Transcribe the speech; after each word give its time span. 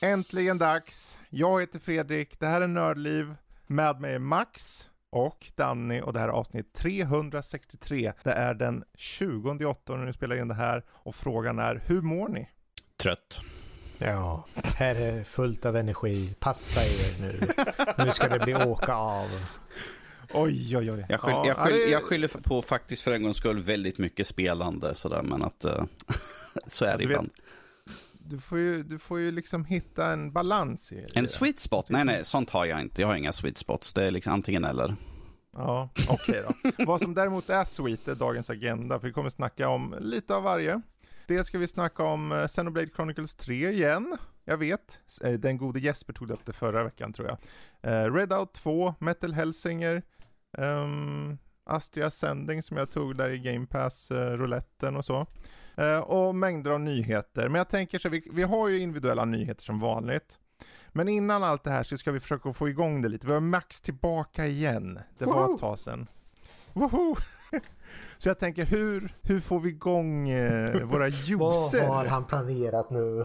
Äntligen 0.00 0.58
dags! 0.58 1.18
Jag 1.30 1.60
heter 1.60 1.78
Fredrik, 1.78 2.40
det 2.40 2.46
här 2.46 2.60
är 2.60 2.66
Nördliv. 2.66 3.34
Med 3.66 4.00
mig 4.00 4.14
är 4.14 4.18
Max 4.18 4.88
och 5.10 5.52
Danny 5.54 6.00
och 6.00 6.12
det 6.12 6.20
här 6.20 6.28
är 6.28 6.32
avsnitt 6.32 6.72
363. 6.72 8.12
Det 8.24 8.32
är 8.32 8.54
den 8.54 8.84
20 8.94 9.64
8 9.66 9.96
när 9.96 10.04
ni 10.06 10.12
spelar 10.12 10.36
in 10.36 10.48
det 10.48 10.54
här 10.54 10.84
och 10.90 11.14
frågan 11.14 11.58
är 11.58 11.82
hur 11.86 12.00
mår 12.02 12.28
ni? 12.28 12.48
Trött. 13.02 13.40
Ja, 13.98 14.44
här 14.76 14.94
är 14.94 15.24
fullt 15.24 15.66
av 15.66 15.76
energi. 15.76 16.34
Passa 16.40 16.80
er 16.82 17.20
nu. 17.20 17.40
Nu 18.04 18.12
ska 18.12 18.28
det 18.28 18.38
bli 18.44 18.54
åka 18.54 18.94
av. 18.94 19.28
Oj, 20.34 20.76
oj, 20.76 20.92
oj. 20.92 21.06
Jag, 21.08 21.20
skyll, 21.20 21.34
Ja, 21.34 21.46
jag, 21.46 21.56
skyll, 21.56 21.72
det- 21.76 21.90
jag 21.90 22.02
skyller 22.02 22.28
på 22.28 22.62
faktiskt 22.62 23.02
för 23.02 23.12
en 23.12 23.22
gångs 23.22 23.36
skull 23.36 23.58
väldigt 23.58 23.98
mycket 23.98 24.26
spelande 24.26 24.94
sådär, 24.94 25.22
men 25.22 25.42
att 25.42 25.64
eh, 25.64 25.84
så 26.66 26.84
är 26.84 26.90
det 26.92 26.96
Du 26.98 27.06
vet, 27.06 27.12
ibland. 27.12 27.30
Du 28.28 28.38
får, 28.38 28.58
ju, 28.58 28.82
du 28.82 28.98
får 28.98 29.18
ju 29.18 29.30
liksom 29.30 29.64
hitta 29.64 30.12
en 30.12 30.32
balans 30.32 30.92
i 30.92 30.96
i 30.96 31.04
En 31.14 31.24
det. 31.24 31.28
sweet 31.28 31.58
spot? 31.58 31.90
Nej, 31.90 32.04
nej, 32.04 32.24
sånt 32.24 32.50
har 32.50 32.64
jag 32.64 32.80
inte. 32.80 33.02
Jag 33.02 33.08
har 33.08 33.16
inga 33.16 33.32
sweet 33.32 33.58
spots. 33.58 33.92
Det 33.92 34.04
är 34.04 34.10
liksom 34.10 34.32
antingen 34.32 34.64
eller. 34.64 34.96
Ja, 35.52 35.90
okej 36.08 36.42
då. 36.48 36.70
Vad 36.86 37.00
som 37.00 37.14
däremot 37.14 37.50
är 37.50 37.64
sweet 37.64 38.08
är 38.08 38.14
dagens 38.14 38.50
agenda, 38.50 39.00
för 39.00 39.06
vi 39.06 39.12
kommer 39.12 39.30
snacka 39.30 39.68
om 39.68 39.94
lite 40.00 40.34
av 40.34 40.42
varje. 40.42 40.80
Dels 41.26 41.46
ska 41.46 41.58
vi 41.58 41.66
snacka 41.68 42.02
om 42.02 42.32
eh, 42.32 42.46
Xenoblade 42.46 42.88
Chronicles 42.96 43.34
3 43.34 43.70
igen. 43.70 44.16
Jag 44.44 44.56
vet, 44.56 45.00
eh, 45.24 45.32
den 45.32 45.56
gode 45.58 45.80
Jesper 45.80 46.12
tog 46.12 46.30
upp 46.30 46.46
det 46.46 46.52
förra 46.52 46.84
veckan 46.84 47.12
tror 47.12 47.28
jag. 47.28 47.38
Eh, 47.92 48.12
Redout 48.14 48.52
2, 48.54 48.94
Metal 48.98 49.32
Hellsinger, 49.32 50.02
um, 50.58 51.38
Astria 51.66 52.06
Ascending 52.06 52.62
som 52.62 52.76
jag 52.76 52.90
tog 52.90 53.16
där 53.16 53.30
i 53.30 53.38
Game 53.38 53.66
Pass, 53.66 54.10
uh, 54.10 54.16
rouletten 54.16 54.96
och 54.96 55.04
så. 55.04 55.26
Eh, 55.78 56.00
och 56.00 56.34
mängder 56.34 56.70
av 56.70 56.80
nyheter. 56.80 57.48
Men 57.48 57.58
jag 57.58 57.68
tänker 57.68 57.98
så, 57.98 58.08
vi, 58.08 58.28
vi 58.32 58.42
har 58.42 58.68
ju 58.68 58.78
individuella 58.78 59.24
nyheter 59.24 59.62
som 59.62 59.80
vanligt. 59.80 60.38
Men 60.88 61.08
innan 61.08 61.42
allt 61.42 61.64
det 61.64 61.70
här 61.70 61.82
så 61.82 61.98
ska 61.98 62.12
vi 62.12 62.20
försöka 62.20 62.52
få 62.52 62.68
igång 62.68 63.02
det 63.02 63.08
lite. 63.08 63.26
Vi 63.26 63.32
har 63.32 63.40
Max 63.40 63.80
tillbaka 63.80 64.46
igen. 64.46 65.00
Det 65.18 65.24
var 65.24 65.34
Woho! 65.34 65.54
ett 65.54 65.60
tag 65.60 65.78
sedan. 65.78 66.06
Woho! 66.72 67.16
Så 68.18 68.28
jag 68.28 68.38
tänker, 68.38 68.66
hur, 68.66 69.14
hur 69.22 69.40
får 69.40 69.60
vi 69.60 69.68
igång 69.68 70.28
eh, 70.28 70.86
våra 70.86 70.98
Vad 70.98 71.10
juicer? 71.10 71.86
har 71.86 72.04
han 72.04 72.24
planerat 72.24 72.90
nu? 72.90 73.24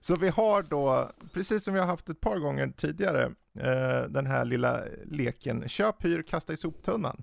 Så 0.00 0.14
vi 0.14 0.28
har 0.28 0.62
då, 0.62 1.10
precis 1.32 1.64
som 1.64 1.74
vi 1.74 1.80
har 1.80 1.86
haft 1.86 2.08
ett 2.08 2.20
par 2.20 2.38
gånger 2.38 2.72
tidigare, 2.76 3.24
eh, 3.58 4.02
den 4.08 4.26
här 4.26 4.44
lilla 4.44 4.82
leken 5.04 5.68
köp, 5.68 6.04
hyr, 6.04 6.22
kasta 6.22 6.52
i 6.52 6.56
soptunnan. 6.56 7.22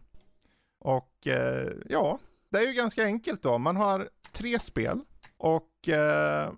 Och 0.80 1.28
eh, 1.28 1.70
ja, 1.90 2.20
det 2.52 2.58
är 2.58 2.68
ju 2.68 2.74
ganska 2.74 3.04
enkelt 3.04 3.44
då. 3.44 3.58
Man 3.58 3.76
har 3.76 4.10
tre 4.32 4.60
spel 4.60 5.00
och 5.38 5.90
eh, 5.90 6.52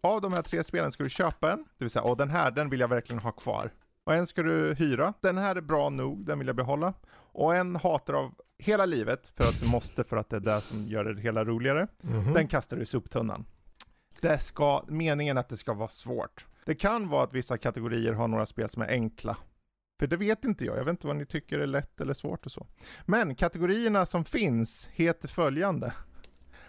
av 0.00 0.20
de 0.20 0.32
här 0.32 0.42
tre 0.42 0.64
spelen 0.64 0.92
ska 0.92 1.02
du 1.02 1.10
köpa 1.10 1.52
en, 1.52 1.58
det 1.58 1.84
vill 1.84 1.90
säga, 1.90 2.02
och 2.02 2.16
den 2.16 2.30
här, 2.30 2.50
den 2.50 2.70
vill 2.70 2.80
jag 2.80 2.88
verkligen 2.88 3.22
ha 3.22 3.32
kvar. 3.32 3.70
Och 4.04 4.14
en 4.14 4.26
ska 4.26 4.42
du 4.42 4.74
hyra, 4.74 5.14
den 5.20 5.38
här 5.38 5.56
är 5.56 5.60
bra 5.60 5.90
nog, 5.90 6.26
den 6.26 6.38
vill 6.38 6.46
jag 6.46 6.56
behålla. 6.56 6.94
Och 7.32 7.56
en 7.56 7.76
hatar 7.76 8.14
av 8.14 8.34
hela 8.58 8.86
livet, 8.86 9.32
för 9.36 9.44
att 9.44 9.60
du 9.60 9.68
måste, 9.68 10.04
för 10.04 10.16
att 10.16 10.30
det 10.30 10.36
är 10.36 10.40
det 10.40 10.60
som 10.60 10.86
gör 10.86 11.04
det 11.04 11.20
hela 11.20 11.44
roligare. 11.44 11.88
Mhm. 12.00 12.34
Den 12.34 12.48
kastar 12.48 12.76
du 12.76 12.82
i 12.82 12.86
soptunnan. 12.86 13.44
Det 14.20 14.38
ska, 14.38 14.84
meningen 14.88 15.38
att 15.38 15.48
det 15.48 15.56
ska 15.56 15.72
vara 15.72 15.88
svårt. 15.88 16.46
Det 16.64 16.74
kan 16.74 17.08
vara 17.08 17.24
att 17.24 17.32
vissa 17.32 17.58
kategorier 17.58 18.12
har 18.12 18.28
några 18.28 18.46
spel 18.46 18.68
som 18.68 18.82
är 18.82 18.88
enkla. 18.88 19.36
För 19.98 20.06
det 20.06 20.16
vet 20.16 20.44
inte 20.44 20.64
jag, 20.64 20.78
jag 20.78 20.84
vet 20.84 20.90
inte 20.90 21.06
vad 21.06 21.16
ni 21.16 21.26
tycker 21.26 21.58
är 21.58 21.66
lätt 21.66 22.00
eller 22.00 22.14
svårt 22.14 22.46
och 22.46 22.52
så. 22.52 22.66
Men 23.06 23.34
kategorierna 23.34 24.06
som 24.06 24.24
finns 24.24 24.88
heter 24.92 25.28
följande. 25.28 25.92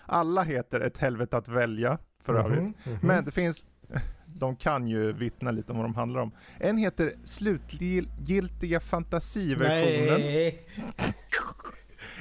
Alla 0.06 0.44
heter 0.44 0.80
ett 0.80 0.98
helvete 0.98 1.38
att 1.38 1.48
välja, 1.48 1.98
för 2.24 2.34
övrigt. 2.34 2.60
Mhm, 2.62 2.74
mhm. 2.84 3.00
Men 3.02 3.26
det 3.26 3.32
finns, 3.32 3.66
de 4.26 4.56
kan 4.56 4.88
ju 4.88 5.14
vittna 5.14 5.52
lite 5.52 5.72
om 5.72 5.78
vad 5.78 5.86
de 5.86 5.96
handlar 5.96 6.22
om. 6.22 6.32
En 6.60 6.78
heter 6.78 7.14
slutgiltiga 7.24 8.80
fantasiversionen. 8.80 10.22
Nej. 10.22 10.66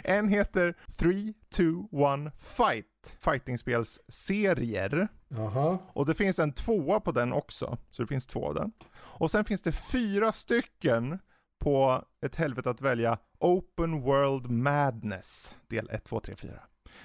En 0.04 0.28
heter 0.28 0.74
3, 0.96 1.32
2, 1.50 1.88
1 2.26 2.32
Fight. 2.38 2.86
Fightingspelsserier. 3.18 5.08
Jaha. 5.28 5.78
Och 5.92 6.06
det 6.06 6.14
finns 6.14 6.38
en 6.38 6.52
tvåa 6.52 7.00
på 7.00 7.12
den 7.12 7.32
också. 7.32 7.78
Så 7.90 8.02
det 8.02 8.06
finns 8.06 8.26
två 8.26 8.46
av 8.46 8.54
den. 8.54 8.72
Och 9.18 9.30
sen 9.30 9.44
finns 9.44 9.62
det 9.62 9.72
fyra 9.72 10.32
stycken 10.32 11.18
på 11.60 12.04
ett 12.26 12.36
helvete 12.36 12.70
att 12.70 12.80
välja 12.80 13.18
Open 13.38 14.00
World 14.00 14.50
Madness. 14.50 15.56
Del 15.66 15.90
1, 15.90 16.04
2, 16.04 16.20
3, 16.20 16.36
4. 16.36 16.52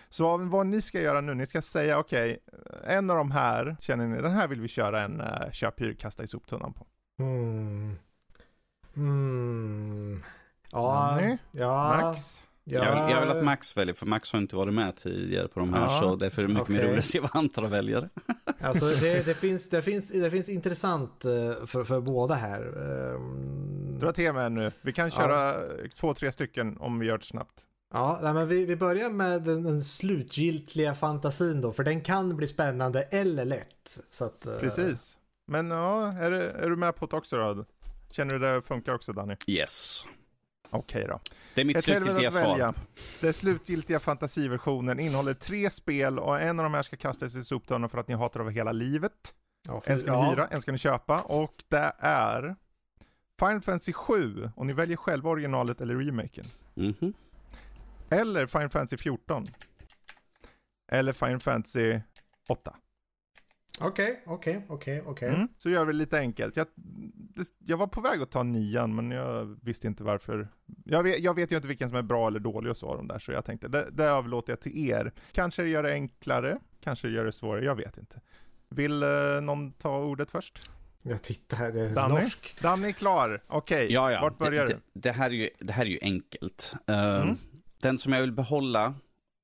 Så 0.10 0.38
vad 0.38 0.68
ni 0.68 0.82
ska 0.82 1.02
göra 1.02 1.22
nu, 1.22 1.34
ni 1.34 1.46
ska 1.46 1.62
säga 1.62 2.00
okej, 2.00 2.40
en 2.88 3.10
av 3.10 3.18
de 3.18 3.32
här 3.32 3.78
känner 3.80 4.08
ni, 4.08 4.22
den 4.22 4.32
här 4.32 4.48
vill 4.48 4.62
vi 4.62 4.68
köra 4.68 5.02
en 5.02 5.22
uh, 5.22 5.52
köp, 5.52 5.82
hyr, 5.82 5.94
kasta 5.94 6.24
i 6.24 6.28
soptunnan 6.28 6.74
på. 6.74 6.88
Mm. 7.20 7.96
Mm. 8.96 10.20
Ja. 10.72 11.18
Danny? 11.18 11.38
Ja. 11.52 12.02
Max? 12.02 12.43
Ja. 12.66 12.84
Jag, 12.86 13.12
jag 13.12 13.22
vill 13.22 13.30
att 13.38 13.44
Max 13.44 13.78
väljer, 13.78 13.96
för 13.96 14.06
Max 14.06 14.32
har 14.34 14.40
inte 14.40 14.56
varit 14.56 14.74
med 14.74 14.96
tidigare 14.96 15.48
på 15.48 15.60
de 15.60 15.74
här, 15.74 15.82
Ja. 15.82 16.00
så 16.00 16.16
därför 16.16 16.44
är 16.44 16.48
det 16.48 16.54
mycket 16.54 16.70
mer 16.70 16.78
Okej. 16.78 16.88
roligt 16.90 17.00
att 17.00 17.06
se 17.06 17.20
vad 17.20 17.30
han 17.34 17.50
tar 17.50 17.62
och 17.62 17.74
väljer. 17.74 18.10
Alltså 18.62 18.86
det, 18.86 19.26
det, 19.26 19.34
finns, 19.34 19.70
det, 19.70 19.82
finns, 19.82 20.12
det 20.12 20.32
finns 20.32 20.50
intressant 20.50 21.26
eh, 21.26 21.66
för, 21.66 21.84
för 21.84 22.00
båda 22.02 22.36
här. 22.36 22.62
Ehm, 22.62 24.00
Dra 24.00 24.12
till 24.12 24.34
med 24.34 24.52
nu. 24.52 24.72
Vi 24.82 24.94
kan 24.94 25.06
Ja. 25.06 25.12
köra 25.12 25.54
två, 25.96 26.14
tre 26.14 26.32
stycken 26.32 26.78
om 26.78 27.00
vi 27.00 27.06
gör 27.08 27.18
det 27.18 27.24
snabbt. 27.26 27.66
Ja, 27.94 28.20
nej, 28.24 28.34
men 28.34 28.48
vi, 28.48 28.66
vi 28.66 28.76
börjar 28.76 29.10
med 29.10 29.42
den, 29.44 29.64
den 29.64 29.84
slutgiltiga 29.84 30.96
fantasin 30.96 31.62
då, 31.62 31.74
för 31.74 31.84
den 31.84 32.02
kan 32.02 32.36
bli 32.38 32.48
spännande 32.48 33.02
eller 33.02 33.46
lätt. 33.46 34.00
Så 34.10 34.26
att, 34.26 34.46
eh, 34.46 34.54
Precis. 34.60 35.18
Men 35.48 35.72
ja, 35.72 36.08
är, 36.14 36.32
är 36.32 36.70
du 36.70 36.76
med 36.76 36.96
på 36.96 37.06
det 37.06 37.16
också 37.18 37.38
då? 37.38 37.66
Känner 38.12 38.34
du 38.34 38.40
det 38.40 38.62
funkar 38.62 38.94
också 38.96 39.14
Danny? 39.14 39.36
Yes. 39.48 40.06
Okej 40.74 41.06
då. 41.08 41.20
Det 41.56 41.62
är 41.62 41.66
mitt 41.66 41.78
Ett 41.78 41.84
slutgiltiga 41.84 42.32
svar. 42.32 42.74
Den 43.22 43.34
slutgiltiga 43.34 44.00
fantasiversionen 44.00 45.00
innehåller 45.00 45.34
tre 45.34 45.70
spel 45.70 46.20
och 46.20 46.42
en 46.42 46.60
av 46.60 46.64
de 46.64 46.74
här 46.74 46.84
ska 46.84 46.96
kastas 46.98 47.36
i 47.36 47.44
soptunnan 47.44 47.90
för 47.90 47.98
att 47.98 48.08
ni 48.08 48.14
hatar 48.14 48.40
över 48.40 48.52
hela 48.52 48.72
livet. 48.72 49.36
Ja, 49.68 49.82
för, 49.82 49.92
En 49.92 50.00
ska 50.00 50.12
ni 50.12 50.18
ja. 50.18 50.32
hyra, 50.32 50.48
en 50.48 50.62
ska 50.62 50.72
ni 50.72 50.78
köpa 50.78 51.22
och 51.22 51.64
det 51.68 51.94
är 52.00 52.56
Final 53.40 53.62
Fantasy 53.62 53.94
7 53.94 54.52
och 54.56 54.66
ni 54.66 54.74
väljer 54.74 54.98
själva 54.98 55.30
originalet 55.30 55.82
eller 55.82 55.96
remaken. 55.96 56.46
Mhm. 56.74 57.14
Eller 58.10 58.46
Final 58.46 58.70
Fantasy 58.70 58.98
14. 58.98 59.46
Eller 60.92 61.12
Final 61.12 61.40
Fantasy 61.40 62.00
8. 62.50 62.76
Okej, 63.80 64.24
okej, 64.26 64.66
okej, 64.70 65.04
okej. 65.06 65.30
Mm. 65.30 65.48
Så 65.58 65.70
gör 65.70 65.86
vi 65.86 65.94
det 65.94 65.98
lite 65.98 66.20
enkelt. 66.20 66.58
Jag, 66.58 66.68
det, 67.16 67.48
jag 67.66 67.78
var 67.78 67.88
på 67.88 68.02
väg 68.02 68.22
att 68.22 68.32
ta 68.32 68.44
nian, 68.44 68.96
men 68.96 69.12
jag 69.12 69.58
visste 69.62 69.88
inte 69.88 70.04
varför. 70.04 70.48
Jag 70.86 71.04
vet, 71.04 71.20
jag 71.20 71.34
vet 71.36 71.52
ju 71.52 71.56
inte 71.56 71.68
vilken 71.68 71.90
som 71.90 71.98
är 71.98 72.02
bra 72.02 72.28
eller 72.28 72.40
dålig 72.40 72.72
och 72.72 72.78
så 72.78 72.90
av 72.90 72.98
de 72.98 73.08
där, 73.08 73.20
så 73.20 73.32
jag 73.32 73.46
tänkte 73.46 73.68
det, 73.68 73.90
det 73.92 74.04
överlåter 74.04 74.52
jag 74.52 74.60
till 74.60 74.90
er. 74.90 75.12
Kanske 75.32 75.62
det 75.62 75.70
gör 75.70 75.84
det 75.84 75.92
enklare, 75.92 76.60
kanske 76.84 77.08
det 77.08 77.14
gör 77.14 77.26
det 77.26 77.32
svårare, 77.32 77.66
jag 77.66 77.76
vet 77.76 77.98
inte. 77.98 78.22
Vill 78.70 79.04
eh, 79.04 79.10
någon 79.42 79.72
ta 79.72 79.98
ordet 80.04 80.32
först? 80.32 80.72
Jag 81.04 81.22
tittar 81.22 81.58
här, 81.58 81.72
det 81.72 81.82
är 81.82 81.96
Danny? 81.96 82.14
norsk. 82.14 82.58
Danny 82.62 82.88
är 82.88 82.92
klar, 82.92 83.44
okej. 83.48 83.94
Ja, 83.94 84.12
ja. 84.12 84.22
Vart 84.22 84.38
börjar 84.38 84.68
det, 84.68 84.74
du? 84.74 84.80
det, 84.94 85.00
det, 85.00 85.12
här 85.12 85.30
är 85.30 85.34
ju, 85.34 85.50
det 85.60 85.74
här 85.74 85.86
är 85.86 85.90
ju 85.90 86.00
enkelt. 86.02 86.76
Eh, 86.88 87.22
Mm. 87.22 87.38
Den 87.82 87.98
som 87.98 88.14
jag 88.14 88.22
vill 88.22 88.32
behålla 88.32 88.94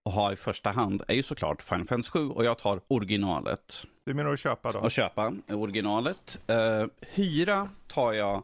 och 0.05 0.11
ha 0.11 0.31
i 0.31 0.35
första 0.35 0.69
hand 0.71 1.03
är 1.07 1.13
ju 1.13 1.23
såklart 1.23 1.61
Final 1.61 1.85
Fantasy 1.87 2.11
7 2.11 2.29
och 2.29 2.45
jag 2.45 2.57
tar 2.57 2.81
originalet. 2.87 3.83
Du 4.05 4.13
menar 4.13 4.33
att 4.33 4.39
köpa 4.39 4.71
då? 4.71 4.79
Och 4.79 4.91
köpa 4.91 5.33
originalet. 5.47 6.39
Eh, 6.47 6.85
hyra 7.01 7.69
tar 7.87 8.13
jag 8.13 8.43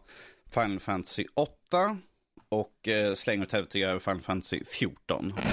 Final 0.53 0.79
Fantasy 0.79 1.25
8 1.33 1.97
och 2.49 2.87
uh, 2.87 3.13
slänger 3.15 3.43
åt 3.45 3.51
helvete 3.51 3.79
gör 3.79 3.89
jag 3.91 4.01
Final 4.03 4.21
Fantasy 4.21 4.63
14. 4.65 5.33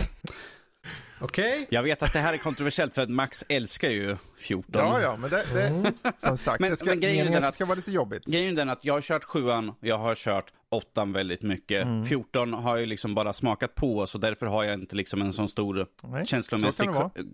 Okej. 1.20 1.66
Jag 1.70 1.82
vet 1.82 2.02
att 2.02 2.12
det 2.12 2.18
här 2.18 2.32
är 2.34 2.38
kontroversiellt 2.38 2.94
för 2.94 3.02
att 3.02 3.10
Max 3.10 3.44
älskar 3.48 3.90
ju 3.90 4.16
14. 4.38 4.72
Ja, 4.74 5.00
ja, 5.00 5.16
men 5.16 5.30
det, 5.30 5.44
det 5.54 5.92
som 6.18 6.38
sagt, 6.38 6.60
Men- 6.60 6.70
det 6.70 6.76
ska, 6.76 6.86
men 6.86 7.00
grejen 7.00 7.26
är 7.26 7.32
den 7.32 7.36
att 7.42 7.48
att- 7.48 7.52
det 7.52 7.56
ska 7.56 7.64
vara 7.64 7.76
lite 7.76 7.90
jobbigt. 7.92 8.24
Grejen 8.24 8.52
är 8.52 8.56
den 8.56 8.68
att 8.70 8.84
jag 8.84 8.94
har 8.94 9.00
kört 9.00 9.24
7 9.24 9.40
jag 9.80 9.98
har 9.98 10.14
kört 10.14 10.52
8 10.72 11.04
väldigt 11.04 11.42
mycket. 11.42 11.82
Mm. 11.82 12.04
14 12.04 12.52
har 12.52 12.76
jag 12.76 12.88
liksom 12.88 13.14
bara 13.14 13.32
smakat 13.32 13.74
på 13.74 14.06
så 14.06 14.18
därför 14.18 14.46
har 14.46 14.64
jag 14.64 14.74
inte 14.74 14.96
liksom 14.96 15.22
en 15.22 15.32
sån 15.32 15.48
stor 15.48 15.86
Nej, 16.02 16.26
känslomässig... 16.26 16.86
så 16.94 17.10
det. 17.14 17.24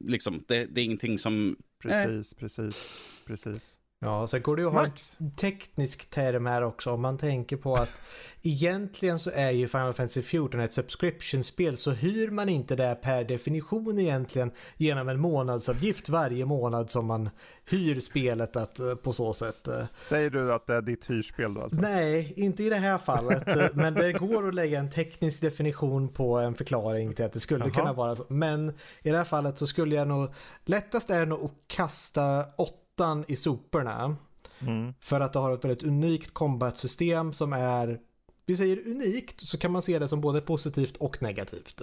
Liksom, 0.00 0.44
det, 0.48 0.66
det 0.66 0.80
är 0.80 0.84
ingenting 0.84 1.18
som... 1.18 1.56
Precis, 1.78 2.34
precis, 2.34 2.90
precis. 3.26 3.78
Ja, 4.04 4.26
sen 4.26 4.42
går 4.42 4.56
det 4.56 4.62
ju 4.62 4.68
att 4.68 4.74
ha 4.74 4.86
en 4.86 5.30
teknisk 5.30 6.10
term 6.10 6.46
här 6.46 6.62
också 6.62 6.90
om 6.90 7.00
man 7.00 7.18
tänker 7.18 7.56
på 7.56 7.74
att 7.74 7.90
egentligen 8.42 9.18
så 9.18 9.30
är 9.34 9.50
ju 9.50 9.68
Final 9.68 9.94
Fantasy 9.94 10.22
14 10.22 10.60
ett 10.60 10.72
subscription-spel 10.72 11.76
så 11.76 11.90
hyr 11.90 12.30
man 12.30 12.48
inte 12.48 12.76
det 12.76 12.98
per 13.02 13.24
definition 13.24 13.98
egentligen 13.98 14.50
genom 14.76 15.08
en 15.08 15.20
månadsavgift 15.20 16.08
varje 16.08 16.44
månad 16.44 16.90
som 16.90 17.06
man 17.06 17.30
hyr 17.70 18.00
spelet 18.00 18.56
att 18.56 18.80
eh, 18.80 18.94
på 18.94 19.12
så 19.12 19.32
sätt. 19.32 19.68
Eh. 19.68 19.84
Säger 20.00 20.30
du 20.30 20.52
att 20.52 20.66
det 20.66 20.74
är 20.74 20.82
ditt 20.82 21.10
hyrspel 21.10 21.54
då 21.54 21.62
alltså? 21.62 21.80
Nej, 21.80 22.34
inte 22.36 22.62
i 22.62 22.68
det 22.68 22.76
här 22.76 22.98
fallet. 22.98 23.48
Eh, 23.48 23.66
men 23.72 23.94
det 23.94 24.12
går 24.12 24.48
att 24.48 24.54
lägga 24.54 24.78
en 24.78 24.90
teknisk 24.90 25.40
definition 25.40 26.08
på 26.08 26.38
en 26.38 26.54
förklaring 26.54 27.14
till 27.14 27.24
att 27.24 27.32
det 27.32 27.40
skulle 27.40 27.64
Aha. 27.64 27.74
kunna 27.74 27.92
vara 27.92 28.16
så. 28.16 28.24
Men 28.28 28.70
i 29.02 29.10
det 29.10 29.16
här 29.16 29.24
fallet 29.24 29.58
så 29.58 29.66
skulle 29.66 29.94
jag 29.94 30.08
nog, 30.08 30.34
lättast 30.64 31.10
är 31.10 31.26
nog 31.26 31.44
att 31.44 31.52
kasta 31.66 32.46
åttan 32.94 33.24
i 33.28 33.36
soporna. 33.36 34.16
Mm. 34.60 34.94
För 35.00 35.20
att 35.20 35.32
det 35.32 35.38
har 35.38 35.52
ett 35.52 35.64
väldigt 35.64 35.82
unikt 35.82 36.34
combat-system 36.34 37.32
som 37.32 37.52
är, 37.52 37.98
vi 38.46 38.56
säger 38.56 38.88
unikt, 38.88 39.48
så 39.48 39.58
kan 39.58 39.72
man 39.72 39.82
se 39.82 39.98
det 39.98 40.08
som 40.08 40.20
både 40.20 40.40
positivt 40.40 40.96
och 40.96 41.22
negativt. 41.22 41.82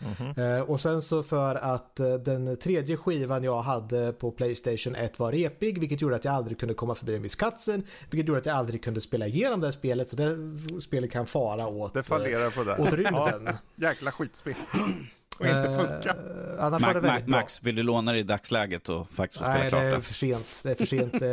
Mm 0.00 0.14
-hmm. 0.14 0.60
och 0.60 0.80
sen 0.80 1.02
så 1.02 1.22
för 1.22 1.54
att 1.54 2.00
eh, 2.00 2.14
den 2.14 2.56
tredje 2.56 2.96
skivan 2.96 3.44
jag 3.44 3.62
hade 3.62 4.12
på 4.12 4.30
Playstation 4.30 4.94
1 4.94 5.18
var 5.18 5.32
repig, 5.32 5.78
vilket 5.78 6.00
gjorde 6.00 6.16
att 6.16 6.24
jag 6.24 6.34
aldrig 6.34 6.58
kunde 6.58 6.74
komma 6.74 6.94
förbi 6.94 7.16
en 7.16 7.22
viss 7.22 7.34
cutscene, 7.34 7.82
vilket 8.10 8.28
gjorde 8.28 8.40
att 8.40 8.46
jag 8.46 8.56
aldrig 8.56 8.84
kunde 8.84 9.00
spela 9.00 9.26
igenom 9.26 9.60
det 9.60 9.66
här 9.66 9.72
spelet, 9.72 10.08
så 10.08 10.16
det 10.16 10.36
spelet 10.80 11.10
kan 11.10 11.26
fara 11.26 11.66
åt, 11.66 11.94
det 11.94 12.02
fallerar 12.02 12.50
på 12.50 12.64
det. 12.64 12.78
åt 12.78 12.92
rymden. 12.92 13.42
ja, 13.44 13.88
jäkla 13.88 14.12
skitspel 14.12 14.54
och 15.38 15.46
inte 15.46 15.74
funka. 15.76 16.14
Uh, 16.14 16.64
annars 16.64 16.80
Ma 16.80 16.92
var 16.92 17.00
det 17.00 17.26
Max, 17.26 17.62
vill 17.62 17.74
du 17.76 17.82
låna 17.82 18.12
det 18.12 18.18
i 18.18 18.22
dagsläget 18.22 18.88
och 18.88 19.08
faktiskt 19.08 19.38
få 19.38 19.44
spela 19.44 19.58
Nej, 19.58 19.68
klart 19.68 19.82
det? 19.82 19.88
är 19.88 20.00
för 20.00 20.14
sent. 20.14 20.60
Det 20.62 20.70
är 20.70 20.74
för 20.74 20.86
sent. 20.86 21.14
Jag 21.20 21.30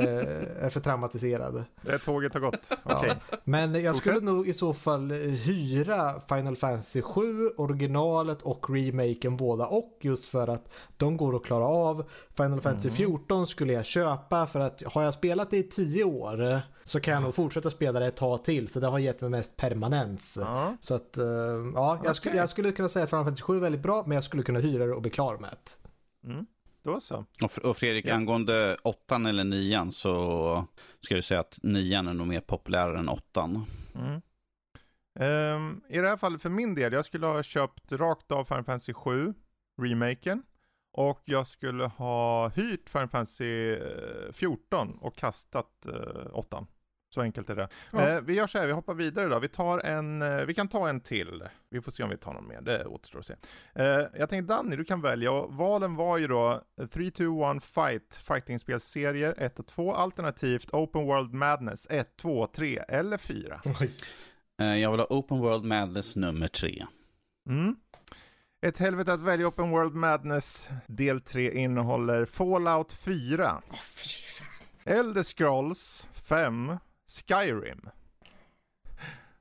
är 0.66 0.70
för 0.70 0.80
traumatiserad. 0.80 1.64
Det 1.82 1.98
tåget 1.98 2.34
har 2.34 2.42
gått. 2.42 2.78
Okay. 2.84 3.10
Ja. 3.10 3.38
Men 3.44 3.84
jag 3.84 3.96
skulle 3.96 4.20
nog 4.20 4.48
i 4.48 4.54
så 4.54 4.74
fall 4.74 5.12
hyra 5.12 6.22
Final 6.30 6.56
Fantasy 6.56 7.02
7, 7.02 7.50
originalet 7.58 8.42
och 8.42 8.70
remaken 8.70 9.38
båda 9.38 9.68
och 9.68 9.98
just 10.02 10.26
för 10.26 10.48
att 10.48 10.74
de 10.98 11.18
går 11.18 11.36
att 11.36 11.44
klara 11.44 11.66
av. 11.66 12.10
Final 12.38 12.62
Fantasy 12.62 12.90
14 12.90 13.38
mm. 13.38 13.48
skulle 13.48 13.74
jag 13.74 13.86
köpa 13.86 14.48
för 14.48 14.60
att 14.60 14.84
har 14.86 15.04
jag 15.04 15.14
spelat 15.14 15.52
det 15.52 15.58
i 15.58 15.64
10 15.64 16.04
år 16.04 16.62
så 16.88 17.00
kan 17.00 17.14
jag 17.14 17.24
nog 17.24 17.36
fortsätta 17.36 17.72
spela 17.72 18.00
det 18.00 18.08
ett 18.08 18.16
tag 18.16 18.44
till. 18.44 18.68
Så 18.68 18.80
det 18.80 18.88
har 18.88 19.00
gett 19.00 19.22
mig 19.22 19.30
mest 19.30 19.58
permanens. 19.58 20.38
Ja. 20.42 20.78
Så 20.82 20.94
att, 20.94 21.18
uh, 21.18 21.26
ja, 21.76 22.02
jag, 22.04 22.16
skulle, 22.16 22.36
jag 22.36 22.50
skulle 22.50 22.72
kunna 22.72 22.90
säga 22.90 23.04
att 23.04 23.10
Final 23.10 23.26
Fantasy 23.26 23.42
7 23.42 23.56
är 23.56 23.62
väldigt 23.62 23.82
bra, 23.82 24.04
men 24.08 24.16
jag 24.16 24.24
skulle 24.24 24.44
kunna 24.44 24.60
hyra 24.60 24.86
det 24.86 24.94
och 24.94 25.02
bli 25.02 25.12
klar 25.12 25.38
med 25.38 25.50
det. 25.50 26.30
Mm. 26.30 26.46
Då 26.84 27.02
så. 27.02 27.26
Och, 27.64 27.78
Fredrik, 27.78 28.06
ja. 28.06 28.14
angående 28.14 28.78
åttan 28.84 29.26
eller 29.26 29.44
nian 29.44 29.92
så 29.92 30.66
ska 31.02 31.16
du 31.16 31.22
säga 31.22 31.40
att 31.40 31.60
nian 31.64 32.08
är 32.08 32.14
nog 32.14 32.28
mer 32.28 32.40
populär 32.40 32.96
än 32.96 33.10
åttan. 33.10 33.66
Mm. 33.96 34.22
Um, 35.20 35.82
I 35.90 35.98
det 35.98 36.10
här 36.10 36.18
fallet 36.18 36.42
för 36.42 36.50
min 36.50 36.76
del, 36.76 36.94
jag 36.94 37.06
skulle 37.06 37.28
ha 37.28 37.44
köpt 37.44 37.92
rakt 37.92 38.32
av 38.32 38.46
Final 38.46 38.64
Fantasy 38.64 38.94
7, 38.94 39.34
remaken. 39.82 40.44
Och 40.98 41.22
jag 41.26 41.48
skulle 41.48 41.84
ha 41.84 42.50
hyrt 42.50 42.90
Final 42.90 43.08
Fantasy 43.08 43.78
14 44.32 44.88
eh, 44.88 44.94
och 45.02 45.16
kastat 45.16 45.88
uh, 45.88 46.28
8. 46.34 46.68
Så 47.16 47.22
enkelt 47.22 47.50
är 47.50 47.56
det. 47.56 47.68
Ja. 47.92 48.10
Eh, 48.10 48.22
vi 48.22 48.34
gör 48.34 48.48
så 48.48 48.58
här, 48.58 48.68
vi 48.68 48.74
hoppar 48.74 48.94
vidare 48.94 49.30
då. 49.30 49.40
Vi, 49.40 49.48
tar 49.48 49.80
en, 49.80 50.22
eh, 50.22 50.46
vi 50.46 50.54
kan 50.54 50.68
ta 50.68 50.90
en 50.90 51.00
till. 51.00 51.44
Vi 51.70 51.82
får 51.82 51.92
se 51.92 52.04
om 52.04 52.10
vi 52.10 52.18
tar 52.18 52.34
någon 52.34 52.48
mer, 52.48 52.62
det 52.62 52.86
återstår 52.86 53.20
att 53.20 53.26
se. 53.26 53.36
Eh, 53.76 53.86
jag 54.14 54.30
tänkte 54.30 54.54
Danny, 54.54 54.76
du 54.76 54.84
kan 54.84 55.02
välja. 55.02 55.32
Och 55.32 55.54
valen 55.54 55.96
var 55.96 56.18
ju 56.18 56.28
då 56.28 56.62
3, 56.92 57.12
2, 57.12 57.52
1 57.52 57.64
Fight, 57.64 58.16
fightingspelserier 58.16 59.36
1 59.38 59.60
och 59.60 59.68
2, 59.68 59.94
alternativt 59.94 60.74
Open 60.74 61.06
World 61.06 61.34
Madness 61.34 61.88
1, 61.90 62.18
2, 62.18 62.48
3 62.48 62.78
eller 62.88 63.18
4. 63.18 63.62
Eh, 64.62 64.78
jag 64.78 64.92
vill 64.92 65.00
ha 65.00 65.08
Open 65.10 65.40
World 65.40 65.64
Madness 65.64 66.16
nummer 66.16 66.48
3. 66.48 66.86
Mm. 67.50 67.76
Ett 68.66 68.78
helvete 68.78 69.14
att 69.14 69.22
välja 69.22 69.48
Open 69.48 69.70
World 69.70 69.94
Madness 69.94 70.70
del 70.88 71.22
3 71.22 71.52
innehåller 71.52 72.26
Fallout 72.26 72.92
4. 72.92 73.62
Oh, 73.70 73.78
Elder 74.88 75.24
Scrolls 75.24 76.08
5, 76.14 76.78
Skyrim. 77.22 77.90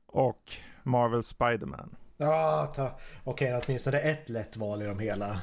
Och 0.06 0.52
Marvel 0.82 1.22
Spiderman. 1.22 1.96
Ja, 2.16 2.72
ta... 2.76 2.98
okej, 3.24 3.54
okay, 3.54 3.62
åtminstone 3.66 3.98
ett 3.98 4.28
lätt 4.28 4.56
val 4.56 4.82
i 4.82 4.84
de 4.84 4.98
hela. 4.98 5.40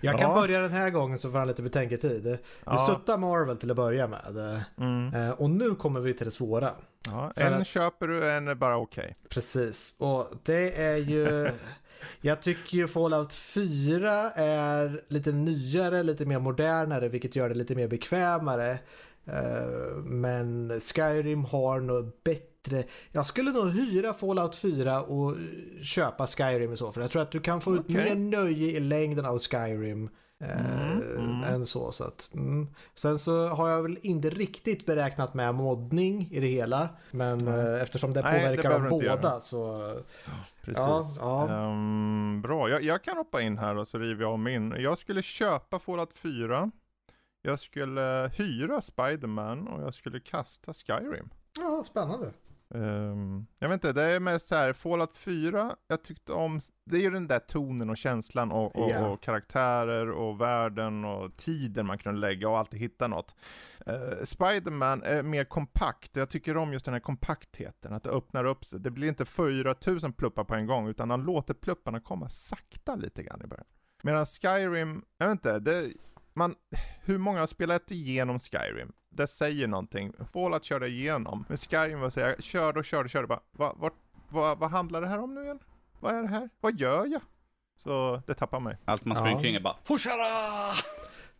Jag 0.00 0.18
kan 0.18 0.30
ja. 0.30 0.40
börja 0.40 0.60
den 0.60 0.72
här 0.72 0.90
gången 0.90 1.18
så 1.18 1.30
får 1.30 1.38
han 1.38 1.48
lite 1.48 1.62
betänketid. 1.62 2.24
Vi 2.24 2.38
ja. 2.64 2.78
suttar 2.78 3.18
Marvel 3.18 3.56
till 3.56 3.70
att 3.70 3.76
börja 3.76 4.06
med. 4.06 4.64
Mm. 4.78 5.14
Eh, 5.14 5.30
och 5.30 5.50
nu 5.50 5.74
kommer 5.74 6.00
vi 6.00 6.14
till 6.14 6.24
det 6.24 6.30
svåra. 6.30 6.70
Ja, 7.06 7.32
en 7.36 7.54
att... 7.54 7.66
köper 7.66 8.08
du, 8.08 8.30
en 8.30 8.48
är 8.48 8.54
bara 8.54 8.76
okej. 8.76 9.02
Okay. 9.02 9.14
Precis, 9.28 9.94
och 9.98 10.28
det 10.42 10.82
är 10.82 10.96
ju... 10.96 11.50
Jag 12.20 12.42
tycker 12.42 12.76
ju 12.76 12.88
Fallout 12.88 13.32
4 13.32 14.30
är 14.30 15.04
lite 15.08 15.32
nyare, 15.32 16.02
lite 16.02 16.26
mer 16.26 16.38
modernare, 16.38 17.08
vilket 17.08 17.36
gör 17.36 17.48
det 17.48 17.54
lite 17.54 17.74
mer 17.74 17.88
bekvämare. 17.88 18.78
Eh, 19.26 19.96
men 20.04 20.80
Skyrim 20.80 21.44
har 21.44 21.80
nog 21.80 22.12
bättre. 22.24 22.84
Jag 23.12 23.26
skulle 23.26 23.50
nog 23.50 23.70
hyra 23.70 24.14
Fallout 24.14 24.56
4 24.56 25.02
och 25.02 25.36
köpa 25.82 26.26
Skyrim 26.26 26.72
i 26.72 26.76
så 26.76 26.92
fall. 26.92 27.02
Jag 27.02 27.10
tror 27.10 27.22
att 27.22 27.30
du 27.30 27.40
kan 27.40 27.60
få 27.60 27.74
ut 27.74 27.88
mer 27.88 28.14
nöje 28.14 28.70
i 28.70 28.80
längden 28.80 29.26
av 29.26 29.38
Skyrim. 29.38 30.08
Eh, 30.40 30.96
mm, 31.16 31.30
mm. 31.30 31.54
än 31.54 31.66
så. 31.66 31.92
så 31.92 32.04
att, 32.04 32.30
mm. 32.34 32.68
Sen 32.94 33.18
så 33.18 33.48
har 33.48 33.68
jag 33.68 33.82
väl 33.82 33.98
inte 34.02 34.30
riktigt 34.30 34.86
beräknat 34.86 35.34
med 35.34 35.54
moddning 35.54 36.28
i 36.30 36.40
det 36.40 36.46
hela. 36.46 36.88
Men 37.10 37.40
mm. 37.40 37.82
eftersom 37.82 38.12
det 38.12 38.22
påverkar 38.22 38.70
dem 38.70 38.88
båda 38.88 39.40
så... 39.40 39.92
Precis. 40.62 41.18
Ja, 41.20 41.46
ja. 41.48 41.68
Um, 41.68 42.42
bra, 42.42 42.68
jag, 42.68 42.82
jag, 42.82 43.02
kan 43.02 43.16
hoppa 43.16 43.42
in 43.42 43.58
här 43.58 43.76
och 43.76 43.88
så 43.88 43.98
river 43.98 44.22
jag 44.22 44.32
av 44.32 44.38
min. 44.38 44.74
Jag 44.78 44.98
skulle 44.98 45.22
köpa 45.22 45.78
Fallout 45.78 46.18
4. 46.18 46.70
Jag 47.46 47.60
skulle 47.60 48.30
hyra 48.34 48.80
Spiderman 48.80 49.68
och 49.68 49.82
jag 49.82 49.94
skulle 49.94 50.20
kasta 50.20 50.74
Skyrim. 50.74 51.30
Ja, 51.56 51.84
spännande. 51.86 52.32
Um, 52.68 53.46
jag 53.58 53.68
vet 53.68 53.74
inte, 53.74 53.92
det 53.92 54.02
är 54.02 54.20
mest 54.20 54.46
så 54.46 54.54
här, 54.54 54.72
Fallout 54.72 55.16
4, 55.16 55.76
jag 55.88 56.02
tyckte 56.02 56.32
om, 56.32 56.60
det 56.84 56.96
är 56.96 57.00
ju 57.00 57.10
den 57.10 57.26
där 57.26 57.38
tonen 57.38 57.90
och 57.90 57.96
känslan 57.96 58.52
och, 58.52 58.76
och, 58.76 58.90
yeah. 58.90 59.12
och 59.12 59.22
karaktärer 59.22 60.10
och 60.10 60.40
världen 60.40 61.04
och 61.04 61.36
tiden 61.36 61.86
man 61.86 61.98
kunde 61.98 62.20
lägga 62.20 62.48
och 62.48 62.58
alltid 62.58 62.80
hitta 62.80 63.08
något. 63.08 63.34
Uh, 63.88 64.24
Spiderman 64.24 65.02
är 65.02 65.22
mer 65.22 65.44
kompakt, 65.44 66.16
jag 66.16 66.30
tycker 66.30 66.56
om 66.56 66.72
just 66.72 66.84
den 66.84 66.94
här 66.94 67.00
kompaktheten, 67.00 67.92
att 67.92 68.02
det 68.02 68.10
öppnar 68.10 68.44
upp 68.44 68.64
sig. 68.64 68.80
Det 68.80 68.90
blir 68.90 69.08
inte 69.08 69.24
4000 69.24 70.12
pluppar 70.12 70.44
på 70.44 70.54
en 70.54 70.66
gång, 70.66 70.88
utan 70.88 71.10
han 71.10 71.22
låter 71.22 71.54
plupparna 71.54 72.00
komma 72.00 72.28
sakta 72.28 72.94
lite 72.94 73.22
grann 73.22 73.42
i 73.44 73.46
början. 73.46 73.66
Medan 74.02 74.26
Skyrim, 74.26 75.04
jag 75.18 75.26
vet 75.26 75.32
inte, 75.32 75.58
det, 75.58 75.92
man, 76.34 76.54
hur 77.04 77.18
många 77.18 77.40
har 77.40 77.46
spelat 77.46 77.90
igenom 77.90 78.38
Skyrim? 78.38 78.92
Det 79.10 79.26
säger 79.26 79.68
någonting. 79.68 80.12
Fallout 80.32 80.64
körde 80.64 80.88
igenom. 80.88 81.44
Men 81.48 81.56
Skyrim 81.56 82.00
var 82.00 82.10
så 82.10 82.20
jag 82.20 82.42
körde 82.42 82.78
och 82.78 82.84
körde 82.84 83.04
och 83.04 83.10
körde 83.10 83.26
bara, 83.26 83.40
vad, 83.50 83.78
vad, 83.78 83.92
vad, 84.28 84.58
vad 84.58 84.70
handlar 84.70 85.00
det 85.00 85.08
här 85.08 85.18
om 85.18 85.34
nu 85.34 85.42
igen? 85.42 85.58
Vad 86.00 86.14
är 86.14 86.22
det 86.22 86.28
här? 86.28 86.48
Vad 86.60 86.80
gör 86.80 87.06
jag? 87.06 87.20
Så 87.76 88.22
det 88.26 88.34
tappar 88.34 88.60
mig. 88.60 88.76
Allt 88.84 89.04
man 89.04 89.16
springer 89.16 89.36
ja. 89.36 89.42
kring 89.42 89.54
är 89.54 89.60
bara, 89.60 89.76
Fortsätta! 89.84 90.14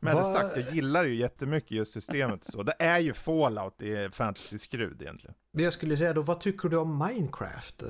Men 0.01 0.17
det 0.17 0.25
sagt, 0.25 0.57
jag 0.57 0.75
gillar 0.75 1.05
ju 1.05 1.15
jättemycket 1.15 1.71
just 1.71 1.93
systemet 1.93 2.45
så. 2.45 2.63
Det 2.63 2.75
är 2.79 2.99
ju 2.99 3.13
Fallout 3.15 3.83
i 3.83 4.09
fantasy-skrud 4.13 5.03
egentligen. 5.03 5.35
Jag 5.51 5.73
skulle 5.73 5.97
säga 5.97 6.13
då, 6.13 6.23
vad 6.23 6.41
tycker 6.41 6.69
du 6.69 6.77
om 6.77 6.99
Minecraft? 6.99 7.83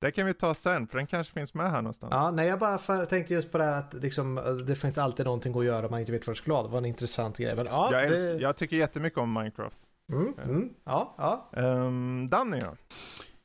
Det 0.00 0.10
kan 0.10 0.26
vi 0.26 0.34
ta 0.34 0.54
sen, 0.54 0.86
för 0.88 0.98
den 0.98 1.06
kanske 1.06 1.32
finns 1.32 1.54
med 1.54 1.70
här 1.70 1.82
någonstans. 1.82 2.10
Ja, 2.14 2.30
nej, 2.30 2.48
jag 2.48 2.58
bara 2.58 2.78
för, 2.78 3.06
tänkte 3.06 3.34
just 3.34 3.52
på 3.52 3.58
det 3.58 3.64
här 3.64 3.72
att 3.72 3.94
liksom, 3.94 4.64
det 4.66 4.76
finns 4.76 4.98
alltid 4.98 5.26
någonting 5.26 5.58
att 5.58 5.64
göra 5.64 5.86
om 5.86 5.90
man 5.90 6.00
inte 6.00 6.12
vet 6.12 6.26
vad 6.26 6.36
det 6.36 6.38
ska 6.38 6.52
vara. 6.52 6.62
Det 6.62 6.68
var 6.68 6.78
en 6.78 6.84
intressant 6.84 7.38
grej. 7.38 7.56
Men, 7.56 7.66
ja, 7.66 7.88
jag, 7.92 8.10
det... 8.10 8.36
jag 8.36 8.56
tycker 8.56 8.76
jättemycket 8.76 9.18
om 9.18 9.32
Minecraft. 9.32 9.76
Mm, 10.12 10.34
mm, 10.44 10.74
ja, 10.84 11.14
ja. 11.18 11.48
Um, 11.62 12.28
Danny 12.28 12.60
då? 12.60 12.76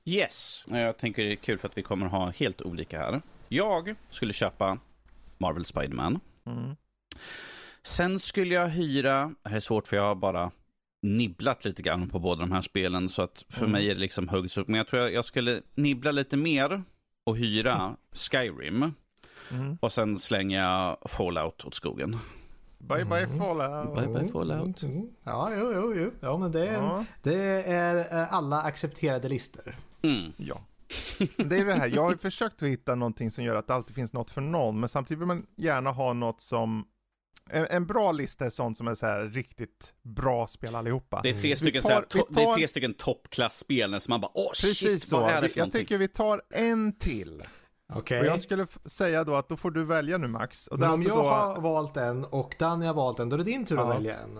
Yes, 0.05 0.63
jag 0.67 0.97
tänker 0.97 1.23
det 1.23 1.31
är 1.31 1.35
kul 1.35 1.57
för 1.57 1.67
att 1.67 1.77
vi 1.77 1.83
kommer 1.83 2.07
ha 2.07 2.29
helt 2.29 2.61
olika 2.61 2.99
här. 2.99 3.21
Jag 3.47 3.95
skulle 4.09 4.33
köpa 4.33 4.77
Marvel 5.37 5.65
Spiderman. 5.65 6.19
Mm. 6.45 6.75
Sen 7.83 8.19
skulle 8.19 8.55
jag 8.55 8.67
hyra, 8.67 9.35
det 9.43 9.49
här 9.49 9.55
är 9.55 9.59
svårt 9.59 9.87
för 9.87 9.95
jag 9.95 10.03
har 10.03 10.15
bara 10.15 10.51
nibblat 11.01 11.65
lite 11.65 11.81
grann 11.81 12.09
på 12.09 12.19
båda 12.19 12.39
de 12.39 12.51
här 12.51 12.61
spelen. 12.61 13.09
Så 13.09 13.21
att 13.21 13.45
för 13.49 13.59
mm. 13.59 13.71
mig 13.71 13.89
är 13.89 13.93
det 13.93 14.01
liksom 14.01 14.29
huggs 14.29 14.57
upp. 14.57 14.67
Men 14.67 14.77
jag 14.77 14.87
tror 14.87 15.01
jag, 15.01 15.13
jag 15.13 15.25
skulle 15.25 15.61
nibbla 15.75 16.11
lite 16.11 16.37
mer 16.37 16.83
och 17.23 17.37
hyra 17.37 17.73
mm. 17.73 17.95
Skyrim. 18.11 18.93
Mm. 19.51 19.77
Och 19.81 19.93
sen 19.93 20.19
slänga 20.19 20.59
jag 20.59 20.97
Fallout 21.09 21.65
åt 21.65 21.75
skogen. 21.75 22.17
Bye 22.77 23.05
bye 23.05 23.23
mm. 23.23 23.37
Fallout. 23.37 23.95
Bye 23.95 24.07
bye 24.07 24.27
Fallout. 24.27 24.83
Mm. 24.83 25.09
Ja, 25.23 25.49
jo, 25.57 25.71
jo, 25.75 25.93
jo. 25.95 26.11
Ja, 26.19 26.37
men 26.37 26.51
det 26.51 26.67
är, 26.67 26.73
ja. 26.73 27.05
det 27.23 27.63
är 27.63 28.21
eh, 28.21 28.33
alla 28.33 28.61
accepterade 28.61 29.29
listor. 29.29 29.75
Mm. 30.01 30.33
Ja. 30.37 30.61
Det 31.37 31.57
är 31.57 31.65
det 31.65 31.73
här, 31.73 31.87
jag 31.87 32.01
har 32.01 32.15
försökt 32.15 32.63
att 32.63 32.69
hitta 32.69 32.95
någonting 32.95 33.31
som 33.31 33.43
gör 33.43 33.55
att 33.55 33.67
det 33.67 33.73
alltid 33.73 33.95
finns 33.95 34.13
något 34.13 34.31
för 34.31 34.41
någon, 34.41 34.79
men 34.79 34.89
samtidigt 34.89 35.21
vill 35.21 35.27
man 35.27 35.45
gärna 35.55 35.91
ha 35.91 36.13
något 36.13 36.41
som 36.41 36.85
en, 37.49 37.65
en 37.69 37.85
bra 37.85 38.11
lista 38.11 38.45
är 38.45 38.49
sånt 38.49 38.77
som 38.77 38.87
är 38.87 38.95
så 38.95 39.05
här 39.05 39.21
riktigt 39.21 39.93
bra 40.03 40.47
spel 40.47 40.75
allihopa. 40.75 41.19
Det 41.23 41.29
är 41.29 41.33
tre 41.39 41.55
stycken, 41.55 41.81
tar- 41.81 42.01
to- 42.09 42.25
det 42.29 42.41
är 42.41 42.45
tar- 42.45 42.55
tre 42.55 42.67
stycken 42.67 42.93
toppklassspel 42.93 44.01
som 44.01 44.11
man 44.11 44.21
bara 44.21 44.31
åh 44.33 44.49
Precis 44.49 44.77
shit, 44.77 45.03
så. 45.03 45.19
vad 45.19 45.29
är 45.31 45.41
det 45.41 45.49
för 45.49 45.57
Jag 45.59 45.61
någonting? 45.63 45.81
tycker 45.81 45.97
vi 45.97 46.07
tar 46.07 46.41
en 46.49 46.93
till. 46.99 47.43
Okej. 47.93 48.19
Och 48.19 48.25
jag 48.25 48.41
skulle 48.41 48.67
säga 48.85 49.23
då 49.23 49.35
att 49.35 49.49
då 49.49 49.57
får 49.57 49.71
du 49.71 49.83
välja 49.83 50.17
nu 50.17 50.27
Max. 50.27 50.67
Och 50.67 50.79
Men 50.79 50.87
om 50.89 50.93
alltså 50.93 51.09
jag 51.09 51.17
då, 51.17 51.23
har 51.29 51.61
valt 51.61 51.97
en 51.97 52.25
och 52.25 52.55
Danny 52.59 52.85
har 52.85 52.93
valt 52.93 53.19
en, 53.19 53.29
då 53.29 53.33
är 53.33 53.37
det 53.37 53.43
din 53.43 53.65
tur 53.65 53.79
att 53.81 53.87
Ja. 53.87 53.93
välja 53.93 54.17
en. 54.19 54.33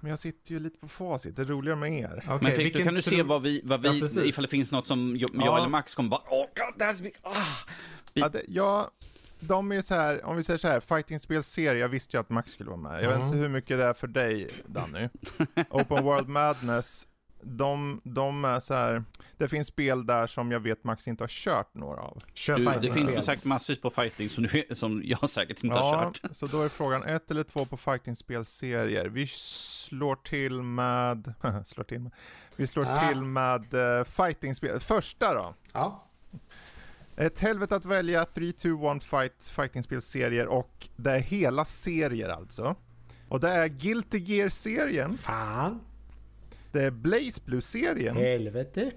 Men 0.00 0.10
jag 0.10 0.18
sitter 0.18 0.52
ju 0.52 0.60
lite 0.60 0.78
på 0.78 0.88
facit, 0.88 1.36
det 1.36 1.42
är 1.42 1.46
roligare 1.46 1.78
med 1.78 2.00
er. 2.00 2.22
Okej, 2.26 2.38
Men 2.42 2.52
Fredrik, 2.54 2.76
då 2.76 2.82
kan 2.82 2.94
du 2.94 3.02
se 3.02 3.22
vad 3.22 3.42
vi, 3.42 3.60
vad 3.64 3.82
vi 3.82 3.98
Ja, 4.00 4.22
ifall 4.24 4.42
det 4.42 4.48
finns 4.48 4.72
något 4.72 4.86
som 4.86 5.16
jag, 5.16 5.30
jag 5.34 5.46
Ja. 5.46 5.58
eller 5.58 5.68
Max 5.68 5.94
kommer 5.94 6.10
bara 6.10 6.20
åh 6.30 6.46
god, 6.56 6.78
det 6.78 6.84
här 6.84 6.92
ska 6.92 7.02
bli, 7.02 7.12
ah. 7.22 7.32
Ja, 8.12 8.28
det, 8.28 8.42
ja, 8.48 8.90
de 9.40 9.72
är 9.72 9.82
så 9.82 9.94
här, 9.94 10.24
om 10.24 10.36
vi 10.36 10.42
säger 10.42 10.58
så 10.58 10.68
här, 10.68 10.80
fightingspelserie, 10.80 11.80
jag 11.80 11.88
visste 11.88 12.16
ju 12.16 12.20
att 12.20 12.30
Max 12.30 12.52
skulle 12.52 12.70
vara 12.70 12.80
med. 12.80 13.02
Jag 13.02 13.08
vet 13.08 13.16
Mm. 13.16 13.26
inte 13.26 13.38
hur 13.38 13.48
mycket 13.48 13.78
det 13.78 13.84
är 13.84 13.92
för 13.92 14.06
dig, 14.06 14.50
Danny. 14.66 15.08
Open 15.70 16.04
World 16.04 16.28
Madness, 16.28 17.06
de, 17.42 18.00
de 18.04 18.44
är 18.44 18.60
så 18.60 18.74
här, 18.74 19.04
det 19.36 19.48
finns 19.48 19.68
spel 19.68 20.06
där 20.06 20.26
som 20.26 20.52
jag 20.52 20.60
vet 20.60 20.84
Max 20.84 21.08
inte 21.08 21.22
har 21.22 21.28
kört 21.28 21.74
några 21.74 22.00
av. 22.02 22.22
Kör 22.34 22.56
Du, 22.56 22.64
det 22.88 22.92
finns 22.92 23.12
som 23.12 23.22
sagt 23.22 23.44
massvis 23.44 23.80
på 23.80 23.90
fighting 23.90 24.28
som, 24.28 24.44
du, 24.44 24.64
som 24.74 25.02
jag 25.04 25.30
säkert 25.30 25.64
inte 25.64 25.78
har 25.78 25.94
Ja, 26.04 26.12
kört. 26.22 26.36
så 26.36 26.46
då 26.46 26.62
är 26.62 26.68
frågan 26.68 27.02
ett 27.02 27.30
eller 27.30 27.42
två 27.42 27.64
på 27.64 27.76
fightingspelserier. 27.76 29.06
Vi 29.06 29.26
slår 29.26 30.16
till 30.16 30.62
med, 30.62 31.34
slår 31.64 31.84
till 31.84 32.00
med, 32.00 32.12
vi 32.56 32.66
slår 32.66 32.86
Ah. 32.88 33.08
till 33.08 33.22
med 33.22 33.74
uh, 33.74 34.04
fightingspel. 34.04 34.80
Första 34.80 35.34
då. 35.34 35.54
Ja. 35.72 36.02
Ett 37.16 37.38
helvete 37.40 37.76
att 37.76 37.84
välja 37.84 38.24
3, 38.24 38.52
2, 38.52 38.92
1 38.92 39.04
fight, 39.04 39.48
fightingspelserier 39.48 40.46
och 40.46 40.88
det 40.96 41.10
är 41.10 41.18
hela 41.18 41.64
serier 41.64 42.28
alltså. 42.28 42.76
Och 43.28 43.40
det 43.40 43.48
är 43.48 43.68
Guilty 43.68 44.18
Gear-serien, 44.18 45.18
Fan. 45.18 45.80
det 46.72 46.82
är 46.82 46.90
Blaze 46.90 47.40
Blue-serien 47.44 48.16
Helvete. 48.16 48.90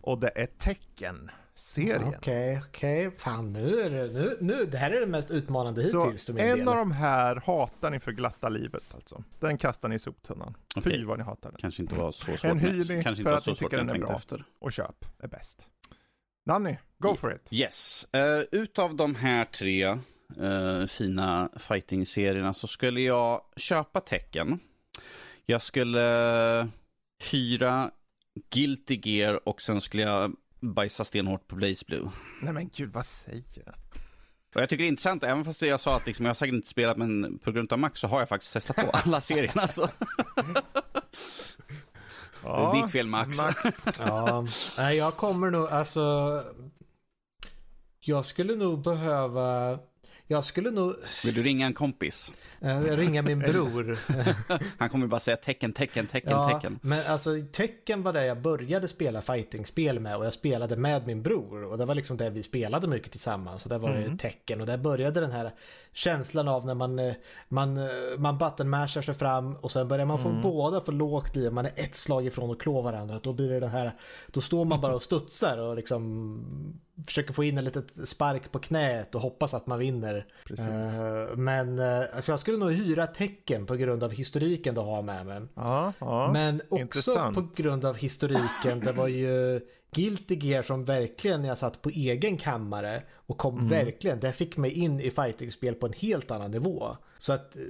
och 0.00 0.18
det 0.20 0.30
är 0.34 0.46
Tekken-serien. 0.46 2.14
Okej, 2.18 2.60
okej. 2.68 3.10
Fan 3.10 3.52
nu 3.52 3.80
är 3.80 3.90
det, 3.90 4.12
nu, 4.12 4.36
nu, 4.40 4.54
det 4.70 4.78
här 4.78 4.90
är 4.90 5.00
det 5.00 5.06
mest 5.06 5.30
utmanande 5.30 5.82
Så 5.84 6.04
hittills 6.04 6.28
min 6.28 6.38
en 6.38 6.58
del. 6.58 6.68
av 6.68 6.76
de 6.76 6.92
här 6.92 7.36
hatar 7.46 7.90
ni 7.90 8.00
för 8.00 8.12
glatta 8.12 8.48
livet 8.48 8.84
alltså. 8.94 9.24
Den 9.40 9.58
kastar 9.58 9.88
ni 9.88 9.94
i 9.94 9.98
soptunnan. 9.98 10.56
Fy 10.74 10.80
Okej. 10.80 11.04
vad 11.04 11.18
ni 11.18 11.24
hatar 11.24 11.50
den. 11.50 11.58
Kanske 11.60 11.82
inte 11.82 11.94
var 11.94 12.12
så 12.12 12.24
svårt. 12.24 12.44
En 12.44 12.56
men- 12.56 12.58
hyr 12.66 12.96
ni 12.96 13.02
kanske 13.02 13.24
för 13.24 13.32
att 13.32 13.44
så 13.44 13.50
ni 13.50 13.56
tycker 13.56 13.76
den 13.76 13.90
är 13.90 13.98
bra. 13.98 14.14
efter. 14.14 14.44
Och 14.58 14.72
köp 14.72 15.04
är 15.18 15.28
bäst. 15.28 15.68
Nanny, 16.46 16.76
go 16.98 17.16
for 17.16 17.34
it. 17.34 17.48
Yes. 17.50 18.06
Uh, 18.16 18.60
utav 18.60 18.96
de 18.96 19.14
här 19.14 19.44
tre 19.44 19.88
uh, 20.40 20.86
fina 20.86 21.48
fighting-serierna 21.56 22.54
så 22.54 22.66
skulle 22.66 23.00
jag 23.00 23.40
köpa 23.56 24.00
tecken. 24.00 24.58
Jag 25.46 25.62
skulle 25.62 26.68
hyra 27.30 27.90
Guilty 28.54 29.00
Gear 29.02 29.48
och 29.48 29.62
sen 29.62 29.80
skulle 29.80 30.02
jag 30.02 30.32
bajsa 30.60 31.04
stenhårt 31.04 31.46
på 31.46 31.56
Blaze 31.56 31.84
Blue. 31.86 32.10
Nej 32.42 32.52
men 32.52 32.70
gud, 32.76 32.92
vad 32.92 33.06
säger 33.06 33.42
du? 33.54 33.62
Och 34.54 34.62
jag 34.62 34.68
tycker 34.68 34.82
det 34.82 34.86
är 34.86 34.88
intressant, 34.88 35.24
även 35.24 35.44
fast 35.44 35.62
jag 35.62 35.80
sa 35.80 35.96
att 35.96 36.06
liksom, 36.06 36.26
jag 36.26 36.30
har 36.30 36.34
säkert 36.34 36.54
inte 36.54 36.68
spelat, 36.68 36.96
men 36.96 37.38
på 37.38 37.52
grund 37.52 37.72
av 37.72 37.78
Max 37.78 38.00
så 38.00 38.06
har 38.06 38.18
jag 38.18 38.28
faktiskt 38.28 38.52
testat 38.52 38.76
på 38.76 38.90
alla 38.92 39.20
serierna. 39.20 39.68
Så. 39.68 39.88
det 42.44 42.78
är 42.78 42.82
ditt 42.82 42.90
fel 42.90 43.06
Max. 43.06 43.38
Max. 43.38 43.56
Ja, 43.98 44.44
nej 44.78 44.96
jag 44.96 45.16
kommer 45.16 45.50
nog, 45.50 45.68
alltså. 45.68 46.42
Jag 48.00 48.24
skulle 48.24 48.56
nog 48.56 48.82
behöva, 48.82 49.78
jag 50.26 50.44
skulle 50.44 50.70
nog 50.70 50.94
Vill 51.24 51.34
du 51.34 51.42
ringa 51.42 51.66
en 51.66 51.74
kompis? 51.74 52.32
eh, 52.60 52.80
ringa 52.80 53.22
min 53.22 53.38
bror. 53.38 53.98
Han 54.78 54.88
kommer 54.88 55.06
bara 55.06 55.20
säga 55.20 55.36
tecken, 55.36 55.72
tecken, 55.72 56.06
tecken, 56.06 56.30
Ja, 56.32 56.50
tecken. 56.50 56.78
men 56.82 57.06
alltså 57.06 57.30
tecken 57.52 58.02
var 58.02 58.12
det 58.12 58.26
jag 58.26 58.40
började 58.42 58.88
spela 58.88 59.22
fightingspel 59.22 60.00
med 60.00 60.16
och 60.16 60.26
jag 60.26 60.32
spelade 60.32 60.76
med 60.76 61.06
min 61.06 61.22
bror 61.22 61.64
och 61.64 61.78
det 61.78 61.84
var 61.84 61.94
liksom 61.94 62.16
det 62.16 62.30
vi 62.30 62.42
spelade 62.42 62.88
mycket 62.88 63.10
tillsammans. 63.10 63.62
Så 63.62 63.68
det 63.68 63.78
var 63.78 63.90
ju 63.96 64.16
tecken 64.16 64.60
och 64.60 64.66
där 64.66 64.78
började 64.78 65.20
den 65.20 65.32
här 65.32 65.50
känslan 65.92 66.48
av 66.48 66.66
när 66.66 66.74
man, 66.74 66.98
eh, 66.98 67.14
man, 67.48 67.76
eh, 67.76 67.84
man 68.18 68.38
buttonmashar 68.38 69.02
sig 69.02 69.14
fram 69.14 69.56
och 69.56 69.72
sen 69.72 69.88
börjar 69.88 70.06
man 70.06 70.22
få 70.22 70.40
båda 70.42 70.80
få 70.80 70.92
lågt 70.92 71.36
liv, 71.36 71.52
man 71.52 71.66
är 71.66 71.72
ett 71.76 71.94
slag 71.94 72.26
ifrån 72.26 72.50
att 72.50 72.58
klå 72.58 72.82
varandra. 72.82 73.20
Då 73.22 73.32
blir 73.32 73.48
det 73.50 73.60
den 73.60 73.70
här, 73.70 73.90
då 74.32 74.40
står 74.40 74.64
man 74.64 74.80
bara 74.80 74.94
och 74.94 75.02
studsar 75.02 75.58
och 75.58 75.76
liksom 75.76 76.80
försöker 77.06 77.32
få 77.32 77.44
in 77.44 77.58
en 77.58 77.64
litet 77.64 78.08
spark 78.08 78.52
på 78.52 78.58
knät 78.58 79.14
och 79.14 79.20
hoppas 79.20 79.54
att 79.54 79.66
man 79.66 79.78
vinner. 79.78 80.26
Eh, 80.50 81.36
Men 81.36 81.78
alltså 82.14 82.32
jag 82.32 82.38
skulle 82.40 82.58
nog 82.58 82.72
hyra 82.72 83.06
tecken 83.06 83.66
på 83.66 83.76
grund 83.76 84.02
av 84.04 84.10
historiken 84.12 84.74
du 84.74 84.80
har 84.80 85.02
med 85.02 85.26
mig. 85.26 85.42
Ja, 85.54 85.92
ja. 85.98 86.30
Men 86.32 86.60
också 86.68 86.76
intressant. 86.80 87.34
på 87.36 87.48
grund 87.62 87.84
av 87.84 87.96
historiken, 87.96 88.80
det 88.80 88.92
var 88.92 89.08
ju 89.08 89.60
Guilty 89.94 90.34
Gear 90.34 90.62
som 90.62 90.84
verkligen 90.84 91.42
när 91.42 91.48
jag 91.48 91.58
satt 91.58 91.82
på 91.82 91.88
egen 91.90 92.36
kammare 92.36 93.02
och 93.26 93.38
kom 93.38 93.54
Mm. 93.58 93.68
verkligen, 93.68 94.20
det 94.20 94.32
fick 94.32 94.56
mig 94.56 94.70
in 94.72 95.00
i 95.00 95.10
fightingspel 95.10 95.74
på 95.74 95.86
en 95.86 95.92
helt 95.92 96.30
annan 96.30 96.50
nivå. 96.50 96.96
Så 97.18 97.32
att, 97.32 97.56
eh, 97.56 97.62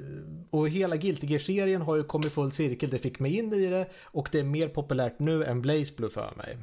och 0.51 0.69
hela 0.69 0.97
Guilty 0.97 1.27
Gear-serien 1.27 1.83
har 1.83 1.97
ju 1.97 2.05
kommit 2.05 2.33
full 2.33 2.53
cirkel, 2.53 2.91
det 2.91 2.99
fick 2.99 3.21
mig 3.21 3.37
in 3.39 3.53
i 3.53 3.67
det 3.67 3.87
och 4.03 4.29
det 4.33 4.39
är 4.41 4.45
mer 4.45 4.69
populärt 4.69 5.19
nu 5.19 5.45
än 5.45 5.63
Blaze 5.63 5.93
Blue 5.97 6.11
för 6.11 6.31
mig. 6.37 6.59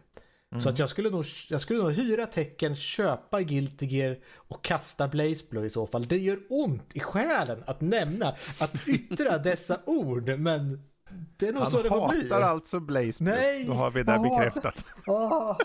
Så 0.59 0.69
att 0.69 0.79
jag 0.79 0.89
skulle, 0.89 1.09
nog, 1.09 1.25
jag 1.49 1.61
skulle 1.61 1.79
nog 1.83 1.91
hyra 1.91 2.25
tecken, 2.25 2.75
köpa 2.75 3.41
Guilty 3.41 3.85
Gear 3.85 4.17
och 4.35 4.63
kasta 4.63 5.07
Blaze 5.07 5.45
Blue 5.49 5.65
i 5.65 5.69
så 5.69 5.87
fall. 5.87 6.07
Det 6.07 6.17
gör 6.17 6.39
ont 6.49 6.95
i 6.95 6.99
själen 6.99 7.63
att 7.67 7.81
nämna, 7.81 8.27
att 8.59 8.87
yttra 8.87 9.37
dessa 9.43 9.79
ord, 9.85 10.29
men 10.39 10.81
det 11.37 11.47
är 11.47 11.53
nog 11.53 11.67
så 11.67 11.75
Han 11.75 11.83
det 11.83 11.89
får 11.89 12.09
bli. 12.09 12.21
hatar 12.29 12.41
alltså 12.41 12.79
Blaze 12.79 13.23
Blue. 13.23 13.35
Nej, 13.35 13.65
Då 13.65 13.73
har 13.73 13.91
vi 13.91 14.03
det 14.03 14.11
hatar- 14.11 14.29
bekräftat. 14.29 14.85
Ah. 15.07 15.55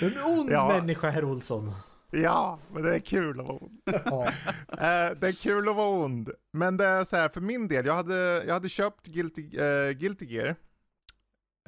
En 0.00 0.12
ond 0.24 0.50
Ja. 0.50 0.68
människa, 0.68 1.10
herr 1.10 1.24
Olsson. 1.24 1.70
Ja, 2.10 2.58
men 2.72 2.82
det 2.82 2.94
är 2.94 2.98
kul 3.00 3.40
att 3.40 3.46
vara 3.48 3.58
ond. 3.58 3.80
Ja. 4.04 4.24
Eh, 4.68 5.16
det 5.20 5.28
är 5.28 5.32
kul 5.42 5.68
att 5.68 5.76
vara 5.76 5.88
ond. 6.04 6.30
Men 6.52 6.76
det 6.76 6.86
är 6.86 7.04
så 7.04 7.16
här, 7.16 7.28
för 7.28 7.40
min 7.40 7.68
del, 7.68 7.86
jag 7.86 7.94
hade, 7.94 8.44
jag 8.46 8.54
hade 8.54 8.68
köpt 8.68 9.06
Guilty, 9.06 9.56
eh, 9.58 9.90
Guilty 9.90 10.26
Gear. 10.26 10.56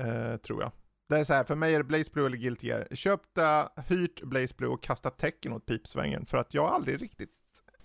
eh, 0.00 0.36
tror 0.36 0.62
jag. 0.62 0.72
Det 1.08 1.18
är 1.18 1.24
så 1.24 1.34
här, 1.34 1.44
för 1.44 1.54
mig 1.54 1.74
är 1.74 1.78
det 1.78 1.84
Blaze 1.84 2.10
Blue 2.12 2.26
eller 2.26 2.36
Guilty 2.36 2.66
Gear. 2.66 2.88
Köpte, 2.92 3.68
hyrt 3.86 4.22
Blaze 4.22 4.54
Blue 4.56 4.70
och 4.70 4.82
kastat 4.82 5.18
tecken 5.18 5.52
åt 5.52 5.66
pipsvängen. 5.66 6.26
För 6.26 6.38
att 6.38 6.54
jag 6.54 6.64
aldrig 6.64 7.02
riktigt, 7.02 7.30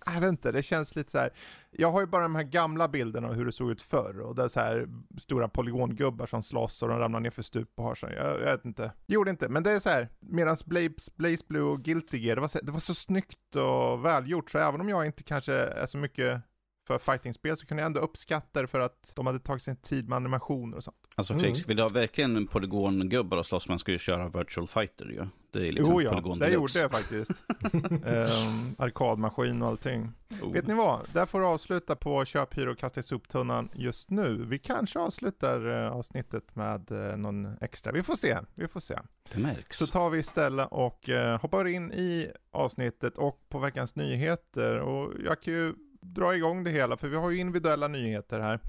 jag 0.05 0.21
vet 0.21 0.29
inte, 0.29 0.51
det 0.51 0.63
känns 0.63 0.95
lite 0.95 1.11
så 1.11 1.17
här. 1.17 1.33
Jag 1.71 1.91
har 1.91 2.01
ju 2.01 2.07
bara 2.07 2.23
de 2.23 2.35
här 2.35 2.43
gamla 2.43 2.87
bilderna 2.87 3.27
av 3.27 3.33
hur 3.33 3.45
det 3.45 3.51
såg 3.51 3.71
ut 3.71 3.81
förr. 3.81 4.19
Och 4.19 4.35
det 4.35 4.43
är 4.43 4.47
så 4.47 4.59
här 4.59 4.87
stora 5.17 5.47
polygongubbar 5.47 6.25
som 6.25 6.43
slåss 6.43 6.83
och 6.83 6.89
de 6.89 6.99
ramlar 6.99 7.19
ner 7.19 7.29
för 7.29 7.41
stup 7.41 7.69
och 7.75 7.83
har 7.83 7.95
sig. 7.95 8.13
Jag, 8.15 8.41
jag 8.41 8.51
vet 8.51 8.65
inte. 8.65 8.91
Gjorde 9.05 9.31
inte, 9.31 9.49
men 9.49 9.63
det 9.63 9.71
är 9.71 9.79
så 9.79 9.89
här. 9.89 10.09
Medans 10.19 10.65
Blaze, 10.65 11.11
Blaze 11.15 11.43
Blue 11.47 11.63
och 11.63 11.83
Guilty 11.83 12.17
Gear, 12.17 12.35
det 12.35 12.41
var, 12.41 12.47
så, 12.47 12.59
det 12.63 12.71
var 12.71 12.79
så 12.79 12.93
snyggt 12.93 13.55
och 13.55 14.05
välgjort. 14.05 14.49
Så 14.49 14.57
även 14.57 14.81
om 14.81 14.89
jag 14.89 15.05
inte 15.05 15.23
kanske 15.23 15.53
är 15.53 15.85
så 15.85 15.97
mycket 15.97 16.41
för 16.87 16.97
fightingspel 16.97 17.57
så 17.57 17.65
kunde 17.65 17.81
jag 17.81 17.85
ändå 17.85 17.99
uppskatta 17.99 18.61
det 18.61 18.67
för 18.67 18.79
att 18.79 19.13
de 19.15 19.27
hade 19.27 19.39
tagit 19.39 19.63
sin 19.63 19.75
tid 19.75 20.09
med 20.09 20.15
animationer 20.15 20.77
och 20.77 20.83
sånt. 20.83 20.97
Alltså 21.15 21.33
Mm. 21.33 21.41
Fredrik, 21.41 21.69
vill 21.69 21.77
du 21.77 21.83
ha 21.83 21.89
verkligen 21.89 22.35
en 22.35 22.47
polygongubbar 22.47 23.37
och 23.37 23.45
slåss, 23.45 23.67
man 23.67 23.79
ska 23.79 23.91
ju 23.91 23.97
köra 23.97 24.29
virtual 24.29 24.67
fighter 24.67 25.05
ju. 25.05 25.25
Det 25.51 25.67
är 25.67 25.71
liksom 25.71 25.93
jo 25.93 26.01
ja, 26.01 26.09
polygon 26.09 26.39
det 26.39 26.45
deluxe. 26.45 26.79
gjorde 26.79 26.83
jag 26.83 27.01
faktiskt. 27.01 27.43
um, 27.73 28.75
arkadmaskin 28.77 29.61
och 29.61 29.67
allting. 29.67 30.11
Oh. 30.41 30.53
Vet 30.53 30.67
ni 30.67 30.73
vad? 30.73 30.99
Där 31.13 31.25
får 31.25 31.39
du 31.39 31.45
avsluta 31.45 31.95
på 31.95 32.25
köp, 32.25 32.57
hyra 32.57 32.71
och 32.71 32.77
kasta 32.77 32.99
i 32.99 33.03
soptunnan 33.03 33.69
just 33.73 34.09
nu. 34.09 34.45
Vi 34.45 34.59
kanske 34.59 34.99
avslutar 34.99 35.67
uh, 35.67 35.91
avsnittet 35.91 36.55
med 36.55 36.91
uh, 36.91 37.17
någon 37.17 37.57
extra. 37.61 37.91
Vi 37.91 38.03
får 38.03 38.15
se, 38.15 38.37
vi 38.55 38.67
får 38.67 38.79
se. 38.79 38.99
Det 39.33 39.39
märks. 39.39 39.77
Så 39.77 39.87
tar 39.87 40.09
vi 40.09 40.19
istället 40.19 40.67
och 40.71 41.09
uh, 41.09 41.41
hoppar 41.41 41.67
in 41.67 41.91
i 41.91 42.31
avsnittet 42.51 43.17
och 43.17 43.45
på 43.49 43.59
veckans 43.59 43.95
nyheter. 43.95 44.79
Och 44.79 45.13
jag 45.25 45.41
kan 45.41 45.53
ju 45.53 45.73
dra 46.01 46.35
igång 46.35 46.63
det 46.63 46.69
hela, 46.71 46.97
för 46.97 47.07
vi 47.07 47.15
har 47.17 47.29
ju 47.29 47.37
individuella 47.37 47.87
nyheter 47.87 48.39
här. 48.39 48.59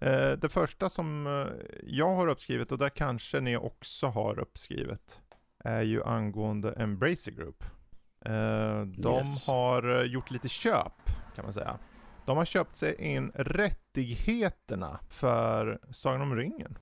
Eh, 0.00 0.38
det 0.38 0.48
första 0.48 0.88
som 0.88 1.26
eh, 1.26 1.46
jag 1.82 2.14
har 2.14 2.26
uppskrivit, 2.28 2.72
och 2.72 2.78
där 2.78 2.88
kanske 2.88 3.40
ni 3.40 3.56
också 3.56 4.06
har 4.06 4.38
uppskrivet, 4.38 5.20
är 5.64 5.82
ju 5.82 6.04
angående 6.04 6.72
Embracer 6.72 7.32
Group. 7.32 7.64
Eh, 8.24 8.80
de 8.82 9.16
Yes. 9.18 9.48
har 9.48 10.04
gjort 10.04 10.30
lite 10.30 10.48
köp, 10.48 10.92
kan 11.34 11.44
man 11.44 11.52
säga. 11.52 11.78
De 12.24 12.36
har 12.36 12.44
köpt 12.44 12.76
sig 12.76 12.94
in 13.14 13.32
rättigheterna 13.34 14.98
för 15.08 15.78
Sagan 15.90 16.20
om 16.22 16.36
ringen. 16.36 16.78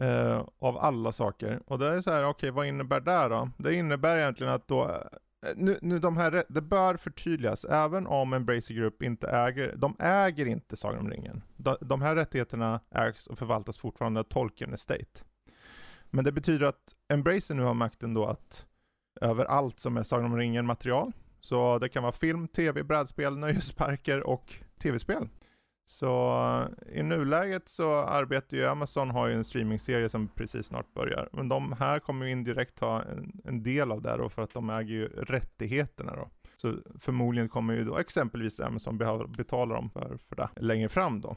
Eh, 0.00 0.44
av 0.58 0.78
alla 0.78 1.12
saker. 1.12 1.60
Och 1.66 1.78
det 1.78 1.86
är 1.86 2.00
så 2.00 2.10
här, 2.12 2.24
okej 2.24 2.50
vad 2.50 2.66
innebär 2.66 3.00
det 3.00 3.28
då? 3.28 3.50
Det 3.58 3.74
innebär 3.74 4.18
egentligen 4.18 4.52
att 4.52 4.68
då, 4.68 5.02
Eh, 5.46 5.52
nu, 5.56 5.78
nu 5.82 5.98
de 5.98 6.16
här, 6.16 6.44
det 6.48 6.60
bör 6.60 6.96
förtydligas, 6.96 7.64
även 7.64 8.06
om 8.06 8.32
Embracer 8.32 8.74
Group 8.74 9.02
inte 9.02 9.28
äger, 9.28 9.76
de 9.76 9.96
äger 9.98 10.46
inte 10.46 10.76
Sagan 10.76 11.00
om 11.00 11.10
ringen. 11.10 11.42
De, 11.56 11.76
de 11.80 12.02
här 12.02 12.14
rättigheterna 12.14 12.80
ägs 12.90 13.26
och 13.26 13.38
förvaltas 13.38 13.78
fortfarande 13.78 14.20
av 14.20 14.24
Tolkien 14.24 14.74
Estate. 14.74 15.24
Men 16.10 16.24
det 16.24 16.32
betyder 16.32 16.66
att 16.66 16.94
Embracer 17.08 17.54
nu 17.54 17.62
har 17.62 17.74
makten 17.74 18.14
då 18.14 18.26
att 18.26 18.66
över 19.20 19.44
allt 19.44 19.80
som 19.80 19.96
är 19.96 20.02
Sagan 20.02 20.24
om 20.24 20.36
ringen 20.36 20.66
material, 20.66 21.12
Så 21.40 21.78
det 21.78 21.88
kan 21.88 22.02
vara 22.02 22.12
film, 22.12 22.48
tv, 22.48 22.82
brädspel, 22.82 23.38
nöjesparker 23.38 24.26
och 24.26 24.54
tv-spel. 24.82 25.28
Så 25.90 26.32
eh, 26.88 26.98
i 26.98 27.02
nuläget 27.02 27.68
så 27.68 27.92
arbetar 27.94 28.56
ju 28.56 28.66
Amazon, 28.66 29.10
har 29.10 29.26
ju 29.26 29.34
en 29.34 29.44
streamingserie 29.44 30.08
som 30.08 30.28
precis 30.28 30.66
snart 30.66 30.94
börjar. 30.94 31.28
Men 31.32 31.48
de 31.48 31.72
här 31.72 31.98
kommer 31.98 32.26
ju 32.26 32.32
indirekt 32.32 32.80
ha 32.80 33.02
en, 33.02 33.40
en 33.44 33.62
del 33.62 33.92
av 33.92 34.02
det 34.02 34.16
då 34.16 34.28
för 34.28 34.42
att 34.42 34.54
de 34.54 34.70
äger 34.70 34.94
ju 34.94 35.06
rättigheterna 35.06 36.16
då. 36.16 36.30
Så 36.56 36.74
förmodligen 36.98 37.48
kommer 37.48 37.74
ju 37.74 37.84
då 37.84 37.98
exempelvis 37.98 38.60
Amazon 38.60 38.98
behöva 38.98 39.26
betala 39.26 39.74
dem 39.74 39.90
för, 39.90 40.18
för 40.28 40.36
det 40.36 40.48
längre 40.56 40.88
fram 40.88 41.20
då. 41.20 41.36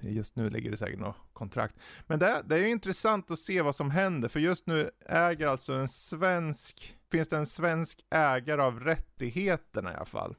Just 0.00 0.36
nu 0.36 0.50
ligger 0.50 0.70
det 0.70 0.76
säkert 0.76 1.00
något 1.00 1.16
kontrakt. 1.32 1.76
Men 2.06 2.18
det, 2.18 2.42
det 2.44 2.54
är 2.54 2.58
ju 2.58 2.68
intressant 2.68 3.30
att 3.30 3.38
se 3.38 3.62
vad 3.62 3.76
som 3.76 3.90
händer, 3.90 4.28
för 4.28 4.40
just 4.40 4.66
nu 4.66 4.90
äger 5.06 5.46
alltså 5.46 5.72
en 5.72 5.88
svensk, 5.88 6.96
finns 7.10 7.28
det 7.28 7.36
en 7.36 7.46
svensk 7.46 8.04
ägare 8.10 8.62
av 8.62 8.80
rättigheterna 8.80 9.92
i 9.92 9.96
alla 9.96 10.04
fall. 10.04 10.36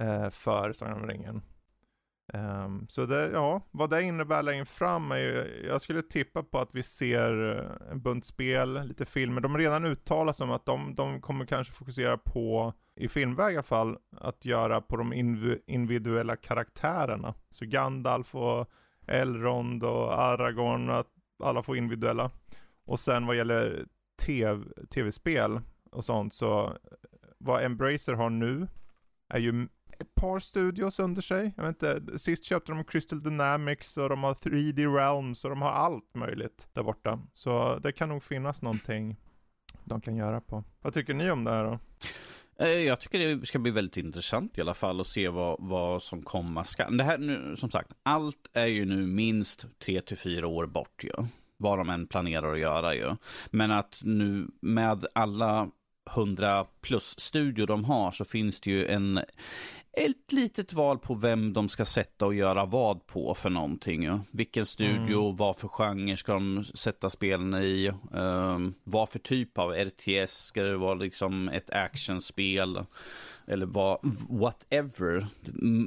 Eh, 0.00 0.30
för 0.30 0.72
Sagan 0.72 1.00
om 1.00 1.08
ringen. 1.08 1.42
Um, 2.32 2.86
så 2.88 3.06
det, 3.06 3.30
ja, 3.30 3.60
vad 3.70 3.90
det 3.90 4.02
innebär 4.02 4.42
längre 4.42 4.64
fram 4.64 5.12
är 5.12 5.16
ju, 5.16 5.66
jag 5.68 5.80
skulle 5.80 6.02
tippa 6.02 6.42
på 6.42 6.58
att 6.58 6.74
vi 6.74 6.82
ser 6.82 7.58
eh, 7.58 7.90
en 7.90 8.00
bunt 8.00 8.24
spel, 8.24 8.82
lite 8.84 9.04
filmer. 9.04 9.40
De 9.40 9.52
har 9.52 9.58
redan 9.58 9.84
uttalat 9.84 10.36
som 10.36 10.50
att 10.50 10.66
de, 10.66 10.94
de 10.94 11.20
kommer 11.20 11.46
kanske 11.46 11.72
fokusera 11.72 12.18
på, 12.18 12.72
i 12.96 13.08
filmväg 13.08 13.54
i 13.54 13.56
alla 13.56 13.62
fall, 13.62 13.98
att 14.20 14.44
göra 14.44 14.80
på 14.80 14.96
de 14.96 15.12
individuella 15.66 16.36
karaktärerna. 16.36 17.34
Så 17.50 17.66
Gandalf 17.66 18.34
och 18.34 18.70
Elrond 19.06 19.84
och 19.84 20.22
Aragorn, 20.22 20.90
att 20.90 21.08
alla 21.42 21.62
får 21.62 21.76
individuella. 21.76 22.30
Och 22.84 23.00
sen 23.00 23.26
vad 23.26 23.36
gäller 23.36 23.86
TV, 24.22 24.64
tv-spel 24.90 25.60
och 25.90 26.04
sånt 26.04 26.34
så, 26.34 26.64
eh, 26.64 26.72
vad 27.38 27.64
Embracer 27.64 28.12
har 28.12 28.30
nu 28.30 28.68
är 29.28 29.38
ju 29.38 29.68
ett 29.98 30.14
par 30.14 30.40
studios 30.40 30.98
under 30.98 31.22
sig. 31.22 31.52
Jag 31.56 31.64
vet 31.64 31.82
inte, 31.82 32.18
sist 32.18 32.44
köpte 32.44 32.72
de 32.72 32.84
Crystal 32.84 33.22
Dynamics 33.22 33.96
och 33.96 34.08
de 34.08 34.22
har 34.22 34.34
3D 34.34 34.96
Realms 34.96 35.44
och 35.44 35.50
de 35.50 35.62
har 35.62 35.70
allt 35.70 36.14
möjligt 36.14 36.68
där 36.72 36.82
borta. 36.82 37.22
Så 37.32 37.78
det 37.78 37.92
kan 37.92 38.08
nog 38.08 38.22
finnas 38.22 38.62
någonting 38.62 39.16
de 39.84 40.00
kan 40.00 40.16
göra 40.16 40.40
på. 40.40 40.64
Vad 40.82 40.94
tycker 40.94 41.14
ni 41.14 41.30
om 41.30 41.44
det 41.44 41.50
här 41.50 41.64
då? 41.64 41.78
Eh, 42.58 42.68
jag 42.68 43.00
tycker 43.00 43.18
det 43.18 43.46
ska 43.46 43.58
bli 43.58 43.70
väldigt 43.70 43.96
intressant 43.96 44.58
i 44.58 44.60
alla 44.60 44.74
fall 44.74 45.00
att 45.00 45.06
se 45.06 45.28
vad, 45.28 45.56
vad 45.58 46.02
som 46.02 46.22
komma 46.22 46.64
skall. 46.64 46.96
Det 46.96 47.04
här 47.04 47.18
nu, 47.18 47.56
som 47.56 47.70
sagt, 47.70 47.92
allt 48.02 48.50
är 48.52 48.66
ju 48.66 48.84
nu 48.84 49.06
minst 49.06 49.66
3-4 49.86 50.44
år 50.44 50.66
bort 50.66 51.04
ju. 51.04 51.12
Vad 51.56 51.78
de 51.78 51.90
än 51.90 52.06
planerar 52.06 52.52
att 52.52 52.58
göra 52.58 52.94
ju. 52.94 53.16
Men 53.50 53.70
att 53.70 54.00
nu 54.02 54.46
med 54.60 55.06
alla 55.12 55.70
100 56.10 56.66
plus 56.80 57.20
studio 57.20 57.66
de 57.66 57.84
har 57.84 58.10
så 58.10 58.24
finns 58.24 58.60
det 58.60 58.70
ju 58.70 58.86
en, 58.86 59.20
ett 59.96 60.32
litet 60.32 60.72
val 60.72 60.98
på 60.98 61.14
vem 61.14 61.52
de 61.52 61.68
ska 61.68 61.84
sätta 61.84 62.26
och 62.26 62.34
göra 62.34 62.64
vad 62.64 63.06
på 63.06 63.34
för 63.34 63.50
någonting. 63.50 64.02
Ja. 64.02 64.20
Vilken 64.30 64.66
studio, 64.66 65.24
mm. 65.24 65.36
vad 65.36 65.56
för 65.56 65.68
genre 65.68 66.16
ska 66.16 66.32
de 66.32 66.64
sätta 66.64 67.10
spelen 67.10 67.54
i? 67.54 67.92
Um, 68.12 68.74
vad 68.84 69.08
för 69.08 69.18
typ 69.18 69.58
av 69.58 69.72
RTS? 69.72 70.32
Ska 70.32 70.62
det 70.62 70.76
vara 70.76 70.94
liksom 70.94 71.48
ett 71.48 71.70
actionspel? 71.70 72.84
Eller 73.46 73.66
vad, 73.66 73.98
whatever. 74.28 75.26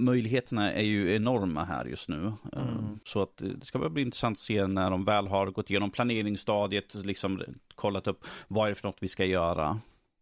Möjligheterna 0.03 0.73
är 0.73 0.83
ju 0.83 1.15
enorma 1.15 1.63
här 1.63 1.85
just 1.85 2.09
nu. 2.09 2.17
Mm. 2.17 2.35
Um, 2.51 2.99
så 3.03 3.21
att 3.21 3.37
det 3.37 3.65
ska 3.65 3.89
bli 3.89 4.01
intressant 4.01 4.37
att 4.37 4.41
se 4.41 4.67
när 4.67 4.91
de 4.91 5.05
väl 5.05 5.27
har 5.27 5.47
gått 5.47 5.69
igenom 5.69 5.91
planeringsstadiet, 5.91 6.95
liksom 6.95 7.43
kollat 7.75 8.07
upp 8.07 8.25
vad 8.47 8.65
är 8.65 8.69
det 8.69 8.75
för 8.75 8.87
något 8.87 9.03
vi 9.03 9.07
ska 9.07 9.25
göra. 9.25 9.79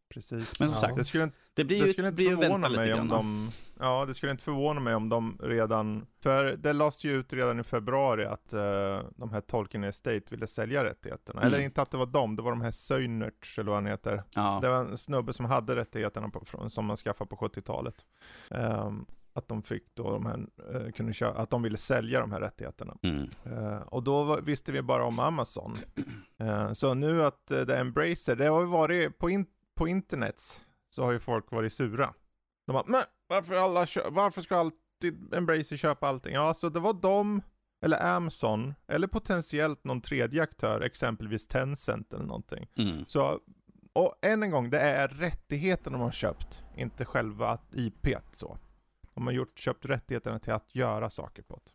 Precis. 0.09 0.59
Men 0.59 0.69
som 0.69 0.77
sagt, 0.77 0.95
det 0.95 1.03
skulle, 1.03 1.31
det 1.53 1.63
blir, 1.63 1.83
det 1.83 1.89
skulle 1.89 2.07
inte 2.07 2.15
blir 2.15 2.35
förvåna 2.35 2.69
mig 2.69 2.93
om 2.93 3.07
de, 3.07 3.51
ja 3.79 4.05
det 4.05 4.13
skulle 4.13 4.31
inte 4.31 4.43
förvåna 4.43 4.79
mig 4.79 4.95
om 4.95 5.09
de 5.09 5.39
redan, 5.43 6.05
för 6.19 6.43
det 6.43 6.73
lades 6.73 7.03
ju 7.03 7.11
ut 7.11 7.33
redan 7.33 7.59
i 7.59 7.63
februari 7.63 8.25
att 8.25 8.53
uh, 8.53 8.59
de 9.15 9.31
här 9.31 9.41
Tolkien 9.41 9.83
Estate 9.83 10.21
ville 10.29 10.47
sälja 10.47 10.83
rättigheterna. 10.83 11.41
Mm. 11.41 11.53
Eller 11.53 11.63
inte 11.63 11.81
att 11.81 11.91
det 11.91 11.97
var 11.97 12.05
de, 12.05 12.35
det 12.35 12.41
var 12.41 12.51
de 12.51 12.61
här 12.61 12.71
Söjnerts 12.71 13.59
eller 13.59 13.71
vad 13.71 13.77
han 13.77 13.85
heter. 13.85 14.23
Ja. 14.35 14.59
Det 14.61 14.69
var 14.69 14.77
en 14.77 14.97
snubbe 14.97 15.33
som 15.33 15.45
hade 15.45 15.75
rättigheterna 15.75 16.29
på, 16.29 16.69
som 16.69 16.85
man 16.85 16.97
skaffade 16.97 17.29
på 17.29 17.35
70-talet. 17.35 18.05
Um, 18.49 18.59
ehm, 18.59 19.05
att 19.35 19.47
de 19.47 19.63
fick 19.63 19.95
då 19.95 20.11
de 20.11 20.25
här, 20.25 20.37
uh, 20.75 20.91
kunde 20.91 21.13
köra, 21.13 21.33
att 21.33 21.49
de 21.49 21.61
ville 21.61 21.77
sälja 21.77 22.19
de 22.19 22.31
här 22.31 22.39
rättigheterna. 22.41 22.97
Mm. 23.03 23.27
Uh, 23.47 23.77
och 23.77 24.03
då 24.03 24.23
var, 24.23 24.41
visste 24.41 24.71
vi 24.71 24.81
bara 24.81 25.05
om 25.05 25.19
Amazon. 25.19 25.77
Uh, 26.41 26.73
så 26.73 26.93
nu 26.93 27.23
att 27.23 27.51
uh, 27.51 27.61
det 27.61 27.75
är 27.75 27.81
Embracer, 27.81 28.35
det 28.35 28.47
har 28.47 28.61
ju 28.61 28.67
varit 28.67 29.17
på, 29.17 29.29
in, 29.29 29.45
på 29.75 29.87
internet 29.87 30.61
så 30.89 31.03
har 31.03 31.11
ju 31.11 31.19
folk 31.19 31.51
varit 31.51 31.73
sura. 31.73 32.13
De 32.67 32.73
bara, 32.73 32.83
men 32.87 33.01
varför, 33.27 33.55
alla 33.55 33.85
varför 34.09 34.41
ska 34.41 34.57
alltid 34.57 35.33
Embracer 35.33 35.75
köpa 35.75 36.07
allting? 36.07 36.33
Ja, 36.33 36.41
alltså 36.41 36.69
det 36.69 36.79
var 36.79 36.93
de, 36.93 37.41
eller 37.81 38.15
Amazon, 38.15 38.73
eller 38.87 39.07
potentiellt 39.07 39.83
någon 39.83 40.01
tredje 40.01 40.43
aktör, 40.43 40.81
exempelvis 40.81 41.47
Tencent 41.47 42.13
eller 42.13 42.25
någonting. 42.25 42.67
Mm. 42.77 43.05
Så, 43.07 43.39
och 43.93 44.15
än 44.21 44.43
en 44.43 44.51
gång, 44.51 44.69
det 44.69 44.79
är 44.79 45.07
rättigheten 45.07 45.93
de 45.93 46.01
har 46.01 46.11
köpt, 46.11 46.63
inte 46.75 47.05
själva 47.05 47.59
IP 47.73 48.07
så. 48.31 48.57
De 49.13 49.25
har 49.25 49.33
gjort, 49.33 49.59
köpt 49.59 49.85
rättigheterna 49.85 50.39
till 50.39 50.53
att 50.53 50.75
göra 50.75 51.09
saker 51.09 51.43
på 51.43 51.59
det. 51.63 51.71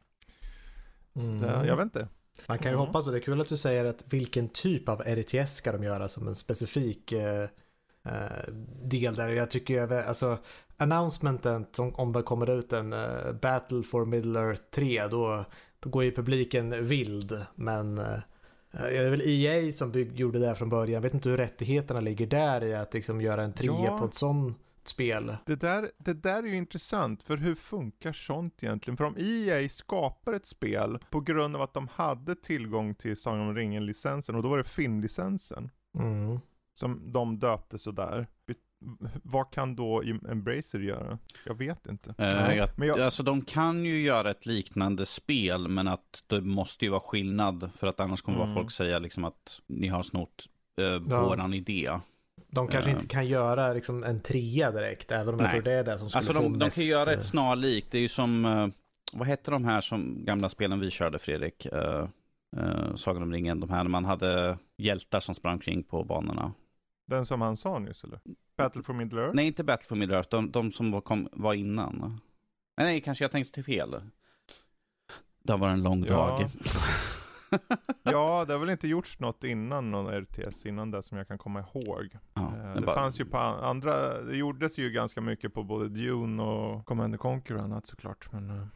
Så 1.21 1.29
mm. 1.29 1.41
det, 1.41 1.67
jag 1.67 1.77
vet 1.77 1.85
inte. 1.85 2.09
Man 2.47 2.59
kan 2.59 2.73
ju 2.73 2.77
mm. 2.77 2.87
hoppas 2.87 3.05
på 3.05 3.11
det. 3.11 3.19
är 3.19 3.23
kul 3.23 3.41
att 3.41 3.49
du 3.49 3.57
säger 3.57 3.85
att 3.85 4.13
vilken 4.13 4.49
typ 4.49 4.89
av 4.89 5.01
RTS 5.01 5.55
ska 5.55 5.73
de 5.73 5.83
göra 5.83 6.09
som 6.09 6.29
en 6.29 6.35
specifik 6.35 7.13
Eh, 7.13 7.49
del 8.83 9.15
där. 9.15 9.29
Jag 9.29 9.51
tycker 9.51 9.75
ju, 9.75 9.95
alltså 9.95 10.39
announcementen 10.81 11.67
som, 11.73 11.95
om 11.95 12.13
det 12.13 12.23
kommer 12.23 12.51
ut 12.51 12.73
en 12.73 12.93
uh, 12.93 13.33
Battle 13.43 13.83
for 13.83 14.05
Middle 14.05 14.41
Earth 14.41 14.63
3 14.71 15.07
då, 15.07 15.45
då 15.81 15.91
går 15.91 16.05
ju 16.05 16.13
publiken 16.13 16.85
vild. 16.87 17.47
Men 17.55 17.99
uh, 17.99 18.19
det 18.71 18.97
är 18.97 19.11
väl 19.11 19.23
EA 19.25 19.73
som 19.73 19.93
bygg, 19.93 20.21
gjorde 20.21 20.39
det 20.39 20.55
från 20.55 20.69
början. 20.69 20.95
Jag 20.95 21.01
vet 21.01 21.15
inte 21.15 21.29
hur 21.29 21.37
rättigheterna 21.37 22.01
ligger 22.01 22.27
där 22.27 22.65
i 22.65 22.75
att 22.75 22.95
liksom 22.95 23.21
göra 23.21 23.43
en 23.43 23.53
3 23.53 23.67
ja. 23.67 23.99
på 23.99 24.05
ett 24.05 24.15
sånt 24.15 24.59
spel. 24.85 25.37
Det 25.47 25.61
där, 25.61 25.91
det 25.99 26.15
där 26.15 26.43
är 26.43 26.47
ju 26.47 26.57
intressant, 26.57 27.23
för 27.23 27.37
hur 27.37 27.55
funkar 27.55 28.13
sånt 28.13 28.63
egentligen? 28.63 28.97
För 28.97 29.05
om 29.05 29.17
EA 29.19 29.69
skapar 29.69 30.33
ett 30.33 30.47
spel 30.47 30.99
på 31.11 31.21
grund 31.21 31.57
av 31.57 31.63
att 31.63 31.75
de 31.75 31.89
hade 31.89 32.35
tillgång 32.35 32.95
till 32.95 33.17
Sagan 33.17 33.41
om 33.41 33.55
ringen-licensen, 33.55 34.35
och 34.35 34.43
då 34.43 34.49
var 34.49 34.59
det 34.59 34.65
Finn-licensen. 34.65 35.71
Mm 35.95 36.41
som 36.81 37.13
de 37.13 37.39
döpte 37.39 37.79
sådär. 37.79 38.27
Vad 39.23 39.53
kan 39.53 39.77
då 39.77 40.03
Embracer 40.29 40.79
göra? 40.79 41.19
Jag 41.47 41.59
vet 41.59 41.87
inte. 41.87 42.15
Uh, 42.21 42.57
jag, 42.57 42.69
men 42.77 42.89
jag... 42.89 43.01
Alltså 43.01 43.23
de 43.23 43.43
kan 43.43 43.85
ju 43.85 44.03
göra 44.03 44.31
ett 44.31 44.47
liknande 44.47 45.07
spel, 45.07 45.69
men 45.69 45.89
att 45.89 46.23
det 46.27 46.41
måste 46.41 46.85
ju 46.85 46.91
vara 46.91 47.01
skillnad. 47.01 47.71
För 47.75 47.87
att 47.87 48.01
annars 48.01 48.23
kommer 48.23 48.43
mm. 48.43 48.55
folk 48.55 48.71
säga 48.71 48.99
liksom 48.99 49.25
att 49.25 49.61
ni 49.67 49.89
har 49.89 50.03
snott 50.03 50.47
uh, 50.81 50.87
ja. 50.87 51.25
våran 51.25 51.55
idé. 51.55 51.99
De 52.51 52.69
kanske 52.69 52.91
uh. 52.91 52.97
inte 52.97 53.09
kan 53.09 53.27
göra 53.27 53.73
liksom 53.73 54.05
en 54.05 54.21
trea 54.21 54.71
direkt, 54.71 55.13
även 55.13 55.29
om 55.29 55.37
Nej. 55.37 55.45
jag 55.45 55.53
tror 55.53 55.63
det 55.63 55.73
är 55.73 55.85
det 55.85 55.99
som 55.99 56.11
skulle 56.11 56.19
alltså 56.19 56.33
de, 56.33 56.39
få 56.39 56.49
de 56.49 56.59
mest... 56.59 56.77
kan 56.77 56.87
göra 56.87 57.13
ett 57.13 57.25
snarlikt. 57.25 57.91
Det 57.91 57.99
är 57.99 58.03
ju 58.03 58.09
som, 58.09 58.73
vad 59.13 59.29
hette 59.29 59.51
de 59.51 59.65
här 59.65 59.81
som 59.81 60.25
gamla 60.25 60.49
spelen 60.49 60.81
vi 60.81 60.91
körde, 60.91 61.19
Fredrik? 61.19 61.67
Uh, 61.73 62.95
Sagan 62.97 63.23
om 63.23 63.33
ringen, 63.33 63.61
de 63.61 63.71
här 63.71 63.83
när 63.83 63.91
man 63.91 64.05
hade 64.05 64.59
hjältar 64.77 65.21
som 65.21 65.35
sprang 65.35 65.59
kring 65.59 65.83
på 65.83 66.05
banorna. 66.05 66.53
Den 67.11 67.27
som 67.27 67.41
han 67.41 67.57
sa 67.57 67.79
nyss 67.79 68.05
eller? 68.05 68.21
Battle 68.57 68.83
for 68.83 68.93
Middle 68.93 69.21
Earth? 69.21 69.35
Nej, 69.35 69.47
inte 69.47 69.65
Battle 69.65 69.87
for 69.87 69.97
Middle 69.97 70.17
Earth. 70.17 70.29
De, 70.31 70.51
de 70.51 70.73
som 70.73 70.91
var, 70.91 71.01
kom, 71.01 71.29
var 71.33 71.55
innan. 71.55 72.21
Nej, 72.77 73.01
kanske 73.01 73.25
jag 73.25 73.31
tänkte 73.31 73.55
till 73.55 73.65
fel. 73.65 74.03
Det 75.43 75.57
var 75.57 75.69
en 75.69 75.83
lång 75.83 76.05
ja. 76.05 76.15
dag. 76.15 76.51
ja, 78.03 78.45
det 78.47 78.53
har 78.53 78.61
väl 78.61 78.71
inte 78.71 78.89
gjorts 78.89 79.21
något 79.21 79.45
innan 79.45 79.91
någon 79.91 80.21
RTS 80.21 80.67
innan 80.67 80.91
det 80.91 81.03
som 81.03 81.19
jag 81.19 81.29
kan 81.29 81.39
komma 81.39 81.61
ihåg. 81.61 82.19
Ja, 82.35 82.43
eh, 82.43 82.63
det, 82.63 82.75
det 82.75 82.87
bara... 82.87 82.97
fanns 82.97 83.21
ju 83.21 83.25
på 83.25 83.39
andra, 83.39 84.21
det 84.23 84.37
gjordes 84.37 84.79
ju 84.79 84.91
ganska 84.91 85.21
mycket 85.21 85.55
på 85.55 85.63
både 85.63 85.89
Dune 85.89 86.43
och 86.43 86.87
Command 86.87 87.19
Conquer 87.19 87.57
och 87.57 87.63
annat 87.63 87.87
såklart. 87.87 88.33
Men 88.33 88.71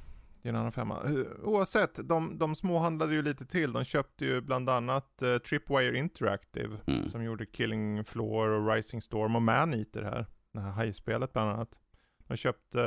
eh, 0.45 0.49
det 0.49 0.49
är 0.49 0.51
en 0.51 0.57
annan 0.57 0.73
femma. 0.73 1.25
Oavsett, 1.43 2.09
de, 2.09 2.39
de 2.39 2.55
småhandlade 2.55 3.15
ju 3.15 3.23
lite 3.23 3.47
till. 3.47 3.73
De 3.73 3.85
köpte 3.85 4.25
ju 4.25 4.41
bland 4.41 4.71
annat 4.71 5.23
uh, 5.23 5.39
Tripwire 5.39 5.99
Interactive 5.99 6.79
mm. 6.87 7.07
som 7.07 7.25
gjorde 7.25 7.47
Killing 7.47 8.05
Floor 8.05 8.49
och 8.49 8.75
Rising 8.75 9.03
Storm 9.03 9.37
och 9.37 9.43
Maneater 9.43 10.03
här. 10.03 10.27
Det 10.53 10.61
här 10.61 10.71
hajspelet 10.71 11.33
bland 11.33 11.51
annat. 11.51 11.81
De 12.27 12.37
köpte, 12.37 12.79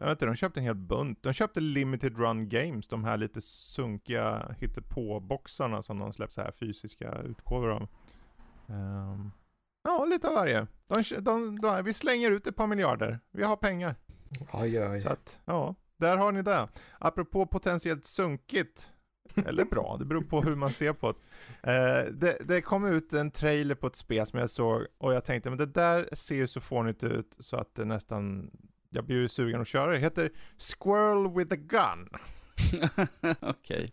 jag 0.00 0.06
vet 0.06 0.10
inte, 0.10 0.26
de 0.26 0.34
köpte 0.34 0.60
en 0.60 0.64
hel 0.64 0.74
bunt. 0.74 1.22
De 1.22 1.32
köpte 1.32 1.60
Limited 1.60 2.18
Run 2.18 2.48
Games, 2.48 2.88
de 2.88 3.04
här 3.04 3.16
lite 3.16 3.40
sunkiga 3.40 4.56
hittepå-boxarna 4.58 5.82
som 5.82 5.98
de 5.98 6.12
släpper 6.12 6.32
så 6.32 6.42
här 6.42 6.50
fysiska 6.50 7.22
utgåvor 7.24 7.70
av. 7.70 7.88
Um, 8.66 9.32
ja, 9.84 10.04
lite 10.04 10.28
av 10.28 10.34
varje. 10.34 10.66
De, 10.88 11.02
de, 11.20 11.60
de, 11.60 11.84
vi 11.84 11.92
slänger 11.92 12.30
ut 12.30 12.46
ett 12.46 12.56
par 12.56 12.66
miljarder. 12.66 13.20
Vi 13.30 13.42
har 13.42 13.56
pengar. 13.56 13.96
Oj, 14.52 14.88
oj. 14.88 15.00
Så 15.00 15.08
att, 15.08 15.40
ja. 15.44 15.74
Där 15.98 16.16
har 16.16 16.32
ni 16.32 16.42
det. 16.42 16.68
Apropå 16.98 17.46
potentiellt 17.46 18.06
sunkigt 18.06 18.90
Eller 19.46 19.64
bra, 19.64 19.96
det 19.98 20.04
beror 20.04 20.22
på 20.22 20.40
hur 20.42 20.56
man 20.56 20.70
ser 20.70 20.92
på 20.92 21.12
det. 21.12 21.18
Eh, 21.72 22.12
det. 22.12 22.36
Det 22.40 22.62
kom 22.62 22.84
ut 22.84 23.12
en 23.12 23.30
trailer 23.30 23.74
på 23.74 23.86
ett 23.86 23.96
spel 23.96 24.26
som 24.26 24.38
jag 24.38 24.50
såg 24.50 24.86
och 24.98 25.14
jag 25.14 25.24
tänkte, 25.24 25.50
men 25.50 25.58
det 25.58 25.66
där 25.66 26.08
ser 26.12 26.34
ju 26.34 26.46
så 26.46 26.60
fånigt 26.60 27.04
ut 27.04 27.36
så 27.38 27.56
att 27.56 27.74
det 27.74 27.84
nästan, 27.84 28.50
jag 28.90 29.04
blir 29.04 29.16
ju 29.16 29.28
sugen 29.28 29.60
att 29.60 29.68
köra 29.68 29.90
det. 29.90 29.98
Heter 29.98 30.30
Squirrel 30.58 31.34
with 31.34 31.52
a 31.52 31.56
Gun. 31.56 32.08
Okej. 33.40 33.48
Okay. 33.48 33.90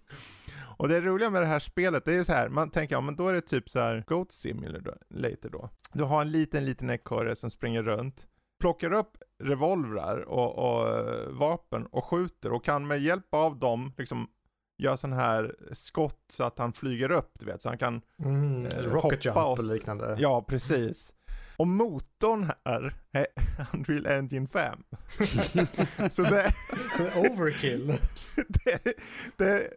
Och 0.78 0.90
det 0.90 1.02
roliga 1.02 1.30
med 1.30 1.42
det 1.42 1.48
här 1.48 1.60
spelet, 1.60 2.06
det 2.06 2.16
är 2.16 2.24
så 2.24 2.34
här, 2.34 2.50
man 2.50 2.70
tänker, 2.70 2.96
ja 2.96 3.02
men 3.02 3.16
då 3.16 3.28
är 3.28 3.34
det 3.34 3.42
typ 3.42 3.70
så 3.70 3.80
här 3.80 4.04
Goat 4.08 4.32
Simulator 4.32 5.50
då. 5.50 5.70
Du 5.94 6.04
har 6.04 6.22
en 6.22 6.32
liten, 6.32 6.66
liten 6.66 6.90
ekorre 6.90 7.36
som 7.36 7.52
springer 7.52 7.84
runt, 7.84 8.28
plockar 8.66 8.94
upp 8.94 9.18
revolvrar 9.44 10.18
och, 10.18 10.58
och 10.58 10.88
uh, 10.88 11.30
vapen 11.30 11.86
och 11.86 12.06
skjuter 12.06 12.52
och 12.52 12.66
kan 12.66 12.88
med 12.88 13.02
hjälp 13.02 13.34
av 13.34 13.60
dem 13.60 13.94
liksom 13.98 14.28
göra 14.78 14.98
sån 14.98 15.14
här 15.14 15.56
skott 15.72 16.26
så 16.30 16.44
att 16.44 16.60
han 16.60 16.74
flyger 16.74 17.12
upp, 17.12 17.32
du 17.40 17.46
vet, 17.46 17.62
så 17.62 17.70
han 17.70 17.78
kan 17.78 18.02
mm, 18.24 18.66
eh, 18.66 18.84
Rocket 18.84 19.26
jump 19.26 19.38
och 19.38 19.64
liknande. 19.64 20.16
Ja, 20.20 20.42
precis. 20.42 21.14
Och 21.58 21.68
motorn 21.68 22.52
här 22.66 22.94
är 23.12 23.28
Unreal 23.74 24.06
Engine 24.08 24.48
5. 24.48 24.84
så 26.10 26.22
det... 26.22 26.54
Overkill. 27.16 27.88
det, 28.48 28.94
det 29.38 29.50
är 29.50 29.70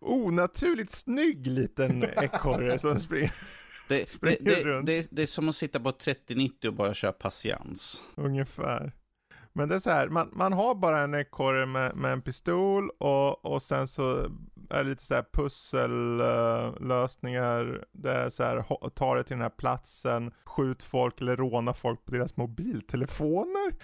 onaturligt 0.00 0.92
snygg 0.92 1.46
liten 1.46 2.04
ekorre 2.04 2.78
som 2.78 3.00
springer. 3.00 3.34
Det, 3.88 4.20
det, 4.20 4.82
det, 4.82 5.08
det, 5.10 5.22
är 5.22 5.26
som 5.26 5.48
att 5.48 5.56
sitta 5.56 5.80
på 5.80 5.92
3090 5.92 6.68
och 6.68 6.74
bara 6.74 6.94
köra 6.94 7.12
patiens. 7.12 8.02
Ungefär. 8.14 8.92
Men 9.52 9.68
det 9.68 9.74
är 9.74 9.78
så 9.78 9.90
här, 9.90 10.08
man, 10.08 10.30
man 10.32 10.52
har 10.52 10.74
bara 10.74 11.00
en 11.00 11.14
ekorre 11.14 11.66
med, 11.66 11.96
med 11.96 12.12
en 12.12 12.22
pistol 12.22 12.90
och, 12.90 13.44
och 13.44 13.62
sen 13.62 13.88
så 13.88 14.30
är 14.70 14.84
det 14.84 14.90
lite 14.90 15.04
så 15.04 15.14
här 15.14 15.24
pussellösningar. 15.32 17.84
Det 17.92 18.12
är 18.12 18.30
så 18.30 18.44
här, 18.44 18.90
ta 18.90 19.14
det 19.14 19.24
till 19.24 19.34
den 19.34 19.42
här 19.42 19.50
platsen, 19.50 20.32
skjut 20.44 20.82
folk 20.82 21.20
eller 21.20 21.36
råna 21.36 21.74
folk 21.74 22.04
på 22.04 22.10
deras 22.10 22.36
mobiltelefoner. 22.36 23.70
Uh, 23.70 23.76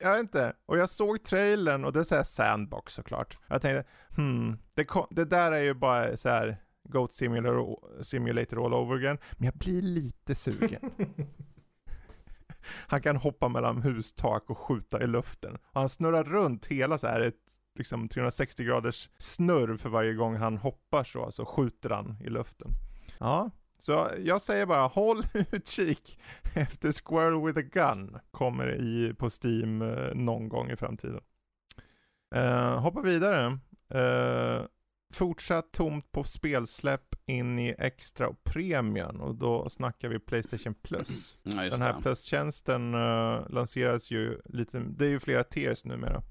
jag 0.00 0.12
vet 0.12 0.20
inte, 0.20 0.52
och 0.66 0.78
jag 0.78 0.90
såg 0.90 1.22
trailern 1.22 1.84
och 1.84 1.92
det 1.92 2.00
är 2.00 2.04
så 2.04 2.16
här 2.16 2.24
sandbox 2.24 2.92
såklart. 2.92 3.38
Jag 3.46 3.62
tänkte, 3.62 3.90
hmm, 4.16 4.58
det, 4.74 4.84
kom, 4.84 5.06
det 5.10 5.24
där 5.24 5.52
är 5.52 5.60
ju 5.60 5.74
bara 5.74 6.16
så 6.16 6.28
här 6.28 6.56
Goat 6.84 7.12
Simulator, 7.12 7.76
Simulator 8.02 8.64
all 8.64 8.74
over 8.74 8.96
again. 8.96 9.18
Men 9.32 9.44
jag 9.44 9.54
blir 9.54 9.82
lite 9.82 10.34
sugen. 10.34 10.90
han 12.86 13.02
kan 13.02 13.16
hoppa 13.16 13.48
mellan 13.48 13.82
hustak 13.82 14.50
och 14.50 14.58
skjuta 14.58 15.02
i 15.02 15.06
luften. 15.06 15.54
Och 15.54 15.80
han 15.80 15.88
snurrar 15.88 16.24
runt 16.24 16.66
hela 16.66 16.98
så 16.98 17.06
här 17.06 17.20
ett 17.20 17.58
liksom 17.74 18.08
360 18.08 18.64
graders 18.64 19.10
snurr 19.18 19.76
för 19.76 19.88
varje 19.88 20.14
gång 20.14 20.36
han 20.36 20.56
hoppar 20.56 21.04
så, 21.04 21.30
så 21.30 21.44
skjuter 21.44 21.90
han 21.90 22.16
i 22.20 22.30
luften. 22.30 22.70
Ja, 23.18 23.50
så 23.78 24.08
jag 24.18 24.42
säger 24.42 24.66
bara 24.66 24.86
håll 24.86 25.22
utkik 25.52 26.20
efter 26.54 26.92
Squirrel 26.92 27.46
with 27.46 27.58
a 27.58 27.62
Gun. 27.72 28.18
Kommer 28.30 28.74
i, 28.74 29.14
på 29.14 29.30
Steam 29.30 29.82
eh, 29.82 30.14
någon 30.14 30.48
gång 30.48 30.70
i 30.70 30.76
framtiden. 30.76 31.20
Uh, 32.36 32.78
hoppa 32.78 33.00
vidare. 33.00 33.46
Uh, 33.94 34.66
fortsatt 35.14 35.72
tomt 35.72 36.12
på 36.12 36.24
spelsläpp 36.24 37.14
in 37.26 37.58
i 37.58 37.74
extra 37.78 38.28
och 38.28 38.44
premium 38.44 39.20
och 39.20 39.34
då 39.34 39.68
snackar 39.68 40.08
vi 40.08 40.18
Playstation 40.18 40.74
Plus. 40.74 41.38
Ja, 41.42 41.62
Den 41.62 41.82
här 41.82 42.00
Plus-tjänsten 42.00 42.94
uh, 42.94 43.48
lanseras 43.50 44.10
ju 44.10 44.40
lite, 44.44 44.78
det 44.78 45.04
är 45.04 45.08
ju 45.08 45.20
flera 45.20 45.44
tiers 45.44 45.84
numera. 45.84 46.22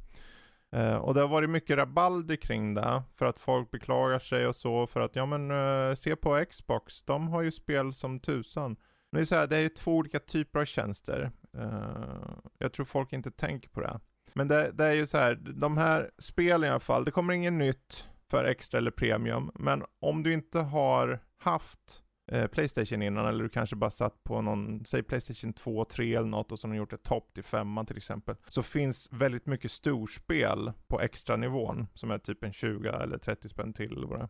Uh, 0.75 0.95
och 0.95 1.13
det 1.13 1.21
har 1.21 1.27
varit 1.27 1.49
mycket 1.49 1.77
rabalder 1.77 2.35
kring 2.35 2.73
det, 2.73 3.03
för 3.15 3.25
att 3.25 3.39
folk 3.39 3.71
beklagar 3.71 4.19
sig 4.19 4.47
och 4.47 4.55
så, 4.55 4.87
för 4.87 4.99
att 4.99 5.15
ja 5.15 5.25
men 5.25 5.51
uh, 5.51 5.95
se 5.95 6.15
på 6.15 6.45
Xbox, 6.49 7.03
de 7.03 7.27
har 7.27 7.41
ju 7.41 7.51
spel 7.51 7.93
som 7.93 8.19
tusan. 8.19 8.75
Men 9.11 9.19
det 9.19 9.23
är 9.23 9.25
så 9.25 9.35
här, 9.35 9.47
det 9.47 9.57
är 9.57 9.61
ju 9.61 9.69
två 9.69 9.95
olika 9.95 10.19
typer 10.19 10.59
av 10.59 10.65
tjänster. 10.65 11.31
Uh, 11.57 12.37
jag 12.57 12.73
tror 12.73 12.85
folk 12.85 13.13
inte 13.13 13.31
tänker 13.31 13.69
på 13.69 13.81
det. 13.81 13.99
Men 14.33 14.47
det, 14.47 14.71
det 14.73 14.85
är 14.85 14.93
ju 14.93 15.07
så 15.07 15.17
här, 15.17 15.35
de 15.35 15.77
här 15.77 16.11
spelen 16.17 16.63
i 16.67 16.71
alla 16.71 16.79
fall, 16.79 17.05
det 17.05 17.11
kommer 17.11 17.33
inget 17.33 17.53
nytt 17.53 18.07
för 18.29 18.45
extra 18.45 18.77
eller 18.77 18.91
premium. 18.91 19.51
Men 19.55 19.83
om 19.99 20.23
du 20.23 20.33
inte 20.33 20.59
har 20.59 21.19
haft 21.37 22.03
eh, 22.31 22.47
Playstation 22.47 23.01
innan 23.01 23.25
eller 23.27 23.43
du 23.43 23.49
kanske 23.49 23.75
bara 23.75 23.89
satt 23.89 24.23
på 24.23 24.41
någon, 24.41 24.85
säg 24.85 25.03
Playstation 25.03 25.53
2, 25.53 25.85
3 25.85 26.15
eller 26.15 26.27
något 26.27 26.51
och 26.51 26.59
som 26.59 26.69
har 26.69 26.77
gjort 26.77 26.93
ett 26.93 27.03
topp 27.03 27.33
till 27.33 27.43
femman 27.43 27.85
till 27.85 27.97
exempel. 27.97 28.35
Så 28.47 28.63
finns 28.63 29.09
väldigt 29.11 29.45
mycket 29.45 29.71
storspel 29.71 30.71
på 30.87 31.01
extra 31.01 31.35
nivån 31.35 31.87
som 31.93 32.11
är 32.11 32.17
typ 32.17 32.43
en 32.43 32.53
20 32.53 32.89
eller 32.89 33.17
30 33.17 33.49
spänn 33.49 33.73
till 33.73 33.91
eller 33.91 34.07
vad 34.07 34.19
det 34.19 34.23
är. 34.23 34.29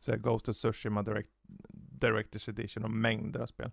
Så 0.00 0.16
Ghost 0.16 0.48
of 0.48 0.56
Tsushima 0.56 1.02
Direct, 1.02 1.30
Directors 2.00 2.48
Edition 2.48 2.84
och 2.84 2.90
mängder 2.90 3.40
av 3.40 3.46
spel. 3.46 3.70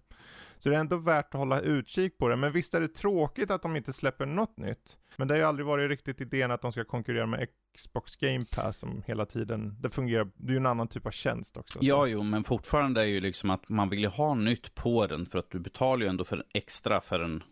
Så 0.59 0.69
det 0.69 0.75
är 0.75 0.79
ändå 0.79 0.97
värt 0.97 1.33
att 1.33 1.39
hålla 1.39 1.61
utkik 1.61 2.17
på 2.17 2.29
det. 2.29 2.35
Men 2.35 2.51
visst 2.51 2.73
är 2.73 2.81
det 2.81 2.87
tråkigt 2.87 3.51
att 3.51 3.61
de 3.61 3.75
inte 3.75 3.93
släpper 3.93 4.25
något 4.25 4.57
nytt. 4.57 4.97
Men 5.15 5.27
det 5.27 5.33
har 5.33 5.39
ju 5.39 5.45
aldrig 5.45 5.65
varit 5.65 5.89
riktigt 5.89 6.21
idén 6.21 6.51
att 6.51 6.61
de 6.61 6.71
ska 6.71 6.83
konkurrera 6.83 7.25
med 7.25 7.47
Xbox 7.77 8.15
Game 8.15 8.45
Pass 8.55 8.77
som 8.77 9.03
hela 9.07 9.25
tiden, 9.25 9.75
det 9.79 9.89
fungerar, 9.89 10.31
det 10.35 10.47
är 10.47 10.51
ju 10.51 10.57
en 10.57 10.65
annan 10.65 10.87
typ 10.87 11.05
av 11.05 11.11
tjänst 11.11 11.57
också. 11.57 11.79
Ja, 11.81 12.07
jo, 12.07 12.23
men 12.23 12.43
fortfarande 12.43 13.01
är 13.01 13.05
ju 13.05 13.19
liksom 13.19 13.49
att 13.49 13.69
man 13.69 13.89
vill 13.89 13.99
ju 13.99 14.07
ha 14.07 14.35
nytt 14.35 14.75
på 14.75 15.07
den 15.07 15.25
för 15.25 15.39
att 15.39 15.51
du 15.51 15.59
betalar 15.59 16.03
ju 16.03 16.09
ändå 16.09 16.23
för 16.23 16.43
extra 16.53 17.01
för 17.01 17.19
en 17.19 17.43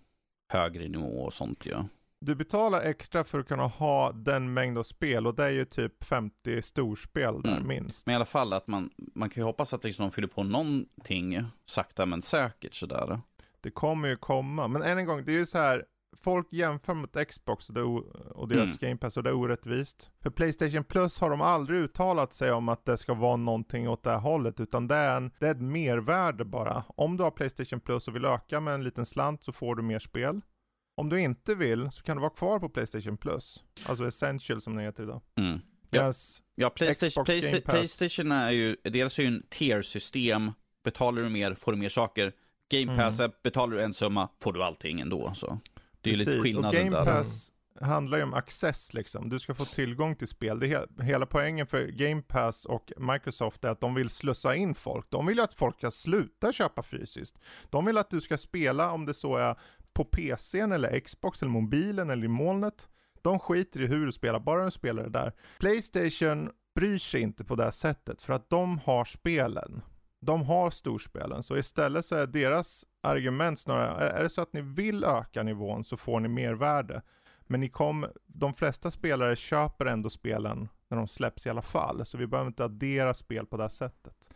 högre 0.51 0.88
nivå 0.88 1.21
och 1.21 1.33
sånt 1.33 1.65
ju. 1.65 1.71
Ja 1.71 1.85
du 2.21 2.36
betalar 2.36 2.82
extra 2.82 3.23
för 3.23 3.39
att 3.39 3.47
kunna 3.47 3.67
ha 3.67 4.12
den 4.12 4.54
mängd 4.54 4.78
av 4.78 4.84
spel 4.84 5.28
och 5.28 5.36
det 5.36 5.43
är 5.43 5.49
ju 5.49 5.65
typ 5.65 6.04
50 6.04 6.62
storspel 6.62 7.41
där 7.41 7.51
mm. 7.51 7.67
minst. 7.67 8.06
Men 8.06 8.13
i 8.13 8.15
alla 8.15 8.25
fall 8.25 8.54
att 8.54 8.67
man, 8.67 8.89
man 9.15 9.30
kan 9.30 9.41
ju 9.41 9.45
hoppas 9.45 9.73
att 9.73 9.84
liksom 9.84 10.06
de 10.06 10.12
fyller 10.12 10.28
på 10.28 10.43
någonting 10.43 11.43
sakta 11.65 12.06
men 12.06 12.21
säkert 12.21 12.73
sådär. 12.73 13.19
Det 13.62 13.71
kommer 13.71 14.08
ju 14.08 14.17
komma, 14.17 14.67
men 14.67 14.82
än 14.82 14.97
en 14.97 15.06
gång, 15.06 15.25
det 15.25 15.32
är 15.32 15.38
ju 15.38 15.45
så 15.45 15.58
här, 15.58 15.86
folk 16.17 16.54
jämför 16.54 16.93
mot 16.93 17.28
Xbox 17.28 17.69
och, 17.69 17.75
det, 17.75 17.82
och 17.82 18.47
deras 18.47 18.65
mm. 18.65 18.78
Game 18.80 18.97
Pass 18.97 19.17
och 19.17 19.23
det 19.23 19.30
är 19.30 19.34
orättvist. 19.34 20.12
För 20.21 20.30
Playstation 20.30 20.84
Plus 20.84 21.19
har 21.19 21.30
de 21.30 21.41
aldrig 21.41 21.80
uttalat 21.80 22.34
sig 22.34 22.51
om 22.51 22.69
att 22.69 22.86
det 22.86 22.97
ska 22.97 23.13
vara 23.13 23.36
någonting 23.36 23.89
åt 23.89 24.04
det 24.04 24.10
här 24.10 24.19
hållet, 24.19 24.60
utan 24.60 24.88
det 24.88 24.95
är, 24.95 25.17
en, 25.17 25.32
det 25.39 25.47
är 25.47 25.51
ett 25.51 25.62
mervärde 25.62 26.45
bara. 26.45 26.84
Om 26.88 27.17
du 27.17 27.23
har 27.23 27.32
Playstation 27.32 27.80
Plus 27.80 28.08
och 28.08 28.15
vill 28.15 28.25
öka 28.25 28.60
med 28.60 28.73
en 28.73 28.84
liten 28.84 29.06
slant 29.06 29.43
så 29.43 29.51
får 29.51 29.75
du 29.75 29.84
mer 29.84 29.99
spel. 29.99 30.41
Om 30.95 31.10
du 31.10 31.21
inte 31.21 31.55
vill 31.55 31.91
så 31.91 32.03
kan 32.03 32.17
du 32.17 32.21
vara 32.21 32.34
kvar 32.34 32.60
på 32.60 32.69
Playstation 32.69 33.17
Plus. 33.17 33.63
Alltså 33.86 34.08
Essential 34.08 34.62
som 34.62 34.75
det 34.75 34.84
heter 34.84 35.03
idag. 35.03 35.21
Mm. 35.38 35.62
Ja, 35.89 36.13
ja 36.55 36.69
Playstation, 36.69 37.25
Playsta 37.25 37.71
Playstation 37.71 38.31
är 38.31 38.51
ju, 38.51 38.77
dels 38.84 39.19
är 39.19 39.23
ju 39.23 39.27
en 39.27 39.43
tier-system. 39.49 40.51
Betalar 40.84 41.21
du 41.21 41.29
mer 41.29 41.53
får 41.53 41.71
du 41.71 41.77
mer 41.77 41.89
saker. 41.89 42.34
Game. 42.69 42.95
Pass, 42.97 43.19
mm. 43.19 43.31
betalar 43.43 43.75
du 43.75 43.84
en 43.84 43.93
summa 43.93 44.29
får 44.41 44.53
du 44.53 44.63
allting 44.63 44.99
ändå. 44.99 45.34
Så. 45.34 45.60
Det 46.01 46.10
är 46.10 46.13
ju 46.13 46.19
lite 46.19 46.41
skillnaden 46.41 46.71
där. 46.71 46.89
Game 46.89 47.05
Pass 47.05 47.51
där. 47.79 47.86
handlar 47.86 48.17
ju 48.17 48.23
om 48.23 48.34
access 48.34 48.93
liksom. 48.93 49.29
Du 49.29 49.39
ska 49.39 49.55
få 49.55 49.65
tillgång 49.65 50.15
till 50.15 50.27
spel. 50.27 50.60
Det 50.60 50.67
he 50.67 51.03
hela 51.03 51.25
poängen 51.25 51.67
för 51.67 51.88
Game 51.88 52.21
Pass 52.21 52.65
och 52.65 52.91
Microsoft 52.97 53.63
är 53.63 53.69
att 53.69 53.81
de 53.81 53.95
vill 53.95 54.10
slussa 54.10 54.55
in 54.55 54.75
folk. 54.75 55.05
De 55.10 55.25
vill 55.25 55.38
ju 55.38 55.43
att 55.43 55.53
folk 55.53 55.77
ska 55.77 55.91
sluta 55.91 56.51
köpa 56.51 56.84
fysiskt. 56.84 57.39
De 57.69 57.86
vill 57.86 57.97
att 57.97 58.10
du 58.10 58.21
ska 58.21 58.38
spela 58.38 58.91
om 58.91 59.05
det 59.05 59.13
så 59.13 59.36
är 59.38 59.55
på 59.95 60.05
PCn 60.05 60.71
eller 60.71 60.99
Xbox 60.99 61.41
eller 61.41 61.51
mobilen 61.51 62.10
eller 62.10 62.25
i 62.25 62.27
molnet. 62.27 62.89
De 63.21 63.39
skiter 63.39 63.81
i 63.81 63.88
hur 63.88 64.05
du 64.05 64.12
spelar, 64.12 64.39
bara 64.39 64.65
du 64.65 64.71
spelar 64.71 65.03
det 65.03 65.10
där. 65.10 65.34
Playstation 65.60 66.51
bryr 66.75 66.97
sig 66.97 67.21
inte 67.21 67.43
på 67.43 67.55
det 67.55 67.63
här 67.63 67.71
sättet 67.71 68.21
för 68.21 68.34
att 68.34 68.49
de 68.49 68.79
har 68.79 69.05
spelen. 69.05 69.81
De 70.21 70.43
har 70.43 70.69
storspelen, 70.69 71.43
så 71.43 71.58
istället 71.58 72.05
så 72.05 72.15
är 72.15 72.27
deras 72.27 72.86
argument 73.03 73.60
snarare, 73.60 74.10
är 74.10 74.23
det 74.23 74.29
så 74.29 74.41
att 74.41 74.53
ni 74.53 74.62
vill 74.62 75.03
öka 75.03 75.43
nivån 75.43 75.84
så 75.84 75.97
får 75.97 76.19
ni 76.19 76.27
mervärde. 76.27 77.01
Men 77.41 77.60
ni 77.60 77.69
kom, 77.69 78.05
de 78.27 78.53
flesta 78.53 78.91
spelare 78.91 79.36
köper 79.36 79.86
ändå 79.86 80.10
spelen 80.10 80.69
när 80.89 80.97
de 80.97 81.08
släpps 81.08 81.45
i 81.45 81.49
alla 81.49 81.62
fall, 81.62 82.05
så 82.05 82.17
vi 82.17 82.27
behöver 82.27 82.47
inte 82.47 82.65
addera 82.65 83.13
spel 83.13 83.45
på 83.45 83.58
det 83.58 83.63
här 83.63 83.69
sättet. 83.69 84.29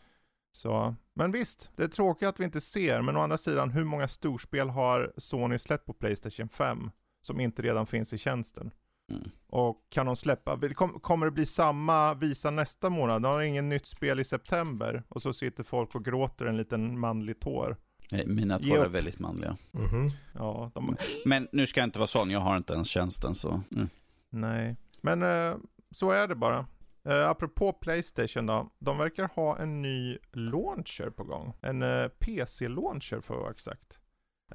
Så, 0.51 0.95
men 1.19 1.31
visst, 1.31 1.71
det 1.75 1.83
är 1.83 1.87
tråkigt 1.87 2.27
att 2.27 2.39
vi 2.39 2.43
inte 2.43 2.61
ser, 2.61 3.01
men 3.01 3.17
å 3.17 3.21
andra 3.21 3.37
sidan, 3.37 3.69
hur 3.69 3.83
många 3.83 4.07
storspel 4.07 4.69
har 4.69 5.13
Sony 5.17 5.59
släppt 5.59 5.85
på 5.85 5.93
Playstation 5.93 6.49
5 6.49 6.91
som 7.21 7.39
inte 7.39 7.61
redan 7.61 7.87
finns 7.87 8.13
i 8.13 8.17
tjänsten? 8.17 8.71
Mm. 9.11 9.29
Och 9.47 9.77
kan 9.89 10.05
de 10.05 10.15
släppa, 10.15 10.59
kommer 11.01 11.25
det 11.25 11.31
bli 11.31 11.45
samma 11.45 12.13
visa 12.13 12.51
nästa 12.51 12.89
månad? 12.89 13.21
De 13.21 13.27
har 13.27 13.41
ingen 13.41 13.69
nytt 13.69 13.85
spel 13.85 14.19
i 14.19 14.23
september 14.23 15.03
och 15.09 15.21
så 15.21 15.33
sitter 15.33 15.63
folk 15.63 15.95
och 15.95 16.05
gråter 16.05 16.45
en 16.45 16.57
liten 16.57 16.99
manlig 16.99 17.39
tår. 17.39 17.77
Nej, 18.11 18.27
mina 18.27 18.59
tår 18.59 18.85
är 18.85 18.89
väldigt 18.89 19.19
manliga. 19.19 19.57
Mm 19.73 19.87
-hmm. 19.87 20.11
ja, 20.33 20.71
de... 20.75 20.95
Men 21.25 21.47
nu 21.51 21.67
ska 21.67 21.79
jag 21.79 21.87
inte 21.87 21.99
vara 21.99 22.07
sån, 22.07 22.29
jag 22.29 22.39
har 22.39 22.57
inte 22.57 22.73
ens 22.73 22.87
tjänsten 22.87 23.35
så. 23.35 23.63
Mm. 23.75 23.89
Nej, 24.29 24.75
men 25.01 25.23
uh, 25.23 25.57
så 25.91 26.11
är 26.11 26.27
det 26.27 26.35
bara. 26.35 26.65
Uh, 27.09 27.29
apropå 27.29 27.73
Playstation 27.73 28.45
då, 28.45 28.69
de 28.79 28.97
verkar 28.97 29.27
ha 29.35 29.57
en 29.57 29.81
ny 29.81 30.17
launcher 30.31 31.09
på 31.09 31.23
gång. 31.23 31.53
En 31.61 31.81
eh, 31.81 32.03
uh, 32.03 32.07
PC-launcher 32.07 33.21
för 33.21 33.33
att 33.33 33.41
vara 33.41 33.51
exakt. 33.51 33.99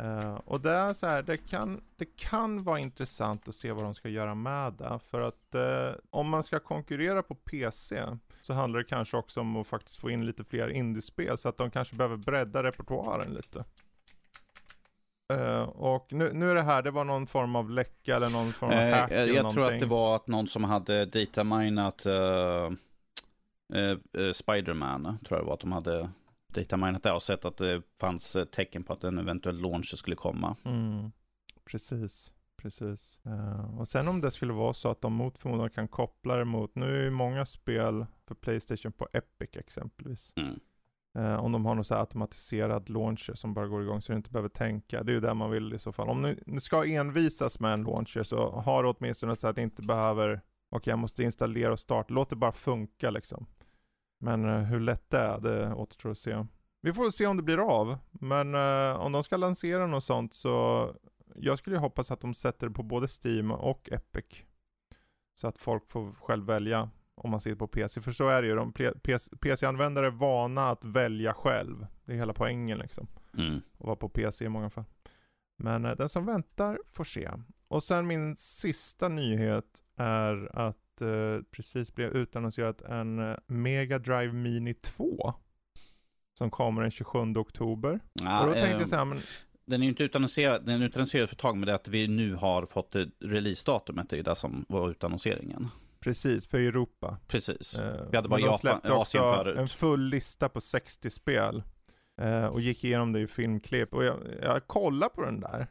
Uh, 0.01 0.35
och 0.35 0.61
det 0.61 0.71
är 0.71 0.93
så 0.93 1.07
här, 1.07 1.23
det 1.23 1.37
kan, 1.37 1.85
det 1.97 2.17
kan 2.17 2.65
vara 2.65 2.79
intressant 2.79 3.49
att 3.49 3.55
se 3.55 3.73
vad 3.73 3.85
de 3.85 3.95
ska 3.95 4.09
göra 4.09 4.35
med 4.35 4.73
det. 4.73 5.01
För 5.11 5.21
att 5.21 5.55
uh, 5.55 5.97
om 6.11 6.31
man 6.31 6.43
ska 6.43 6.61
konkurrera 6.61 7.23
på 7.23 7.35
PC 7.35 8.03
så 8.43 8.55
handlar 8.55 8.79
det 8.79 8.85
kanske 8.85 9.17
också 9.17 9.41
om 9.41 9.57
att 9.57 9.67
faktiskt 9.67 10.01
få 10.01 10.11
in 10.11 10.27
lite 10.27 10.45
fler 10.45 10.69
indiespel. 10.69 11.39
Så 11.39 11.49
att 11.49 11.57
de 11.57 11.71
kanske 11.71 11.97
behöver 11.97 12.17
bredda 12.17 12.63
repertoaren 12.63 13.35
lite. 13.35 13.65
Uh, 15.33 15.63
och 15.63 16.13
nu, 16.13 16.33
nu 16.33 16.51
är 16.51 16.55
det 16.55 16.63
här, 16.63 16.83
det 16.83 16.91
var 16.91 17.05
någon 17.05 17.27
form 17.27 17.57
av 17.57 17.71
läcka 17.71 18.17
eller 18.17 18.31
någon 18.31 18.53
form 18.53 18.71
av 18.71 18.77
hack 18.77 19.11
uh, 19.11 19.17
Jag 19.17 19.29
eller 19.29 19.53
tror 19.53 19.73
att 19.73 19.81
det 19.81 19.87
var 19.87 20.17
att 20.17 20.27
någon 20.27 20.47
som 20.47 20.65
hade 20.65 21.05
dataminat 21.07 22.07
uh, 22.07 22.71
Spiderman, 24.33 25.19
tror 25.25 25.39
jag 25.39 25.41
det 25.41 25.47
var 25.47 25.55
att 25.55 25.61
de 25.61 25.73
hade 25.73 26.11
dataminat 26.55 27.03
det 27.03 27.13
och 27.13 27.23
sett 27.23 27.45
att 27.45 27.57
det 27.57 27.83
fanns 28.01 28.37
tecken 28.53 28.83
på 28.83 28.93
att 28.93 29.05
en 29.05 29.19
eventuell 29.19 29.61
launch 29.61 29.99
skulle 29.99 30.17
komma. 30.17 30.57
Mm. 30.65 31.13
Precis, 31.65 32.33
precis. 32.57 33.21
Och 33.79 33.89
sen 33.89 34.09
om 34.09 34.21
det 34.21 34.31
skulle 34.31 34.53
vara 34.53 34.73
så 34.73 34.91
att 34.91 35.01
de 35.01 35.13
mot 35.13 35.39
förmodan 35.39 35.71
kan 35.71 35.89
koppla 35.89 36.37
det 36.37 36.45
mot, 36.45 36.75
nu 36.75 36.99
är 36.99 37.03
ju 37.03 37.11
många 37.11 37.47
spel 37.47 38.07
för 38.27 38.35
Playstation 38.35 38.93
på 38.93 39.09
Epic 39.13 39.51
exempelvis. 39.53 40.33
Mm. 40.37 40.61
Eh, 41.15 41.37
om 41.37 41.53
de 41.53 41.67
har 41.67 41.75
någon 41.75 41.85
så 41.85 41.95
här 41.95 42.01
automatiserad 42.01 42.89
launcher 42.89 43.35
som 43.35 43.55
bara 43.55 43.67
går 43.67 43.83
igång 43.83 44.01
så 44.01 44.13
du 44.13 44.17
inte 44.17 44.31
behöver 44.31 44.49
tänka. 44.49 45.03
Det 45.03 45.13
är 45.13 45.15
ju 45.15 45.21
det 45.21 45.35
man 45.35 45.51
vill 45.51 45.75
i 45.75 45.79
så 45.79 45.93
fall. 45.93 46.09
Om 46.09 46.23
ni, 46.23 46.39
ni 46.47 46.61
ska 46.61 46.85
envisas 46.85 47.61
med 47.61 47.73
en 47.73 47.83
launcher 47.83 48.23
så 48.23 48.51
har 48.51 48.83
du 48.83 48.89
åtminstone 48.89 49.37
så 49.37 49.49
att 49.49 49.57
ni 49.57 49.63
inte 49.63 49.83
behöver, 49.83 50.33
okej 50.35 50.43
okay, 50.77 50.93
jag 50.93 50.99
måste 50.99 51.23
installera 51.23 51.73
och 51.73 51.81
starta, 51.81 52.15
låt 52.15 52.31
det 52.31 52.37
bara 52.37 52.53
funka 52.53 53.11
liksom. 53.11 53.47
Men 54.21 54.45
eh, 54.45 54.59
hur 54.59 54.81
lätt 54.81 55.11
det 55.11 55.19
är, 55.19 55.41
det 55.41 55.75
återstår 55.75 56.11
att 56.11 56.19
se. 56.19 56.47
Vi 56.81 56.93
får 56.93 57.11
se 57.11 57.27
om 57.27 57.37
det 57.37 57.43
blir 57.43 57.59
av, 57.59 57.99
men 58.11 58.55
eh, 58.55 59.01
om 59.01 59.13
de 59.13 59.23
ska 59.23 59.37
lansera 59.37 59.87
något 59.87 60.05
sånt 60.05 60.35
så 60.35 60.89
jag 61.35 61.59
skulle 61.59 61.77
ju 61.77 61.81
hoppas 61.81 62.11
att 62.11 62.21
de 62.21 62.35
sätter 62.35 62.69
det 62.69 62.75
på 62.75 62.83
både 62.83 63.09
Steam 63.25 63.51
och 63.51 63.89
Epic. 63.93 64.25
Så 65.35 65.49
att 65.49 65.59
folk 65.59 65.91
får 65.91 66.13
själv 66.13 66.47
välja 66.47 66.91
om 67.15 67.31
man 67.31 67.41
ser 67.41 67.55
på 67.55 67.67
PC. 67.67 68.01
För 68.01 68.13
så 68.13 68.29
är 68.29 68.43
det 68.43 68.49
ju, 68.49 68.55
de 68.55 68.73
PC-användare 69.41 70.07
är 70.07 70.11
vana 70.11 70.71
att 70.71 70.85
välja 70.85 71.35
själv. 71.35 71.87
Det 72.05 72.13
är 72.13 72.17
hela 72.17 72.33
poängen 72.33 72.79
liksom. 72.79 73.09
Mm. 73.39 73.57
Att 73.79 73.87
vara 73.87 73.97
på 73.97 74.09
PC 74.09 74.45
i 74.45 74.49
många 74.49 74.71
fall. 74.71 74.85
Men 75.57 75.85
uh, 75.85 75.97
den 75.97 76.09
som 76.09 76.27
väntar 76.27 76.79
får 76.93 77.05
se. 77.05 77.31
Och 77.69 77.83
sen 77.83 78.07
min 78.07 78.37
sista 78.37 79.09
nyhet 79.09 79.83
är 79.97 80.59
att 80.59 81.03
uh, 81.03 81.43
precis 81.51 81.95
blev 81.95 82.17
utannonserat 82.17 82.81
en 82.81 83.19
uh, 83.19 83.37
Mega 83.47 83.99
Drive 83.99 84.33
Mini 84.33 84.75
2. 84.75 85.35
Som 86.39 86.51
kommer 86.51 86.83
den 86.83 86.91
27 86.91 87.19
oktober. 87.37 88.01
Ja, 88.13 88.41
och 88.41 88.47
då 88.47 88.53
tänkte 88.53 88.75
eh, 88.75 88.81
jag 88.81 88.89
så 88.89 88.97
här, 88.97 89.05
men 89.05 89.19
Den 89.65 89.81
är 89.81 89.85
ju 89.85 89.91
inte 89.91 90.05
utannonserad, 90.05 90.67
den 90.67 90.83
är 90.83 90.87
utannonserad 90.87 91.29
för 91.29 91.35
ett 91.35 91.41
tag, 91.41 91.57
men 91.57 91.67
det 91.67 91.73
är 91.73 91.77
att 91.77 91.89
vi 91.89 92.09
nu 92.09 92.35
har 92.35 92.67
fått 92.67 92.97
releasedatumet, 93.21 94.11
det 94.11 94.17
är 94.17 94.19
ju 94.19 94.23
det 94.23 94.37
som 94.37 94.65
var 94.69 94.91
utannonseringen. 94.91 95.69
Precis, 96.05 96.47
för 96.47 96.59
Europa. 96.59 97.19
Precis. 97.27 97.79
Eh, 97.79 98.07
Vi 98.11 98.17
hade 98.17 98.29
bara 98.29 98.41
Japan, 98.41 98.81
Asien 98.85 99.25
förut. 99.25 99.59
en 99.59 99.69
full 99.69 100.01
lista 100.05 100.49
på 100.49 100.61
60 100.61 101.11
spel. 101.11 101.63
Eh, 102.21 102.45
och 102.47 102.61
gick 102.61 102.85
igenom 102.85 103.13
det 103.13 103.21
i 103.21 103.27
filmklipp. 103.27 103.95
Och 103.95 104.05
jag, 104.05 104.19
jag 104.43 104.67
kollar 104.67 105.09
på 105.09 105.23
den 105.25 105.41
där. 105.41 105.67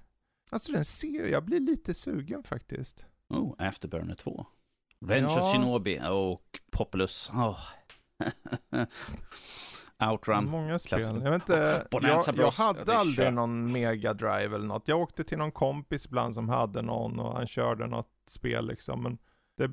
Alltså 0.52 0.72
den 0.72 0.86
ser 0.86 1.28
jag 1.32 1.44
blir 1.46 1.60
lite 1.60 1.94
sugen 1.94 2.44
faktiskt. 2.44 3.06
Oh, 3.30 3.54
Afterburner 3.58 4.16
2. 4.16 4.46
Revenge 5.02 5.28
Ja. 5.36 5.42
of 5.42 5.54
Shinobi 5.54 6.00
och 6.12 6.60
Populous. 6.72 7.30
Oh. 7.30 7.60
Outrun. 10.12 10.50
Många 10.50 10.80
spel. 10.80 11.00
klassiker. 11.00 11.22
Jag 11.26 11.32
vet 11.32 11.42
inte, 11.42 11.86
jag, 11.92 12.38
jag 12.38 12.52
hade 12.52 12.98
aldrig 12.98 13.34
någon 13.34 13.72
Mega 13.72 14.14
Drive 14.14 14.56
eller 14.56 14.66
något. 14.68 14.88
Jag 14.88 15.00
åkte 15.00 15.24
till 15.24 15.38
någon 15.38 15.52
kompis 15.52 16.06
ibland 16.06 16.34
som 16.34 16.50
hade 16.50 16.82
någon 16.82 17.20
och 17.20 17.34
han 17.38 17.48
körde 17.48 17.88
något 17.88 18.10
spel 18.30 18.68
liksom. 18.68 19.04
Men 19.04 19.18
det, 19.58 19.72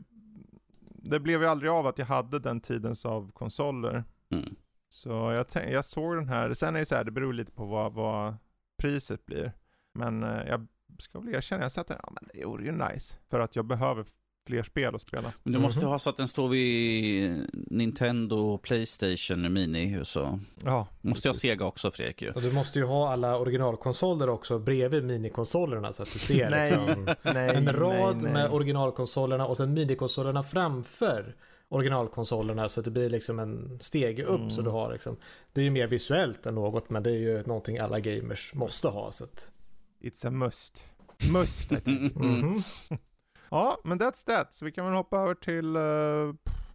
det 1.03 1.21
blev 1.21 1.43
ju 1.43 1.49
aldrig 1.49 1.71
av 1.71 1.87
att 1.87 1.99
jag 1.99 2.07
hade 2.07 2.39
den 2.39 2.61
tidens 2.61 3.07
av 3.07 3.33
konsoler. 3.33 4.05
Mm. 4.31 4.57
Så 4.89 5.09
jag, 5.09 5.49
tänk, 5.49 5.75
jag 5.75 5.85
såg 5.85 6.17
den 6.17 6.29
här, 6.29 6.55
sen 6.55 6.75
är 6.75 6.79
det 6.79 6.87
så 6.87 6.95
här, 6.95 7.05
det 7.05 7.11
beror 7.11 7.33
lite 7.33 7.53
på 7.53 7.67
vad, 7.67 7.93
vad 7.93 8.37
priset 8.79 9.27
blir. 9.27 9.53
Men 9.95 10.23
eh, 10.23 10.49
jag 10.49 10.67
ska 10.99 11.21
väl 11.21 11.35
erkänna, 11.35 11.63
jag 11.63 11.73
satt 11.73 11.87
där, 11.87 12.01
ja 12.03 12.13
men 12.13 12.31
det 12.35 12.45
vore 12.45 12.65
ju 12.65 12.73
nice. 12.73 13.15
För 13.31 13.41
att 13.41 13.57
jag 13.57 13.65
behöver 13.65 14.05
fler 14.47 14.63
spel 14.63 14.95
att 14.95 15.03
spela. 15.03 15.33
Men 15.43 15.53
du 15.53 15.59
måste 15.59 15.81
Mhm. 15.81 15.89
ha 15.89 15.99
så 15.99 16.11
att 16.11 16.17
den 16.17 16.29
står 16.29 16.49
vid 16.49 17.47
Nintendo 17.53 18.37
och 18.37 18.63
Playstation 18.63 19.53
Mini. 19.53 20.01
Så 20.05 20.39
Ja, 20.65 20.87
måste 21.01 21.29
jag 21.29 21.35
precis. 21.35 21.51
Sega 21.51 21.65
också 21.65 21.91
Fredrik 21.91 22.23
ju. 22.23 22.31
Och 22.33 22.43
du 22.43 22.53
måste 22.53 22.79
ju 22.79 22.85
ha 22.85 23.13
alla 23.13 23.39
originalkonsoler 23.39 24.29
också 24.29 24.59
bredvid 24.59 25.05
minikonsolerna 25.05 25.93
så 25.93 26.03
att 26.03 26.13
du 26.13 26.19
ser 26.19 26.51
Nej, 26.51 26.71
liksom, 26.71 27.05
nej, 27.35 27.57
en 27.57 27.73
rad 27.73 28.17
nej, 28.17 28.23
nej. 28.25 28.33
med 28.33 28.51
originalkonsolerna 28.51 29.47
och 29.47 29.57
sen 29.57 29.75
minikonsolerna 29.75 30.43
framför 30.43 31.37
originalkonsolerna 31.69 32.69
så 32.69 32.81
att 32.81 32.85
det 32.85 32.91
blir 32.91 33.11
liksom 33.11 33.39
en 33.39 33.79
stege 33.81 34.23
upp 34.25 34.39
Mm. 34.39 34.51
så 34.51 34.63
du 34.63 34.71
har 34.71 34.93
liksom 34.93 35.17
Det 35.53 35.61
är 35.61 35.65
ju 35.65 35.71
mer 35.71 35.87
visuellt 35.87 36.47
än 36.47 36.55
något 36.55 36.91
men 36.91 37.03
det 37.03 37.11
är 37.11 37.19
ju 37.19 37.43
någonting 37.43 37.79
alla 37.79 38.01
gamers 38.01 38.55
måste 38.55 38.89
ha 38.89 39.13
så 39.13 39.25
att 39.25 39.51
It's 40.03 40.27
a 40.27 40.31
must. 40.31 40.85
Must, 41.33 41.73
I 41.73 41.77
think. 41.77 42.13
Ja, 43.51 43.79
men 43.85 43.99
that's 44.01 44.27
that. 44.27 44.55
Så 44.55 44.65
vi 44.65 44.73
kan 44.73 44.85
väl 44.85 44.95
hoppa 44.95 45.19
över 45.19 45.35
till 45.35 45.77
eh, 45.77 45.83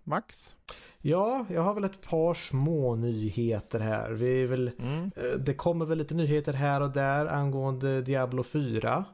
Max. 0.04 0.56
Ja, 1.02 1.46
jag 1.50 1.62
har 1.62 1.74
väl 1.74 1.84
ett 1.84 2.02
par 2.02 2.34
små 2.34 2.96
nyheter 2.96 3.80
här. 3.80 4.12
Vi 4.12 4.46
väl 4.48 4.72
Mm. 4.80 5.04
Eh, 5.16 5.40
Det 5.40 5.54
kommer 5.54 5.86
väl 5.86 5.98
lite 5.98 6.14
nyheter 6.16 6.54
här 6.54 6.82
och 6.82 6.92
där 6.92 7.26
angående 7.26 8.02
Diablo 8.02 8.44
4. 8.44 9.06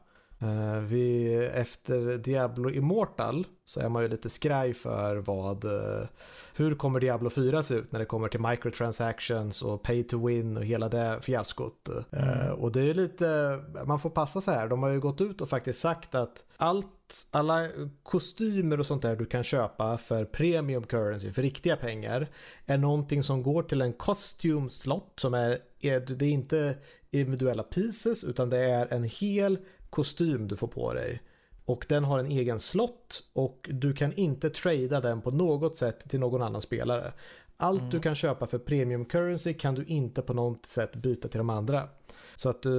Eh, 0.41 0.79
Vi, 0.79 1.35
efter 1.53 2.17
Diablo 2.17 2.69
Immortal 2.69 3.45
så 3.65 3.79
är 3.79 3.89
man 3.89 4.01
ju 4.03 4.07
lite 4.09 4.29
skraj 4.29 4.73
för 4.73 5.15
vad, 5.15 5.65
eh, 5.65 6.07
hur 6.55 6.75
kommer 6.75 6.99
Diablo 6.99 7.29
4 7.29 7.63
se 7.63 7.75
ut 7.75 7.91
när 7.91 7.99
det 7.99 8.05
kommer 8.05 8.27
till 8.27 8.39
microtransactions 8.39 9.61
och 9.61 9.83
pay 9.83 10.03
to 10.03 10.27
win 10.27 10.57
och 10.57 10.65
hela 10.65 10.89
det 10.89 11.19
fiaskot. 11.21 11.89
Eh, 11.89 12.21
Mm. 12.31 12.53
Och 12.59 12.71
det 12.71 12.81
är 12.81 12.93
lite, 12.93 13.59
man 13.85 13.99
får 13.99 14.09
passa 14.09 14.41
så 14.41 14.51
här, 14.51 14.67
de 14.67 14.83
har 14.83 14.89
ju 14.89 14.99
gått 14.99 15.21
ut 15.21 15.41
och 15.41 15.49
faktiskt 15.49 15.79
sagt 15.79 16.15
att 16.15 16.45
allt, 16.57 17.27
alla 17.31 17.69
kostymer 18.03 18.79
och 18.79 18.85
sånt 18.85 19.01
där 19.01 19.15
du 19.15 19.25
kan 19.25 19.43
köpa 19.43 19.97
för 19.97 20.25
premium 20.25 20.83
currency, 20.83 21.31
för 21.31 21.41
riktiga 21.41 21.75
pengar, 21.75 22.27
är 22.65 22.77
någonting 22.77 23.23
som 23.23 23.43
går 23.43 23.63
till 23.63 23.81
en 23.81 23.93
costume 23.93 24.69
slot 24.69 25.13
som 25.15 25.33
är, 25.33 25.57
är 25.81 25.99
det 25.99 26.25
är 26.25 26.29
inte 26.29 26.77
individuella 27.11 27.63
pieces 27.63 28.23
utan 28.23 28.49
det 28.49 28.57
är 28.57 28.93
en 28.93 29.03
hel 29.03 29.57
kostym 29.91 30.47
du 30.47 30.55
får 30.55 30.67
på 30.67 30.93
dig. 30.93 31.21
Och 31.65 31.85
den 31.89 32.03
har 32.03 32.19
en 32.19 32.31
egen 32.31 32.59
slott 32.59 33.23
och 33.33 33.69
du 33.71 33.93
kan 33.93 34.13
inte 34.13 34.49
trada 34.49 35.01
den 35.01 35.21
på 35.21 35.31
något 35.31 35.77
sätt 35.77 36.09
till 36.09 36.19
någon 36.19 36.41
annan 36.41 36.61
spelare. 36.61 37.13
Allt 37.57 37.91
du 37.91 37.99
kan 37.99 38.15
köpa 38.15 38.47
för 38.47 38.57
premium 38.57 39.05
currency 39.05 39.53
kan 39.53 39.75
du 39.75 39.85
inte 39.85 40.21
på 40.21 40.33
något 40.33 40.65
sätt 40.65 40.95
byta 40.95 41.27
till 41.27 41.37
de 41.37 41.49
andra. 41.49 41.83
Så 42.35 42.49
att 42.49 42.65
eh, 42.65 42.71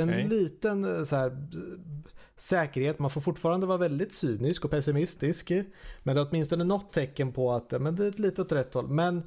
en 0.00 0.10
Okej. 0.10 0.26
liten 0.28 0.84
eh, 0.84 1.04
så 1.04 1.16
här, 1.16 1.48
säkerhet, 2.36 2.98
man 2.98 3.10
får 3.10 3.20
fortfarande 3.20 3.66
vara 3.66 3.78
väldigt 3.78 4.14
cynisk 4.14 4.64
och 4.64 4.70
pessimistisk. 4.70 5.50
Men 6.02 6.14
det 6.14 6.20
är 6.20 6.26
åtminstone 6.30 6.64
något 6.64 6.92
tecken 6.92 7.32
på 7.32 7.52
att 7.52 7.72
eh, 7.72 7.78
men 7.78 7.96
det 7.96 8.06
är 8.06 8.22
lite 8.22 8.42
åt 8.42 8.52
rätt 8.52 8.74
håll. 8.74 8.88
Men 8.88 9.22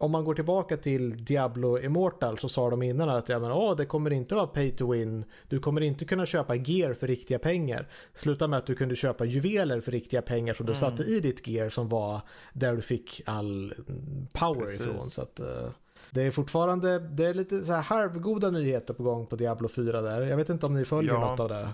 om 0.00 0.10
man 0.10 0.24
går 0.24 0.34
tillbaka 0.34 0.76
till 0.76 1.24
Diablo 1.24 1.78
Immortal 1.78 2.38
så 2.38 2.48
sa 2.48 2.70
de 2.70 2.82
innan 2.82 3.08
att 3.08 3.28
ja, 3.28 3.38
men, 3.38 3.52
åh, 3.52 3.76
det 3.76 3.86
kommer 3.86 4.10
inte 4.12 4.34
vara 4.34 4.46
pay 4.46 4.70
to 4.70 4.92
win. 4.92 5.24
Du 5.48 5.60
kommer 5.60 5.80
inte 5.80 6.04
kunna 6.04 6.26
köpa 6.26 6.54
gear 6.54 6.94
för 6.94 7.06
riktiga 7.06 7.38
pengar. 7.38 7.88
Sluta 8.14 8.48
med 8.48 8.56
att 8.58 8.66
du 8.66 8.74
kunde 8.74 8.96
köpa 8.96 9.24
juveler 9.24 9.80
för 9.80 9.92
riktiga 9.92 10.22
pengar 10.22 10.54
som 10.54 10.66
du 10.66 10.72
Mm. 10.72 10.80
satte 10.80 11.02
i 11.02 11.20
ditt 11.20 11.46
gear 11.48 11.68
som 11.68 11.88
var 11.88 12.20
där 12.52 12.76
du 12.76 12.82
fick 12.82 13.22
all 13.26 13.72
mm, 13.88 14.26
power 14.32 14.60
Precis. 14.60 14.80
ifrån. 14.80 15.02
Så 15.02 15.22
att, 15.22 15.40
eh, 15.40 15.46
det 16.10 16.22
är 16.22 16.30
fortfarande, 16.30 16.98
det 16.98 17.24
är 17.26 17.34
lite 17.34 17.58
så 17.64 17.72
här 17.72 17.82
halvgoda 17.82 18.50
nyheter 18.50 18.94
på 18.94 19.02
gång 19.02 19.26
på 19.26 19.36
Diablo 19.36 19.68
4 19.68 20.00
där. 20.02 20.20
Jag 20.22 20.36
vet 20.36 20.48
inte 20.48 20.66
om 20.66 20.74
ni 20.74 20.84
följer 20.84 21.12
Ja. 21.14 21.30
något 21.30 21.40
av 21.40 21.48
det. 21.48 21.68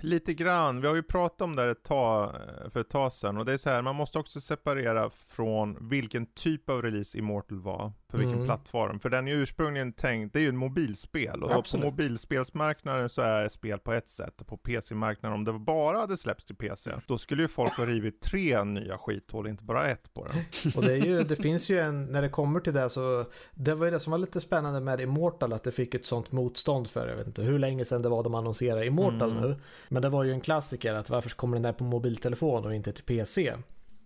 Lite 0.00 0.34
grann. 0.34 0.80
Vi 0.80 0.88
har 0.88 0.94
ju 0.94 1.02
pratat 1.02 1.40
om 1.40 1.56
det 1.56 1.62
här 1.62 1.68
ett 1.68 1.82
tag, 1.82 2.34
för 2.72 2.80
ett 2.80 2.88
tag 2.90 3.12
sedan. 3.12 3.36
Och 3.36 3.44
det 3.44 3.52
är 3.52 3.56
så 3.56 3.70
här, 3.70 3.82
man 3.82 3.96
måste 3.96 4.18
också 4.18 4.40
separera 4.40 5.10
från 5.28 5.88
vilken 5.88 6.26
typ 6.26 6.70
av 6.70 6.82
release 6.82 7.18
Immortal 7.18 7.60
var. 7.60 7.92
För 8.10 8.18
vilken 8.18 8.34
Mm. 8.34 8.46
plattform. 8.46 9.00
För 9.00 9.08
den 9.10 9.28
är 9.28 9.32
ursprungligen 9.32 9.92
tänkt, 9.92 10.32
det 10.32 10.38
är 10.38 10.42
ju 10.42 10.48
ett 10.48 10.54
mobilspel. 10.54 11.42
Och 11.42 11.52
Absolut. 11.54 11.84
på 11.84 11.90
mobilspelsmarknaden 11.90 13.08
så 13.08 13.22
är 13.22 13.48
spel 13.48 13.78
på 13.78 13.92
ett 13.92 14.08
sätt. 14.08 14.40
Och 14.40 14.46
på 14.46 14.56
PC-marknaden, 14.56 15.34
om 15.38 15.44
det 15.44 15.52
bara 15.52 15.98
hade 15.98 16.16
släppts 16.16 16.44
till 16.44 16.56
PC, 16.56 16.90
då 17.06 17.18
skulle 17.18 17.42
ju 17.42 17.48
folk 17.48 17.72
ha 17.72 17.86
rivit 17.86 18.20
tre 18.22 18.64
nya 18.64 18.98
skithål, 18.98 19.46
inte 19.48 19.64
bara 19.64 19.88
ett 19.88 20.14
på 20.14 20.26
den. 20.26 20.36
Och 20.76 20.82
det, 20.82 20.92
är 20.92 20.96
ju, 20.96 21.22
det 21.24 21.36
finns 21.36 21.68
ju 21.70 21.78
en, 21.78 22.04
när 22.04 22.22
det 22.22 22.28
kommer 22.28 22.60
till 22.60 22.72
det 22.74 22.90
så, 22.90 23.24
det 23.54 23.74
var 23.74 23.84
ju 23.86 23.90
det 23.90 24.00
som 24.00 24.10
var 24.10 24.18
lite 24.18 24.40
spännande 24.40 24.80
med 24.80 25.00
Immortal 25.00 25.52
att 25.52 25.64
det 25.64 25.70
fick 25.72 25.94
ett 25.94 26.06
sånt 26.06 26.32
motstånd 26.32 26.90
för, 26.90 27.08
jag 27.08 27.16
vet 27.16 27.26
inte 27.26 27.42
hur 27.42 27.58
länge 27.58 27.84
sedan 27.84 28.02
det 28.02 28.08
var 28.08 28.22
de 28.24 28.34
annonserade 28.34 28.86
Immortal 28.86 29.30
Mm. 29.30 29.42
nu. 29.42 29.56
Men 29.88 30.02
det 30.02 30.08
var 30.08 30.24
ju 30.24 30.32
en 30.32 30.40
klassiker 30.40 30.94
att 30.94 31.10
varför 31.10 31.30
kommer 31.30 31.56
den 31.56 31.62
där 31.62 31.72
på 31.72 31.84
mobiltelefon 31.84 32.66
och 32.66 32.74
inte 32.74 32.92
till 32.92 33.04
PC? 33.04 33.54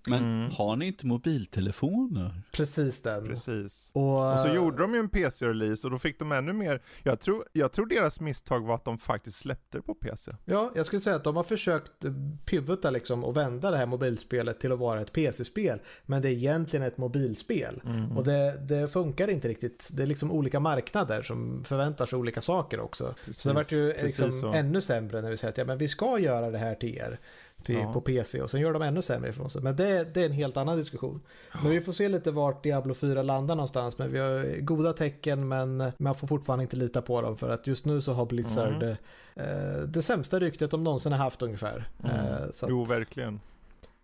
Men 0.06 0.22
mm. 0.22 0.50
har 0.50 0.76
ni 0.76 0.86
inte 0.86 1.06
mobiltelefoner? 1.06 2.42
Precis 2.52 3.02
den. 3.02 3.26
Precis. 3.26 3.90
Och, 3.92 4.32
och 4.32 4.38
så 4.38 4.48
gjorde 4.48 4.76
de 4.76 4.94
ju 4.94 5.00
en 5.00 5.08
PC-release 5.08 5.86
och 5.86 5.90
då 5.90 5.98
fick 5.98 6.18
de 6.18 6.32
ännu 6.32 6.52
mer. 6.52 6.82
Jag 7.02 7.20
tror, 7.20 7.44
jag 7.52 7.72
tror 7.72 7.86
deras 7.86 8.20
misstag 8.20 8.66
var 8.66 8.74
att 8.74 8.84
de 8.84 8.98
faktiskt 8.98 9.38
släppte 9.38 9.78
det 9.78 9.82
på 9.82 9.94
PC. 9.94 10.32
Ja, 10.44 10.72
jag 10.74 10.86
skulle 10.86 11.00
säga 11.00 11.16
att 11.16 11.24
de 11.24 11.36
har 11.36 11.44
försökt 11.44 11.92
pivota 12.44 12.90
liksom 12.90 13.24
och 13.24 13.36
vända 13.36 13.70
det 13.70 13.76
här 13.76 13.86
mobilspelet 13.86 14.60
till 14.60 14.72
att 14.72 14.78
vara 14.78 15.00
ett 15.00 15.12
PC-spel. 15.12 15.80
Men 16.06 16.22
det 16.22 16.28
är 16.28 16.32
egentligen 16.32 16.86
ett 16.86 16.98
mobilspel. 16.98 17.82
Mm. 17.84 18.16
Och 18.16 18.24
det, 18.24 18.66
det, 18.68 18.88
funkar 18.88 19.28
inte 19.28 19.48
riktigt. 19.48 19.88
Det 19.92 20.02
är 20.02 20.06
liksom 20.06 20.32
olika 20.32 20.60
marknader 20.60 21.22
som 21.22 21.64
förväntar 21.64 22.06
sig 22.06 22.18
olika 22.18 22.40
saker 22.40 22.80
också. 22.80 23.14
Precis, 23.24 23.42
så 23.42 23.48
det 23.48 23.54
vart 23.54 23.72
ju 23.72 23.92
liksom 24.02 24.52
ännu 24.54 24.80
sämre 24.80 25.22
när 25.22 25.30
vi 25.30 25.36
säger 25.36 25.52
att 25.52 25.58
ja, 25.58 25.64
men 25.64 25.78
vi 25.78 25.88
ska 25.88 26.18
göra 26.18 26.50
det 26.50 26.58
här 26.58 26.74
till 26.74 26.96
er 26.96 27.18
till, 27.64 27.74
ja. 27.74 27.92
på 27.92 28.00
PC 28.00 28.42
och 28.42 28.50
sen 28.50 28.60
gör 28.60 28.72
de 28.72 28.82
ännu 28.82 29.02
sämre 29.02 29.30
ifrån 29.30 29.50
sig. 29.50 29.62
Men 29.62 29.76
det, 29.76 30.14
det 30.14 30.20
är 30.20 30.26
en 30.26 30.32
helt 30.32 30.56
annan 30.56 30.76
diskussion. 30.76 31.20
Men 31.62 31.70
vi 31.70 31.80
får 31.80 31.92
se 31.92 32.08
lite 32.08 32.30
vart 32.30 32.62
Diablo 32.62 32.94
4 32.94 33.22
landar 33.22 33.54
någonstans. 33.54 33.98
Men 33.98 34.12
vi 34.12 34.18
har 34.18 34.60
goda 34.60 34.92
tecken 34.92 35.48
men 35.48 35.92
man 35.98 36.14
får 36.14 36.26
fortfarande 36.26 36.62
inte 36.62 36.76
lita 36.76 37.02
på 37.02 37.22
dem 37.22 37.36
för 37.36 37.50
att 37.50 37.66
just 37.66 37.84
nu 37.84 38.02
så 38.02 38.12
har 38.12 38.26
Blizzard 38.26 38.82
mm. 38.82 38.96
eh, 39.34 39.88
det 39.88 40.02
sämsta 40.02 40.40
ryktet 40.40 40.70
de 40.70 40.84
någonsin 40.84 41.12
har 41.12 41.18
haft 41.18 41.42
ungefär. 41.42 41.88
Mm. 42.04 42.16
Eh, 42.16 42.42
att, 42.42 42.64
jo, 42.68 42.84
verkligen. 42.84 43.40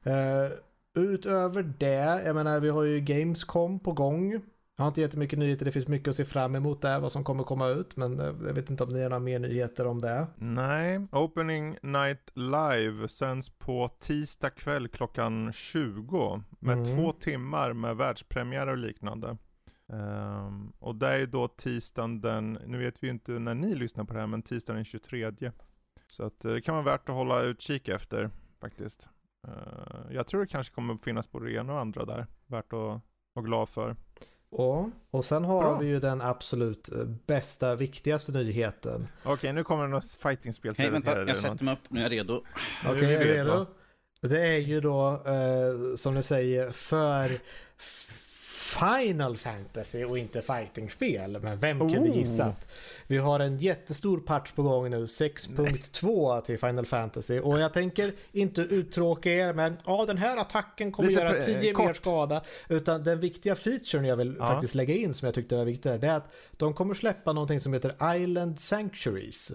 Eh, 0.02 0.48
utöver 0.94 1.74
det, 1.78 2.22
jag 2.26 2.34
menar 2.36 2.60
vi 2.60 2.68
har 2.68 2.82
ju 2.82 3.00
Gamescom 3.00 3.80
på 3.80 3.92
gång. 3.92 4.40
Jag 4.80 4.84
har 4.84 4.88
inte 4.88 5.00
jättemycket 5.00 5.38
nyheter, 5.38 5.64
det 5.64 5.72
finns 5.72 5.88
mycket 5.88 6.08
att 6.08 6.16
se 6.16 6.24
fram 6.24 6.54
emot 6.54 6.82
där, 6.82 7.00
vad 7.00 7.12
som 7.12 7.24
kommer 7.24 7.44
komma 7.44 7.68
ut, 7.68 7.96
men 7.96 8.20
eh, 8.20 8.26
jag 8.26 8.54
vet 8.54 8.70
inte 8.70 8.84
om 8.84 8.92
ni 8.92 9.02
har 9.02 9.10
några 9.10 9.20
mer 9.20 9.38
nyheter 9.38 9.86
om 9.86 10.00
det. 10.00 10.26
Nej, 10.36 11.06
Opening 11.12 11.76
Night 11.82 12.30
Live 12.34 13.08
sänds 13.08 13.48
på 13.48 13.88
tisdag 13.88 14.50
kväll 14.50 14.88
klockan 14.88 15.52
20 15.52 16.42
med 16.58 16.78
mm. 16.78 16.96
två 16.96 17.12
timmar 17.12 17.72
med 17.72 17.96
världspremiär 17.96 18.66
och 18.66 18.76
liknande. 18.76 19.36
Um, 19.86 20.72
och 20.78 20.94
det 20.94 21.08
är 21.08 21.26
då 21.26 21.48
tisdagen 21.48 22.20
den, 22.20 22.52
nu 22.66 22.78
vet 22.78 23.02
vi 23.02 23.06
ju 23.06 23.12
inte 23.12 23.32
när 23.32 23.54
ni 23.54 23.74
lyssnar 23.74 24.04
på 24.04 24.14
det 24.14 24.20
här, 24.20 24.26
men 24.26 24.42
tisdagen 24.42 24.76
den 24.76 24.84
23. 24.84 25.52
Så 26.06 26.24
att 26.24 26.44
eh, 26.44 26.52
det 26.52 26.60
kan 26.60 26.74
vara 26.74 26.84
värt 26.84 27.08
att 27.08 27.14
hålla 27.14 27.42
utkik 27.42 27.88
efter 27.88 28.30
faktiskt. 28.60 29.08
Uh, 29.48 30.14
jag 30.14 30.26
tror 30.26 30.40
det 30.40 30.46
kanske 30.46 30.74
kommer 30.74 30.96
finnas 30.96 31.32
både 31.32 31.46
det 31.46 31.52
ena 31.52 31.72
och 31.72 31.80
andra 31.80 32.04
där, 32.04 32.26
värt 32.46 32.72
att 32.72 33.00
vara 33.34 33.44
glad 33.44 33.68
för. 33.68 33.96
Ja, 34.56 34.90
och 35.10 35.24
sen 35.24 35.44
har 35.44 35.62
Bra. 35.62 35.78
vi 35.78 35.86
ju 35.86 36.00
den 36.00 36.20
absolut 36.20 36.88
eh, 36.88 37.04
bästa, 37.26 37.74
viktigaste 37.74 38.32
nyheten. 38.32 39.08
Okej, 39.22 39.32
okay, 39.32 39.52
nu 39.52 39.64
kommer 39.64 39.82
det 39.82 39.90
något 39.90 40.10
fightingspel. 40.22 40.74
Hej, 40.78 40.90
vänta, 40.90 41.18
jag 41.18 41.36
sätter 41.36 41.64
mig 41.64 41.74
upp, 41.74 41.80
nu 41.88 42.00
är 42.00 42.02
jag 42.02 42.12
redo. 42.12 42.42
Okej, 42.84 42.96
okay, 42.96 43.14
är 43.14 43.24
du 43.24 43.32
redo? 43.32 43.66
Det 44.20 44.40
är 44.40 44.58
ju 44.58 44.80
då, 44.80 45.08
eh, 45.26 45.96
som 45.96 46.14
du 46.14 46.22
säger, 46.22 46.72
för 46.72 47.30
Final 48.70 49.36
Fantasy 49.36 50.04
och 50.04 50.18
inte 50.18 50.42
fighting-spel. 50.42 51.38
Men 51.42 51.58
vem 51.58 51.78
kunde 51.78 52.10
oh. 52.10 52.18
gissa? 52.18 52.54
Vi 53.06 53.18
har 53.18 53.40
en 53.40 53.58
jättestor 53.58 54.20
patch 54.20 54.52
på 54.52 54.62
gång 54.62 54.90
nu, 54.90 55.04
6.2 55.04 56.40
till 56.40 56.58
Final 56.58 56.86
Fantasy. 56.86 57.40
Och 57.40 57.60
jag 57.60 57.72
tänker 57.72 58.12
inte 58.32 58.60
uttråka 58.60 59.30
er 59.30 59.52
med 59.52 59.76
ja 59.86 60.04
den 60.06 60.18
här 60.18 60.36
attacken 60.36 60.92
kommer 60.92 61.10
Lite 61.10 61.22
göra 61.22 61.42
10 61.42 61.76
mer 61.78 61.92
skada. 61.92 62.42
Utan 62.68 63.04
den 63.04 63.20
viktiga 63.20 63.56
featuren 63.56 64.04
jag 64.04 64.16
vill 64.16 64.36
ja. 64.38 64.46
faktiskt 64.46 64.74
lägga 64.74 64.94
in 64.94 65.14
som 65.14 65.26
jag 65.26 65.34
tyckte 65.34 65.56
var 65.56 65.64
viktig. 65.64 66.00
Det 66.00 66.06
är 66.06 66.16
att 66.16 66.32
de 66.52 66.74
kommer 66.74 66.94
släppa 66.94 67.32
någonting 67.32 67.60
som 67.60 67.72
heter 67.72 68.16
Island 68.16 68.60
Sanctuaries. 68.60 69.52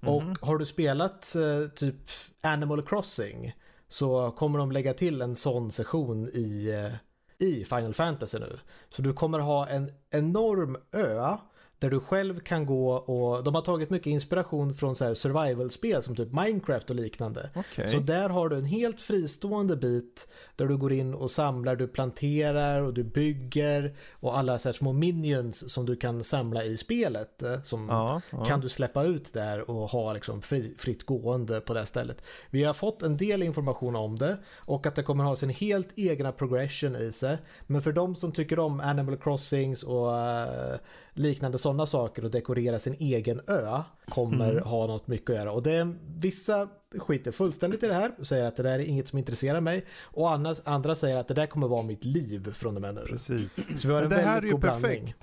Och 0.00 0.22
mm. 0.22 0.36
har 0.40 0.58
du 0.58 0.66
spelat 0.66 1.36
uh, 1.36 1.68
typ 1.68 1.96
Animal 2.40 2.82
Crossing 2.82 3.52
så 3.88 4.30
kommer 4.30 4.58
de 4.58 4.72
lägga 4.72 4.94
till 4.94 5.22
en 5.22 5.36
sån 5.36 5.70
session 5.70 6.28
i 6.28 6.72
uh, 6.72 6.94
i 7.38 7.64
Final 7.64 7.94
Fantasy 7.94 8.38
nu. 8.38 8.58
Så 8.90 9.02
du 9.02 9.12
kommer 9.12 9.38
ha 9.38 9.68
en 9.68 9.90
enorm 10.10 10.76
ö 10.92 11.36
där 11.78 11.90
du 11.90 12.00
själv 12.00 12.40
kan 12.40 12.66
gå 12.66 12.90
och 12.92 13.44
de 13.44 13.54
har 13.54 13.62
tagit 13.62 13.90
mycket 13.90 14.06
inspiration 14.06 14.74
från 14.74 14.96
så 14.96 15.14
survival-spel 15.14 16.02
som 16.02 16.16
typ 16.16 16.32
Minecraft 16.32 16.90
och 16.90 16.96
liknande. 16.96 17.50
Okay. 17.54 17.88
Så 17.88 17.98
där 17.98 18.28
har 18.28 18.48
du 18.48 18.56
en 18.56 18.64
helt 18.64 19.00
fristående 19.00 19.76
bit 19.76 20.28
där 20.56 20.66
du 20.66 20.76
går 20.76 20.92
in 20.92 21.14
och 21.14 21.30
samlar, 21.30 21.76
du 21.76 21.88
planterar 21.88 22.82
och 22.82 22.94
du 22.94 23.04
bygger 23.04 23.96
och 24.12 24.38
alla 24.38 24.58
så 24.58 24.72
små 24.72 24.92
minions 24.92 25.72
som 25.72 25.86
du 25.86 25.96
kan 25.96 26.24
samla 26.24 26.64
i 26.64 26.76
spelet 26.76 27.42
eh, 27.42 27.62
som 27.62 27.88
ja, 27.88 28.20
ja. 28.30 28.44
kan 28.44 28.60
du 28.60 28.68
släppa 28.68 29.04
ut 29.04 29.32
där 29.32 29.70
och 29.70 29.88
ha 29.88 30.12
liksom 30.12 30.42
fri, 30.42 30.74
fritt 30.78 31.06
gående 31.06 31.60
på 31.60 31.74
det 31.74 31.86
stället. 31.86 32.22
Vi 32.50 32.64
har 32.64 32.74
fått 32.74 33.02
en 33.02 33.16
del 33.16 33.42
information 33.42 33.96
om 33.96 34.18
det 34.18 34.36
och 34.54 34.86
att 34.86 34.94
det 34.94 35.02
kommer 35.02 35.24
ha 35.24 35.36
sin 35.36 35.50
helt 35.50 35.88
egna 35.96 36.32
progression 36.32 36.96
i 36.96 37.12
sig. 37.12 37.38
Men 37.66 37.82
för 37.82 37.92
de 37.92 38.16
som 38.16 38.32
tycker 38.32 38.58
om 38.58 38.80
Animal 38.80 39.16
Crossings 39.16 39.82
och 39.82 40.06
uh, 40.06 40.76
liknande 41.12 41.58
sådana 41.68 41.86
saker 41.86 42.24
och 42.24 42.30
dekorera 42.30 42.78
sin 42.78 42.94
egen 42.98 43.40
ö 43.46 43.82
kommer 44.08 44.50
mm. 44.50 44.64
ha 44.64 44.86
något 44.86 45.06
mycket 45.06 45.30
att 45.30 45.36
göra. 45.36 45.52
Och 45.52 45.62
det 45.62 45.72
är 45.72 45.94
vissa 46.18 46.68
skiter 46.98 47.30
fullständigt 47.30 47.82
i 47.82 47.86
det 47.86 47.94
här 47.94 48.12
och 48.18 48.26
säger 48.26 48.44
att 48.44 48.56
det 48.56 48.62
där 48.62 48.78
är 48.78 48.84
inget 48.84 49.08
som 49.08 49.18
intresserar 49.18 49.60
mig. 49.60 49.86
Och 50.02 50.30
andra, 50.30 50.54
andra 50.64 50.94
säger 50.94 51.16
att 51.16 51.28
det 51.28 51.34
där 51.34 51.46
kommer 51.46 51.68
vara 51.68 51.82
mitt 51.82 52.04
liv 52.04 52.52
från 52.52 52.76
och 52.76 52.82
med 52.82 52.94
nu. 52.94 53.00
Precis. 53.00 53.66
Så 53.76 53.88
vi 53.88 53.94
har 53.94 54.02
en 54.02 54.10
det 54.10 54.16
här 54.16 54.42
är 54.42 54.46
ju 54.46 54.60
perfekt. 54.60 54.82
Blandning. 54.82 55.14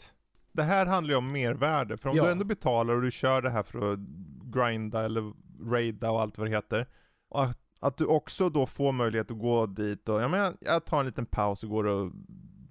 Det 0.51 0.63
här 0.63 0.85
handlar 0.85 1.11
ju 1.11 1.17
om 1.17 1.31
mervärde. 1.31 1.97
För 1.97 2.09
om 2.09 2.17
ja. 2.17 2.23
du 2.23 2.31
ändå 2.31 2.45
betalar 2.45 2.93
och 2.93 3.01
du 3.01 3.11
kör 3.11 3.41
det 3.41 3.49
här 3.49 3.63
för 3.63 3.93
att 3.93 3.99
grinda 4.43 5.05
eller 5.05 5.33
raida 5.71 6.11
och 6.11 6.21
allt 6.21 6.37
vad 6.37 6.47
det 6.47 6.51
heter. 6.55 6.87
Att, 7.35 7.59
att 7.79 7.97
du 7.97 8.05
också 8.05 8.49
då 8.49 8.65
får 8.65 8.91
möjlighet 8.91 9.31
att 9.31 9.39
gå 9.39 9.65
dit 9.65 10.09
och, 10.09 10.21
ja 10.21 10.27
men 10.27 10.57
jag 10.59 10.85
tar 10.85 10.99
en 10.99 11.05
liten 11.05 11.25
paus 11.25 11.63
och 11.63 11.69
går 11.69 11.87
och 11.87 12.11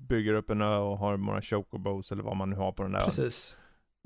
bygger 0.09 0.35
upp 0.35 0.51
en 0.51 0.63
ö 0.63 0.77
och 0.77 0.99
har 0.99 1.17
några 1.17 1.43
chocobos 1.43 2.13
eller 2.13 2.23
vad 2.23 2.37
man 2.37 2.51
nu 2.51 2.57
har 2.57 2.73
på 2.73 2.83
den 2.83 2.93
där 2.93 3.05
Precis. 3.05 3.57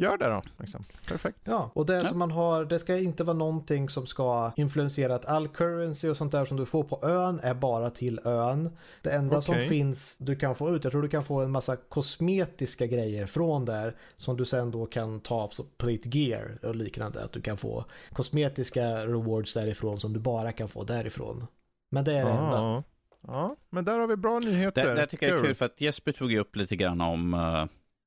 Gör 0.03 0.17
det 0.17 0.29
då. 0.29 0.43
Liksom. 0.59 0.85
Perfekt. 1.09 1.39
Ja, 1.45 1.71
och 1.75 1.87
det 1.87 1.95
ja. 1.95 2.01
som 2.01 2.19
man 2.19 2.31
har, 2.31 2.65
det 2.65 2.79
ska 2.79 2.97
inte 2.97 3.25
vara 3.25 3.37
någonting 3.37 3.89
som 3.89 4.07
ska 4.07 4.53
influensera 4.57 5.15
att 5.15 5.25
all 5.25 5.49
currency 5.49 6.09
och 6.09 6.17
sånt 6.17 6.33
där 6.33 6.45
som 6.45 6.57
du 6.57 6.67
får 6.67 6.85
på 6.85 7.07
ön 7.07 7.41
är 7.43 7.55
bara 7.55 7.91
till 7.91 8.21
ön. 8.25 8.77
Det 9.03 9.11
enda 9.11 9.39
okay. 9.39 9.61
som 9.61 9.69
finns 9.69 10.17
du 10.19 10.37
kan 10.37 10.55
få 10.55 10.71
ut, 10.71 10.85
jag 10.85 10.91
tror 10.91 11.03
du 11.03 11.09
kan 11.09 11.25
få 11.25 11.41
en 11.41 11.51
massa 11.51 11.77
kosmetiska 11.77 12.87
grejer 12.87 13.27
från 13.27 13.65
där 13.65 13.97
som 14.17 14.37
du 14.37 14.45
sen 14.45 14.71
då 14.71 14.87
kan 14.87 15.21
ta 15.21 15.51
på 15.77 15.87
ditt 15.87 16.15
gear 16.15 16.59
och 16.63 16.75
liknande. 16.75 17.25
Att 17.25 17.33
du 17.33 17.41
kan 17.41 17.57
få 17.57 17.85
kosmetiska 18.13 19.07
rewards 19.07 19.55
därifrån 19.55 20.01
som 20.01 20.13
du 20.13 20.21
bara 20.21 20.53
kan 20.53 20.69
få 20.69 20.85
därifrån. 20.85 21.47
Men 21.91 22.05
det 22.05 22.13
är 22.13 22.25
det 22.25 22.31
enda. 22.31 22.83
Ja, 23.27 23.57
men 23.71 23.85
där 23.85 23.99
har 23.99 24.07
vi 24.07 24.17
bra 24.17 24.39
nyheter. 24.39 24.87
Det, 24.87 24.95
det 24.95 25.07
tycker 25.07 25.29
jag 25.29 25.39
är 25.39 25.45
kul 25.45 25.55
för 25.55 25.65
att 25.65 25.81
Jesper 25.81 26.13
tog 26.13 26.35
upp 26.35 26.57
lite 26.57 26.77
grann 26.77 27.01
om 27.01 27.35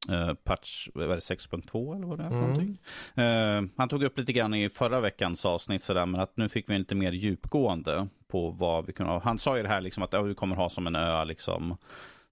uh, 0.09 0.29
uh, 0.29 0.33
patch, 0.33 0.89
vad 0.93 1.03
är 1.03 1.09
det, 1.09 1.15
6.2 1.15 1.95
eller 1.95 2.07
vad 2.07 2.17
det 2.17 2.23
är 2.23 2.29
för 2.29 2.37
mm. 2.37 2.49
någonting. 2.49 2.77
Uh, 3.17 3.71
han 3.77 3.89
tog 3.89 4.03
upp 4.03 4.17
lite 4.17 4.33
grann 4.33 4.53
i 4.53 4.69
förra 4.69 4.99
veckans 4.99 5.45
avsnitt 5.45 5.83
sådär, 5.83 6.05
men 6.05 6.21
att 6.21 6.37
nu 6.37 6.49
fick 6.49 6.69
vi 6.69 6.79
lite 6.79 6.95
mer 6.95 7.11
djupgående 7.11 8.07
på 8.27 8.49
vad 8.49 8.85
vi 8.85 8.93
kunde 8.93 9.11
ha. 9.11 9.19
Han 9.19 9.39
sa 9.39 9.57
ju 9.57 9.63
det 9.63 9.69
här 9.69 9.81
liksom 9.81 10.03
att 10.03 10.25
vi 10.25 10.35
kommer 10.35 10.55
ha 10.55 10.69
som 10.69 10.87
en 10.87 10.95
ö 10.95 11.25
liksom. 11.25 11.77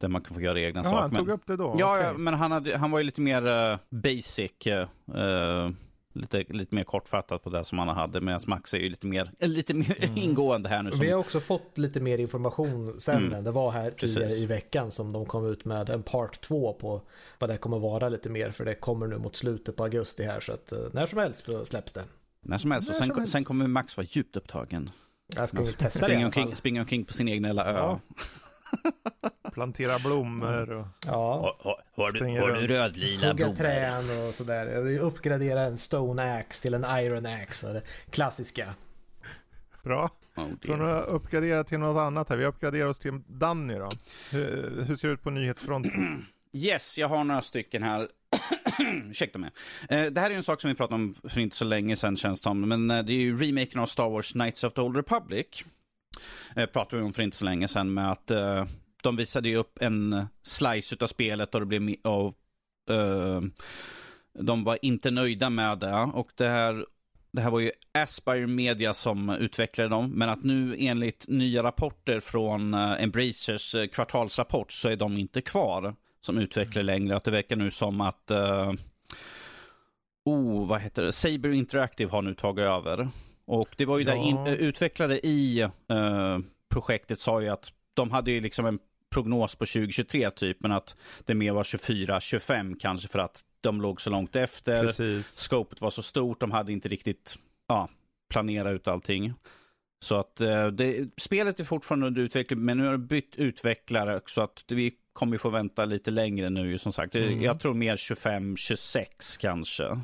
Där 0.01 0.07
man 0.07 0.21
kan 0.21 0.35
få 0.35 0.41
göra 0.41 0.59
egna 0.59 0.81
Jaha, 0.83 0.91
saker. 0.91 1.01
han 1.01 1.15
tog 1.15 1.29
upp 1.29 1.45
det 1.45 1.55
då? 1.55 1.75
Ja, 1.79 1.97
okay. 1.97 2.07
ja 2.07 2.13
men 2.13 2.33
han, 2.33 2.51
hade, 2.51 2.77
han 2.77 2.91
var 2.91 2.99
ju 2.99 3.05
lite 3.05 3.21
mer 3.21 3.77
basic 3.89 4.51
lite, 6.13 6.43
lite 6.49 6.75
mer 6.75 6.83
kortfattat 6.83 7.43
på 7.43 7.49
det 7.49 7.63
som 7.63 7.79
han 7.79 7.87
hade. 7.87 8.21
Medan 8.21 8.41
Max 8.47 8.73
är 8.73 8.77
ju 8.77 8.89
lite 8.89 9.07
mer, 9.07 9.31
lite 9.47 9.73
mer 9.73 10.03
mm. 10.03 10.17
ingående 10.17 10.69
här 10.69 10.83
nu. 10.83 10.91
Som... 10.91 10.99
Vi 10.99 11.11
har 11.11 11.19
också 11.19 11.39
fått 11.39 11.77
lite 11.77 11.99
mer 11.99 12.17
information 12.17 12.99
sen. 12.99 13.27
Mm. 13.27 13.43
Det 13.43 13.51
var 13.51 13.71
här 13.71 13.91
tidigare 13.91 14.23
Precis. 14.23 14.43
i 14.43 14.45
veckan 14.45 14.91
som 14.91 15.13
de 15.13 15.25
kom 15.25 15.45
ut 15.45 15.65
med 15.65 15.89
en 15.89 16.03
part 16.03 16.41
2 16.41 16.73
på 16.73 17.01
vad 17.39 17.49
det 17.49 17.57
kommer 17.57 17.79
vara 17.79 18.09
lite 18.09 18.29
mer. 18.29 18.51
För 18.51 18.65
det 18.65 18.75
kommer 18.75 19.07
nu 19.07 19.17
mot 19.17 19.35
slutet 19.35 19.75
på 19.75 19.83
augusti 19.83 20.23
här. 20.23 20.39
Så 20.39 20.51
att 20.51 20.71
eh, 20.71 20.77
när 20.91 21.05
som 21.05 21.19
helst 21.19 21.45
så 21.45 21.65
släpps 21.65 21.93
det. 21.93 22.03
När 22.41 22.57
som 22.57 22.71
helst. 22.71 22.89
Och 22.89 22.95
sen, 22.95 23.15
helst. 23.15 23.31
sen 23.31 23.43
kommer 23.43 23.67
Max 23.67 23.97
vara 23.97 24.07
djupt 24.09 24.37
upptagen. 24.37 24.89
Jag 25.35 25.49
ska 25.49 25.65
testa 25.65 26.07
det 26.07 26.13
i 26.13 26.15
alla 26.15 26.31
fall. 26.31 26.55
Springa 26.55 26.81
omkring 26.81 27.05
på 27.05 27.13
sin 27.13 27.27
egen 27.27 27.43
lilla 27.43 27.65
ö. 27.65 27.77
Ja. 27.77 27.99
Plantera 29.53 29.99
blommor 29.99 30.71
och... 30.71 30.87
Ja. 31.05 31.55
Har, 31.59 31.75
har, 31.95 32.11
du, 32.11 32.39
har 32.39 32.51
du 32.51 32.67
rödlila 32.67 33.33
blommor? 33.33 33.55
Trän 33.55 34.27
och 34.27 34.35
sådär. 34.35 34.99
Uppgradera 34.99 35.61
en 35.61 35.77
stone 35.77 36.39
axe 36.39 36.61
till 36.61 36.73
en 36.73 36.85
iron 36.89 37.25
axe. 37.25 37.73
Det 37.73 37.81
klassiska. 38.09 38.73
Bra. 39.83 40.09
Oh, 40.35 40.47
Från 40.61 40.81
att 40.81 41.05
uppgradera 41.07 41.63
till 41.63 41.79
något 41.79 41.99
annat 41.99 42.29
här. 42.29 42.37
Vi 42.37 42.45
uppgraderar 42.45 42.85
oss 42.85 42.99
till 42.99 43.21
Danny 43.27 43.73
då. 43.73 43.89
Hur, 44.31 44.83
hur 44.87 44.95
ser 44.95 45.07
det 45.07 45.13
ut 45.13 45.23
på 45.23 45.29
nyhetsfronten? 45.29 46.25
Yes, 46.53 46.97
jag 46.97 47.07
har 47.07 47.23
några 47.23 47.41
stycken 47.41 47.83
här. 47.83 48.07
Ursäkta 49.09 49.39
mig. 49.39 49.51
Eh, 49.89 50.05
det 50.05 50.21
här 50.21 50.31
är 50.31 50.35
en 50.35 50.43
sak 50.43 50.61
som 50.61 50.69
vi 50.69 50.75
pratade 50.75 50.95
om 50.95 51.15
för 51.23 51.39
inte 51.39 51.55
så 51.55 51.65
länge 51.65 51.95
sedan 51.95 52.15
känns 52.15 52.39
det 52.39 52.43
som. 52.43 52.61
Men 52.61 52.91
eh, 52.91 53.03
det 53.03 53.13
är 53.13 53.17
ju 53.17 53.37
remaken 53.37 53.81
av 53.81 53.85
Star 53.85 54.09
Wars 54.09 54.31
Knights 54.31 54.63
of 54.63 54.73
the 54.73 54.81
Old 54.81 54.95
Republic. 54.95 55.63
Eh, 56.55 56.65
pratade 56.65 57.01
vi 57.01 57.07
om 57.07 57.13
för 57.13 57.23
inte 57.23 57.37
så 57.37 57.45
länge 57.45 57.67
sedan 57.67 57.93
med 57.93 58.11
att 58.11 58.31
eh, 58.31 58.65
de 59.03 59.15
visade 59.15 59.49
ju 59.49 59.55
upp 59.55 59.81
en 59.81 60.25
slice 60.41 60.95
av 61.01 61.07
spelet 61.07 61.55
och 61.55 61.59
det 61.59 61.65
blev 61.65 61.95
och, 62.03 62.33
uh, 62.91 63.41
de 64.39 64.63
var 64.63 64.77
inte 64.81 65.11
nöjda 65.11 65.49
med 65.49 65.79
det. 65.79 66.09
Och 66.13 66.31
det 66.35 66.47
här 66.47 66.85
det 67.31 67.41
här 67.41 67.51
var 67.51 67.59
ju 67.59 67.71
Aspire 67.91 68.47
Media 68.47 68.93
som 68.93 69.29
utvecklade 69.29 69.89
dem, 69.89 70.11
men 70.11 70.29
att 70.29 70.43
nu 70.43 70.75
enligt 70.79 71.27
nya 71.27 71.63
rapporter 71.63 72.19
från 72.19 72.73
uh, 72.73 73.03
Embracers 73.03 73.75
uh, 73.75 73.87
kvartalsrapport 73.87 74.71
så 74.71 74.89
är 74.89 74.95
de 74.95 75.17
inte 75.17 75.41
kvar 75.41 75.95
som 76.21 76.37
utvecklare 76.37 76.83
längre. 76.83 77.15
Att 77.15 77.23
det 77.23 77.31
verkar 77.31 77.55
nu 77.55 77.71
som 77.71 78.01
att 78.01 78.31
uh, 78.31 78.73
oh, 80.25 80.67
vad 80.67 80.81
heter 80.81 81.03
det? 81.03 81.11
Saber 81.11 81.49
Interactive 81.49 82.11
har 82.11 82.21
nu 82.21 82.33
tagit 82.33 82.63
över. 82.63 83.09
Och 83.49 83.69
det 83.77 83.85
var 83.85 83.97
ju 83.97 84.05
ja. 84.05 84.11
där 84.11 84.21
in, 84.21 84.47
utvecklare 84.47 85.19
i 85.19 85.67
projektet 86.69 87.19
sa 87.19 87.41
ju 87.41 87.49
att 87.49 87.73
de 87.93 88.11
hade 88.11 88.31
ju 88.31 88.41
liksom 88.41 88.65
en 88.65 88.79
prognos 89.09 89.55
på 89.55 89.65
2023 89.65 90.31
typ, 90.31 90.57
men 90.59 90.71
att 90.71 90.95
det 91.25 91.35
mer 91.35 91.51
var 91.51 91.63
24-25 91.63 92.75
kanske 92.79 93.07
för 93.07 93.19
att 93.19 93.43
de 93.61 93.81
låg 93.81 94.01
så 94.01 94.09
långt 94.09 94.35
efter. 94.35 94.83
Precis. 94.83 95.27
Scopet 95.27 95.81
var 95.81 95.89
så 95.89 96.01
stort, 96.01 96.39
de 96.39 96.51
hade 96.51 96.71
inte 96.71 96.89
riktigt 96.89 97.35
ja, 97.67 97.89
planerat 98.29 98.73
ut 98.73 98.87
allting. 98.87 99.33
Så 100.03 100.15
att 100.15 100.41
eh, 100.41 100.67
det, 100.67 101.09
spelet 101.17 101.59
är 101.59 101.63
fortfarande 101.63 102.07
under 102.07 102.21
utveckling, 102.21 102.59
men 102.59 102.77
nu 102.77 102.85
har 102.85 102.91
det 102.91 102.97
bytt 102.97 103.35
utvecklare 103.35 104.21
så 104.25 104.41
att 104.41 104.63
vi 104.67 104.93
kommer 105.13 105.37
få 105.37 105.49
vänta 105.49 105.85
lite 105.85 106.11
längre 106.11 106.49
nu 106.49 106.77
som 106.77 106.93
sagt. 106.93 107.15
Mm. 107.15 107.41
Jag 107.41 107.59
tror 107.59 107.73
mer 107.73 107.95
25-26 107.95 109.39
kanske. 109.39 109.99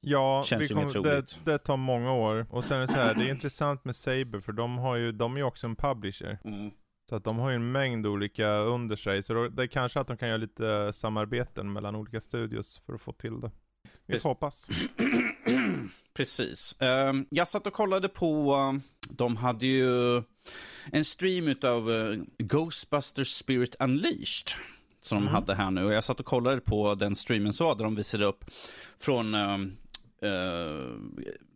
Ja, 0.00 0.42
Känns 0.46 0.68
kom, 0.68 1.02
det, 1.02 1.44
det, 1.44 1.58
tar 1.58 1.76
många 1.76 2.12
år. 2.12 2.46
Och 2.50 2.64
sen 2.64 2.76
är 2.76 2.80
det 2.80 2.88
så 2.88 2.94
här, 2.94 3.14
det 3.14 3.24
är 3.24 3.30
intressant 3.30 3.84
med 3.84 3.96
Saber 3.96 4.40
för 4.40 4.52
de 4.52 4.78
har 4.78 4.96
ju, 4.96 5.12
de 5.12 5.34
är 5.34 5.38
ju 5.38 5.44
också 5.44 5.66
en 5.66 5.76
publisher. 5.76 6.38
Mm. 6.44 6.70
Så 7.08 7.16
att 7.16 7.24
de 7.24 7.38
har 7.38 7.50
ju 7.50 7.56
en 7.56 7.72
mängd 7.72 8.06
olika 8.06 8.48
under 8.48 8.96
sig, 8.96 9.22
så 9.22 9.34
då, 9.34 9.48
det 9.48 9.62
är 9.62 9.66
kanske 9.66 10.00
att 10.00 10.06
de 10.06 10.16
kan 10.16 10.28
göra 10.28 10.38
lite 10.38 10.92
samarbeten 10.92 11.72
mellan 11.72 11.96
olika 11.96 12.20
studios 12.20 12.80
för 12.86 12.94
att 12.94 13.00
få 13.00 13.12
till 13.12 13.40
det. 13.40 13.50
Vi 14.06 14.20
får 14.20 14.28
hoppas. 14.28 14.68
Precis. 16.14 16.76
Uh, 16.82 17.22
jag 17.30 17.48
satt 17.48 17.66
och 17.66 17.72
kollade 17.72 18.08
på, 18.08 18.54
uh, 18.54 18.80
de 19.10 19.36
hade 19.36 19.66
ju 19.66 20.22
en 20.92 21.04
stream 21.04 21.48
utav 21.48 21.90
uh, 21.90 22.16
Ghostbusters 22.38 23.28
Spirit 23.28 23.76
Unleashed. 23.80 24.48
Som 25.00 25.18
mm. 25.18 25.26
de 25.26 25.34
hade 25.34 25.54
här 25.54 25.70
nu. 25.70 25.84
Och 25.84 25.92
jag 25.92 26.04
satt 26.04 26.20
och 26.20 26.26
kollade 26.26 26.60
på 26.60 26.94
den 26.94 27.14
streamen 27.14 27.52
så 27.52 27.74
där 27.74 27.84
de 27.84 27.94
visade 27.94 28.24
upp 28.24 28.44
från 28.98 29.34
ehm, 29.34 29.62
eh, 29.62 29.68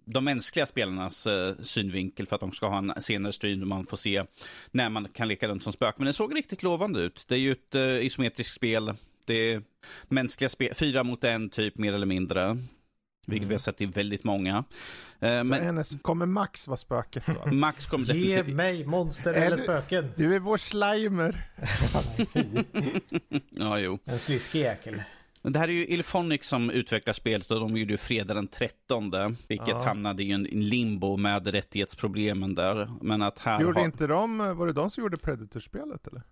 de 0.05 0.25
mänskliga 0.25 0.67
spelarnas 0.67 1.27
uh, 1.27 1.55
synvinkel 1.63 2.27
för 2.27 2.37
att 2.37 2.41
de 2.41 2.53
ska 2.53 2.69
ha 2.69 2.79
en 2.79 2.93
senare 2.99 3.33
stream 3.33 3.59
där 3.59 3.67
man 3.67 3.87
får 3.87 3.97
se 3.97 4.25
när 4.71 4.91
man 4.91 5.09
kan 5.09 5.29
leka 5.29 5.49
runt 5.49 5.63
som 5.63 5.73
spök. 5.73 5.95
Men 5.99 6.07
det 6.07 6.13
såg 6.13 6.37
riktigt 6.37 6.63
lovande 6.63 7.01
ut. 7.01 7.25
Det 7.29 7.35
är 7.35 7.39
ju 7.39 7.53
ett 7.53 7.75
uh, 7.75 8.07
isometriskt 8.07 8.55
spel. 8.55 8.95
Det 9.27 9.53
är 9.53 9.63
mänskliga 10.09 10.49
spel, 10.49 10.75
fyra 10.75 11.05
mot 11.05 11.25
en 11.25 11.51
typ 11.51 11.79
mer 11.79 11.93
eller 11.93 12.07
mindre. 12.07 12.59
Vilket 13.27 13.43
mm. 13.43 13.49
vi 13.49 13.55
har 13.55 13.59
sett 13.59 13.81
i 13.81 13.87
väldigt 13.87 14.25
många. 14.25 14.59
Uh, 14.59 14.65
men... 15.21 15.53
Hennes, 15.53 15.93
kommer 16.03 16.27
Max 16.27 16.69
vara 16.69 16.77
spöket 16.77 17.27
då? 17.27 17.33
Alltså? 17.33 17.55
Max 17.55 17.87
kommer 17.87 18.07
definitivt... 18.07 18.49
Ge 18.49 18.55
mig 18.55 18.87
monster 18.87 19.35
eller 19.35 19.57
spöken. 19.57 20.13
Du 20.17 20.35
är 20.35 20.39
vår 20.39 20.57
slimer. 20.57 21.51
ja, 23.51 23.79
jo. 23.79 23.99
En 24.05 24.19
sliskig 24.19 24.61
jäkel. 24.61 25.03
Det 25.43 25.59
här 25.59 25.69
är 25.69 25.73
ju 25.73 25.87
Ilphonic 25.87 26.45
som 26.45 26.71
utvecklar 26.71 27.15
spelet 27.15 27.51
och 27.51 27.61
de 27.61 27.77
gjorde 27.77 27.93
ju 27.93 27.99
fredag 27.99 28.35
den 28.35 28.49
13. 28.49 29.13
Vilket 29.49 29.69
ja. 29.69 29.85
hamnade 29.85 30.23
i 30.23 30.33
en 30.33 30.43
limbo 30.43 31.17
med 31.17 31.47
rättighetsproblemen 31.47 32.55
där. 32.55 32.91
Men 33.01 33.23
att 33.23 33.39
här 33.39 33.61
Gjorde 33.61 33.81
har... 33.81 33.85
inte 33.85 34.07
de, 34.07 34.39
var 34.39 34.67
det 34.67 34.73
de 34.73 34.91
som 34.91 35.03
gjorde 35.03 35.17
Predator-spelet 35.17 36.07
eller? 36.07 36.23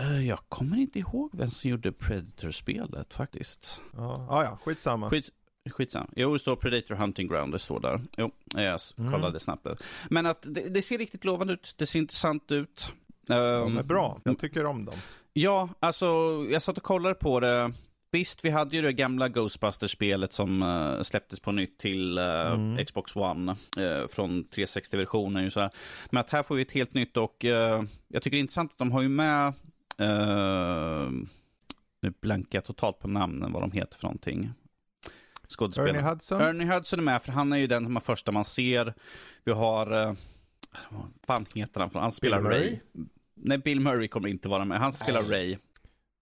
Uh, 0.00 0.26
jag 0.26 0.38
kommer 0.48 0.76
inte 0.76 0.98
ihåg 0.98 1.30
vem 1.32 1.50
som 1.50 1.70
gjorde 1.70 1.92
Predator-spelet 1.92 3.14
faktiskt. 3.14 3.82
Ja, 3.96 4.26
ah, 4.30 4.44
ja, 4.44 4.58
skitsamma. 4.64 5.10
Skit, 5.10 5.30
skitsamma. 5.70 6.08
Jo, 6.16 6.32
det 6.32 6.38
står 6.38 6.56
Predator 6.56 6.94
Hunting 6.94 7.28
Ground, 7.28 7.52
det 7.52 7.58
står 7.58 7.80
där. 7.80 8.00
Jo, 8.16 8.30
jag 8.54 8.80
mm. 8.98 9.12
kollade 9.12 9.40
snabbt. 9.40 9.66
Men 10.10 10.26
att 10.26 10.42
det, 10.42 10.74
det, 10.74 10.82
ser 10.82 10.98
riktigt 10.98 11.24
lovande 11.24 11.52
ut, 11.52 11.74
det 11.78 11.86
ser 11.86 11.98
intressant 11.98 12.52
ut. 12.52 12.92
De 13.26 13.78
är 13.78 13.82
bra, 13.82 14.20
jag 14.24 14.38
tycker 14.38 14.66
om 14.66 14.84
dem. 14.84 14.94
Ja, 15.32 15.68
alltså 15.80 16.06
jag 16.50 16.62
satt 16.62 16.76
och 16.76 16.82
kollade 16.82 17.14
på 17.14 17.40
det 17.40 17.72
Visst, 18.12 18.44
vi 18.44 18.50
hade 18.50 18.76
ju 18.76 18.82
det 18.82 18.92
gamla 18.92 19.28
Ghostbusters-spelet 19.28 20.32
som 20.32 20.62
uh, 20.62 21.02
släpptes 21.02 21.40
på 21.40 21.52
nytt 21.52 21.78
till 21.78 22.18
uh, 22.18 22.52
mm. 22.52 22.84
Xbox 22.84 23.16
One 23.16 23.56
uh, 23.78 24.06
från 24.06 24.44
360-versionen. 24.44 25.70
Men 26.10 26.20
att 26.20 26.30
här 26.30 26.42
får 26.42 26.54
vi 26.54 26.62
ett 26.62 26.72
helt 26.72 26.94
nytt 26.94 27.16
och 27.16 27.44
jag 28.08 28.22
tycker 28.22 28.30
det 28.30 28.36
är 28.36 28.40
intressant 28.40 28.72
att 28.72 28.78
de 28.78 28.92
har 28.92 29.02
ju 29.02 29.08
med 29.08 29.52
nu 32.02 32.12
blankar 32.20 32.56
jag 32.58 32.64
totalt 32.64 32.98
på 32.98 33.08
namnen, 33.08 33.52
vad 33.52 33.62
de 33.62 33.72
heter 33.72 33.98
för 33.98 34.04
någonting. 34.04 34.52
Skådespelare. 35.48 35.90
Ernie 35.90 36.02
Hudson? 36.02 36.40
Ernie 36.40 36.74
Hudson 36.74 36.98
är 36.98 37.04
med, 37.04 37.22
för 37.22 37.32
han 37.32 37.52
är 37.52 37.56
ju 37.56 37.66
den 37.66 37.84
som 37.84 37.96
är 37.96 38.00
första 38.00 38.32
man 38.32 38.44
ser. 38.44 38.94
Vi 39.44 39.52
har, 39.52 39.86
vad 40.88 41.10
fan 41.26 41.46
heter 41.54 41.80
han? 41.80 41.90
Han 41.92 42.12
spelar 42.12 42.42
Ray. 42.42 42.78
Nej, 43.34 43.58
Bill 43.58 43.80
Murray 43.80 44.08
kommer 44.08 44.28
inte 44.28 44.48
vara 44.48 44.64
med. 44.64 44.78
Han 44.80 44.92
spelar 44.92 45.22
Nej. 45.22 45.30
Ray. 45.30 45.56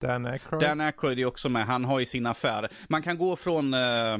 Dan 0.01 0.25
Aykroyd. 0.25 0.61
Dan 0.61 0.81
Aykroyd 0.81 1.19
är 1.19 1.25
också 1.25 1.49
med. 1.49 1.65
Han 1.65 1.85
har 1.85 1.99
ju 1.99 2.05
sin 2.05 2.25
affär. 2.25 2.69
Man 2.87 3.01
kan 3.01 3.17
gå 3.17 3.35
från, 3.35 3.73
eh, 3.73 4.17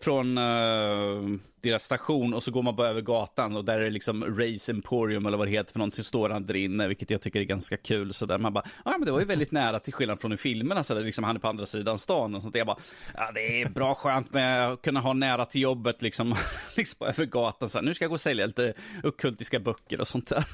från 0.00 0.38
eh, 0.38 1.40
deras 1.62 1.84
station 1.84 2.34
och 2.34 2.42
så 2.42 2.50
går 2.50 2.62
man 2.62 2.76
bara 2.76 2.88
över 2.88 3.00
gatan 3.00 3.56
och 3.56 3.64
där 3.64 3.80
är 3.80 3.84
det 3.84 3.90
liksom 3.90 4.24
Race 4.38 4.72
Emporium 4.72 5.26
eller 5.26 5.38
vad 5.38 5.46
det 5.46 5.50
heter 5.50 5.72
för 5.72 5.78
någonting 5.78 6.04
står 6.04 6.30
han 6.30 6.46
där 6.46 6.56
inne, 6.56 6.88
vilket 6.88 7.10
jag 7.10 7.20
tycker 7.22 7.40
är 7.40 7.44
ganska 7.44 7.76
kul. 7.76 8.14
Så 8.14 8.26
där 8.26 8.38
man 8.38 8.52
bara, 8.52 8.64
ja 8.84 8.90
men 8.90 9.06
det 9.06 9.12
var 9.12 9.20
ju 9.20 9.26
väldigt 9.26 9.52
nära 9.52 9.80
till 9.80 9.92
skillnad 9.92 10.20
från 10.20 10.32
i 10.32 10.36
filmerna 10.36 10.84
så 10.84 10.94
där 10.94 11.00
liksom 11.00 11.24
han 11.24 11.36
är 11.36 11.40
på 11.40 11.48
andra 11.48 11.66
sidan 11.66 11.98
stan 11.98 12.34
och 12.34 12.42
sånt. 12.42 12.54
Jag 12.54 12.66
bara, 12.66 12.78
ja 13.14 13.30
det 13.34 13.62
är 13.62 13.68
bra 13.68 13.94
skönt 13.94 14.32
med 14.32 14.68
att 14.68 14.82
kunna 14.82 15.00
ha 15.00 15.12
nära 15.12 15.44
till 15.44 15.60
jobbet 15.60 16.02
liksom, 16.02 16.34
liksom 16.76 17.06
över 17.06 17.24
gatan. 17.26 17.68
Så 17.68 17.78
här, 17.78 17.84
nu 17.84 17.94
ska 17.94 18.04
jag 18.04 18.10
gå 18.10 18.14
och 18.14 18.20
sälja 18.20 18.46
lite 18.46 18.74
okultiska 19.02 19.60
böcker 19.60 20.00
och 20.00 20.08
sånt 20.08 20.28
där. 20.28 20.44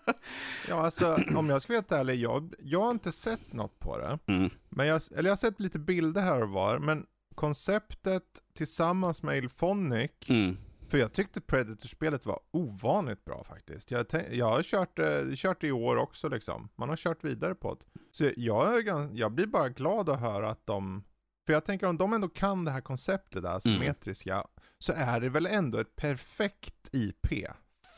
ja 0.68 0.84
alltså 0.84 1.18
om 1.36 1.50
jag 1.50 1.62
ska 1.62 1.72
vara 1.72 1.80
helt 1.80 1.92
ärlig, 1.92 2.20
jag, 2.20 2.54
jag 2.62 2.80
har 2.80 2.90
inte 2.90 3.12
sett 3.12 3.52
något 3.52 3.78
på 3.78 3.98
det. 3.98 4.18
Mm. 4.32 4.50
Men 4.68 4.86
jag, 4.86 5.02
eller 5.10 5.28
jag 5.28 5.32
har 5.32 5.36
sett 5.36 5.60
lite 5.60 5.78
bilder 5.78 6.22
här 6.22 6.42
och 6.42 6.50
var, 6.50 6.78
men 6.78 7.06
konceptet 7.40 8.42
tillsammans 8.54 9.22
med 9.22 9.38
Ilphonic, 9.38 10.10
mm. 10.28 10.56
för 10.88 10.98
jag 10.98 11.12
tyckte 11.12 11.40
Predator-spelet 11.40 12.26
var 12.26 12.40
ovanligt 12.50 13.24
bra 13.24 13.44
faktiskt. 13.44 13.90
Jag, 13.90 14.06
jag 14.30 14.48
har 14.48 14.62
kört, 14.62 14.98
eh, 14.98 15.34
kört 15.34 15.64
i 15.64 15.72
år 15.72 15.96
också 15.96 16.28
liksom. 16.28 16.68
Man 16.76 16.88
har 16.88 16.96
kört 16.96 17.24
vidare 17.24 17.54
på 17.54 17.74
det. 17.74 18.00
Så 18.10 18.30
jag, 18.36 18.88
jag 19.12 19.32
blir 19.32 19.46
bara 19.46 19.68
glad 19.68 20.08
att 20.08 20.20
höra 20.20 20.50
att 20.50 20.66
de 20.66 21.04
för 21.46 21.52
jag 21.52 21.64
tänker 21.64 21.86
om 21.86 21.96
de 21.96 22.12
ändå 22.12 22.28
kan 22.28 22.64
det 22.64 22.70
här 22.70 22.80
konceptet, 22.80 23.42
det 23.42 23.50
asymmetriska, 23.50 24.34
mm. 24.34 24.46
så 24.78 24.92
är 24.92 25.20
det 25.20 25.28
väl 25.28 25.46
ändå 25.46 25.78
ett 25.78 25.96
perfekt 25.96 26.88
IP. 26.92 27.46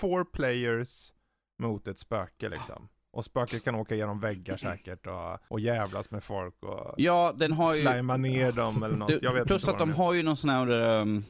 Four 0.01 0.25
players 0.25 1.13
mot 1.59 1.89
ett 1.89 1.99
spöke 1.99 2.49
liksom. 2.49 2.89
Och 3.13 3.25
spöket 3.25 3.65
kan 3.65 3.75
åka 3.75 3.95
genom 3.95 4.21
väggar 4.21 4.57
säkert 4.57 5.07
och, 5.07 5.39
och 5.49 5.61
jävlas 5.61 6.11
med 6.11 6.25
folk 6.25 6.63
och 6.63 6.95
ja, 6.97 7.35
den 7.37 7.53
har 7.53 7.75
ju... 7.75 7.81
slima 7.81 8.17
ner 8.17 8.53
dem 8.53 8.83
eller 8.83 8.97
något. 8.97 9.23
Jag 9.23 9.35
vet 9.35 9.47
plus 9.47 9.63
inte 9.63 9.73
att 9.73 9.79
de 9.79 9.93
har 9.93 10.13
ju 10.13 10.23
någon 10.23 10.37
sån 10.37 10.51
här... 10.51 10.71
Um, 10.71 11.25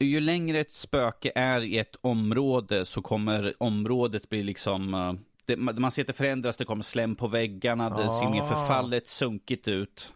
ju 0.00 0.20
längre 0.20 0.58
ett 0.58 0.70
spöke 0.70 1.32
är 1.34 1.60
i 1.60 1.78
ett 1.78 1.96
område 2.00 2.84
så 2.84 3.02
kommer 3.02 3.54
området 3.58 4.28
bli 4.28 4.42
liksom... 4.42 4.94
Uh, 4.94 5.12
det, 5.46 5.56
man 5.56 5.90
ser 5.90 6.02
att 6.02 6.06
det 6.06 6.12
förändras, 6.12 6.56
det 6.56 6.64
kommer 6.64 6.82
slem 6.82 7.16
på 7.16 7.26
väggarna, 7.26 7.90
det 7.90 8.12
ser 8.12 8.30
mer 8.30 8.42
ah. 8.42 8.46
förfallet, 8.46 9.08
sunkigt 9.08 9.68
ut. 9.68 10.14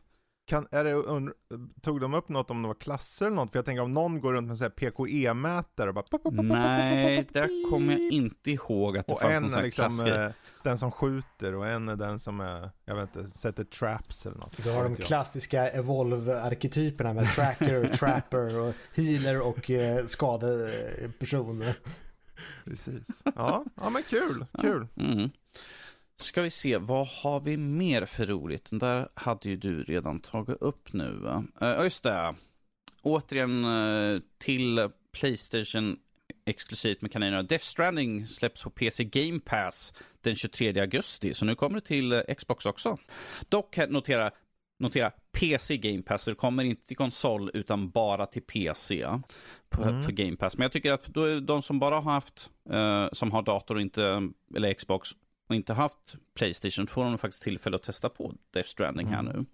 Kan, 0.49 0.66
är 0.70 0.84
det, 0.84 1.32
tog 1.80 2.01
de 2.01 2.14
upp 2.14 2.28
något 2.28 2.51
om 2.51 2.62
det 2.62 2.68
var 2.68 2.74
klasser 2.74 3.26
eller 3.26 3.36
något? 3.36 3.53
För 3.53 3.59
jag 3.59 3.64
tänker 3.64 3.82
om 3.82 3.94
någon 3.94 4.20
går 4.20 4.32
runt 4.32 4.49
med 4.49 4.62
en 4.62 4.70
PKE-mätare 4.70 5.88
och 5.88 5.94
bara... 5.94 6.42
Nej, 6.42 7.28
där 7.32 7.70
kommer 7.70 7.92
jag 7.92 8.01
inte 8.01 8.51
ihåg 8.51 8.99
att 8.99 9.07
det 9.07 9.12
och 9.12 9.20
fanns 9.20 9.42
någon 9.42 9.51
sån 9.51 9.62
liksom, 9.62 9.84
klassgrej. 9.84 10.24
Eh, 10.24 10.30
den 10.62 10.78
som 10.78 10.90
skjuter 10.92 11.55
och 11.55 11.66
en 11.66 11.88
är 11.88 11.96
den 11.96 12.18
som 12.18 12.40
är, 12.40 12.70
jag 12.84 12.96
vet 12.96 13.16
inte, 13.16 13.38
sätter 13.38 13.64
traps 13.64 14.26
eller 14.26 14.36
något. 14.36 14.62
Du 14.62 14.70
har 14.70 14.84
de 14.84 14.96
klassiska 14.96 15.68
Evolve-arketyperna 15.68 17.14
med 17.14 17.32
tracker, 17.34 17.88
trapper 17.96 18.59
och 18.59 18.74
healer 18.94 19.40
och 19.40 19.70
eh, 19.70 20.07
skadeperson. 20.07 21.64
Precis. 22.64 23.22
Ja, 23.24 23.64
ja 23.74 23.90
men 23.90 24.03
kul, 24.03 24.46
kul. 24.61 24.86
Mm. 24.96 25.30
Ska 26.21 26.43
vi 26.43 26.51
se, 26.51 26.79
vad 26.79 27.07
har 27.09 27.41
vi 27.41 27.57
mer 27.57 28.05
för 28.05 28.27
roligt? 28.27 28.71
Den 28.71 28.79
där 28.79 29.09
hade 29.14 29.49
ju 29.49 29.57
du 29.57 29.83
redan 29.83 30.21
tagit 30.21 30.62
upp 30.62 30.93
nu 30.93 31.12
va? 31.12 31.45
Ja, 31.61 31.77
uh, 31.77 31.85
just 31.85 32.03
det. 32.03 32.35
Återigen 33.03 33.64
uh, 33.64 34.21
till 34.39 34.89
Playstation 35.12 35.97
exklusivt 36.47 37.03
med 37.03 37.12
kaninerna. 37.12 37.43
Death 37.43 37.64
Stranding 37.64 38.27
släpps 38.27 38.62
på 38.62 38.71
PC 38.71 39.05
Game 39.05 39.41
Pass 39.41 39.93
den 40.21 40.37
23 40.37 40.81
augusti, 40.81 41.35
så 41.35 41.45
nu 41.45 41.55
kommer 41.55 41.75
det 41.75 41.87
till 41.87 42.12
uh, 42.12 42.21
Xbox 42.37 42.66
också. 42.66 42.97
Dock, 43.49 43.79
notera, 43.89 44.31
notera 44.79 45.11
PC 45.33 45.77
Game 45.77 46.03
Pass, 46.03 46.23
så 46.23 46.31
det 46.31 46.37
kommer 46.37 46.64
inte 46.64 46.87
till 46.87 46.97
konsol 46.97 47.51
utan 47.55 47.91
bara 47.91 48.27
till 48.27 48.43
PC 48.43 49.07
på, 49.71 49.83
mm. 49.83 50.07
på 50.07 50.12
Game 50.12 50.37
Pass. 50.37 50.57
Men 50.57 50.62
jag 50.62 50.73
tycker 50.73 50.93
att 50.93 51.09
de 51.47 51.62
som 51.62 51.79
bara 51.79 52.01
har 52.01 52.12
haft, 52.12 52.51
som 53.12 53.33
har 53.33 53.43
dator 53.43 53.75
och 53.75 53.81
inte, 53.81 54.31
eller 54.57 54.75
Xbox, 54.75 55.14
och 55.49 55.55
inte 55.55 55.72
haft 55.72 56.16
Playstation 56.34 56.86
får 56.86 57.05
de 57.05 57.18
faktiskt 57.18 57.42
tillfälle 57.42 57.76
att 57.76 57.82
testa 57.82 58.09
på 58.09 58.34
Death 58.53 58.68
Stranding 58.68 59.07
mm. 59.07 59.26
här 59.26 59.34
nu. 59.34 59.44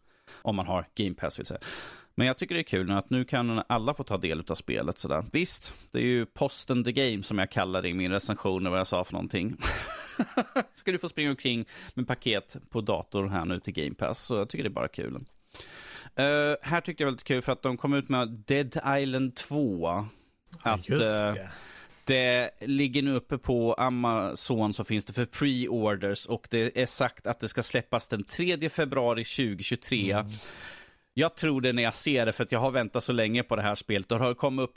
Om 0.42 0.56
man 0.56 0.66
har 0.66 0.86
Game 0.94 1.14
Pass 1.14 1.38
vill 1.38 1.46
säga. 1.46 1.60
Men 2.14 2.26
jag 2.26 2.38
tycker 2.38 2.54
det 2.54 2.60
är 2.60 2.62
kul 2.62 2.90
att 2.90 3.10
nu 3.10 3.24
kan 3.24 3.62
alla 3.66 3.94
få 3.94 4.04
ta 4.04 4.16
del 4.16 4.44
av 4.48 4.54
spelet. 4.54 4.98
Sådär. 4.98 5.24
Visst, 5.32 5.74
det 5.90 5.98
är 5.98 6.02
ju 6.02 6.26
posten 6.26 6.84
the 6.84 6.92
game 6.92 7.22
som 7.22 7.38
jag 7.38 7.50
kallar 7.50 7.82
det 7.82 7.88
i 7.88 7.94
min 7.94 8.10
recension, 8.10 8.70
vad 8.70 8.78
jag 8.78 8.86
sa 8.86 9.04
för 9.04 9.12
någonting. 9.12 9.56
Ska 10.74 10.92
du 10.92 10.98
få 10.98 11.08
springa 11.08 11.30
omkring 11.30 11.64
med 11.94 12.06
paket 12.06 12.56
på 12.70 12.80
datorn 12.80 13.28
här 13.30 13.44
nu 13.44 13.60
till 13.60 13.74
Game 13.74 13.94
Pass, 13.94 14.18
så 14.18 14.34
jag 14.34 14.48
tycker 14.48 14.64
det 14.64 14.68
är 14.68 14.70
bara 14.70 14.88
kul. 14.88 15.14
Uh, 16.20 16.56
här 16.62 16.80
tyckte 16.80 17.02
jag 17.02 17.10
lite 17.10 17.24
kul 17.24 17.42
för 17.42 17.52
att 17.52 17.62
de 17.62 17.76
kom 17.76 17.94
ut 17.94 18.08
med 18.08 18.28
Dead 18.28 19.00
Island 19.00 19.36
2. 19.36 20.06
Att, 20.62 20.88
Just 20.88 21.02
uh, 21.02 21.08
det. 21.08 21.50
Det 22.06 22.50
ligger 22.60 23.02
nu 23.02 23.14
uppe 23.14 23.38
på 23.38 23.74
Amazon 23.74 24.72
så 24.72 24.84
finns 24.84 25.04
det 25.04 25.12
för 25.12 25.24
pre-orders 25.24 26.26
och 26.26 26.46
det 26.50 26.82
är 26.82 26.86
sagt 26.86 27.26
att 27.26 27.40
det 27.40 27.48
ska 27.48 27.62
släppas 27.62 28.08
den 28.08 28.24
3 28.24 28.68
februari 28.68 29.24
2023. 29.24 30.10
Mm. 30.10 30.26
Jag 31.16 31.36
tror 31.36 31.60
det 31.60 31.72
när 31.72 31.82
jag 31.82 31.94
ser 31.94 32.26
det 32.26 32.32
för 32.32 32.44
att 32.44 32.52
jag 32.52 32.60
har 32.60 32.70
väntat 32.70 33.04
så 33.04 33.12
länge 33.12 33.42
på 33.42 33.56
det 33.56 33.62
här 33.62 33.74
spelet. 33.74 34.12
Och 34.12 34.18
det 34.18 34.24
har 34.24 34.34
kommit 34.34 34.62
upp 34.62 34.74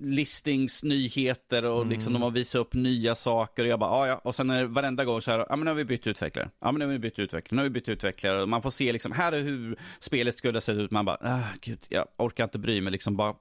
listingsnyheter 0.00 1.64
och 1.64 1.86
liksom 1.86 2.12
de 2.12 2.22
har 2.22 2.30
visat 2.30 2.60
upp 2.60 2.74
nya 2.74 3.14
saker 3.14 3.62
och 3.64 3.68
jag 3.68 3.78
bara, 3.78 3.90
ja 3.90 4.06
ja. 4.06 4.20
Och 4.24 4.34
sen 4.34 4.50
är 4.50 4.60
det 4.60 4.66
varenda 4.66 5.04
gång 5.04 5.22
så 5.22 5.30
här, 5.30 5.38
ja 5.48 5.56
men 5.56 5.60
nu 5.60 5.70
har 5.70 5.76
vi 5.76 5.84
bytt 5.84 6.06
utvecklare. 6.06 6.50
Ja 6.60 6.72
men 6.72 6.78
nu 6.78 6.84
har 6.84 6.92
vi 6.92 6.98
bytt 6.98 7.18
utvecklare, 7.18 7.56
nu 7.56 7.62
har 7.62 7.64
vi 7.64 7.70
bytt 7.70 7.88
utvecklare. 7.88 8.42
Och 8.42 8.48
man 8.48 8.62
får 8.62 8.70
se 8.70 8.92
liksom, 8.92 9.12
här 9.12 9.32
är 9.32 9.42
hur 9.42 9.78
spelet 9.98 10.36
skulle 10.36 10.60
se 10.60 10.72
ut. 10.72 10.90
Man 10.90 11.04
bara, 11.04 11.18
ah, 11.20 11.52
gud, 11.60 11.80
jag 11.88 12.06
orkar 12.16 12.44
inte 12.44 12.58
bry 12.58 12.80
mig 12.80 12.92
liksom, 12.92 13.16
bara 13.16 13.34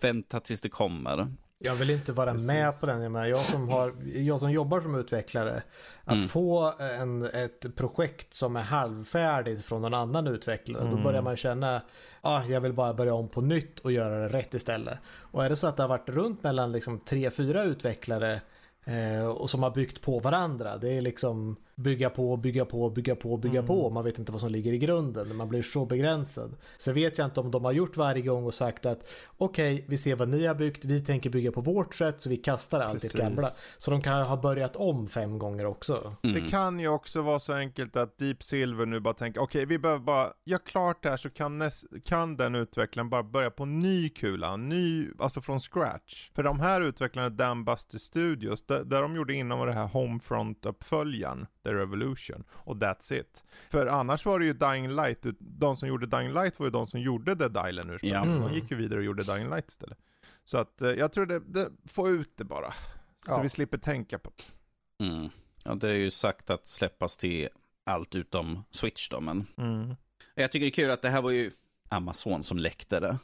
vänta 0.00 0.40
tills 0.40 0.60
det 0.60 0.68
kommer. 0.68 1.28
Jag 1.64 1.74
vill 1.74 1.90
inte 1.90 2.12
vara 2.12 2.32
Precis. 2.32 2.46
med 2.46 2.80
på 2.80 2.86
den. 2.86 3.02
Jag, 3.02 3.12
menar, 3.12 3.26
jag, 3.26 3.44
som 3.44 3.68
har, 3.68 3.94
jag 4.14 4.40
som 4.40 4.50
jobbar 4.52 4.80
som 4.80 4.94
utvecklare. 4.94 5.62
Att 6.04 6.12
Mm. 6.14 6.28
få 6.28 6.72
en, 7.00 7.22
ett 7.24 7.76
projekt 7.76 8.34
som 8.34 8.56
är 8.56 8.62
halvfärdigt 8.62 9.64
från 9.64 9.82
någon 9.82 9.94
annan 9.94 10.26
utvecklare. 10.26 10.90
Då 10.90 10.96
börjar 10.96 11.22
man 11.22 11.36
känna 11.36 11.80
ah, 12.20 12.42
jag 12.44 12.60
vill 12.60 12.72
bara 12.72 12.94
börja 12.94 13.14
om 13.14 13.28
på 13.28 13.40
nytt 13.40 13.78
och 13.78 13.92
göra 13.92 14.18
det 14.18 14.28
rätt 14.28 14.54
istället. 14.54 14.98
Och 15.06 15.44
är 15.44 15.48
det 15.50 15.56
så 15.56 15.66
att 15.66 15.76
det 15.76 15.82
har 15.82 15.88
varit 15.88 16.08
runt 16.08 16.42
mellan 16.42 16.72
liksom 16.72 16.98
tre, 17.00 17.30
fyra 17.30 17.62
utvecklare 17.62 18.40
eh, 18.84 19.26
och 19.26 19.50
som 19.50 19.62
har 19.62 19.70
byggt 19.70 20.00
på 20.02 20.18
varandra. 20.18 20.76
Det 20.76 20.96
är 20.96 21.00
liksom 21.00 21.56
bygga 21.76 22.10
på, 22.10 22.36
bygga 22.36 22.64
på, 22.64 22.90
bygga 22.90 23.16
på, 23.16 23.36
bygga 23.36 23.62
på. 23.62 23.90
Man 23.90 24.04
vet 24.04 24.18
inte 24.18 24.32
vad 24.32 24.40
som 24.40 24.50
ligger 24.50 24.72
i 24.72 24.78
grunden. 24.78 25.36
Man 25.36 25.48
blir 25.48 25.62
så 25.62 25.86
begränsad. 25.86 26.56
Så 26.78 26.92
vet 26.92 27.18
jag 27.18 27.26
inte 27.26 27.40
om 27.40 27.50
de 27.50 27.64
har 27.64 27.72
gjort 27.72 27.96
varje 27.96 28.22
gång 28.22 28.44
och 28.44 28.54
sagt 28.54 28.86
att 28.86 29.08
okej, 29.38 29.84
vi 29.88 29.98
ser 29.98 30.16
vad 30.16 30.28
ni 30.28 30.46
har 30.46 30.54
byggt. 30.54 30.84
Vi 30.84 31.00
tänker 31.00 31.30
bygga 31.30 31.52
på 31.52 31.60
vårt 31.60 31.94
sätt 31.94 32.20
så 32.20 32.28
vi 32.28 32.36
kastar 32.36 32.80
allt 32.80 33.02
det 33.02 33.14
gamla. 33.14 33.48
Så 33.76 33.90
de 33.90 34.00
kan 34.00 34.22
ha 34.22 34.36
börjat 34.36 34.76
om 34.76 35.06
fem 35.06 35.38
gånger 35.38 35.66
också. 35.66 36.16
Mm. 36.22 36.42
Det 36.42 36.50
kan 36.50 36.80
ju 36.80 36.88
också 36.88 37.22
vara 37.22 37.40
så 37.40 37.52
enkelt 37.52 37.96
att 37.96 38.18
Deep 38.18 38.42
Silver 38.42 38.86
nu 38.86 39.00
bara 39.00 39.14
tänker, 39.14 39.40
okej 39.40 39.66
vi 39.66 39.78
behöver 39.78 40.00
bara, 40.00 40.32
ja 40.44 40.58
klart 40.58 41.02
det 41.02 41.10
här 41.10 41.16
så 41.16 41.30
kan, 41.30 41.70
kan 42.04 42.36
den 42.36 42.54
utvecklaren 42.54 43.10
bara 43.10 43.22
börja 43.22 43.50
på 43.50 43.64
ny 43.64 44.08
kula, 44.08 44.56
ny, 44.56 45.08
alltså 45.18 45.40
från 45.40 45.60
scratch. 45.60 46.30
För 46.34 46.42
de 46.42 46.60
här 46.60 46.80
utvecklarna, 46.80 47.30
Dambuster 47.30 47.98
Studios, 47.98 48.66
där, 48.66 48.84
där 48.84 49.02
de 49.02 49.16
gjorde 49.16 49.34
inom 49.34 49.66
det 49.66 49.72
här 49.72 49.86
Homefront-uppföljaren, 49.86 51.46
The 51.64 51.74
Revolution, 51.74 52.44
och 52.50 52.76
that's 52.76 53.12
it. 53.20 53.44
För 53.70 53.86
annars 53.86 54.24
var 54.26 54.38
det 54.38 54.44
ju 54.44 54.52
Dying 54.52 54.88
Light, 54.96 55.26
de 55.38 55.76
som 55.76 55.88
gjorde 55.88 56.06
Dying 56.06 56.32
Light 56.32 56.58
var 56.58 56.66
ju 56.66 56.70
de 56.70 56.86
som 56.86 57.00
gjorde 57.00 57.34
Dead 57.34 57.68
Island 57.68 57.90
ursprungligen. 57.90 58.28
Mm. 58.28 58.40
De 58.40 58.54
gick 58.54 58.70
ju 58.70 58.76
vidare 58.76 58.98
och 58.98 59.04
gjorde 59.04 59.22
Dying 59.22 59.50
Light 59.50 59.68
istället. 59.70 59.98
Så 60.44 60.58
att 60.58 60.82
eh, 60.82 60.90
jag 60.90 61.12
tror 61.12 61.26
det, 61.26 61.40
det 61.46 61.68
få 61.84 62.08
ut 62.08 62.36
det 62.36 62.44
bara. 62.44 62.72
Så 62.72 63.30
Ja. 63.32 63.40
vi 63.42 63.48
slipper 63.48 63.78
tänka 63.78 64.18
på 64.18 64.32
det. 64.36 65.04
Mm. 65.04 65.28
Ja, 65.64 65.74
det 65.74 65.88
är 65.88 65.94
ju 65.94 66.10
sagt 66.10 66.50
att 66.50 66.66
släppas 66.66 67.16
till 67.16 67.48
allt 67.84 68.14
utom 68.14 68.64
Switch 68.70 69.08
då, 69.08 69.20
men 69.20 69.46
Mm. 69.56 69.94
jag 70.34 70.52
tycker 70.52 70.64
det 70.66 70.68
är 70.68 70.74
kul 70.84 70.90
att 70.90 71.02
det 71.02 71.10
här 71.10 71.22
var 71.22 71.30
ju 71.30 71.50
Amazon 71.88 72.42
som 72.42 72.58
läckte 72.58 73.00
det. 73.00 73.18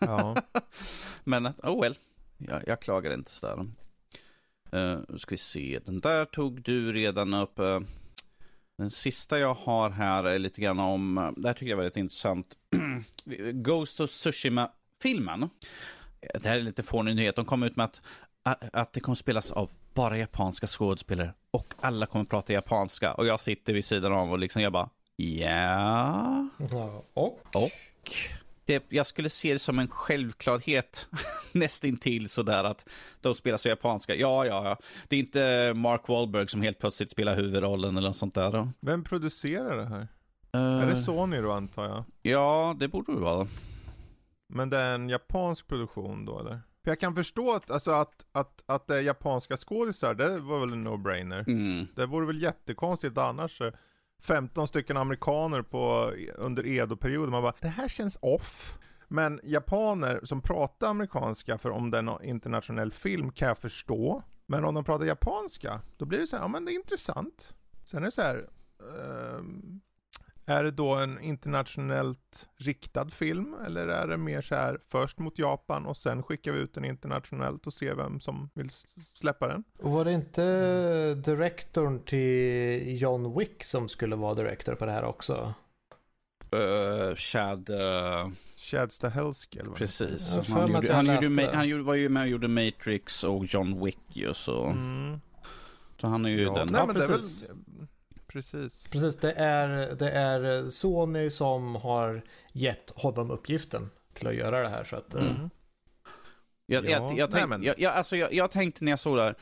Ja. 0.00 0.36
Men, 1.24 1.46
oh 1.46 1.80
well, 1.82 1.98
jag, 2.38 2.62
jag 2.66 2.80
klagar 2.82 3.14
inte 3.14 3.30
sådär. 3.30 3.66
Uh, 4.74 5.00
nu 5.08 5.18
ska 5.18 5.30
vi 5.30 5.38
se, 5.38 5.80
den 5.84 6.00
där 6.00 6.24
tog 6.24 6.62
du 6.62 6.92
redan 6.92 7.34
upp. 7.34 7.58
eh, 7.58 7.80
den 8.78 8.90
sista 8.90 9.38
jag 9.38 9.54
har 9.54 9.90
här 9.90 10.24
är 10.24 10.38
lite 10.38 10.60
grann 10.60 10.78
om, 10.78 11.18
uh, 11.18 11.30
det 11.36 11.48
här 11.48 11.54
tycker 11.54 11.70
jag 11.70 11.76
var 11.76 11.84
väldigt 11.84 11.96
intressant. 11.96 12.46
Ghost 13.52 14.00
of 14.00 14.10
Tsushima-filmen. 14.10 15.50
Det 16.34 16.46
här 16.48 16.58
är 16.58 16.62
lite 16.62 16.82
fånig 16.82 17.16
nyhet, 17.16 17.36
de 17.36 17.44
kom 17.44 17.62
ut 17.62 17.76
med 17.76 17.84
att, 17.84 18.02
att, 18.72 18.92
det 18.92 19.00
kommer 19.00 19.16
spelas 19.16 19.52
av 19.52 19.70
bara 19.94 20.18
japanska 20.18 20.66
skådespelare 20.66 21.34
och 21.50 21.74
alla 21.80 22.06
kommer 22.06 22.24
prata 22.24 22.52
japanska. 22.52 23.14
Och 23.14 23.26
jag 23.26 23.40
sitter 23.40 23.72
vid 23.72 23.84
sidan 23.84 24.12
av 24.12 24.32
och 24.32 24.38
liksom 24.38 24.62
jag 24.62 24.72
bara, 24.72 24.90
ja. 25.16 26.48
Ja, 26.70 27.04
och? 27.14 27.40
Och 27.54 27.70
det, 28.68 28.84
jag 28.88 29.06
skulle 29.06 29.28
se 29.28 29.52
det 29.52 29.58
som 29.58 29.78
en 29.78 29.88
självklarhet 29.88 31.08
nästintill 31.52 32.28
sådär 32.28 32.64
att 32.64 32.88
de 33.20 33.34
spelar 33.34 33.56
så 33.58 33.68
japanska. 33.68 34.14
Ja, 34.14 34.46
ja, 34.46 34.64
ja. 34.64 34.78
Det 35.08 35.16
är 35.16 35.20
inte 35.20 35.72
Mark 35.74 36.08
Wahlberg 36.08 36.48
som 36.48 36.62
helt 36.62 36.78
plötsligt 36.78 37.10
spelar 37.10 37.34
huvudrollen 37.34 37.96
eller 37.96 38.08
något 38.08 38.16
sånt 38.16 38.34
där. 38.34 38.52
Då. 38.52 38.68
Vem 38.80 39.04
producerar 39.04 39.76
det 39.76 39.86
här? 39.86 40.08
Eh, 40.52 40.82
Är 40.82 40.86
det 40.86 40.96
Sony 41.00 41.40
då 41.40 41.52
antar 41.52 41.84
jag? 41.84 42.04
Ja, 42.22 42.76
det 42.78 42.88
borde 42.88 43.12
det 43.12 43.20
vara. 43.20 43.46
Men 44.48 44.70
det 44.70 44.76
är 44.78 44.94
en 44.94 45.08
japansk 45.08 45.66
produktion 45.66 46.24
då 46.24 46.40
eller? 46.40 46.60
För 46.84 46.90
jag 46.90 47.00
kan 47.00 47.14
förstå 47.14 47.52
att, 47.52 47.70
alltså 47.70 47.90
att, 47.90 48.26
att, 48.32 48.62
att 48.66 48.86
det 48.86 48.96
är 48.96 49.00
japanska 49.00 49.56
skådisar, 49.56 50.14
det 50.14 50.40
var 50.40 50.60
väl 50.60 50.72
en 50.72 50.88
no-brainer. 50.88 51.48
Mm. 51.48 51.86
Det 51.96 52.06
vore 52.06 52.26
väl 52.26 52.42
jättekonstigt 52.42 53.18
annars. 53.18 53.62
15 54.22 54.68
stycken 54.68 54.96
amerikaner 54.96 55.62
på, 55.62 56.12
under 56.34 56.66
Edo-perioden, 56.66 57.30
man 57.30 57.42
bara, 57.42 57.54
det 57.60 57.68
här 57.68 57.88
känns 57.88 58.18
off. 58.22 58.78
Men 59.08 59.40
japaner 59.42 60.20
som 60.24 60.42
pratar 60.42 60.88
amerikanska, 60.88 61.58
för 61.58 61.70
om 61.70 61.90
det 61.90 61.98
är 61.98 62.02
någon 62.02 62.24
internationell 62.24 62.92
film 62.92 63.32
kan 63.32 63.48
jag 63.48 63.58
förstå. 63.58 64.22
Men 64.46 64.64
om 64.64 64.74
de 64.74 64.84
pratar 64.84 65.06
japanska, 65.06 65.80
då 65.96 66.04
blir 66.04 66.18
det 66.18 66.26
så 66.26 66.36
här, 66.36 66.42
ja 66.44 66.48
men 66.48 66.64
det 66.64 66.72
är 66.72 66.74
intressant. 66.74 67.54
Sen 67.84 68.02
är 68.02 68.06
det 68.06 68.12
så 68.12 68.22
här, 68.22 68.48
ehm, 68.80 69.80
är 70.48 70.64
det 70.64 70.70
då 70.70 70.94
en 70.94 71.20
internationellt 71.20 72.48
riktad 72.56 73.10
film? 73.10 73.54
Eller 73.66 73.88
är 73.88 74.06
det 74.06 74.16
mer 74.16 74.42
så 74.42 74.54
här 74.54 74.78
först 74.88 75.18
mot 75.18 75.38
Japan 75.38 75.86
och 75.86 75.96
sen 75.96 76.22
skickar 76.22 76.52
vi 76.52 76.58
ut 76.58 76.74
den 76.74 76.84
internationellt 76.84 77.66
och 77.66 77.74
ser 77.74 77.94
vem 77.94 78.20
som 78.20 78.50
vill 78.54 78.70
släppa 79.14 79.48
den? 79.48 79.64
Och 79.82 79.90
var 79.90 80.04
det 80.04 80.12
inte 80.12 81.14
direktorn 81.14 82.04
till 82.04 83.00
John 83.00 83.38
Wick 83.38 83.64
som 83.64 83.88
skulle 83.88 84.16
vara 84.16 84.34
director 84.34 84.74
på 84.74 84.86
det 84.86 84.92
här 84.92 85.04
också? 85.04 85.54
Uh, 86.54 87.14
Chad, 87.14 87.70
uh, 87.70 88.32
Chad 88.56 88.92
Stahelski 88.92 89.58
eller 89.58 89.68
vad 89.68 89.78
precis. 89.78 90.34
För 90.34 90.42
Han, 90.52 90.72
gjorde, 90.72 90.94
han, 90.94 91.06
gjorde, 91.06 91.50
han 91.52 91.68
gjorde, 91.68 91.82
var 91.82 91.94
ju 91.94 92.08
med 92.08 92.22
och 92.22 92.28
gjorde 92.28 92.48
Matrix 92.48 93.24
och 93.24 93.44
John 93.44 93.84
Wick 93.84 94.00
ju 94.08 94.34
så. 94.34 94.64
Mm. 94.64 95.20
Så 96.00 96.06
han 96.06 96.24
är 96.24 96.28
ju 96.28 96.42
Ja, 96.42 96.54
den. 96.54 96.68
nej 96.70 96.80
Ja, 96.80 96.86
men 96.86 96.94
det 96.94 97.04
är 97.04 97.08
väl, 97.08 97.20
precis. 98.38 98.88
precis. 98.90 99.16
Det 99.16 99.32
är, 99.32 99.94
det 99.94 100.10
är 100.10 100.70
Sony 100.70 101.30
som 101.30 101.74
har 101.76 102.22
gett 102.52 102.90
honom 102.90 103.30
uppgiften 103.30 103.90
till 104.14 104.26
att 104.26 104.34
göra 104.34 104.62
det 104.62 104.68
här. 104.68 104.84
Så 104.84 104.96
att, 104.96 105.14
eh, 105.14 105.22
Mm. 105.26 105.50
Jag, 106.66 106.84
Ja, 106.84 106.90
jag, 106.90 107.18
jag, 107.18 107.30
tänk, 107.30 107.64
jag, 107.64 107.80
jag, 107.80 107.94
alltså, 107.94 108.16
jag, 108.16 108.32
jag 108.34 108.50
tänkte 108.50 108.84
när 108.84 108.92
jag 108.92 108.98
såg 108.98 109.16
det 109.16 109.22
här, 109.22 109.34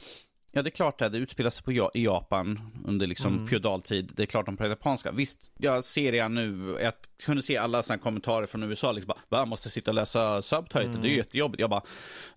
ja 0.53 0.63
det 0.63 0.69
är 0.69 0.71
klart 0.71 1.03
att 1.03 1.13
det 1.13 1.19
utspelar 1.19 1.51
sig 1.51 1.65
på, 1.65 1.73
Ja- 1.73 1.91
i 1.95 2.05
Japan 2.05 2.61
under 2.87 3.07
liksom 3.07 3.35
Mm. 3.35 3.47
feodaltid. 3.49 4.13
Det 4.17 4.23
är 4.23 4.27
klart 4.27 4.47
de 4.47 4.57
pratar 4.57 4.71
japanska. 4.71 5.13
Visst, 5.13 5.51
jag 5.59 5.85
ser 5.85 6.13
det 6.13 6.29
nu, 6.29 6.77
jag 6.83 6.93
kunde 7.25 7.43
se 7.43 7.57
alla 7.57 7.83
sådana 7.83 8.03
kommentarer 8.03 8.47
från 8.47 8.63
USA, 8.63 8.93
liksom 8.93 9.15
bara, 9.29 9.39
va, 9.41 9.45
måste 9.47 9.71
sitta 9.71 9.91
och 9.91 9.95
läsa 9.95 10.43
subtitle, 10.43 10.85
Mm. 10.85 11.03
det 11.03 11.09
är 11.09 11.11
ju 11.11 11.17
jättejobbigt. 11.17 11.61
Jag 11.61 11.71
bara, 11.71 11.83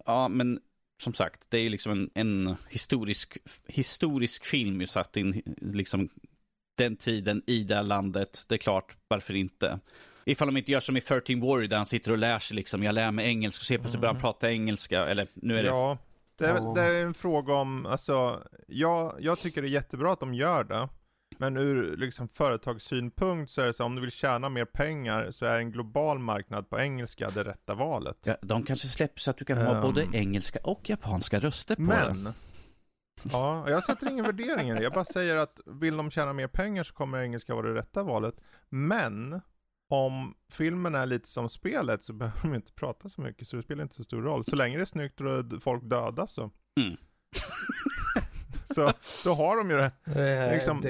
ja 0.05 0.27
men 0.27 0.59
som 1.03 1.13
sagt, 1.13 1.41
det 1.49 1.57
är 1.57 1.61
ju 1.61 1.69
liksom 1.69 1.91
en, 1.91 2.09
en 2.13 2.55
historisk, 2.69 3.37
historisk 3.67 4.45
film 4.45 4.81
ju 4.81 4.87
satt 4.87 5.17
in 5.17 5.41
liksom 5.61 6.09
den 6.83 6.95
tiden 6.95 7.41
i 7.47 7.63
det 7.63 7.75
här 7.75 7.83
landet. 7.83 8.43
Det 8.47 8.55
är 8.55 8.59
klart, 8.59 8.95
varför 9.07 9.35
inte? 9.35 9.79
Ifall 10.25 10.47
de 10.47 10.57
inte 10.57 10.71
gör 10.71 10.79
som 10.79 10.97
i 10.97 11.01
13 11.01 11.41
Warrior 11.41 11.67
där 11.67 11.77
han 11.77 11.85
sitter 11.85 12.11
och 12.11 12.17
lär 12.17 12.39
sig 12.39 12.55
liksom, 12.55 12.83
jag 12.83 12.95
lär 12.95 13.11
mig 13.11 13.27
engelska 13.27 13.63
och 13.63 13.69
helt 13.69 13.81
plötsligt 13.81 14.01
börjar 14.01 14.13
han 14.13 14.21
prata 14.21 14.51
engelska, 14.51 15.05
eller 15.05 15.27
nu 15.33 15.57
är 15.57 15.63
det... 15.63 15.69
Ja, 15.69 15.97
det 16.37 16.45
är, 16.45 16.75
det 16.75 16.81
är 16.81 17.03
en 17.03 17.13
fråga 17.13 17.53
om, 17.53 17.85
alltså, 17.85 18.43
jag, 18.67 19.15
jag 19.19 19.39
tycker 19.39 19.61
det 19.61 19.67
är 19.67 19.69
jättebra 19.69 20.13
att 20.13 20.19
de 20.19 20.33
gör 20.33 20.63
det. 20.63 20.89
Men 21.37 21.57
ur 21.57 21.97
liksom 21.97 22.27
företagssynpunkt 22.33 23.51
så 23.51 23.61
är 23.61 23.65
det 23.65 23.73
så 23.73 23.83
om 23.83 23.95
du 23.95 24.01
vill 24.01 24.11
tjäna 24.11 24.49
mer 24.49 24.65
pengar 24.65 25.31
så 25.31 25.45
är 25.45 25.57
en 25.57 25.71
global 25.71 26.19
marknad 26.19 26.69
på 26.69 26.79
engelska 26.79 27.29
det 27.29 27.43
rätta 27.43 27.75
valet. 27.75 28.17
Ja, 28.25 28.35
de 28.41 28.63
kanske 28.63 28.87
släpper 28.87 29.19
så 29.19 29.31
att 29.31 29.37
du 29.37 29.45
kan 29.45 29.57
ha 29.57 29.75
Ehm. 29.75 29.81
både 29.81 30.05
engelska 30.13 30.59
och 30.63 30.89
japanska 30.89 31.39
röster 31.39 31.75
på 31.75 31.81
det. 31.81 31.87
Men, 32.13 32.33
ja, 33.31 33.69
jag 33.69 33.83
sätter 33.83 34.09
ingen 34.09 34.25
värdering 34.25 34.69
i 34.69 34.73
det. 34.73 34.83
Jag 34.83 34.93
bara 34.93 35.05
säger 35.05 35.35
att 35.35 35.59
vill 35.65 35.97
de 35.97 36.11
tjäna 36.11 36.33
mer 36.33 36.47
pengar 36.47 36.83
så 36.83 36.93
kommer 36.93 37.21
engelska 37.21 37.55
vara 37.55 37.67
det 37.67 37.75
rätta 37.75 38.03
valet. 38.03 38.35
Men, 38.69 39.41
om 39.89 40.35
filmen 40.51 40.95
är 40.95 41.05
lite 41.05 41.27
som 41.27 41.49
spelet 41.49 42.03
så 42.03 42.13
behöver 42.13 42.41
de 42.41 42.53
inte 42.55 42.73
prata 42.73 43.09
så 43.09 43.21
mycket 43.21 43.47
så 43.47 43.55
det 43.55 43.63
spelar 43.63 43.83
inte 43.83 43.95
så 43.95 44.03
stor 44.03 44.21
roll. 44.21 44.43
Så 44.43 44.55
länge 44.55 44.77
det 44.77 44.83
är 44.83 44.85
snyggt 44.85 45.21
och 45.21 45.61
folk 45.63 45.83
dödas 45.83 46.31
så. 46.33 46.51
Mm. 46.79 46.97
Så 48.73 48.93
då 49.23 49.33
har 49.33 49.57
de 49.57 49.69
ju 49.69 49.77
det. 49.77 49.91
Eh, 50.05 50.53
Liksom. 50.53 50.81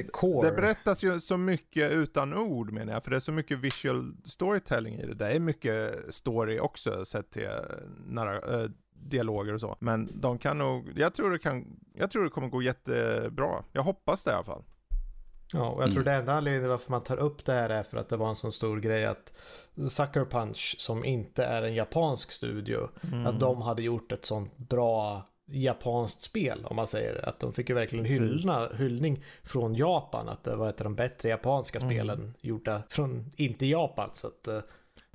Det 0.41 0.51
berättas 0.51 1.03
ju 1.03 1.19
så 1.19 1.37
mycket 1.37 1.91
utan 1.91 2.33
ord 2.33 2.71
menar 2.71 2.93
jag, 2.93 3.03
för 3.03 3.11
det 3.11 3.15
är 3.17 3.19
så 3.19 3.31
mycket 3.31 3.59
visual 3.59 4.13
storytelling 4.25 4.95
i 4.95 5.05
det. 5.05 5.13
Det 5.13 5.27
är 5.27 5.39
mycket 5.39 5.95
story 6.09 6.59
också 6.59 7.05
sett 7.05 7.31
till 7.31 7.49
nära, 8.07 8.61
äh, 8.61 8.69
dialoger 9.03 9.53
och 9.53 9.59
så. 9.61 9.77
Men 9.79 10.09
de 10.21 10.37
kan 10.37 10.57
nog, 10.57 10.91
jag 10.95 11.13
tror 11.13 11.31
det 11.31 11.39
kan, 11.39 11.79
jag 11.93 12.11
tror 12.11 12.23
det 12.23 12.29
kommer 12.29 12.47
gå 12.47 12.61
jättebra. 12.61 13.63
Jag 13.71 13.83
hoppas 13.83 14.23
det 14.23 14.31
i 14.31 14.33
alla 14.33 14.43
fall. 14.43 14.63
Ja, 15.53 15.69
och 15.69 15.83
jag 15.83 15.89
tror 15.91 16.01
Mm. 16.01 16.13
det 16.13 16.19
enda 16.19 16.33
anledningen 16.33 16.69
varför 16.69 16.91
man 16.91 17.03
tar 17.03 17.17
upp 17.17 17.45
det 17.45 17.53
här 17.53 17.69
är 17.69 17.83
för 17.83 17.97
att 17.97 18.09
det 18.09 18.17
var 18.17 18.29
en 18.29 18.35
sån 18.35 18.51
stor 18.51 18.79
grej 18.79 19.05
att 19.05 19.33
Sucker 19.89 20.25
Punch 20.25 20.75
som 20.79 21.05
inte 21.05 21.43
är 21.45 21.61
en 21.61 21.75
japansk 21.75 22.31
studio, 22.31 22.89
Mm. 23.03 23.25
att 23.25 23.39
de 23.39 23.61
hade 23.61 23.81
gjort 23.83 24.11
ett 24.11 24.25
sånt 24.25 24.57
bra 24.57 25.21
japanskt 25.51 26.21
spel 26.21 26.65
om 26.65 26.75
man 26.75 26.87
säger 26.87 27.29
att 27.29 27.39
de 27.39 27.53
fick 27.53 27.69
ju 27.69 27.75
verkligen 27.75 28.05
hyllna, 28.05 28.67
hyllning 28.77 29.23
från 29.43 29.75
Japan 29.75 30.29
att 30.29 30.43
det 30.43 30.55
var 30.55 30.69
ett 30.69 30.81
av 30.81 30.83
de 30.83 30.95
bättre 30.95 31.29
japanska 31.29 31.79
Mm. 31.79 31.89
spelen 31.89 32.33
gjorda 32.41 32.81
från 32.89 33.29
inte 33.35 33.65
Japan 33.65 34.09
så 34.13 34.27
att 34.27 34.47
eh, 34.47 34.59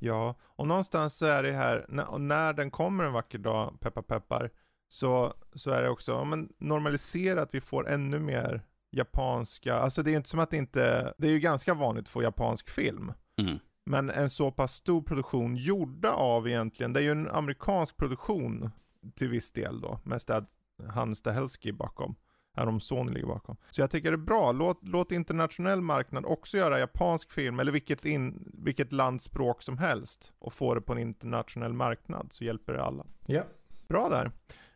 Ja, 0.04 0.34
och 0.42 0.66
någonstans 0.66 1.14
så 1.14 1.26
är 1.26 1.42
det 1.42 1.52
här, 1.52 1.86
när, 1.88 2.18
när 2.18 2.52
den 2.52 2.70
kommer 2.70 3.04
en 3.04 3.12
vacker 3.12 3.38
dag, 3.38 3.80
peppar 3.80 4.02
peppar, 4.02 4.50
så, 4.88 5.34
så 5.54 5.70
är 5.70 5.82
det 5.82 5.88
också, 5.88 6.12
ja, 6.12 6.24
men 6.24 6.52
normalisera 6.58 7.42
att 7.42 7.54
vi 7.54 7.60
får 7.60 7.88
ännu 7.88 8.18
mer 8.18 8.62
japanska, 8.90 9.74
alltså 9.74 10.02
det 10.02 10.10
är 10.10 10.12
ju 10.12 10.16
inte 10.16 10.28
som 10.28 10.40
att 10.40 10.50
det 10.50 10.56
inte, 10.56 11.14
det 11.18 11.26
är 11.26 11.30
ju 11.30 11.40
ganska 11.40 11.74
vanligt 11.74 12.04
att 12.04 12.08
få 12.08 12.22
japansk 12.22 12.70
film. 12.70 13.12
Mm. 13.38 13.58
Men 13.86 14.10
en 14.10 14.30
så 14.30 14.50
pass 14.50 14.74
stor 14.74 15.02
produktion 15.02 15.56
gjorda 15.56 16.10
av 16.10 16.48
egentligen, 16.48 16.92
det 16.92 17.00
är 17.00 17.04
ju 17.04 17.10
en 17.10 17.30
amerikansk 17.30 17.96
produktion 17.96 18.70
till 19.14 19.28
viss 19.28 19.52
del 19.52 19.80
då, 19.80 20.00
med 20.04 20.22
Stad, 20.22 20.46
han 20.88 21.16
Stahelski 21.16 21.72
bakom. 21.72 22.14
Även 22.54 22.68
om 22.68 22.80
Sony 22.80 23.12
ligger 23.12 23.26
bakom. 23.26 23.56
Så 23.70 23.80
jag 23.80 23.90
tycker 23.90 24.10
det 24.10 24.14
är 24.14 24.18
bra, 24.18 24.52
låt, 24.52 24.78
låt 24.82 25.12
internationell 25.12 25.80
marknad 25.80 26.24
också 26.26 26.56
göra 26.56 26.78
japansk 26.78 27.32
film, 27.32 27.60
eller 27.60 27.72
vilket, 27.72 28.04
in, 28.04 28.52
vilket 28.64 28.92
landsspråk 28.92 29.62
som 29.62 29.78
helst, 29.78 30.32
och 30.38 30.52
få 30.52 30.74
det 30.74 30.80
på 30.80 30.92
en 30.92 30.98
internationell 30.98 31.72
marknad, 31.72 32.32
så 32.32 32.44
hjälper 32.44 32.72
det 32.72 32.82
alla. 32.82 33.06
ja. 33.26 33.42
Bra 33.88 34.08
där. 34.08 34.30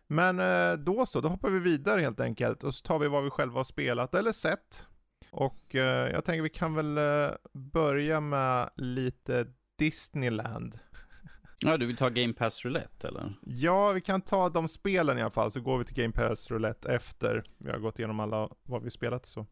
Men 0.06 0.40
eh, 0.40 0.78
då 0.78 1.06
så, 1.06 1.20
då 1.20 1.28
hoppar 1.28 1.50
vi 1.50 1.58
vidare 1.58 2.00
helt 2.00 2.20
enkelt, 2.20 2.64
och 2.64 2.74
så 2.74 2.86
tar 2.86 2.98
vi 2.98 3.08
vad 3.08 3.24
vi 3.24 3.30
själva 3.30 3.58
har 3.58 3.64
spelat 3.64 4.14
eller 4.14 4.32
sett. 4.32 4.86
Och 5.30 5.74
eh, 5.74 6.12
jag 6.12 6.24
tänker 6.24 6.42
vi 6.42 6.48
kan 6.48 6.74
väl 6.74 6.98
eh, 6.98 7.30
börja 7.52 8.20
med 8.20 8.70
lite 8.76 9.46
Disneyland. 9.78 10.78
Ja, 11.60 11.76
du 11.76 11.86
vill 11.86 11.96
ta 11.96 12.08
Game 12.08 12.32
Pass 12.32 12.64
Roulette 12.64 13.08
eller? 13.08 13.34
Ja, 13.46 13.92
vi 13.92 14.00
kan 14.00 14.20
ta 14.20 14.48
de 14.48 14.68
spelen 14.68 15.18
i 15.18 15.22
alla 15.22 15.30
fall, 15.30 15.50
så 15.52 15.60
går 15.60 15.78
vi 15.78 15.84
till 15.84 15.96
Game 15.96 16.12
Pass 16.12 16.50
Roulette 16.50 16.92
efter 16.92 17.42
vi 17.58 17.70
har 17.70 17.78
gått 17.78 17.98
igenom 17.98 18.20
alla 18.20 18.48
vad 18.62 18.82
vi 18.82 18.90
spelat 18.90 19.26
så. 19.26 19.46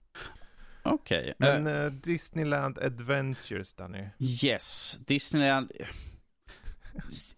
Okej. 0.83 1.35
Men 1.39 1.67
Eh, 1.67 1.85
eh, 1.85 1.93
Disneyland 1.93 2.79
Adventures, 2.79 3.75
Danny. 3.75 4.05
yes, 4.43 5.01
Disneyland. 5.07 5.73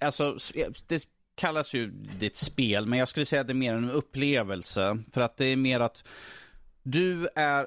Alltså, 0.00 0.36
det 0.86 1.08
kallas 1.34 1.74
ju 1.74 1.90
det 2.18 2.26
ett 2.26 2.36
spel, 2.36 2.86
men 2.86 2.98
jag 2.98 3.08
skulle 3.08 3.26
säga 3.26 3.40
att 3.40 3.46
det 3.46 3.52
är 3.52 3.54
mer 3.54 3.74
en 3.74 3.90
upplevelse. 3.90 4.98
För 5.12 5.20
att 5.20 5.36
det 5.36 5.44
är 5.46 5.56
mer 5.56 5.80
att 5.80 6.04
du 6.82 7.28
är 7.34 7.66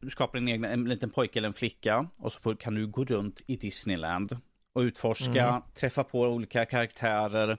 du 0.00 0.10
skapar 0.10 0.38
en 0.38 0.48
egen 0.48 0.64
en 0.64 0.84
liten 0.84 1.10
pojke 1.10 1.38
eller 1.38 1.48
en 1.48 1.52
flicka 1.52 2.08
och 2.18 2.32
så 2.32 2.40
får, 2.40 2.54
kan 2.54 2.74
du 2.74 2.86
gå 2.86 3.04
runt 3.04 3.42
i 3.46 3.56
Disneyland 3.56 4.36
och 4.76 4.80
utforska, 4.82 5.48
Mm. 5.48 5.62
träffa 5.74 6.04
på 6.04 6.20
olika 6.20 6.64
karaktärer. 6.64 7.58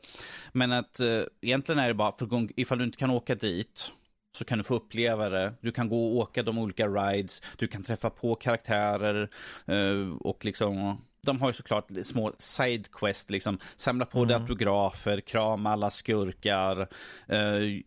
Men 0.51 0.71
att 0.71 0.99
eh, 0.99 1.21
egentligen 1.41 1.79
är 1.79 1.87
det 1.87 1.93
bara, 1.93 2.11
för 2.17 2.49
ifall 2.59 2.77
du 2.77 2.83
inte 2.83 2.97
kan 2.97 3.09
åka 3.09 3.35
dit 3.35 3.91
så 4.37 4.45
kan 4.45 4.57
du 4.57 4.63
få 4.63 4.75
uppleva 4.75 5.29
det. 5.29 5.53
Du 5.61 5.71
kan 5.71 5.89
gå 5.89 6.05
och 6.07 6.15
åka 6.17 6.43
de 6.43 6.57
olika 6.57 6.87
rides, 6.87 7.41
du 7.57 7.67
kan 7.67 7.83
träffa 7.83 8.09
på 8.09 8.35
karaktärer 8.35 9.29
eh, 9.65 10.15
och 10.19 10.45
liksom 10.45 10.97
de 11.21 11.41
har 11.41 11.49
ju 11.49 11.53
såklart 11.53 11.87
små 12.03 12.33
sidequest, 12.37 13.29
liksom 13.29 13.57
samla 13.77 14.05
på 14.05 14.25
dig 14.25 14.35
Mm. 14.35 14.41
autografer, 14.41 15.21
krama 15.21 15.69
alla 15.71 15.89
skurkar, 15.89 16.87
eh, 17.27 17.81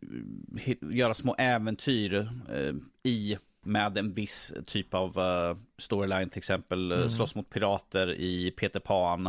göra 0.91 1.15
små 1.15 1.35
äventyr 1.39 2.15
eh, 2.55 2.73
i 3.03 3.39
med 3.63 3.99
en 3.99 4.15
viss 4.15 4.53
typ 4.67 4.95
av 4.95 5.19
eh, 5.19 5.57
storyline, 5.79 6.29
till 6.31 6.39
exempel 6.39 6.93
eh, 6.93 6.99
Mm. 6.99 7.11
slåss 7.11 7.35
mot 7.35 7.51
pirater 7.51 8.13
i 8.13 8.51
Peter 8.51 8.81
Pan. 8.81 9.27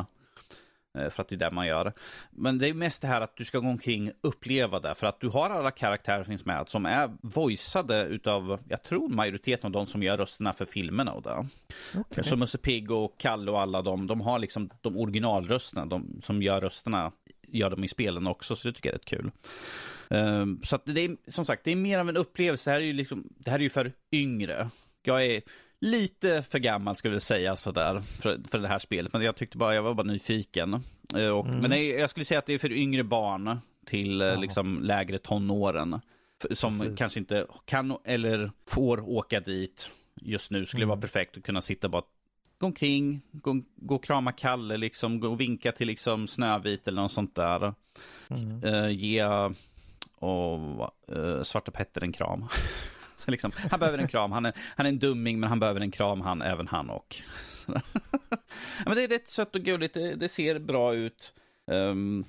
eh, 0.97 1.09
För 1.09 1.21
att 1.21 1.27
det 1.27 1.35
är 1.35 1.37
det 1.37 1.51
man 1.51 1.67
gör. 1.67 1.93
Men 2.31 2.57
det 2.57 2.69
är 2.69 2.73
mest 2.73 3.01
det 3.01 3.07
här 3.07 3.21
att 3.21 3.35
du 3.37 3.45
ska 3.45 3.59
gå 3.59 3.67
omkring 3.67 4.09
och 4.09 4.15
uppleva 4.29 4.79
det. 4.79 4.95
För 4.95 5.07
att 5.07 5.19
du 5.19 5.29
har 5.29 5.49
alla 5.49 5.71
karaktärer 5.71 6.23
finns 6.23 6.45
med 6.45 6.69
som 6.69 6.85
är 6.85 7.11
voiceade 7.21 8.03
utav, 8.03 8.59
jag 8.69 8.83
tror 8.83 9.09
majoriteten 9.09 9.65
av 9.67 9.71
de 9.71 9.85
som 9.85 10.03
gör 10.03 10.17
rösterna 10.17 10.53
för 10.53 10.65
filmerna 10.65 11.11
och 11.13 11.21
det. 11.21 11.47
Okej. 11.95 12.23
Så 12.23 12.35
Musse 12.35 12.57
Pigg 12.57 12.91
och 12.91 13.15
Kalle 13.17 13.51
och 13.51 13.61
alla 13.61 13.81
de, 13.81 14.07
de 14.07 14.21
har 14.21 14.39
liksom 14.39 14.69
de 14.81 14.97
originalrösterna, 14.97 15.85
de 15.85 16.19
som 16.21 16.41
gör 16.41 16.61
rösterna, 16.61 17.11
gör 17.47 17.69
de 17.69 17.83
i 17.83 17.87
spelen 17.87 18.27
också, 18.27 18.55
så 18.55 18.67
det 18.67 18.73
tycker 18.73 18.89
jag 18.89 18.93
är 18.93 18.97
rätt 18.97 19.05
kul. 19.05 19.31
Ehm, 20.11 20.59
så 20.63 20.79
det 20.85 21.01
är, 21.05 21.17
som 21.31 21.45
sagt, 21.45 21.63
det 21.63 21.71
är 21.71 21.75
mer 21.75 21.99
av 21.99 22.09
en 22.09 22.17
upplevelse. 22.17 22.69
Det 22.69 22.73
här 22.73 22.81
är 22.81 22.85
ju, 22.85 22.93
liksom, 22.93 23.27
det 23.37 23.51
här 23.51 23.59
är 23.59 23.63
ju 23.63 23.69
för 23.69 23.91
yngre. 24.11 24.69
Jag 25.03 25.25
är 25.25 25.41
lite 25.81 26.41
för 26.43 26.59
gammal, 26.59 26.95
skulle 26.95 27.15
jag 27.15 27.21
säga, 27.21 27.55
sådär, 27.55 28.01
för, 28.21 28.39
för 28.49 28.59
det 28.59 28.67
här 28.67 28.79
spelet. 28.79 29.13
Men 29.13 29.21
jag 29.21 29.35
tyckte 29.35 29.57
bara, 29.57 29.75
jag 29.75 29.83
var 29.83 29.93
bara 29.93 30.07
nyfiken. 30.07 30.73
Eh, 31.15 31.27
och, 31.27 31.45
Mm. 31.45 31.57
Men 31.59 31.73
är, 31.73 31.99
jag 31.99 32.09
skulle 32.09 32.25
säga 32.25 32.39
att 32.39 32.45
det 32.45 32.53
är 32.53 32.59
för 32.59 32.71
yngre 32.71 33.03
barn 33.03 33.57
till 33.85 34.21
eh, 34.21 34.27
Ja. 34.27 34.39
liksom 34.39 34.79
lägre 34.83 35.17
tonåren. 35.17 36.01
Som 36.51 36.79
Precis. 36.79 36.97
kanske 36.97 37.19
inte 37.19 37.45
kan 37.65 37.97
eller 38.05 38.51
får 38.69 39.09
åka 39.09 39.39
dit 39.39 39.91
just 40.21 40.51
nu. 40.51 40.65
Skulle 40.65 40.83
Mm. 40.83 40.89
vara 40.89 41.01
perfekt 41.01 41.37
att 41.37 41.43
kunna 41.43 41.61
sitta 41.61 41.89
bara 41.89 42.03
gå 42.57 42.65
omkring, 42.65 43.21
gå, 43.31 43.61
gå 43.75 43.95
och 43.95 44.03
krama 44.03 44.31
Kalle, 44.31 44.77
liksom, 44.77 45.19
gå 45.19 45.27
och 45.29 45.39
vinka 45.39 45.71
till 45.71 45.87
liksom 45.87 46.27
Snövit 46.27 46.87
eller 46.87 47.01
något 47.01 47.11
sånt 47.11 47.35
där. 47.35 47.73
Mm. 48.29 48.63
Eh, 48.63 48.89
ge 48.89 49.23
och, 50.21 51.15
eh, 51.15 51.43
Svarta 51.43 51.71
Petter 51.71 52.03
en 52.03 52.11
kram. 52.11 52.45
Så 53.15 53.31
liksom, 53.31 53.51
han 53.71 53.79
behöver 53.79 53.97
en 53.97 54.07
kram, 54.07 54.31
han 54.31 54.45
är, 54.45 54.53
han 54.75 54.85
är 54.85 54.89
en 54.89 54.99
dumming 54.99 55.39
men 55.39 55.49
han 55.49 55.59
behöver 55.59 55.81
en 55.81 55.91
kram, 55.91 56.21
han, 56.21 56.41
även 56.41 56.67
han 56.67 56.89
och. 56.89 57.15
Men 58.85 58.95
det 58.95 59.03
är 59.03 59.07
rätt 59.07 59.27
sött 59.27 59.55
och 59.55 59.61
gulligt, 59.61 59.93
det, 59.93 60.15
det 60.15 60.29
ser 60.29 60.59
bra 60.59 60.95
ut. 60.95 61.33
Ehm, 61.71 62.25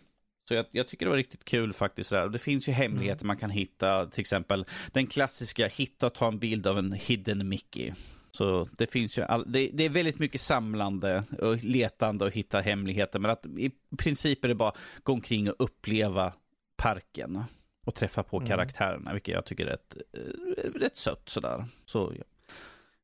så 0.48 0.54
jag, 0.54 0.66
jag 0.70 0.88
tycker 0.88 1.06
det 1.06 1.10
var 1.10 1.16
riktigt 1.16 1.44
kul 1.44 1.72
faktiskt. 1.72 2.10
Där. 2.10 2.28
Det 2.28 2.38
finns 2.38 2.68
ju 2.68 2.72
hemligheter 2.72 3.26
man 3.26 3.36
kan 3.36 3.50
hitta, 3.50 4.06
till 4.06 4.20
exempel 4.20 4.64
den 4.92 5.06
klassiska 5.06 5.66
hitta 5.66 6.06
och 6.06 6.14
ta 6.14 6.28
en 6.28 6.38
bild 6.38 6.66
av 6.66 6.78
en 6.78 6.92
hidden 6.92 7.48
Mickey. 7.48 7.92
Så 8.30 8.68
det 8.78 8.86
finns 8.86 9.18
ju, 9.18 9.22
all, 9.22 9.52
det, 9.52 9.70
det 9.72 9.84
är 9.84 9.88
väldigt 9.88 10.18
mycket 10.18 10.40
samlande 10.40 11.24
och 11.38 11.64
letande 11.64 12.24
och 12.24 12.30
hitta 12.30 12.60
hemligheter. 12.60 13.18
Men 13.18 13.30
att 13.30 13.46
i 13.46 13.70
princip 13.98 14.44
är 14.44 14.48
det 14.48 14.54
bara 14.54 14.72
gå 15.02 15.12
omkring 15.12 15.50
och 15.50 15.56
uppleva 15.58 16.32
parken 16.76 17.44
och 17.86 17.94
träffa 17.94 18.22
på 18.22 18.36
Mm. 18.36 18.48
karaktärerna, 18.48 19.12
vilket 19.12 19.34
jag 19.34 19.44
tycker 19.44 19.66
är 19.66 19.70
rätt, 19.70 19.96
eh, 20.12 20.70
rätt 20.80 20.96
sött 20.96 21.28
sådär. 21.28 21.64
Så 21.84 22.12
ja. 22.18 22.24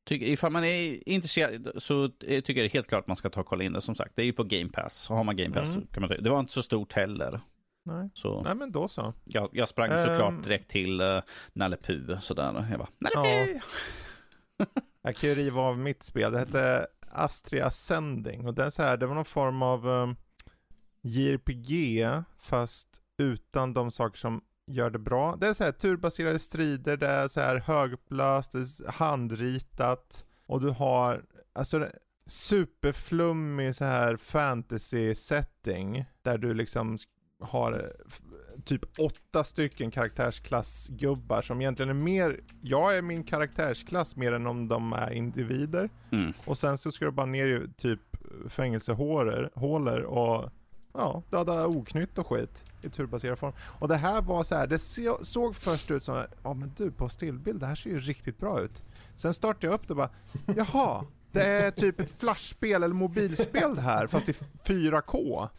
Tycker, 0.05 0.25
ifall 0.25 0.51
man 0.51 0.63
är 0.63 1.09
intresserad 1.09 1.69
så 1.77 2.09
tycker 2.09 2.31
jag 2.31 2.43
det 2.55 2.61
är 2.65 2.69
helt 2.69 2.87
klart 2.87 3.01
att 3.01 3.07
man 3.07 3.15
ska 3.15 3.29
ta 3.29 3.39
och 3.41 3.45
kolla 3.47 3.63
in 3.63 3.73
det. 3.73 3.81
Som 3.81 3.95
sagt, 3.95 4.15
det 4.15 4.21
är 4.21 4.25
ju 4.25 4.33
på 4.33 4.43
Game 4.43 4.69
Pass. 4.69 5.09
Och 5.09 5.15
har 5.15 5.23
man 5.23 5.35
Game 5.35 5.53
Pass 5.55 5.69
Mm. 5.75 5.81
så 5.81 5.93
kan 5.93 6.01
man 6.01 6.23
Det 6.23 6.29
var 6.29 6.39
inte 6.39 6.53
så 6.53 6.61
stort 6.63 6.93
heller. 6.93 7.41
Nej. 7.85 8.09
Så 8.13 8.41
Nej 8.43 8.55
men 8.55 8.71
då 8.71 8.87
så. 8.87 9.13
jag, 9.25 9.49
jag 9.53 9.69
sprang 9.69 9.91
Ehm. 9.91 10.03
såklart 10.05 10.43
direkt 10.43 10.69
till 10.69 11.01
uh, 11.01 11.21
Nalle 11.53 11.77
Puh 11.77 12.19
sådär. 12.19 12.67
Jag 12.69 12.79
bara, 12.79 12.89
Nalle 12.97 13.45
Puh! 13.45 13.61
Jag 15.01 15.15
kan 15.15 15.29
ju 15.29 15.35
riva 15.35 15.61
av 15.61 15.77
mitt 15.79 16.03
spel. 16.03 16.31
Det 16.31 16.39
hette 16.39 16.87
Astria 17.11 17.65
Ascending 17.65 18.47
och 18.47 18.53
det 18.53 18.71
så 18.71 18.81
här, 18.81 18.97
det 18.97 19.05
var 19.07 19.15
någon 19.15 19.25
form 19.25 19.61
av 19.61 19.87
um, 19.87 20.15
JRPG 21.01 22.05
fast 22.37 22.87
utan 23.17 23.73
de 23.73 23.91
saker 23.91 24.17
som 24.17 24.41
gör 24.69 24.89
det 24.89 24.99
bra. 24.99 25.35
Det 25.35 25.47
är 25.47 25.53
så 25.53 25.63
här 25.63 25.71
turbaserade 25.71 26.39
strider, 26.39 26.97
det 26.97 27.07
är 27.07 27.27
så 27.27 27.39
här 27.39 27.55
högupplöst, 27.55 28.51
det 28.51 28.59
är 28.59 28.91
handritat 28.91 30.25
och 30.45 30.61
du 30.61 30.69
har 30.69 31.23
alltså 31.53 31.87
superflummig 32.25 33.75
så 33.75 33.85
här 33.85 34.17
fantasy 34.17 35.15
setting 35.15 36.05
där 36.21 36.37
du 36.37 36.53
liksom 36.53 36.97
har 37.39 37.73
eh, 37.73 38.61
typ 38.63 38.99
åtta 38.99 39.43
stycken 39.43 39.91
karaktärsklassgubbar 39.91 41.41
som 41.41 41.61
egentligen 41.61 41.89
är 41.89 41.93
mer, 41.93 42.39
jag 42.61 42.97
är 42.97 43.01
min 43.01 43.23
karaktärsklass 43.23 44.15
mer 44.15 44.31
än 44.31 44.47
om 44.47 44.67
de 44.67 44.93
är 44.93 45.11
individer. 45.11 45.89
Mm. 46.11 46.33
Och 46.45 46.57
sen 46.57 46.77
så 46.77 46.91
ska 46.91 47.05
du 47.05 47.11
bara 47.11 47.25
ner 47.25 47.47
i 47.47 47.67
typ 47.77 47.99
fängelsehålor 48.49 49.49
hålor 49.55 49.99
och 49.99 50.51
ja, 50.93 51.23
döda 51.29 51.67
oknytt 51.67 52.17
och 52.17 52.27
skit 52.27 52.63
i 52.81 52.89
turbaserad 52.89 53.39
form. 53.39 53.53
Och 53.79 53.87
det 53.87 53.95
här 53.95 54.21
var 54.21 54.43
så 54.43 54.55
här, 54.55 54.67
det 54.67 54.79
såg 55.25 55.55
först 55.55 55.91
ut 55.91 56.03
som, 56.03 56.23
ja 56.43 56.53
men 56.53 56.71
du 56.77 56.91
på 56.91 57.09
stillbild, 57.09 57.59
det 57.59 57.65
här 57.65 57.75
ser 57.75 57.89
ju 57.89 57.99
riktigt 57.99 58.37
bra 58.37 58.61
ut. 58.61 58.83
Sen 59.15 59.33
startade 59.33 59.67
jag 59.67 59.73
upp 59.73 59.87
det 59.87 59.93
och 59.93 59.97
bara, 59.97 60.09
jaha, 60.55 61.05
det 61.31 61.43
är 61.43 61.71
typ 61.71 61.99
ett 61.99 62.11
flashspel 62.11 62.83
eller 62.83 62.95
mobilspel 62.95 63.75
det 63.75 63.81
här, 63.81 64.07
fast 64.07 64.29
i 64.29 64.33
4K. 64.65 65.49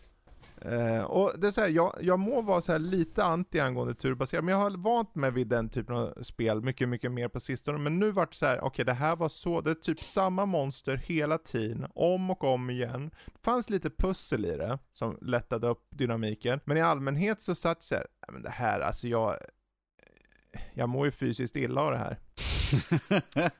Eh, 0.64 1.02
och 1.02 1.32
det 1.38 1.46
är 1.46 1.50
så 1.50 1.60
här, 1.60 1.68
jag, 1.68 1.98
jag 2.00 2.18
må 2.18 2.42
vara 2.42 2.60
så 2.60 2.72
här 2.72 2.78
lite 2.78 3.24
anti 3.24 3.60
angående 3.60 3.94
turbaserat, 3.94 4.44
men 4.44 4.52
jag 4.52 4.58
har 4.60 4.70
vant 4.70 5.14
mig 5.14 5.30
vid 5.30 5.46
den 5.46 5.68
typen 5.68 5.96
av 5.96 6.22
spel 6.22 6.62
mycket, 6.62 6.88
mycket 6.88 7.12
mer 7.12 7.28
på 7.28 7.40
sistone. 7.40 7.78
Men 7.78 7.98
nu 7.98 8.10
vart 8.10 8.30
det 8.30 8.36
så 8.36 8.46
här, 8.46 8.58
okej 8.58 8.66
okay, 8.66 8.84
det 8.84 8.92
här 8.92 9.16
var 9.16 9.28
så, 9.28 9.60
det 9.60 9.70
är 9.70 9.74
typ 9.74 10.02
samma 10.02 10.46
monster 10.46 10.96
hela 10.96 11.38
tiden, 11.38 11.86
om 11.94 12.30
och 12.30 12.44
om 12.44 12.70
igen. 12.70 13.10
Det 13.26 13.44
fanns 13.44 13.70
lite 13.70 13.90
pussel 13.90 14.44
i 14.44 14.56
det, 14.56 14.78
som 14.92 15.18
lättade 15.20 15.68
upp 15.68 15.88
dynamiken, 15.90 16.60
men 16.64 16.76
i 16.76 16.80
allmänhet 16.80 17.40
så 17.40 17.54
satt 17.54 17.82
så 17.82 17.94
här, 17.94 18.06
men 18.32 18.42
det 18.42 18.50
här, 18.50 18.80
alltså 18.80 19.08
jag, 19.08 19.36
jag 20.74 20.88
mår 20.88 21.06
ju 21.06 21.12
fysiskt 21.12 21.56
illa 21.56 21.80
av 21.80 21.92
det 21.92 21.98
här. 21.98 22.18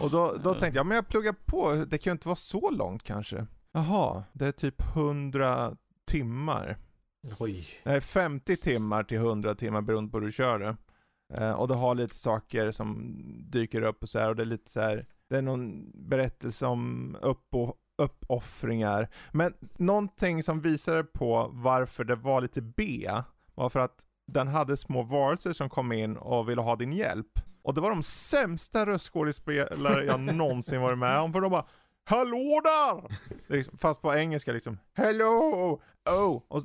och 0.00 0.10
då, 0.10 0.36
då 0.44 0.54
tänkte 0.54 0.78
jag, 0.78 0.86
men 0.86 0.94
jag 0.94 1.08
pluggar 1.08 1.34
på, 1.46 1.72
det 1.74 1.98
kan 1.98 2.10
ju 2.10 2.12
inte 2.12 2.28
vara 2.28 2.36
så 2.36 2.70
långt 2.70 3.02
kanske. 3.02 3.46
Jaha, 3.76 4.24
det 4.32 4.46
är 4.46 4.52
typ 4.52 4.80
100 4.80 5.76
timmar. 6.06 6.76
Oj. 7.38 7.66
Nej, 7.84 8.00
50 8.00 8.56
timmar 8.56 9.02
till 9.02 9.16
100 9.16 9.54
timmar 9.54 9.80
beroende 9.80 10.10
på 10.10 10.18
hur 10.18 10.26
du 10.26 10.32
kör 10.32 10.58
det. 10.58 10.76
Eh, 11.34 11.52
och 11.52 11.68
det 11.68 11.74
har 11.74 11.94
lite 11.94 12.14
saker 12.14 12.70
som 12.70 13.14
dyker 13.50 13.82
upp 13.82 14.02
och 14.02 14.08
så 14.08 14.18
här, 14.18 14.28
och 14.28 14.36
det 14.36 14.42
är 14.42 14.46
lite 14.46 14.70
så 14.70 14.80
här, 14.80 15.06
det 15.30 15.36
är 15.36 15.42
någon 15.42 15.90
berättelse 16.08 16.66
om 16.66 17.16
upp 17.22 17.54
och 17.54 17.74
uppoffringar. 17.98 19.08
Men 19.32 19.54
någonting 19.76 20.42
som 20.42 20.60
visade 20.60 21.04
på 21.04 21.50
varför 21.52 22.04
det 22.04 22.16
var 22.16 22.40
lite 22.40 22.60
B, 22.60 23.10
var 23.54 23.70
för 23.70 23.80
att 23.80 24.06
den 24.26 24.48
hade 24.48 24.76
små 24.76 25.02
varelser 25.02 25.52
som 25.52 25.70
kom 25.70 25.92
in 25.92 26.16
och 26.16 26.48
ville 26.48 26.60
ha 26.60 26.76
din 26.76 26.92
hjälp. 26.92 27.40
Och 27.62 27.74
det 27.74 27.80
var 27.80 27.90
de 27.90 28.02
sämsta 28.02 28.86
röstskådespelare 28.86 30.04
jag 30.04 30.20
någonsin 30.34 30.80
varit 30.80 30.98
med 30.98 31.20
om, 31.20 31.32
för 31.32 31.40
de 31.40 31.50
bara 31.50 31.66
Hallå 32.06 32.60
där! 32.64 33.18
Liksom, 33.56 33.78
fast 33.78 34.02
på 34.02 34.14
engelska 34.14 34.52
liksom. 34.52 34.78
Hello! 34.94 35.80
Oh! 36.10 36.42
Och 36.48 36.62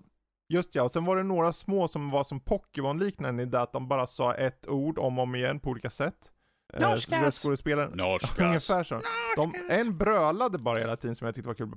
just 0.49 0.75
ja, 0.75 0.83
och 0.83 0.91
sen 0.91 1.05
var 1.05 1.17
det 1.17 1.23
några 1.23 1.53
små 1.53 1.87
som 1.87 2.09
var 2.09 2.23
som 2.23 2.39
Pokémon-liknande 2.39 3.43
i 3.43 3.45
det 3.45 3.61
att 3.61 3.73
de 3.73 3.87
bara 3.87 4.07
sa 4.07 4.33
ett 4.33 4.67
ord 4.67 4.99
om 4.99 5.17
och 5.19 5.23
om 5.23 5.35
igen 5.35 5.59
på 5.59 5.69
olika 5.69 5.89
sätt. 5.89 6.31
Eh, 6.73 6.89
Norskas! 6.89 7.43
Skådespelaren. 7.43 7.91
Norskas! 7.91 8.39
Ungefär 8.39 8.83
så. 8.83 9.01
De, 9.35 9.53
en 9.69 9.97
brölade 9.97 10.57
bara 10.57 10.79
hela 10.79 10.95
tiden 10.95 11.15
som 11.15 11.25
jag 11.25 11.35
tyckte 11.35 11.47
var 11.47 11.55
kul. 11.55 11.69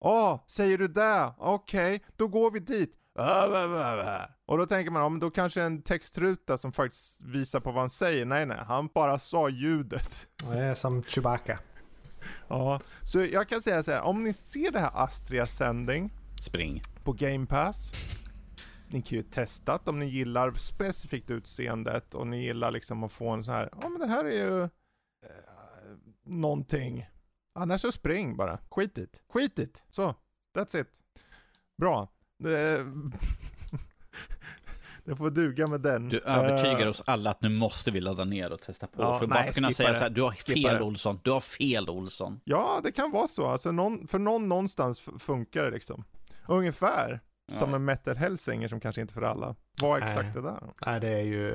Åh, 0.00 0.32
oh, 0.34 0.40
säger 0.46 0.78
du 0.78 0.88
det? 0.88 1.32
Okej, 1.38 1.96
okay, 1.96 2.08
då 2.16 2.28
går 2.28 2.50
vi 2.50 2.60
dit. 2.60 2.92
Och 4.46 4.58
då 4.58 4.66
tänker 4.66 4.90
man, 4.90 5.02
ja 5.02 5.08
men 5.08 5.20
då 5.20 5.30
kanske 5.30 5.62
en 5.62 5.82
textruta 5.82 6.58
som 6.58 6.72
faktiskt 6.72 7.20
visar 7.20 7.60
på 7.60 7.70
vad 7.70 7.80
han 7.80 7.90
säger. 7.90 8.24
Nej 8.24 8.46
nej, 8.46 8.58
han 8.66 8.88
bara 8.94 9.18
sa 9.18 9.48
ljudet. 9.48 10.28
Det 10.50 10.58
är 10.58 10.74
som 10.74 11.02
Chewbacca. 11.02 11.58
Ja, 12.48 12.80
så 13.02 13.24
jag 13.24 13.48
kan 13.48 13.62
säga 13.62 13.82
så 13.82 13.90
här, 13.90 14.02
om 14.02 14.24
ni 14.24 14.32
ser 14.32 14.70
det 14.70 14.80
här 14.80 14.90
Astria 14.94 15.46
sändning 15.46 16.12
Spring. 16.42 16.82
På 17.04 17.12
Game 17.12 17.46
Pass. 17.46 17.92
Ni 18.88 19.02
kan 19.02 19.18
ju 19.18 19.22
testa 19.22 19.72
att 19.72 19.88
om 19.88 19.98
ni 19.98 20.06
gillar 20.06 20.52
specifikt 20.52 21.30
utseendet 21.30 22.14
och 22.14 22.26
ni 22.26 22.44
gillar 22.44 22.70
liksom 22.70 23.04
att 23.04 23.12
få 23.12 23.28
en 23.28 23.44
sån 23.44 23.54
här, 23.54 23.68
ja 23.82 23.88
men 23.88 24.00
det 24.00 24.06
här 24.06 24.24
är 24.24 24.30
ju 24.46 24.62
eh, 24.62 24.68
någonting. 26.24 27.06
Annars 27.54 27.80
så 27.80 27.92
spring 27.92 28.36
bara. 28.36 28.58
Skit 28.70 28.98
it. 28.98 29.22
Skit 29.32 29.58
it. 29.58 29.84
Så. 29.90 30.14
That's 30.56 30.80
it. 30.80 30.88
Bra. 31.80 32.08
Det, 32.38 32.84
det 35.04 35.16
får 35.16 35.30
duga 35.30 35.66
med 35.66 35.80
den. 35.80 36.08
Du 36.08 36.18
övertygar 36.18 36.82
uh, 36.82 36.88
oss 36.88 37.02
alla 37.06 37.30
att 37.30 37.42
nu 37.42 37.48
måste 37.48 37.90
vi 37.90 38.00
ladda 38.00 38.24
ner 38.24 38.52
och 38.52 38.60
testa 38.60 38.86
på. 38.86 39.02
Ja, 39.02 39.18
för 39.18 39.26
nej, 39.26 39.44
bara 39.44 39.52
kunna 39.52 39.70
säga 39.70 39.88
det. 39.88 39.94
så 39.94 40.02
här, 40.02 40.10
du 40.10 40.22
har 40.22 40.32
fel 40.32 40.74
det. 40.74 40.82
Olsson, 40.82 41.20
du 41.22 41.30
har 41.30 41.40
fel 41.40 41.88
Olsson. 41.88 42.40
Ja, 42.44 42.80
det 42.84 42.92
kan 42.92 43.10
vara 43.10 43.26
så. 43.26 43.46
Alltså, 43.46 43.72
någon, 43.72 44.08
för 44.08 44.18
någon 44.18 44.48
någonstans 44.48 45.00
funkar 45.18 45.64
det 45.64 45.70
liksom. 45.70 46.04
Ungefär 46.48 47.20
ja. 47.46 47.54
som 47.54 47.74
en 47.74 47.84
metal 47.84 48.16
hellsinger 48.16 48.68
som 48.68 48.80
kanske 48.80 49.00
inte 49.00 49.14
för 49.14 49.22
alla. 49.22 49.54
Vad 49.80 50.02
exakt 50.02 50.34
det 50.34 50.42
där? 50.42 50.62
Nej, 50.86 51.00
det 51.00 51.08
är 51.08 51.22
ju 51.22 51.50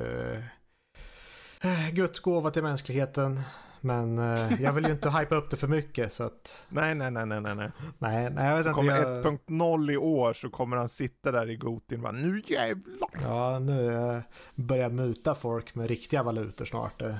uh, 1.64 1.90
Guds 1.92 2.20
gåva 2.20 2.50
till 2.50 2.62
mänskligheten. 2.62 3.40
Men 3.84 4.18
eh, 4.18 4.62
jag 4.62 4.72
vill 4.72 4.84
ju 4.84 4.92
inte 4.92 5.10
hypa 5.10 5.34
upp 5.34 5.50
det 5.50 5.56
för 5.56 5.68
mycket 5.68 6.12
så 6.12 6.24
att... 6.24 6.66
Nej, 6.68 6.94
nej, 6.94 7.10
nej, 7.10 7.26
nej, 7.26 7.40
nej. 7.40 7.54
Nej, 7.54 7.70
nej, 7.98 8.30
nej 8.30 8.46
jag 8.46 8.56
vet 8.56 8.64
så 8.64 8.68
inte. 8.68 8.76
kommer 8.76 8.96
jag... 8.96 9.24
1.0 9.24 9.92
i 9.92 9.96
år 9.96 10.32
så 10.32 10.50
kommer 10.50 10.76
han 10.76 10.88
sitta 10.88 11.32
där 11.32 11.50
i 11.50 11.56
Gotin 11.56 11.98
och 11.98 12.02
bara 12.02 12.12
nu 12.12 12.42
jävlar. 12.46 13.08
Ja, 13.22 13.58
nu 13.58 13.94
eh, 13.94 14.20
börjar 14.54 14.90
muta 14.90 15.34
folk 15.34 15.74
med 15.74 15.88
riktiga 15.88 16.22
valutor 16.22 16.64
snart. 16.64 17.02
Eh. 17.02 17.16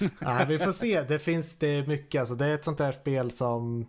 nej, 0.18 0.46
vi 0.48 0.58
får 0.58 0.72
se. 0.72 1.02
Det 1.02 1.18
finns 1.18 1.58
det 1.58 1.88
mycket. 1.88 2.20
Alltså, 2.20 2.34
det 2.34 2.46
är 2.46 2.54
ett 2.54 2.64
sånt 2.64 2.78
där 2.78 2.92
spel 2.92 3.30
som... 3.30 3.86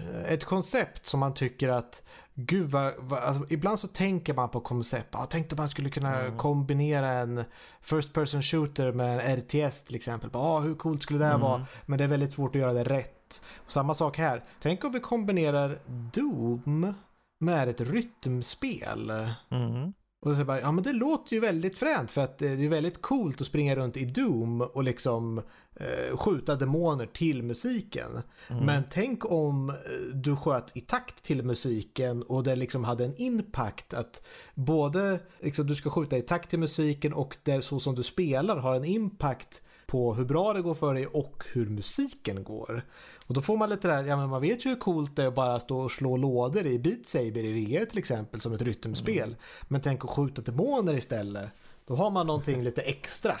Eh, 0.00 0.32
ett 0.32 0.44
koncept 0.44 1.06
som 1.06 1.20
man 1.20 1.34
tycker 1.34 1.68
att 1.68 2.02
Gud 2.38 2.70
vad, 2.70 2.92
vad 2.98 3.18
alltså, 3.18 3.46
ibland 3.48 3.78
så 3.78 3.88
tänker 3.88 4.34
man 4.34 4.48
på 4.48 4.60
koncept. 4.60 5.08
Jag 5.12 5.30
tänkte 5.30 5.56
man 5.56 5.68
skulle 5.68 5.90
kunna 5.90 6.20
mm. 6.20 6.38
kombinera 6.38 7.08
en 7.12 7.44
First 7.80 8.12
person 8.12 8.42
shooter 8.42 8.92
med 8.92 9.18
en 9.18 9.36
RTS 9.36 9.84
till 9.84 9.96
exempel. 9.96 10.30
Ah, 10.32 10.60
hur 10.60 10.74
coolt 10.74 11.02
skulle 11.02 11.18
det 11.18 11.26
mm. 11.26 11.40
vara? 11.40 11.66
Men 11.86 11.98
det 11.98 12.04
är 12.04 12.08
väldigt 12.08 12.32
svårt 12.32 12.54
att 12.54 12.60
göra 12.60 12.72
det 12.72 12.84
rätt. 12.84 13.42
Samma 13.66 13.94
sak 13.94 14.18
här. 14.18 14.44
Tänk 14.60 14.84
om 14.84 14.92
vi 14.92 15.00
kombinerar 15.00 15.78
Doom 15.86 16.94
med 17.38 17.68
ett 17.68 17.80
rytmspel. 17.80 19.10
Mm. 19.50 19.92
Och 20.26 20.36
så 20.36 20.44
bara, 20.44 20.60
ja 20.60 20.72
men 20.72 20.84
det 20.84 20.92
låter 20.92 21.34
ju 21.34 21.40
väldigt 21.40 21.78
fränt 21.78 22.10
för 22.10 22.20
att 22.20 22.38
det 22.38 22.46
är 22.46 22.68
väldigt 22.68 23.02
coolt 23.02 23.40
att 23.40 23.46
springa 23.46 23.76
runt 23.76 23.96
i 23.96 24.04
Doom 24.04 24.60
och 24.60 24.84
liksom 24.84 25.38
eh, 25.74 26.16
skjuta 26.16 26.54
demoner 26.54 27.06
till 27.06 27.42
musiken. 27.42 28.22
Mm. 28.48 28.64
Men 28.64 28.82
tänk 28.90 29.30
om 29.30 29.70
eh, 29.70 29.74
du 30.14 30.36
sköt 30.36 30.76
i 30.76 30.80
takt 30.80 31.22
till 31.22 31.42
musiken 31.42 32.22
och 32.22 32.42
det 32.42 32.56
liksom 32.56 32.84
hade 32.84 33.04
en 33.04 33.14
impact 33.16 33.94
att 33.94 34.26
både 34.54 35.18
liksom, 35.40 35.66
du 35.66 35.74
ska 35.74 35.90
skjuta 35.90 36.16
i 36.16 36.22
takt 36.22 36.50
till 36.50 36.58
musiken 36.58 37.12
och 37.12 37.36
det 37.42 37.62
så 37.62 37.80
som 37.80 37.94
du 37.94 38.02
spelar 38.02 38.56
har 38.56 38.74
en 38.74 38.84
impact 38.84 39.62
på 39.86 40.14
hur 40.14 40.24
bra 40.24 40.52
det 40.52 40.62
går 40.62 40.74
för 40.74 40.94
dig 40.94 41.06
och 41.06 41.44
hur 41.52 41.68
musiken 41.68 42.44
går. 42.44 42.84
Och 43.26 43.34
då 43.34 43.42
får 43.42 43.56
man 43.56 43.70
lite 43.70 43.88
där, 43.88 44.04
ja 44.04 44.16
men 44.16 44.28
man 44.28 44.40
vet 44.40 44.66
ju 44.66 44.70
hur 44.70 44.76
coolt 44.76 45.16
det 45.16 45.22
är 45.22 45.26
att 45.26 45.34
bara 45.34 45.60
stå 45.60 45.78
och 45.78 45.92
slå 45.92 46.16
lådor 46.16 46.66
i 46.66 46.78
Beat 46.78 47.06
Saber 47.06 47.44
i 47.44 47.64
VR 47.64 47.84
till 47.84 47.98
exempel 47.98 48.40
som 48.40 48.52
ett 48.52 48.62
rytmspel. 48.62 49.28
Mm. 49.28 49.38
Men 49.68 49.80
tänk 49.80 50.04
att 50.04 50.10
skjuta 50.10 50.42
demoner 50.42 50.94
istället. 50.94 51.50
Då 51.86 51.96
har 51.96 52.10
man 52.10 52.26
någonting 52.26 52.62
lite 52.62 52.82
extra. 52.82 53.36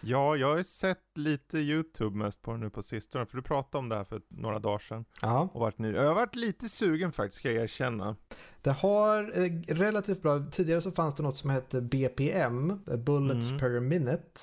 Ja, 0.00 0.36
jag 0.36 0.56
har 0.56 0.62
sett 0.62 1.04
lite 1.14 1.58
YouTube 1.58 2.16
mest 2.16 2.42
på 2.42 2.52
det 2.52 2.58
nu 2.58 2.70
på 2.70 2.82
sistone, 2.82 3.26
för 3.26 3.36
du 3.36 3.42
pratade 3.42 3.78
om 3.78 3.88
det 3.88 3.96
här 3.96 4.04
för 4.04 4.20
några 4.28 4.58
dagar 4.58 4.78
sedan. 4.78 5.04
Ja. 5.22 5.48
Och 5.52 5.60
varit 5.60 5.78
ny. 5.78 5.92
Jag 5.92 6.06
har 6.06 6.14
varit 6.14 6.36
lite 6.36 6.68
sugen 6.68 7.12
faktiskt, 7.12 7.38
ska 7.38 7.50
jag 7.52 7.62
erkänna. 7.64 8.16
Det 8.62 8.70
har 8.72 9.22
eh, 9.34 9.74
relativt 9.74 10.22
bra, 10.22 10.44
tidigare 10.50 10.80
så 10.80 10.92
fanns 10.92 11.14
det 11.14 11.22
något 11.22 11.36
som 11.36 11.50
hette 11.50 11.80
BPM, 11.80 12.80
Bullets 13.04 13.48
mm. 13.48 13.60
per 13.60 13.80
minute. 13.80 14.40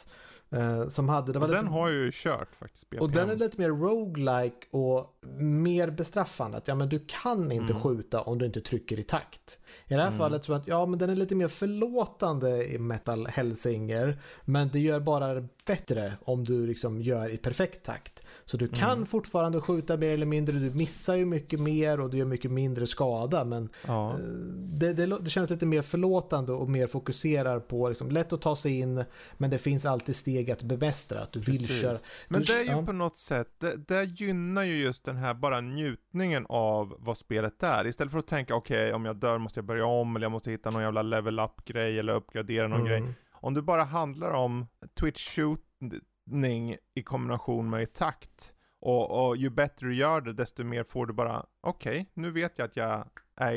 Eh, 0.49 0.87
som 0.87 1.09
hade, 1.09 1.33
det 1.33 1.39
var 1.39 1.47
lite, 1.47 1.59
den 1.59 1.67
har 1.67 1.89
ju 1.89 2.11
kört 2.13 2.55
faktiskt. 2.55 2.89
BPM. 2.89 3.03
Och 3.03 3.11
den 3.11 3.29
är 3.29 3.35
lite 3.35 3.61
mer 3.61 3.69
roguelike 3.69 4.67
och 4.71 5.14
mer 5.37 5.89
bestraffande. 5.89 6.57
Att 6.57 6.67
ja, 6.67 6.75
men 6.75 6.89
du 6.89 6.99
kan 7.07 7.51
inte 7.51 7.73
mm. 7.73 7.83
skjuta 7.83 8.21
om 8.21 8.37
du 8.37 8.45
inte 8.45 8.61
trycker 8.61 8.99
i 8.99 9.03
takt. 9.03 9.59
I 9.87 9.93
det 9.93 10.01
här 10.01 10.07
mm. 10.07 10.19
fallet 10.19 10.45
så 10.45 10.53
att 10.53 10.67
ja, 10.67 10.85
men 10.85 10.99
den 10.99 11.09
är 11.09 11.15
lite 11.15 11.35
mer 11.35 11.47
förlåtande 11.47 12.73
i 12.73 12.79
Metal 12.79 13.27
Hellsinger. 13.27 14.21
Men 14.45 14.69
det 14.69 14.79
gör 14.79 14.99
bara 14.99 15.33
det 15.33 15.47
bättre 15.65 16.13
om 16.21 16.43
du 16.43 16.67
liksom 16.67 17.01
gör 17.01 17.29
i 17.29 17.37
perfekt 17.37 17.85
takt. 17.85 18.23
Så 18.45 18.57
du 18.57 18.67
kan 18.67 18.91
mm. 18.91 19.05
fortfarande 19.05 19.61
skjuta 19.61 19.97
mer 19.97 20.09
eller 20.09 20.25
mindre. 20.25 20.59
Du 20.59 20.71
missar 20.71 21.15
ju 21.15 21.25
mycket 21.25 21.59
mer 21.59 21.99
och 21.99 22.09
du 22.09 22.17
gör 22.17 22.25
mycket 22.25 22.51
mindre 22.51 22.87
skada. 22.87 23.45
Men 23.45 23.69
ja. 23.87 24.09
Eh, 24.09 24.17
det, 24.55 24.93
det, 24.93 25.05
det, 25.05 25.29
känns 25.29 25.49
lite 25.49 25.65
mer 25.65 25.81
förlåtande 25.81 26.51
och 26.51 26.69
mer 26.69 26.87
fokuserar 26.87 27.59
på 27.59 27.89
liksom, 27.89 28.11
lätt 28.11 28.33
att 28.33 28.41
ta 28.41 28.55
sig 28.55 28.79
in. 28.79 29.03
Men 29.37 29.49
det 29.49 29.57
finns 29.57 29.85
alltid 29.85 30.15
steg 30.15 30.51
att 30.51 30.63
bemästra. 30.63 31.19
Att 31.19 31.31
du 31.31 31.41
Precis. 31.41 31.61
vill 31.61 31.77
köra. 31.77 31.97
Men 32.27 32.43
det 32.43 32.53
är 32.53 32.63
ju 32.63 32.71
ja. 32.71 32.85
på 32.85 32.93
något 32.93 33.17
sätt, 33.17 33.49
det, 33.59 33.75
det 33.87 34.03
gynnar 34.03 34.63
ju 34.63 34.77
just 34.77 35.05
den 35.05 35.14
här 35.17 35.33
bara 35.33 35.61
njutningen 35.61 36.45
av 36.49 36.95
vad 36.99 37.17
spelet 37.17 37.63
är. 37.63 37.87
Istället 37.87 38.11
för 38.11 38.19
att 38.19 38.27
tänka 38.27 38.55
okej 38.55 38.83
okay, 38.83 38.93
om 38.93 39.05
jag 39.05 39.15
dör 39.15 39.37
måste 39.37 39.57
jag 39.59 39.65
börja 39.65 39.85
om 39.85 40.15
eller 40.15 40.25
jag 40.25 40.31
måste 40.31 40.51
hitta 40.51 40.69
någon 40.69 40.81
jävla 40.81 41.01
level 41.01 41.39
up 41.39 41.65
grej 41.65 41.99
eller 41.99 42.13
uppgradera 42.13 42.67
någon 42.67 42.79
mm. 42.79 42.89
grej. 42.89 43.13
Om 43.31 43.53
det 43.53 43.61
bara 43.61 43.83
handlar 43.83 44.31
om 44.31 44.67
Twitch 44.99 45.35
shootning 45.35 46.77
i 46.93 47.03
kombination 47.03 47.69
med 47.69 47.93
takt 47.93 48.53
och, 48.79 49.27
och 49.27 49.37
ju 49.37 49.49
bättre 49.49 49.87
du 49.87 49.95
gör 49.95 50.21
det 50.21 50.33
desto 50.33 50.63
mer 50.63 50.83
får 50.83 51.05
du 51.05 51.13
bara 51.13 51.45
okej, 51.61 51.91
okay, 51.91 52.05
nu 52.13 52.31
vet 52.31 52.57
jag 52.57 52.65
att 52.65 52.75
jag 52.75 53.07
är, 53.35 53.55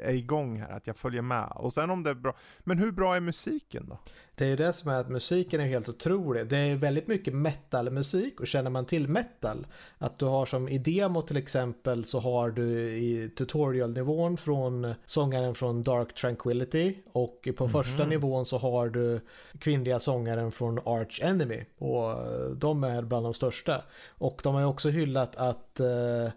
är 0.00 0.14
igång 0.14 0.60
här, 0.60 0.76
att 0.76 0.86
jag 0.86 0.96
följer 0.96 1.22
med. 1.22 1.52
Och 1.54 1.72
sen 1.72 1.90
om 1.90 2.02
det 2.02 2.10
är 2.10 2.14
bra, 2.14 2.36
men 2.60 2.78
hur 2.78 2.92
bra 2.92 3.16
är 3.16 3.20
musiken 3.20 3.86
då? 3.88 3.98
Det 4.34 4.44
är 4.44 4.48
ju 4.48 4.56
det 4.56 4.72
som 4.72 4.90
är 4.90 5.00
att 5.00 5.08
musiken 5.08 5.60
är 5.60 5.66
helt 5.66 5.88
otrolig. 5.88 6.46
Det 6.46 6.56
är 6.56 6.76
väldigt 6.76 7.08
mycket 7.08 7.34
metalmusik 7.34 8.40
och 8.40 8.46
känner 8.46 8.70
man 8.70 8.84
till 8.86 9.08
metal, 9.08 9.66
att 9.98 10.18
du 10.18 10.24
har 10.24 10.46
som 10.46 10.68
i 10.68 10.78
demo 10.78 11.22
till 11.22 11.36
exempel 11.36 12.04
så 12.04 12.20
har 12.20 12.50
du 12.50 12.70
i 12.90 13.30
tutorialnivån 13.36 14.36
från 14.36 14.94
sångaren 15.04 15.54
från 15.54 15.82
Dark 15.82 16.14
Tranquility 16.14 16.96
och 17.12 17.48
på 17.56 17.64
mm 17.64 17.72
första 17.72 18.06
nivån 18.06 18.46
så 18.46 18.58
har 18.58 18.88
du 18.88 19.20
kvinnliga 19.58 19.98
sångaren 19.98 20.52
från 20.52 20.78
Arch 20.78 21.20
Enemy 21.22 21.64
och 21.78 22.14
de 22.56 22.84
är 22.84 23.02
bland 23.02 23.26
de 23.26 23.34
största. 23.34 23.82
Och 24.08 24.40
de 24.42 24.54
har 24.54 24.60
ju 24.60 24.66
också 24.66 24.88
hyllat 24.88 25.36
att 25.36 25.80
uh, 25.80 26.30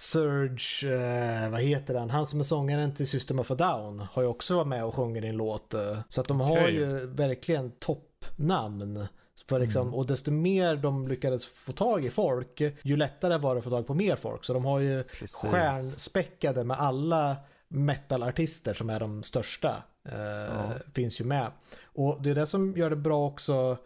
Surge, 0.00 0.94
eh, 0.94 1.50
vad 1.50 1.60
heter 1.60 1.94
han? 1.94 2.10
Han 2.10 2.26
som 2.26 2.40
är 2.40 2.44
sångaren 2.44 2.94
till 2.94 3.08
System 3.08 3.38
of 3.38 3.50
a 3.50 3.54
Down 3.54 4.00
har 4.12 4.22
ju 4.22 4.28
också 4.28 4.56
varit 4.56 4.66
med 4.66 4.84
och 4.84 4.94
sjungit 4.94 5.24
en 5.24 5.36
låt. 5.36 5.74
Eh. 5.74 5.98
Så 6.08 6.20
att 6.20 6.28
de 6.28 6.40
okay. 6.40 6.62
har 6.62 6.68
ju 6.68 7.06
verkligen 7.06 7.70
toppnamn. 7.70 9.06
För 9.48 9.60
liksom, 9.60 9.82
mm. 9.82 9.94
Och 9.94 10.06
desto 10.06 10.30
mer 10.30 10.76
de 10.76 11.08
lyckades 11.08 11.46
få 11.46 11.72
tag 11.72 12.04
i 12.04 12.10
folk, 12.10 12.60
ju 12.82 12.96
lättare 12.96 13.38
var 13.38 13.54
det 13.54 13.58
att 13.58 13.64
få 13.64 13.70
tag 13.70 13.86
på 13.86 13.94
mer 13.94 14.16
folk. 14.16 14.44
Så 14.44 14.52
de 14.52 14.64
har 14.64 14.80
ju 14.80 15.02
Precis. 15.02 15.36
stjärnspäckade 15.36 16.64
med 16.64 16.80
alla 16.80 17.36
metalartister 17.68 18.74
som 18.74 18.90
är 18.90 19.00
de 19.00 19.22
största. 19.22 19.76
Eh, 20.08 20.18
ja. 20.18 20.72
Finns 20.94 21.20
ju 21.20 21.24
med. 21.24 21.50
Och 21.84 22.22
det 22.22 22.30
är 22.30 22.34
det 22.34 22.46
som 22.46 22.76
gör 22.76 22.90
det 22.90 22.96
bra 22.96 23.26
också 23.26 23.76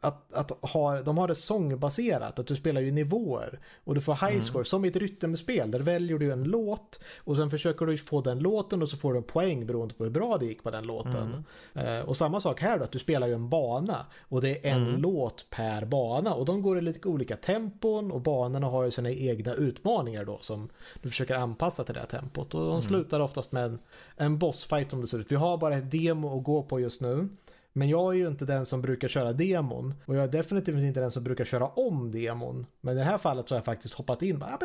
att, 0.00 0.34
att 0.34 0.50
ha, 0.70 1.02
de 1.02 1.18
har 1.18 1.28
det 1.28 1.34
sångbaserat, 1.34 2.38
att 2.38 2.46
du 2.46 2.56
spelar 2.56 2.80
ju 2.80 2.90
nivåer 2.90 3.60
och 3.84 3.94
du 3.94 4.00
får 4.00 4.12
high 4.12 4.32
mm. 4.32 4.42
score 4.42 4.58
mm. 4.58 4.64
som 4.64 4.84
i 4.84 4.88
ett 4.88 4.96
rytmspel. 4.96 5.70
Där 5.70 5.80
väljer 5.80 6.18
du 6.18 6.32
en 6.32 6.44
låt 6.44 7.00
och 7.16 7.36
sen 7.36 7.50
försöker 7.50 7.86
du 7.86 7.98
få 7.98 8.20
den 8.20 8.38
låten 8.38 8.82
och 8.82 8.88
så 8.88 8.96
får 8.96 9.12
du 9.12 9.18
en 9.18 9.24
poäng 9.24 9.66
beroende 9.66 9.94
på 9.94 10.04
hur 10.04 10.10
bra 10.10 10.38
det 10.38 10.46
gick 10.46 10.62
på 10.62 10.70
den 10.70 10.86
låten. 10.86 11.44
Mm. 11.74 12.00
Eh, 12.00 12.08
och 12.08 12.16
samma 12.16 12.40
sak 12.40 12.60
här 12.60 12.78
då, 12.78 12.84
att 12.84 12.92
du 12.92 12.98
spelar 12.98 13.26
ju 13.26 13.34
en 13.34 13.48
bana 13.48 14.06
och 14.28 14.40
det 14.40 14.66
är 14.66 14.72
en 14.72 14.86
mm. 14.88 15.00
låt 15.00 15.50
per 15.50 15.84
bana 15.84 16.34
och 16.34 16.44
de 16.44 16.62
går 16.62 16.78
i 16.78 16.80
lite 16.80 17.08
olika 17.08 17.36
tempon 17.36 18.12
och 18.12 18.20
banorna 18.20 18.66
har 18.66 18.84
ju 18.84 18.90
sina 18.90 19.10
egna 19.10 19.54
utmaningar 19.54 20.24
då 20.24 20.38
som 20.40 20.68
du 21.02 21.08
försöker 21.08 21.34
anpassa 21.34 21.84
till 21.84 21.94
det 21.94 22.00
här 22.00 22.06
tempot 22.06 22.54
och 22.54 22.60
de 22.60 22.70
mm. 22.70 22.82
slutar 22.82 23.20
oftast 23.20 23.52
med 23.52 23.64
en, 23.64 23.78
en 24.16 24.38
bossfight 24.38 24.90
som 24.90 25.00
det 25.00 25.06
ser 25.06 25.18
ut. 25.18 25.32
Vi 25.32 25.36
har 25.36 25.58
bara 25.58 25.76
ett 25.76 25.90
demo 25.90 26.38
att 26.38 26.44
gå 26.44 26.62
på 26.62 26.80
just 26.80 27.00
nu. 27.00 27.28
Men 27.76 27.88
jag 27.88 28.14
är 28.14 28.18
ju 28.18 28.28
inte 28.28 28.44
den 28.44 28.66
som 28.66 28.82
brukar 28.82 29.08
köra 29.08 29.32
demon 29.32 29.94
och 30.06 30.16
jag 30.16 30.24
är 30.24 30.28
definitivt 30.28 30.76
inte 30.76 31.00
den 31.00 31.10
som 31.10 31.24
brukar 31.24 31.44
köra 31.44 31.66
om 31.66 32.10
demon. 32.10 32.66
Men 32.80 32.96
i 32.96 32.98
det 32.98 33.04
här 33.04 33.18
fallet 33.18 33.48
så 33.48 33.54
har 33.54 33.58
jag 33.58 33.64
faktiskt 33.64 33.94
hoppat 33.94 34.22
in 34.22 34.38
bara, 34.38 34.58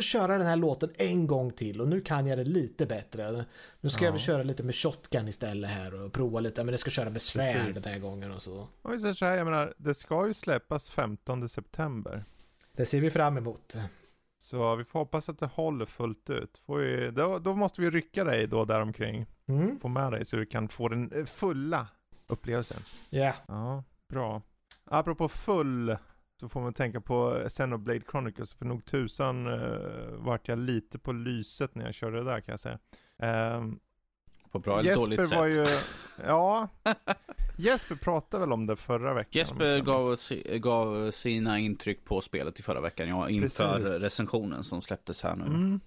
köra 0.00 0.38
den 0.38 0.46
här 0.46 0.56
låten 0.56 0.90
en 0.98 1.26
gång 1.26 1.50
till 1.50 1.80
och 1.80 1.88
nu 1.88 2.00
kan 2.00 2.26
jag 2.26 2.38
det 2.38 2.44
lite 2.44 2.86
bättre. 2.86 3.44
Nu 3.80 3.90
ska 3.90 4.04
ja. 4.04 4.10
jag 4.10 4.20
köra 4.20 4.42
lite 4.42 4.62
med 4.62 4.74
shotgun 4.74 5.28
istället 5.28 5.70
här 5.70 6.04
och 6.04 6.12
prova 6.12 6.40
lite, 6.40 6.64
men 6.64 6.72
jag 6.72 6.80
ska 6.80 6.90
köra 6.90 7.10
med 7.10 7.22
svärd 7.22 7.66
Precis. 7.66 7.84
den 7.84 7.92
här 7.92 8.00
gången 8.00 8.32
och 8.32 8.42
så. 8.42 8.68
Och 8.82 8.92
vi 8.92 8.98
säger 8.98 9.14
så 9.14 9.24
här, 9.24 9.36
jag 9.36 9.44
menar, 9.44 9.74
det 9.76 9.94
ska 9.94 10.26
ju 10.26 10.34
släppas 10.34 10.90
15 10.90 11.48
september. 11.48 12.24
Det 12.72 12.86
ser 12.86 13.00
vi 13.00 13.10
fram 13.10 13.36
emot. 13.36 13.76
Så 14.38 14.76
vi 14.76 14.84
får 14.84 14.98
hoppas 14.98 15.28
att 15.28 15.38
det 15.38 15.46
håller 15.46 15.86
fullt 15.86 16.30
ut. 16.30 16.62
Vi, 16.66 17.10
då, 17.16 17.38
då 17.38 17.54
måste 17.54 17.80
vi 17.80 17.90
rycka 17.90 18.24
dig 18.24 18.46
då 18.46 18.64
däromkring. 18.64 19.26
Mm. 19.48 19.80
Få 19.80 19.88
med 19.88 20.12
dig 20.12 20.24
så 20.24 20.36
du 20.36 20.46
kan 20.46 20.68
få 20.68 20.88
den 20.88 21.26
fulla 21.26 21.86
upplevelsen. 22.28 22.82
Ja. 23.10 23.18
Yeah. 23.18 23.34
Ja, 23.48 23.84
bra. 24.08 24.42
Apropå 24.84 25.28
full 25.28 25.96
så 26.40 26.48
får 26.48 26.60
man 26.60 26.74
tänka 26.74 27.00
på 27.00 27.44
Xenoblade 27.48 28.00
Chronicles, 28.10 28.54
för 28.54 28.64
nog 28.64 28.84
tusan 28.84 29.46
uh, 29.46 30.12
vart 30.12 30.48
jag 30.48 30.58
lite 30.58 30.98
på 30.98 31.12
lyset 31.12 31.74
när 31.74 31.84
jag 31.84 31.94
körde 31.94 32.16
det 32.16 32.24
där 32.24 32.40
kan 32.40 32.52
jag 32.52 32.60
säga. 32.60 32.78
Um, 33.56 33.80
på 34.50 34.58
bra 34.58 34.78
eller 34.78 34.88
Jesper 34.88 35.04
dåligt 35.04 35.28
sätt? 35.28 35.38
Var 35.38 35.46
ju, 35.46 35.66
ja, 36.24 36.68
Jesper 37.56 37.94
pratade 37.94 38.40
väl 38.40 38.52
om 38.52 38.66
det 38.66 38.76
förra 38.76 39.14
veckan? 39.14 39.38
Jesper 39.38 39.80
gav, 39.80 40.16
gav, 40.58 41.10
sina 41.10 41.58
intryck 41.58 42.04
på 42.04 42.20
spelet 42.20 42.60
i 42.60 42.62
förra 42.62 42.80
veckan, 42.80 43.08
ja, 43.08 43.28
inför 43.28 43.80
Precis. 43.80 44.02
recensionen 44.02 44.64
som 44.64 44.80
släpptes 44.80 45.22
här 45.22 45.36
nu. 45.36 45.44
Mm. 45.44 45.80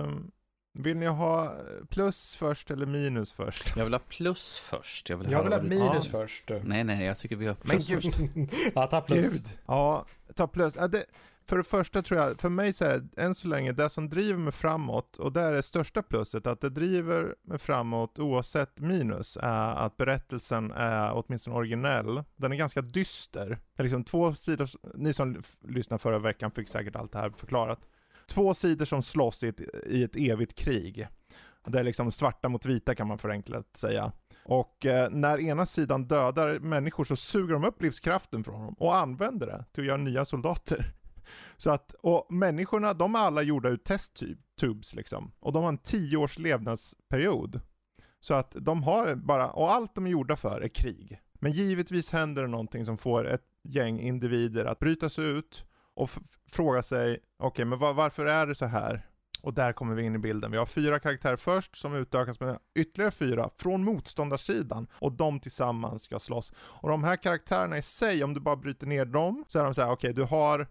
Um, 0.00 0.30
vill 0.72 0.96
ni 0.96 1.06
ha 1.06 1.56
plus 1.88 2.36
först 2.36 2.70
eller 2.70 2.86
minus 2.86 3.32
först? 3.32 3.76
Jag 3.76 3.84
vill 3.84 3.94
ha 3.94 4.00
plus 4.08 4.58
först. 4.58 5.10
Jag 5.10 5.16
vill, 5.16 5.30
jag 5.30 5.42
vill 5.42 5.52
ha 5.52 5.62
minus 5.62 6.10
ja. 6.12 6.20
först. 6.20 6.50
Nej, 6.62 6.84
nej, 6.84 7.04
jag 7.06 7.18
tycker 7.18 7.36
vi 7.36 7.46
har 7.46 7.54
plus 7.54 7.90
Men 7.90 8.00
först. 8.00 8.18
ja, 8.74 8.86
ta 8.86 9.00
plus. 9.00 9.32
Gud. 9.32 9.58
Ja, 9.66 10.06
ta 10.34 10.46
plus. 10.46 10.76
Ja, 10.76 10.88
det, 10.88 11.04
för 11.46 11.56
det 11.56 11.64
första 11.64 12.02
tror 12.02 12.20
jag, 12.20 12.40
för 12.40 12.48
mig 12.48 12.72
så 12.72 12.84
är 12.84 12.98
det 12.98 13.22
än 13.22 13.34
så 13.34 13.48
länge 13.48 13.72
det 13.72 13.90
som 13.90 14.08
driver 14.08 14.38
mig 14.38 14.52
framåt, 14.52 15.16
och 15.16 15.32
det 15.32 15.40
är 15.40 15.52
det 15.52 15.62
största 15.62 16.02
pluset, 16.02 16.46
att 16.46 16.60
det 16.60 16.70
driver 16.70 17.34
mig 17.42 17.58
framåt 17.58 18.18
oavsett 18.18 18.80
minus, 18.80 19.38
är 19.42 19.74
att 19.74 19.96
berättelsen 19.96 20.70
är 20.70 21.12
åtminstone 21.14 21.56
originell. 21.56 22.24
Den 22.36 22.52
är 22.52 22.56
ganska 22.56 22.82
dyster. 22.82 23.48
Det 23.48 23.82
är 23.82 23.84
liksom 23.84 24.04
två 24.04 24.34
sidor, 24.34 24.68
ni 24.94 25.12
som 25.12 25.42
lyssnade 25.68 26.02
förra 26.02 26.18
veckan 26.18 26.50
fick 26.50 26.68
säkert 26.68 26.96
allt 26.96 27.12
det 27.12 27.18
här 27.18 27.30
förklarat 27.30 27.80
två 28.26 28.54
sidor 28.54 28.84
som 28.84 29.02
slåss 29.02 29.42
i 29.42 29.48
ett, 29.48 29.60
i 29.86 30.02
ett 30.02 30.16
evigt 30.16 30.54
krig. 30.54 31.08
Det 31.66 31.78
är 31.78 31.84
liksom 31.84 32.12
svarta 32.12 32.48
mot 32.48 32.66
vita 32.66 32.94
kan 32.94 33.08
man 33.08 33.18
förenklat 33.18 33.76
säga. 33.76 34.12
Och 34.44 34.86
eh, 34.86 35.10
när 35.10 35.40
ena 35.40 35.66
sidan 35.66 36.04
dödar 36.04 36.58
människor 36.58 37.04
så 37.04 37.16
suger 37.16 37.52
de 37.52 37.64
upp 37.64 37.82
livskraften 37.82 38.44
från 38.44 38.64
dem 38.64 38.74
och 38.78 38.96
använder 38.96 39.46
det 39.46 39.64
till 39.72 39.82
att 39.82 39.88
göra 39.88 39.96
nya 39.96 40.24
soldater. 40.24 40.92
Så 41.56 41.70
att, 41.70 41.92
och 41.92 42.26
människorna, 42.32 42.94
de 42.94 43.14
är 43.14 43.18
alla 43.18 43.42
gjorda 43.42 43.68
ur 43.68 43.76
testtubes 43.76 44.94
liksom. 44.94 45.32
Och 45.40 45.52
de 45.52 45.62
har 45.62 45.68
en 45.68 45.78
tio 45.78 46.16
års 46.16 46.38
levnadsperiod. 46.38 47.60
Så 48.20 48.34
att 48.34 48.56
de 48.60 48.82
har 48.82 49.14
bara, 49.14 49.50
och 49.50 49.72
allt 49.72 49.94
de 49.94 50.06
är 50.06 50.10
gjorda 50.10 50.36
för 50.36 50.60
är 50.60 50.68
krig. 50.68 51.20
Men 51.32 51.52
givetvis 51.52 52.12
händer 52.12 52.42
det 52.42 52.48
någonting 52.48 52.84
som 52.84 52.98
får 52.98 53.28
ett 53.28 53.46
gäng 53.62 54.00
individer 54.00 54.64
att 54.64 54.78
bryta 54.78 55.10
sig 55.10 55.24
ut 55.24 55.64
och 55.94 56.10
fråga 56.50 56.82
sig, 56.82 57.12
okej 57.12 57.46
okay, 57.46 57.64
men 57.64 57.78
var, 57.78 57.92
varför 57.92 58.26
är 58.26 58.46
det 58.46 58.54
så 58.54 58.66
här? 58.66 59.06
Och 59.42 59.54
där 59.54 59.72
kommer 59.72 59.94
vi 59.94 60.02
in 60.02 60.14
i 60.14 60.18
bilden. 60.18 60.50
Vi 60.50 60.58
har 60.58 60.66
fyra 60.66 60.98
karaktärer 60.98 61.36
först 61.36 61.76
som 61.76 61.94
utökas 61.94 62.40
med 62.40 62.58
ytterligare 62.74 63.10
fyra 63.10 63.50
från 63.56 63.84
motståndarsidan 63.84 64.86
och 64.92 65.12
de 65.12 65.40
tillsammans 65.40 66.02
ska 66.02 66.18
slåss. 66.18 66.52
Och 66.58 66.88
de 66.88 67.04
här 67.04 67.16
karaktärerna 67.16 67.78
i 67.78 67.82
sig, 67.82 68.24
om 68.24 68.34
du 68.34 68.40
bara 68.40 68.56
bryter 68.56 68.86
ner 68.86 69.04
dem, 69.04 69.44
så 69.48 69.58
är 69.58 69.64
de 69.64 69.74
så 69.74 69.80
här, 69.80 69.90
okej 69.90 70.10
okay, 70.10 70.22
du 70.22 70.28
har 70.28 70.66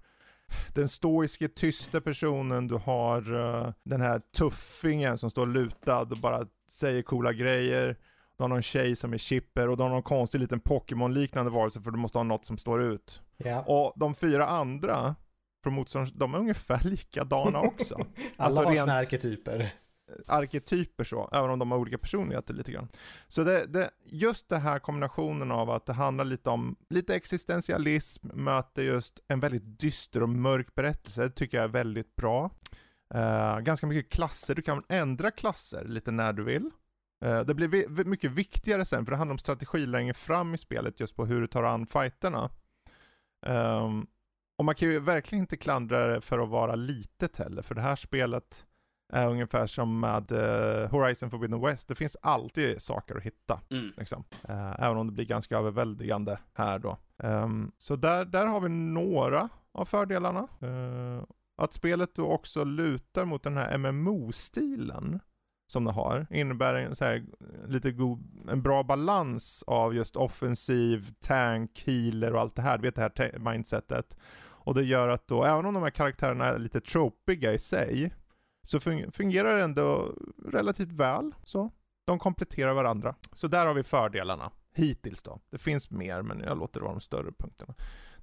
den 0.73 0.89
stoiske, 0.89 1.47
tysta 1.47 2.01
personen, 2.01 2.67
du 2.67 2.75
har 2.75 3.33
uh, 3.33 3.71
den 3.83 4.01
här 4.01 4.21
tuffingen 4.37 5.17
som 5.17 5.29
står 5.29 5.47
lutad 5.47 6.01
och 6.01 6.17
bara 6.17 6.47
säger 6.69 7.01
coola 7.01 7.33
grejer. 7.33 7.97
Du 8.41 8.43
har 8.43 8.49
någon 8.49 8.61
tjej 8.61 8.95
som 8.95 9.13
är 9.13 9.17
chipper 9.17 9.69
och 9.69 9.77
du 9.77 9.83
har 9.83 9.89
någon 9.89 10.03
konstig 10.03 10.39
liten 10.39 10.59
Pokémon-liknande 10.59 11.51
varelse 11.51 11.81
för 11.81 11.91
du 11.91 11.97
måste 11.97 12.17
ha 12.17 12.23
något 12.23 12.45
som 12.45 12.57
står 12.57 12.83
ut. 12.83 13.21
Ja. 13.37 13.61
Och 13.61 13.93
de 13.95 14.15
fyra 14.15 14.47
andra 14.47 15.15
från 15.63 15.73
motståndare, 15.73 16.13
de 16.15 16.33
är 16.33 16.37
ungefär 16.37 16.83
likadana 16.89 17.59
också. 17.59 17.95
Alla 17.95 18.05
alltså 18.37 18.61
har 18.63 18.73
sina 18.73 18.93
arketyper. 18.93 19.73
Arketyper 20.27 21.03
så, 21.03 21.29
även 21.33 21.49
om 21.49 21.59
de 21.59 21.71
har 21.71 21.77
olika 21.77 21.97
personligheter 21.97 22.53
lite 22.53 22.71
grann. 22.71 22.87
Så 23.27 23.43
det, 23.43 23.65
det, 23.65 23.89
just 24.05 24.49
det 24.49 24.57
här 24.57 24.79
kombinationen 24.79 25.51
av 25.51 25.69
att 25.69 25.85
det 25.85 25.93
handlar 25.93 26.25
lite 26.25 26.49
om, 26.49 26.75
lite 26.89 27.15
existentialism 27.15 28.27
möter 28.33 28.83
just 28.83 29.19
en 29.27 29.39
väldigt 29.39 29.79
dyster 29.79 30.23
och 30.23 30.29
mörk 30.29 30.75
berättelse, 30.75 31.23
det 31.23 31.29
tycker 31.29 31.57
jag 31.57 31.63
är 31.63 31.73
väldigt 31.73 32.15
bra. 32.15 32.49
Uh, 33.15 33.59
ganska 33.59 33.87
mycket 33.87 34.11
klasser, 34.11 34.55
du 34.55 34.61
kan 34.61 34.83
ändra 34.89 35.31
klasser 35.31 35.85
lite 35.85 36.11
när 36.11 36.33
du 36.33 36.43
vill. 36.43 36.71
Uh, 37.25 37.39
det 37.39 37.53
blir 37.53 38.03
mycket 38.03 38.31
viktigare 38.31 38.85
sen, 38.85 39.05
för 39.05 39.11
det 39.11 39.17
handlar 39.17 39.33
om 39.33 39.39
strategi 39.39 39.85
längre 39.85 40.13
fram 40.13 40.53
i 40.53 40.57
spelet, 40.57 40.99
just 40.99 41.15
på 41.15 41.25
hur 41.25 41.41
du 41.41 41.47
tar 41.47 41.63
an 41.63 41.85
fighterna. 41.85 42.49
Um, 43.45 44.07
och 44.57 44.65
man 44.65 44.75
kan 44.75 44.89
ju 44.89 44.99
verkligen 44.99 45.43
inte 45.43 45.57
klandra 45.57 46.07
det 46.07 46.21
för 46.21 46.39
att 46.39 46.49
vara 46.49 46.75
litet 46.75 47.37
heller, 47.37 47.61
för 47.61 47.75
det 47.75 47.81
här 47.81 47.95
spelet 47.95 48.65
är 49.13 49.27
ungefär 49.27 49.67
som 49.67 49.99
med 49.99 50.31
uh, 50.31 50.91
Horizon 50.91 51.29
Forbidden 51.29 51.61
West. 51.61 51.87
Det 51.87 51.95
finns 51.95 52.17
alltid 52.21 52.81
saker 52.81 53.15
att 53.15 53.23
hitta. 53.23 53.61
Mm. 53.69 53.93
Liksom. 53.97 54.23
Uh, 54.49 54.81
även 54.81 54.97
om 54.97 55.07
det 55.07 55.13
blir 55.13 55.25
ganska 55.25 55.57
överväldigande 55.57 56.39
här 56.53 56.79
då. 56.79 56.97
Um, 57.17 57.71
så 57.77 57.95
där, 57.95 58.25
där 58.25 58.45
har 58.45 58.61
vi 58.61 58.69
några 58.69 59.49
av 59.71 59.85
fördelarna. 59.85 60.47
Uh, 60.63 61.23
att 61.57 61.73
spelet 61.73 62.15
då 62.15 62.27
också 62.27 62.63
lutar 62.63 63.25
mot 63.25 63.43
den 63.43 63.57
här 63.57 63.77
MMO-stilen 63.77 65.19
som 65.71 65.83
det 65.83 65.91
har 65.91 66.27
innebär 66.29 66.75
en 66.75 66.95
så 66.95 67.05
här, 67.05 67.23
lite 67.67 67.91
god, 67.91 68.47
en 68.49 68.61
bra 68.61 68.83
balans 68.83 69.63
av 69.67 69.95
just 69.95 70.15
offensiv, 70.15 71.13
tank, 71.19 71.83
healer 71.85 72.33
och 72.33 72.41
allt 72.41 72.55
det 72.55 72.61
här. 72.61 72.77
Du 72.77 72.81
vet 72.81 72.95
det 72.95 73.01
här 73.01 73.39
mindsetet. 73.39 74.17
Och 74.63 74.75
det 74.75 74.83
gör 74.83 75.07
att 75.07 75.27
då, 75.27 75.43
även 75.43 75.65
om 75.65 75.73
de 75.73 75.83
här 75.83 75.89
karaktärerna 75.89 76.45
är 76.45 76.59
lite 76.59 76.81
tropiga 76.81 77.53
i 77.53 77.59
sig, 77.59 78.13
så 78.63 78.79
fungerar 79.11 79.57
det 79.57 79.63
ändå 79.63 80.15
relativt 80.45 80.91
väl. 80.91 81.35
Så 81.43 81.71
de 82.05 82.19
kompletterar 82.19 82.73
varandra. 82.73 83.15
Så 83.33 83.47
där 83.47 83.65
har 83.65 83.73
vi 83.73 83.83
fördelarna. 83.83 84.51
Hittills 84.73 85.23
då. 85.23 85.39
Det 85.49 85.57
finns 85.57 85.91
mer, 85.91 86.21
men 86.21 86.39
jag 86.39 86.57
låter 86.57 86.79
det 86.79 86.83
vara 86.83 86.93
de 86.93 87.01
större 87.01 87.31
punkterna. 87.31 87.73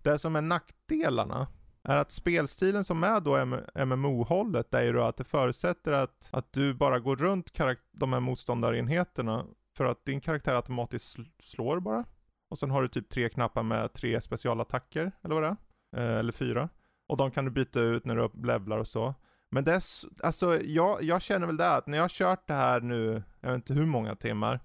Det 0.02 0.18
som 0.18 0.36
är 0.36 0.42
nackdelarna 0.42 1.46
är 1.88 1.96
att 1.96 2.12
spelstilen 2.12 2.84
som 2.84 3.04
är 3.04 3.20
då 3.20 3.60
MMO-hållet 3.84 4.74
är 4.74 4.82
ju 4.82 4.92
då 4.92 5.02
att 5.02 5.16
det 5.16 5.24
förutsätter 5.24 5.92
att, 5.92 6.28
att 6.32 6.52
du 6.52 6.74
bara 6.74 6.98
går 6.98 7.16
runt 7.16 7.52
de 7.92 8.12
här 8.12 8.20
motståndarenheterna 8.20 9.46
för 9.76 9.84
att 9.84 10.04
din 10.04 10.20
karaktär 10.20 10.54
automatiskt 10.54 11.10
sl 11.10 11.22
slår 11.42 11.80
bara. 11.80 12.04
Och 12.50 12.58
sen 12.58 12.70
har 12.70 12.82
du 12.82 12.88
typ 12.88 13.08
tre 13.08 13.28
knappar 13.28 13.62
med 13.62 13.92
tre 13.92 14.20
specialattacker, 14.20 15.12
eller 15.22 15.34
vad 15.34 15.42
det 15.42 15.56
är. 15.96 16.12
Eh, 16.12 16.18
eller 16.18 16.32
fyra. 16.32 16.68
Och 17.08 17.16
de 17.16 17.30
kan 17.30 17.44
du 17.44 17.50
byta 17.50 17.80
ut 17.80 18.04
när 18.04 18.16
du 18.16 18.30
levlar 18.46 18.78
och 18.78 18.88
så. 18.88 19.14
Men 19.50 19.64
det 19.64 19.72
är, 19.72 19.82
alltså 20.22 20.62
jag, 20.62 21.02
jag 21.02 21.22
känner 21.22 21.46
väl 21.46 21.56
det 21.56 21.74
att 21.74 21.86
när 21.86 21.98
jag 21.98 22.04
har 22.04 22.08
kört 22.08 22.46
det 22.46 22.54
här 22.54 22.80
nu, 22.80 23.22
jag 23.40 23.48
vet 23.50 23.56
inte 23.56 23.74
hur 23.74 23.86
många 23.86 24.14
timmar, 24.14 24.60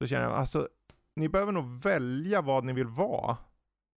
så 0.00 0.06
känner 0.06 0.22
jag 0.24 0.32
alltså, 0.32 0.68
ni 1.16 1.28
behöver 1.28 1.52
nog 1.52 1.82
välja 1.82 2.42
vad 2.42 2.64
ni 2.64 2.72
vill 2.72 2.86
vara. 2.86 3.36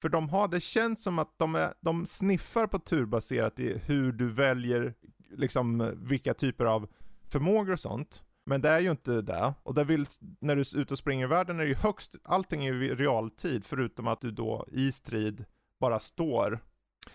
För 0.05 0.09
de 0.09 0.29
har, 0.29 0.49
det 0.49 0.61
känns 0.61 1.03
som 1.03 1.19
att 1.19 1.39
de, 1.39 1.55
är, 1.55 1.75
de 1.81 2.07
sniffar 2.07 2.67
på 2.67 2.79
turbaserat 2.79 3.61
i 3.61 3.79
hur 3.79 4.13
du 4.13 4.29
väljer, 4.29 4.95
liksom 5.37 5.95
vilka 5.97 6.35
typer 6.35 6.65
av 6.65 6.89
förmågor 7.33 7.73
och 7.73 7.81
sånt. 7.81 8.23
Men 8.47 8.61
det 8.61 8.69
är 8.69 8.81
ju 8.81 8.91
inte 8.91 9.23
det. 9.23 9.55
Och 9.63 9.75
där 9.75 9.85
vill, 9.85 10.07
när 10.41 10.57
du 10.57 10.61
är 10.61 10.77
ute 10.77 10.95
och 10.95 10.99
springer 10.99 11.25
i 11.25 11.29
världen 11.29 11.61
är 11.61 11.63
det 11.63 11.69
ju 11.69 11.75
högst, 11.75 12.17
allting 12.23 12.67
är 12.67 12.73
ju 12.73 12.87
i 12.87 12.95
realtid 12.95 13.65
förutom 13.65 14.07
att 14.07 14.21
du 14.21 14.31
då 14.31 14.67
i 14.73 14.93
strid 14.93 15.45
bara 15.81 16.01
står. 16.01 16.59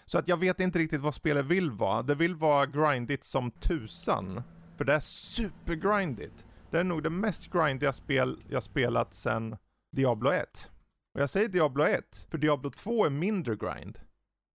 Så 0.05 0.17
att 0.17 0.27
jag 0.27 0.37
vet 0.37 0.59
inte 0.59 0.79
riktigt 0.79 1.01
vad 1.01 1.15
spelet 1.15 1.45
vill 1.45 1.71
vara. 1.71 2.03
Det 2.03 2.15
vill 2.15 2.35
vara 2.35 2.65
grindigt 2.65 3.23
som 3.23 3.51
tusan. 3.51 4.41
För 4.77 4.85
det 4.85 4.93
är 4.93 4.99
supergrindigt. 4.99 6.45
Det 6.71 6.79
är 6.79 6.83
nog 6.83 7.03
det 7.03 7.09
mest 7.09 7.51
grindiga 7.51 7.93
spel 7.93 8.37
jag 8.49 8.63
spelat 8.63 9.13
sedan 9.13 9.57
Diablo 9.91 10.31
1. 10.31 10.69
Och 11.13 11.21
jag 11.21 11.29
säger 11.29 11.49
Diablo 11.49 11.83
1, 11.83 12.27
för 12.31 12.37
Diablo 12.37 12.69
2 12.69 13.05
är 13.05 13.09
mindre 13.09 13.55
grind. 13.55 13.99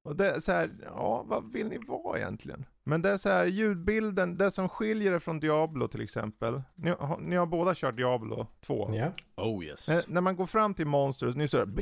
Och 0.05 0.17
det 0.17 0.31
är 0.31 0.41
så 0.41 0.53
här, 0.53 0.71
ja 0.83 1.25
vad 1.27 1.53
vill 1.53 1.67
ni 1.67 1.79
vara 1.79 2.19
egentligen? 2.19 2.67
Men 2.85 3.03
det 3.03 3.11
är 3.11 3.17
så 3.17 3.29
här, 3.29 3.47
ljudbilden, 3.47 4.37
det 4.37 4.51
som 4.51 4.69
skiljer 4.69 5.13
det 5.13 5.21
från 5.21 5.41
Diablo 5.41 5.89
till 5.89 6.01
exempel. 6.01 6.63
Ni, 6.75 6.91
har, 6.91 7.19
ni 7.21 7.37
har 7.37 7.47
båda 7.47 7.75
kört 7.75 7.97
Diablo 7.97 8.47
2? 8.61 8.91
Ja. 8.95 9.13
Oh 9.37 9.65
yes. 9.65 9.89
När, 9.89 10.03
när 10.07 10.21
man 10.21 10.37
går 10.37 10.47
fram 10.47 10.75
till 10.75 10.87
monsters, 10.87 11.35
nu 11.35 11.49
så 11.49 11.57
är 11.57 11.67
det 11.67 11.73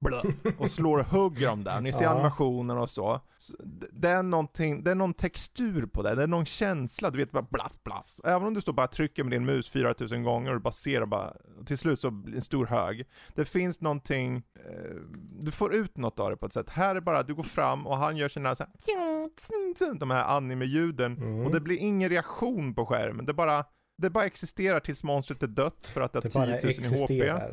blö, 0.00 0.22
och 0.58 0.70
slår 0.70 0.98
och 0.98 1.06
hugger 1.06 1.46
dem 1.46 1.64
där. 1.64 1.80
Ni 1.80 1.92
ser 1.92 2.02
ja. 2.02 2.10
animationen 2.10 2.78
och 2.78 2.90
så. 2.90 3.20
så. 3.38 3.54
Det 3.92 4.08
är 4.08 4.22
någonting, 4.22 4.84
det 4.84 4.90
är 4.90 4.94
någon 4.94 5.14
textur 5.14 5.86
på 5.86 6.02
det, 6.02 6.14
det 6.14 6.22
är 6.22 6.26
någon 6.26 6.46
känsla, 6.46 7.10
du 7.10 7.18
vet 7.18 7.30
bara 7.30 7.46
blaff, 7.50 7.72
blaff. 7.84 8.20
Även 8.24 8.48
om 8.48 8.54
du 8.54 8.60
står 8.60 8.72
bara 8.72 8.86
och 8.86 8.92
trycker 8.92 9.24
med 9.24 9.30
din 9.30 9.44
mus 9.44 9.68
4000 9.70 10.22
gånger 10.22 10.54
och 10.54 10.60
bara 10.60 10.72
ser 10.72 11.00
och 11.00 11.08
bara, 11.08 11.36
till 11.66 11.78
slut 11.78 12.00
så 12.00 12.10
blir 12.10 12.36
en 12.36 12.42
stor 12.42 12.66
hög. 12.66 13.06
Det 13.34 13.44
finns 13.44 13.80
någonting, 13.80 14.36
eh, 14.36 14.94
du 15.40 15.52
får 15.52 15.74
ut 15.74 15.96
något 15.96 16.20
av 16.20 16.30
det 16.30 16.36
på 16.36 16.46
ett 16.46 16.52
sätt. 16.52 16.70
Här 16.70 16.96
är 16.96 17.00
bara, 17.00 17.22
du 17.22 17.34
går 17.34 17.42
fram 17.42 17.86
och 17.86 17.96
han 17.96 18.16
gör 18.16 18.28
sina 18.28 18.54
så 18.54 18.64
här, 18.64 19.98
de 19.98 20.10
här 20.10 20.24
anime-ljuden, 20.36 21.16
mm. 21.16 21.46
och 21.46 21.52
det 21.52 21.60
blir 21.60 21.76
ingen 21.76 22.08
reaktion 22.08 22.74
på 22.74 22.86
skärmen. 22.86 23.26
Det 23.26 23.34
bara, 23.34 23.64
det 23.98 24.10
bara 24.10 24.24
existerar 24.24 24.80
tills 24.80 25.04
monstret 25.04 25.42
är 25.42 25.46
dött 25.46 25.86
för 25.86 26.00
att 26.00 26.12
det 26.12 26.34
har 26.34 26.60
10 26.60 26.62
000 26.62 26.72
i 27.10 27.30
HP. 27.30 27.48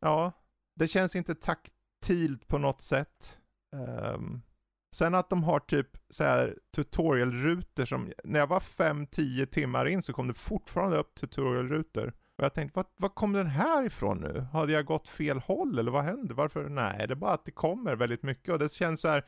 Ja, 0.00 0.32
det 0.74 0.86
känns 0.86 1.16
inte 1.16 1.34
taktilt 1.34 2.48
på 2.48 2.58
något 2.58 2.80
sätt. 2.80 3.38
Um, 3.76 4.42
sen 4.94 5.14
att 5.14 5.30
de 5.30 5.44
har 5.44 5.60
typ 5.60 5.88
så 6.10 6.24
här 6.24 6.58
tutorial-rutor 6.76 7.84
som, 7.84 8.12
när 8.24 8.40
jag 8.40 8.46
var 8.46 8.60
5-10 8.60 9.46
timmar 9.46 9.86
in 9.86 10.02
så 10.02 10.12
kom 10.12 10.28
det 10.28 10.34
fortfarande 10.34 10.96
upp 10.96 11.14
tutorial-rutor. 11.14 12.12
Och 12.38 12.44
jag 12.44 12.54
tänkte, 12.54 12.78
vad, 12.78 12.86
vad 12.96 13.14
kom 13.14 13.32
den 13.32 13.46
här 13.46 13.86
ifrån 13.86 14.20
nu? 14.20 14.46
Hade 14.52 14.72
jag 14.72 14.86
gått 14.86 15.08
fel 15.08 15.38
håll 15.38 15.78
eller 15.78 15.90
vad 15.90 16.04
hände? 16.04 16.34
Varför? 16.34 16.68
Nej, 16.68 17.06
det 17.06 17.14
är 17.14 17.16
bara 17.16 17.34
att 17.34 17.44
det 17.44 17.52
kommer 17.52 17.96
väldigt 17.96 18.22
mycket 18.22 18.52
och 18.52 18.58
det 18.58 18.72
känns 18.72 19.00
så 19.00 19.08
här 19.08 19.24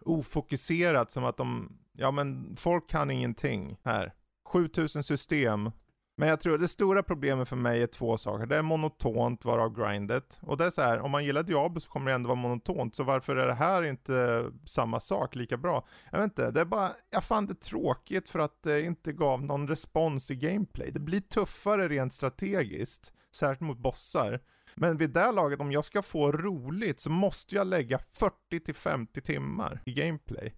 ofokuserat 0.00 1.10
som 1.10 1.24
att 1.24 1.36
de, 1.36 1.78
ja 1.92 2.10
men 2.10 2.56
folk 2.56 2.90
kan 2.90 3.10
ingenting 3.10 3.76
här. 3.84 4.12
7000 4.46 5.02
system, 5.02 5.70
men 6.16 6.28
jag 6.28 6.40
tror 6.40 6.58
det 6.58 6.68
stora 6.68 7.02
problemet 7.02 7.48
för 7.48 7.56
mig 7.56 7.82
är 7.82 7.86
två 7.86 8.18
saker. 8.18 8.46
Det 8.46 8.56
är 8.56 8.62
monotont 8.62 9.44
varav 9.44 9.74
grindet. 9.74 10.38
Och 10.42 10.56
det 10.56 10.66
är 10.66 10.70
så 10.70 10.82
här, 10.82 11.00
om 11.00 11.10
man 11.10 11.24
gillar 11.24 11.42
Diablo 11.42 11.80
så 11.80 11.90
kommer 11.90 12.10
det 12.10 12.14
ändå 12.14 12.28
vara 12.28 12.38
monotont. 12.38 12.94
Så 12.94 13.04
varför 13.04 13.36
är 13.36 13.46
det 13.46 13.54
här 13.54 13.82
inte 13.82 14.44
samma 14.64 15.00
sak 15.00 15.34
lika 15.34 15.56
bra? 15.56 15.86
Jag 16.10 16.18
vet 16.18 16.24
inte, 16.24 16.50
det 16.50 16.60
är 16.60 16.64
bara, 16.64 16.92
jag 17.10 17.24
fann 17.24 17.46
det 17.46 17.60
tråkigt 17.60 18.28
för 18.28 18.38
att 18.38 18.62
det 18.62 18.82
inte 18.82 19.12
gav 19.12 19.42
någon 19.42 19.68
respons 19.68 20.30
i 20.30 20.36
gameplay. 20.36 20.90
Det 20.90 21.00
blir 21.00 21.20
tuffare 21.20 21.88
rent 21.88 22.12
strategiskt, 22.12 23.12
särskilt 23.34 23.60
mot 23.60 23.78
bossar. 23.78 24.40
Men 24.74 24.96
vid 24.96 25.10
det 25.10 25.32
laget, 25.32 25.60
om 25.60 25.72
jag 25.72 25.84
ska 25.84 26.02
få 26.02 26.32
roligt 26.32 27.00
så 27.00 27.10
måste 27.10 27.54
jag 27.54 27.66
lägga 27.66 27.98
40-50 28.52 29.20
timmar 29.20 29.82
i 29.86 29.92
gameplay. 29.92 30.54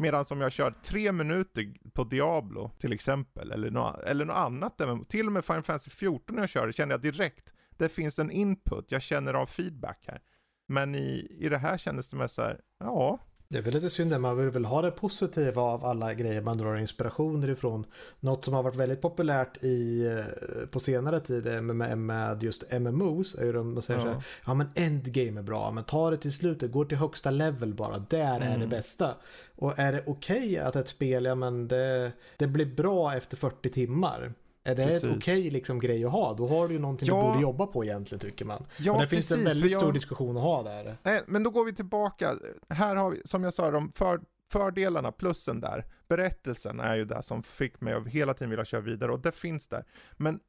Medan 0.00 0.24
om 0.30 0.40
jag 0.40 0.52
kör 0.52 0.70
tre 0.82 1.12
minuter 1.12 1.74
på 1.92 2.04
Diablo 2.04 2.70
till 2.78 2.92
exempel, 2.92 3.52
eller 3.52 3.70
något, 3.70 4.00
eller 4.00 4.24
något 4.24 4.36
annat, 4.36 4.80
till 5.08 5.26
och 5.26 5.32
med 5.32 5.44
Final 5.44 5.62
Fantasy 5.62 5.90
14 5.90 6.36
när 6.36 6.42
jag 6.42 6.50
kör 6.50 6.66
det 6.66 6.72
känner 6.72 6.92
jag 6.92 7.00
direkt, 7.00 7.52
det 7.76 7.88
finns 7.88 8.18
en 8.18 8.30
input, 8.30 8.84
jag 8.88 9.02
känner 9.02 9.34
av 9.34 9.46
feedback 9.46 10.04
här. 10.06 10.20
Men 10.68 10.94
i, 10.94 11.36
i 11.40 11.48
det 11.48 11.58
här 11.58 11.78
kändes 11.78 12.08
det 12.08 12.16
mest 12.16 12.34
så 12.34 12.42
här, 12.42 12.60
ja, 12.78 13.18
det 13.52 13.58
är 13.58 13.62
väl 13.62 13.74
lite 13.74 13.90
synd, 13.90 14.20
man 14.20 14.36
vill 14.36 14.50
väl 14.50 14.64
ha 14.64 14.82
det 14.82 14.90
positiva 14.90 15.62
av 15.62 15.84
alla 15.84 16.14
grejer 16.14 16.40
man 16.40 16.58
drar 16.58 16.76
inspirationer 16.76 17.50
ifrån. 17.50 17.86
Något 18.20 18.44
som 18.44 18.54
har 18.54 18.62
varit 18.62 18.76
väldigt 18.76 19.00
populärt 19.00 19.64
i, 19.64 20.06
eh, 20.06 20.66
på 20.66 20.80
senare 20.80 21.20
tid 21.20 21.62
med, 21.62 21.98
med 21.98 22.42
just 22.42 22.72
MMOs 22.72 23.34
är 23.34 23.44
ju 23.44 23.52
de 23.52 23.82
säger 23.82 24.00
ja. 24.00 24.04
så 24.04 24.12
här, 24.12 24.22
ja 24.46 24.54
men 24.54 24.68
endgame 24.74 25.40
är 25.40 25.42
bra, 25.42 25.70
men 25.70 25.84
ta 25.84 26.10
det 26.10 26.16
till 26.16 26.32
slutet, 26.32 26.72
gå 26.72 26.84
till 26.84 26.98
högsta 26.98 27.30
level 27.30 27.74
bara, 27.74 27.98
där 27.98 28.36
mm. 28.36 28.42
är 28.42 28.48
det 28.48 28.54
mm. 28.54 28.68
bästa. 28.68 29.14
Och 29.56 29.78
är 29.78 29.92
det 29.92 30.04
okej 30.06 30.38
okay 30.38 30.56
att 30.58 30.76
ett 30.76 30.88
spel, 30.88 31.24
ja 31.24 31.34
men 31.34 31.68
det, 31.68 32.12
det 32.36 32.46
blir 32.46 32.66
bra 32.66 33.16
efter 33.16 33.36
40 33.36 33.70
timmar. 33.70 34.32
Är 34.64 34.74
det 34.74 34.86
precis. 34.86 35.04
ett 35.04 35.16
okej 35.16 35.38
okay, 35.38 35.50
liksom, 35.50 35.80
grej 35.80 36.04
att 36.04 36.12
ha? 36.12 36.34
Då 36.34 36.46
har 36.46 36.68
du 36.68 36.74
ju 36.74 36.80
någonting 36.80 37.08
ja. 37.08 37.16
du 37.16 37.28
borde 37.28 37.42
jobba 37.42 37.66
på 37.66 37.84
egentligen 37.84 38.20
tycker 38.20 38.44
man. 38.44 38.66
Ja, 38.78 38.92
och 38.92 39.00
det 39.00 39.06
precis, 39.06 39.28
finns 39.28 39.40
en 39.40 39.44
väldigt 39.44 39.72
jag... 39.72 39.80
stor 39.80 39.92
diskussion 39.92 40.36
att 40.36 40.42
ha 40.42 40.62
där. 40.62 40.96
Nej, 41.02 41.22
men 41.26 41.42
då 41.42 41.50
går 41.50 41.64
vi 41.64 41.72
tillbaka. 41.72 42.34
Här 42.68 42.96
har 42.96 43.10
vi, 43.10 43.22
som 43.24 43.44
jag 43.44 43.54
sa, 43.54 43.70
de 43.70 43.92
för, 43.92 44.20
fördelarna, 44.50 45.12
plussen 45.12 45.60
där. 45.60 45.86
Berättelsen 46.08 46.80
är 46.80 46.96
ju 46.96 47.04
det 47.04 47.22
som 47.22 47.42
fick 47.42 47.80
mig 47.80 47.94
att 47.94 48.06
hela 48.06 48.34
tiden 48.34 48.50
vilja 48.50 48.64
köra 48.64 48.80
vidare 48.80 49.12
och 49.12 49.20
det 49.20 49.32
finns 49.32 49.68
där. 49.68 49.84
Men 50.12 50.40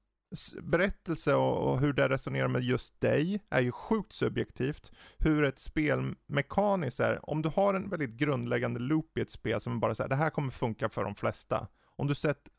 berättelse 0.62 1.36
och, 1.36 1.72
och, 1.72 1.80
hur 1.80 1.94
det 1.94 2.10
resonerar 2.10 2.48
med 2.48 2.62
just 2.62 3.02
dig 3.02 3.40
är 3.50 3.62
ju 3.62 3.72
sjukt 3.72 4.14
subjektivt. 4.14 4.92
Hur 5.18 5.44
ett 5.44 5.60
spel 5.60 6.16
mekaniskt 6.28 7.00
är, 7.00 7.30
om 7.30 7.42
du 7.42 7.50
har 7.50 7.74
en 7.74 7.90
väldigt 7.90 8.10
grundläggande 8.10 8.80
loop 8.80 9.18
i 9.18 9.22
ett 9.22 9.30
spel 9.30 9.62
som 9.62 9.80
bara 9.80 9.96
säger 9.96 10.10
det 10.10 10.16
här 10.16 10.30
kommer 10.30 10.52
funka 10.52 10.90
för 10.90 11.04
de 11.04 11.16
flesta. 11.16 11.68
Om 11.96 12.08
du 12.08 12.16
sett 12.16 12.50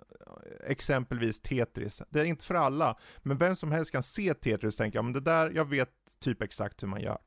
exempelvis 0.66 1.40
Tetris. 1.40 2.02
Det 2.10 2.20
är 2.20 2.24
inte 2.24 2.44
för 2.44 2.54
alla, 2.54 2.98
men 3.22 3.38
vem 3.38 3.56
som 3.56 3.72
helst 3.72 3.92
kan 3.92 4.02
se 4.02 4.34
Tetris 4.34 4.74
och 4.74 4.78
tänka, 4.78 5.02
men 5.02 5.12
det 5.12 5.20
där, 5.20 5.50
jag 5.50 5.64
vet 5.64 5.90
typ 6.20 6.42
exakt 6.42 6.82
hur 6.82 6.88
man 6.88 7.00
gör. 7.00 7.18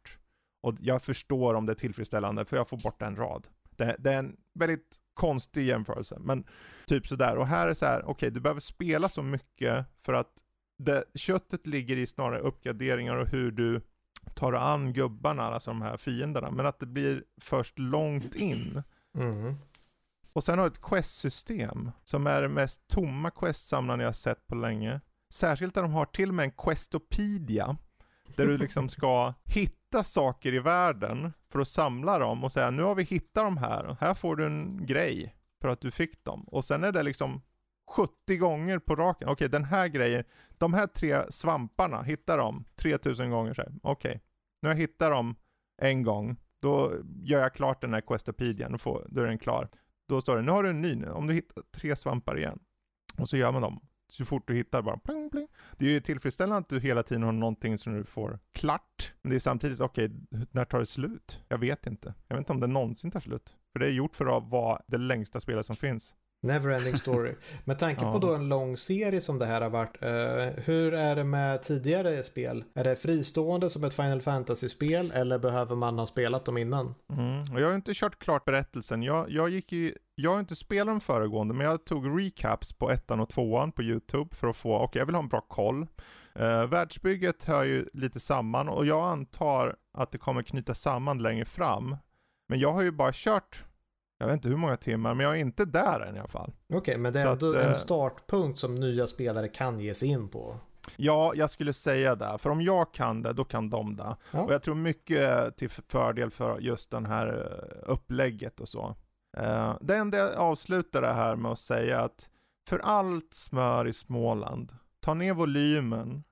Och 0.62 0.76
jag 0.80 1.02
förstår 1.02 1.54
om 1.54 1.66
det 1.66 1.74
är 1.74 1.76
tillfredsställande, 1.76 2.46
för 2.46 2.58
jag 2.58 2.70
får 2.70 2.78
bort 2.78 3.02
en 3.02 3.16
rad. 3.16 3.48
Det, 3.70 3.96
det 4.00 4.14
är 4.14 4.20
en 4.20 4.36
väldigt 4.54 4.96
konstig 5.14 5.66
jämförelse, 5.66 6.18
men 6.20 6.44
typ 6.86 7.08
sådär. 7.08 7.36
Och 7.36 7.48
här 7.48 7.68
är 7.68 7.74
så 7.74 7.86
här, 7.86 8.00
okej, 8.00 8.12
okay, 8.12 8.30
du 8.30 8.40
behöver 8.40 8.62
spela 8.62 9.10
så 9.10 9.24
mycket 9.24 9.86
för 10.06 10.14
att 10.14 10.32
det, 10.78 11.04
köttet 11.16 11.68
ligger 11.68 11.98
i 11.98 12.06
snarare 12.06 12.40
uppgraderingar 12.40 13.16
och 13.16 13.28
hur 13.28 13.52
du 13.52 13.82
tar 14.36 14.54
an 14.54 14.94
gubbarna, 14.94 15.44
alltså 15.44 15.72
de 15.72 15.82
här 15.82 15.98
fienderna, 15.98 16.52
men 16.52 16.66
att 16.66 16.80
det 16.80 16.86
blir 16.86 17.24
först 17.42 17.80
långt 17.80 18.36
in. 18.36 18.84
Mm. 19.18 19.56
Och 20.36 20.44
sen 20.44 20.60
har 20.60 20.66
du 20.66 20.72
ett 20.72 20.82
quest-system 20.82 21.92
som 22.04 22.28
är 22.28 22.42
det 22.42 22.50
mest 22.50 22.88
tomma 22.88 23.32
quest-samlaren 23.32 24.00
jag 24.00 24.08
har 24.08 24.14
sett 24.14 24.48
på 24.48 24.56
länge. 24.56 25.02
Särskilt 25.34 25.76
där 25.76 25.82
de 25.82 25.92
har 25.94 26.06
till 26.06 26.30
och 26.30 26.36
med 26.36 26.44
en 26.44 26.52
questopedia. 26.52 27.78
Där 28.36 28.46
du 28.46 28.58
liksom 28.58 28.90
ska 28.90 29.34
hitta 29.44 30.04
saker 30.04 30.54
i 30.54 30.60
världen 30.60 31.34
för 31.50 31.60
att 31.60 31.68
samla 31.68 32.20
dem 32.20 32.44
och 32.44 32.52
säga 32.52 32.72
nu 32.72 32.84
har 32.84 32.96
vi 32.96 33.04
hittat 33.04 33.44
dem 33.44 33.58
här, 33.58 33.98
här 34.00 34.14
får 34.14 34.36
du 34.36 34.46
en 34.46 34.86
grej 34.86 35.36
för 35.62 35.70
att 35.70 35.82
du 35.82 35.92
fick 35.92 36.24
dem. 36.24 36.44
Och 36.44 36.66
sen 36.66 36.84
är 36.84 36.92
det 36.92 37.04
liksom 37.04 37.42
70 37.90 38.38
gånger 38.38 38.80
på 38.80 38.96
raken. 38.96 39.28
Okej, 39.28 39.34
okay, 39.34 39.48
den 39.48 39.64
här 39.64 39.88
grejen, 39.88 40.24
de 40.58 40.74
här 40.74 40.88
tre 40.88 41.32
svamparna, 41.32 42.02
hitta 42.02 42.38
dem 42.38 42.66
3000 42.76 43.30
gånger. 43.30 43.52
Okej, 43.60 43.82
okay. 43.84 44.20
nu 44.62 44.70
har 44.70 44.74
jag 44.74 44.82
hittat 44.82 45.12
dem 45.12 45.36
en 45.82 46.04
gång, 46.04 46.38
då 46.60 46.94
gör 47.24 47.42
jag 47.42 47.54
klart 47.54 47.82
den 47.82 47.94
här 47.94 48.02
questopedian, 48.02 48.72
då, 48.72 48.78
får, 48.78 49.08
då 49.10 49.22
är 49.22 49.28
den 49.28 49.38
klar. 49.38 49.70
Då 50.08 50.22
står 50.22 50.36
det, 50.36 50.42
nu 50.42 50.52
har 50.52 50.64
du 50.64 50.70
en 50.70 50.82
ny, 50.82 51.06
om 51.06 51.28
du 51.28 51.34
hittar 51.34 51.64
tre 51.72 51.96
svampar 51.96 52.38
igen. 52.38 52.60
Och 53.18 53.30
så 53.30 53.38
gör 53.38 53.52
man 53.52 53.62
dem. 53.62 53.80
Så 54.08 54.26
fort 54.26 54.48
du 54.48 54.56
hittar 54.56 54.82
bara 54.82 54.98
pling, 54.98 55.30
pling. 55.30 55.48
Det 55.78 55.86
är 55.86 55.90
ju 55.90 56.00
tillfredsställande 56.00 56.58
att 56.58 56.70
du 56.70 56.80
hela 56.80 57.04
tiden 57.04 57.24
har 57.24 57.32
någonting 57.32 57.78
som 57.78 57.94
du 57.94 58.04
får 58.04 58.40
klart. 58.52 59.14
Men 59.22 59.30
det 59.30 59.36
är 59.36 59.40
samtidigt, 59.40 59.82
okej, 59.82 60.06
okay, 60.06 60.46
när 60.52 60.66
tar 60.66 60.80
det 60.80 60.86
slut? 60.86 61.44
Jag 61.48 61.58
vet 61.58 61.88
inte. 61.88 62.14
Jag 62.28 62.36
vet 62.36 62.42
inte 62.42 62.54
om 62.54 62.60
det 62.60 62.68
någonsin 62.68 63.12
tar 63.12 63.20
slut. 63.20 63.56
För 63.74 63.80
det 63.80 63.88
är 63.88 63.92
gjort 63.92 64.16
för 64.16 64.38
att 64.38 64.50
vara 64.50 64.82
det 64.88 64.98
längsta 64.98 65.40
spelet 65.40 65.66
som 65.66 65.76
finns. 65.76 66.16
Neverending 66.46 66.98
story. 66.98 67.36
Med 67.64 67.80
tanke 67.80 68.02
på 68.02 68.20
då 68.20 68.34
en 68.34 68.50
lång 68.50 68.78
serie 68.78 69.22
som 69.22 69.40
det 69.40 69.46
här 69.46 69.62
har 69.62 69.70
varit. 69.70 70.04
Uh, 70.04 70.64
hur 70.66 70.94
är 70.94 71.16
det 71.16 71.24
med 71.24 71.64
tidigare 71.64 72.24
spel? 72.24 72.64
Är 72.74 72.84
det 72.84 72.96
fristående 72.96 73.70
som 73.70 73.84
ett 73.84 73.94
Final 73.94 74.22
Fantasy-spel 74.22 75.12
eller 75.16 75.40
behöver 75.40 75.76
man 75.76 76.00
ha 76.00 76.08
spelat 76.08 76.46
dem 76.46 76.58
innan? 76.58 76.96
Mm. 77.10 77.58
Jag 77.62 77.68
har 77.68 77.76
inte 77.76 77.94
kört 77.94 78.20
klart 78.20 78.46
berättelsen. 78.46 79.04
Jag, 79.04 79.30
jag 79.30 79.50
gick 79.50 79.74
i 79.74 79.94
jag 80.16 80.32
har 80.32 80.40
inte 80.40 80.56
spelat 80.56 80.94
de 80.94 81.02
föregående, 81.02 81.54
men 81.54 81.68
jag 81.68 81.86
tog 81.86 82.20
recaps 82.20 82.74
på 82.74 82.92
ettan 82.92 83.20
och 83.20 83.30
tvåan 83.30 83.72
på 83.72 83.84
YouTube 83.84 84.36
för 84.36 84.48
att 84.48 84.56
få, 84.56 84.76
okej 84.76 84.86
okay, 84.86 85.00
jag 85.00 85.06
vill 85.06 85.16
ha 85.16 85.22
en 85.22 85.28
bra 85.28 85.42
koll. 85.42 85.88
Uh, 86.40 86.66
världsbygget 86.66 87.44
hör 87.44 87.64
ju 87.64 87.86
lite 87.94 88.20
samman 88.20 88.70
och 88.70 88.86
jag 88.86 89.08
antar 89.08 89.76
att 89.98 90.12
det 90.12 90.18
kommer 90.18 90.44
knyta 90.44 90.74
samman 90.74 91.22
längre 91.22 91.46
fram. 91.46 91.98
Men 92.48 92.60
jag 92.60 92.72
har 92.72 92.82
ju 92.82 92.92
bara 92.92 93.12
kört, 93.14 93.64
jag 94.18 94.28
vet 94.28 94.34
inte 94.34 94.50
hur 94.50 94.58
många 94.58 94.76
timmar, 94.76 95.14
men 95.14 95.24
jag 95.24 95.36
är 95.36 95.40
inte 95.40 95.66
där 95.66 96.00
än 96.00 96.16
i 96.16 96.20
alla 96.20 96.28
fall. 96.28 96.54
Okej, 96.68 96.78
okay, 96.78 96.98
men 96.98 97.14
det 97.14 97.22
är 97.22 97.32
ändå 97.32 97.54
en 97.54 97.68
eh, 97.68 97.74
startpunkt 97.74 98.60
som 98.60 98.76
nya 98.76 99.08
spelare 99.08 99.48
kan 99.48 99.80
ge 99.80 99.94
sig 99.94 100.10
in 100.10 100.28
på. 100.28 100.56
Ja, 100.98 101.34
jag 101.36 101.50
skulle 101.52 101.74
säga 101.74 102.16
det. 102.16 102.38
För 102.38 102.50
om 102.50 102.62
jag 102.62 102.94
kan 102.94 103.22
det, 103.22 103.34
då 103.34 103.44
kan 103.44 103.70
de 103.70 103.96
det. 103.96 104.16
Ja. 104.32 104.44
Och 104.44 104.54
jag 104.54 104.64
tror 104.64 104.76
mycket 104.76 105.58
till 105.58 105.70
fördel 105.70 106.32
för 106.32 106.60
just 106.60 106.92
den 106.92 107.06
här 107.06 107.28
eh, 107.28 107.92
upplägget 107.92 108.60
och 108.60 108.70
så. 108.70 108.96
Uh, 109.38 109.78
det 109.82 109.96
enda 109.96 110.18
jag 110.18 110.36
avslutar 110.36 111.02
det 111.02 111.14
här 111.14 111.36
med 111.36 111.52
att 111.52 111.60
säga 111.60 112.00
att 112.00 112.30
för 112.68 112.80
allt 112.80 113.34
smör 113.34 113.88
i 113.88 113.94
Småland, 113.94 114.72
ta 115.00 115.14
ner 115.14 115.34
volymen 115.34 116.24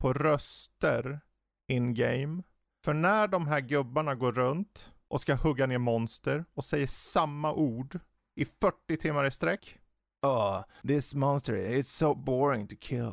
på 0.00 0.12
röster 0.12 1.20
in-game. 1.68 2.42
För 2.84 2.94
när 2.94 3.28
de 3.28 3.46
här 3.46 3.60
gubbarna 3.60 4.14
går 4.14 4.32
runt 4.32 4.92
och 5.08 5.20
ska 5.20 5.34
hugga 5.34 5.66
ner 5.66 5.78
monster 5.78 6.44
och 6.54 6.64
säger 6.64 6.86
samma 6.86 7.52
ord 7.52 7.98
i 8.36 8.44
40 8.44 8.96
timmar 8.96 9.24
i 9.24 9.30
sträck. 9.30 9.78
Oh, 10.22 10.62
this 10.86 11.14
monster 11.14 11.56
is 11.56 11.88
so 11.88 12.14
boring 12.14 12.66
to 12.66 12.74
kill. 12.80 13.12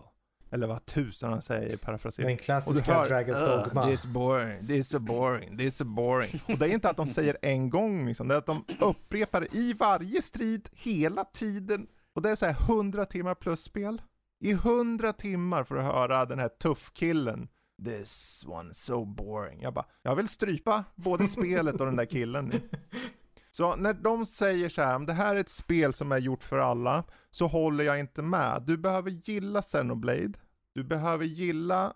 Eller 0.51 0.67
vad 0.67 0.85
tusan 0.85 1.31
han 1.31 1.41
säger 1.41 1.73
i 1.73 1.77
parafrasering. 1.77 2.27
Den 2.27 2.37
klassiska 2.37 2.93
hör, 2.93 3.09
Dragon's 3.09 3.63
Dogma. 3.63 3.83
Uh, 3.83 3.89
this 3.89 4.05
boring, 4.05 4.67
this 4.67 4.89
so 4.89 4.99
boring, 4.99 5.57
this 5.57 5.75
so 5.75 5.85
boring. 5.85 6.41
Och 6.47 6.57
det 6.57 6.65
är 6.65 6.69
inte 6.69 6.89
att 6.89 6.97
de 6.97 7.07
säger 7.07 7.37
en 7.41 7.69
gång 7.69 8.07
liksom, 8.07 8.27
det 8.27 8.33
är 8.33 8.37
att 8.37 8.45
de 8.45 8.65
upprepar 8.79 9.41
det 9.41 9.55
i 9.55 9.73
varje 9.73 10.21
strid 10.21 10.69
hela 10.71 11.23
tiden. 11.23 11.87
Och 12.13 12.21
det 12.21 12.29
är 12.29 12.35
så 12.35 12.45
här 12.45 12.61
100 12.69 13.05
timmar 13.05 13.35
plus 13.35 13.61
spel. 13.61 14.01
I 14.39 14.51
100 14.51 15.13
timmar 15.13 15.63
för 15.63 15.75
att 15.75 15.85
höra 15.85 16.25
den 16.25 16.39
här 16.39 16.49
tuffkillen. 16.49 17.47
This 17.83 18.45
one 18.47 18.73
so 18.73 19.05
boring. 19.05 19.61
Jag 19.61 19.73
bara, 19.73 19.85
jag 20.01 20.15
vill 20.15 20.27
strypa 20.27 20.83
både 20.95 21.27
spelet 21.27 21.79
och 21.79 21.85
den 21.85 21.95
där 21.95 22.05
killen. 22.05 22.53
Så 23.51 23.75
när 23.75 23.93
de 23.93 24.25
säger 24.25 24.69
så 24.69 24.81
här, 24.81 24.95
om 24.95 25.05
det 25.05 25.13
här 25.13 25.35
är 25.35 25.39
ett 25.39 25.49
spel 25.49 25.93
som 25.93 26.11
är 26.11 26.17
gjort 26.17 26.43
för 26.43 26.57
alla, 26.57 27.03
så 27.31 27.47
håller 27.47 27.83
jag 27.83 27.99
inte 27.99 28.21
med. 28.21 28.63
Du 28.67 28.77
behöver 28.77 29.11
gilla 29.11 29.61
Xenoblade. 29.61 30.33
Du 30.73 30.83
behöver 30.83 31.25
gilla, 31.25 31.93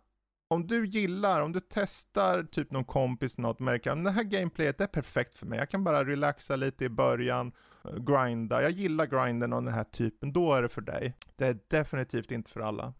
om 0.47 0.67
du 0.67 0.86
gillar, 0.86 1.41
om 1.41 1.51
du 1.51 1.59
testar 1.69 2.43
typ 2.43 2.71
någon 2.71 2.86
kompis 2.86 3.38
något, 3.38 3.59
märker 3.59 3.91
att 3.91 4.03
det 4.03 4.11
här 4.11 4.23
gameplayet 4.23 4.82
är 4.82 4.88
perfekt 4.88 5.36
för 5.36 5.45
mig. 5.45 5.59
Jag 5.59 5.69
kan 5.69 5.84
bara 5.84 6.05
relaxa 6.05 6.55
lite 6.55 6.86
i 6.86 6.89
början, 6.89 7.51
eh, 7.86 7.95
grinda. 7.95 8.61
Jag 8.61 8.71
gillar 8.71 9.05
grinden 9.05 9.53
av 9.53 9.63
den 9.63 9.73
här 9.73 9.84
typen, 9.84 10.34
då 10.34 10.53
är 10.53 10.61
det 10.61 10.69
för 10.69 10.82
dig. 10.82 11.15
Det 11.36 11.47
är 11.47 11.59
definitivt 11.67 12.32
inte 12.32 12.51
för 12.51 12.59
alla. 12.59 12.93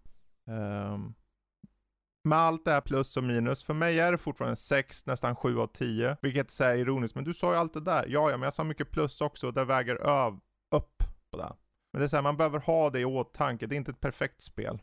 Um, 0.48 1.14
med 2.24 2.38
allt 2.38 2.66
det 2.66 2.72
här 2.72 2.82
plus 2.82 3.18
och 3.18 3.24
minus, 3.24 3.64
för 3.64 3.74
mig 3.74 4.00
är 4.00 4.12
det 4.12 4.18
fortfarande 4.18 4.56
6, 4.56 5.06
nästan 5.06 5.36
7 5.36 5.60
av 5.60 5.68
10. 5.68 6.18
Vilket 6.22 6.60
är 6.60 6.78
ironiskt, 6.78 7.16
men 7.16 7.24
du 7.24 7.34
sa 7.34 7.52
ju 7.52 7.58
allt 7.58 7.74
det 7.74 7.82
där. 7.82 8.06
Ja, 8.08 8.32
ja, 8.32 8.38
men 8.38 8.42
jag 8.42 8.54
sa 8.54 8.64
mycket 8.64 8.92
plus 8.92 9.22
också 9.22 9.48
och 9.48 9.54
det 9.54 9.66
väger 9.66 9.96
öv, 9.96 10.40
upp 10.76 11.04
på 11.32 11.38
det. 11.38 11.54
Men 11.94 12.00
det 12.00 12.06
är 12.06 12.08
så 12.08 12.16
här, 12.16 12.24
man 12.24 12.38
behöver 12.38 12.60
ha 12.60 12.90
det 12.90 13.00
i 13.00 13.06
åtanke. 13.06 13.68
Det 13.68 13.76
är 13.76 13.78
inte 13.78 13.92
ett 13.92 14.02
perfekt 14.02 14.42
spel. 14.42 14.80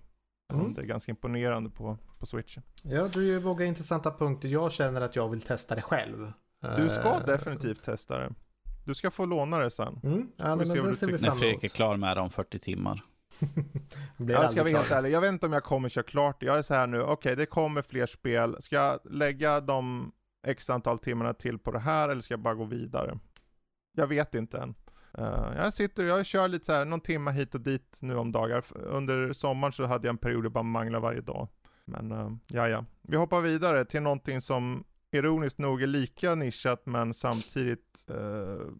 Mm. 0.52 0.74
Det 0.74 0.80
är 0.80 0.86
ganska 0.86 1.12
imponerande 1.12 1.70
på, 1.70 1.98
på 2.18 2.26
switchen. 2.26 2.62
Ja, 2.82 3.08
du 3.08 3.26
ger 3.26 3.40
många 3.40 3.64
intressanta 3.64 4.10
punkter. 4.10 4.48
Jag 4.48 4.72
känner 4.72 5.00
att 5.00 5.16
jag 5.16 5.28
vill 5.28 5.40
testa 5.40 5.74
det 5.74 5.82
själv. 5.82 6.32
Du 6.76 6.88
ska 6.88 7.16
uh, 7.16 7.26
definitivt 7.26 7.82
testa 7.82 8.18
det. 8.18 8.32
Du 8.84 8.94
ska 8.94 9.10
få 9.10 9.26
låna 9.26 9.58
det 9.58 9.70
sen. 9.70 10.00
Mm. 10.02 10.32
Ja, 10.36 10.56
men 10.56 10.58
det 10.58 10.94
ser 10.94 11.06
vi 11.06 11.18
fram 11.18 11.28
När 11.28 11.30
Fredrik 11.30 11.64
är 11.64 11.68
klar 11.68 11.96
med 11.96 12.16
det 12.16 12.20
om 12.20 12.30
40 12.30 12.58
timmar. 12.58 13.02
Jag 14.16 14.50
ska 14.50 14.62
vara 14.62 14.72
helt 14.72 14.90
ärlig, 14.90 15.10
jag 15.10 15.20
vet 15.20 15.32
inte 15.32 15.46
om 15.46 15.52
jag 15.52 15.64
kommer 15.64 15.88
köra 15.88 16.04
klart 16.04 16.42
Jag 16.42 16.58
är 16.58 16.62
så 16.62 16.74
här 16.74 16.86
nu, 16.86 17.02
okej 17.02 17.12
okay, 17.12 17.34
det 17.34 17.46
kommer 17.46 17.82
fler 17.82 18.06
spel. 18.06 18.56
Ska 18.60 18.76
jag 18.76 19.00
lägga 19.04 19.60
de 19.60 20.12
x 20.46 20.70
antal 20.70 20.98
timmarna 20.98 21.34
till 21.34 21.58
på 21.58 21.70
det 21.70 21.78
här 21.78 22.08
eller 22.08 22.22
ska 22.22 22.32
jag 22.32 22.40
bara 22.40 22.54
gå 22.54 22.64
vidare? 22.64 23.18
Jag 23.92 24.06
vet 24.06 24.34
inte 24.34 24.58
än. 24.58 24.74
Uh, 25.18 25.52
jag 25.56 25.72
sitter, 25.72 26.04
jag 26.04 26.26
kör 26.26 26.48
lite 26.48 26.64
så 26.64 26.72
här, 26.72 26.84
någon 26.84 27.00
timma 27.00 27.30
hit 27.30 27.54
och 27.54 27.60
dit 27.60 27.98
nu 28.02 28.16
om 28.16 28.32
dagar. 28.32 28.64
Under 28.74 29.32
sommaren 29.32 29.72
så 29.72 29.84
hade 29.84 30.06
jag 30.06 30.12
en 30.12 30.18
period 30.18 30.42
där 30.42 30.46
jag 30.46 30.52
bara 30.52 30.62
manglade 30.62 31.02
varje 31.02 31.20
dag. 31.20 31.48
Men 31.84 32.12
uh, 32.12 32.32
ja, 32.46 32.68
ja. 32.68 32.84
Vi 33.02 33.16
hoppar 33.16 33.40
vidare 33.40 33.84
till 33.84 34.02
någonting 34.02 34.40
som 34.40 34.84
ironiskt 35.10 35.58
nog 35.58 35.82
är 35.82 35.86
lika 35.86 36.34
nischat 36.34 36.86
men 36.86 37.14
samtidigt 37.14 38.06
uh, 38.10 38.72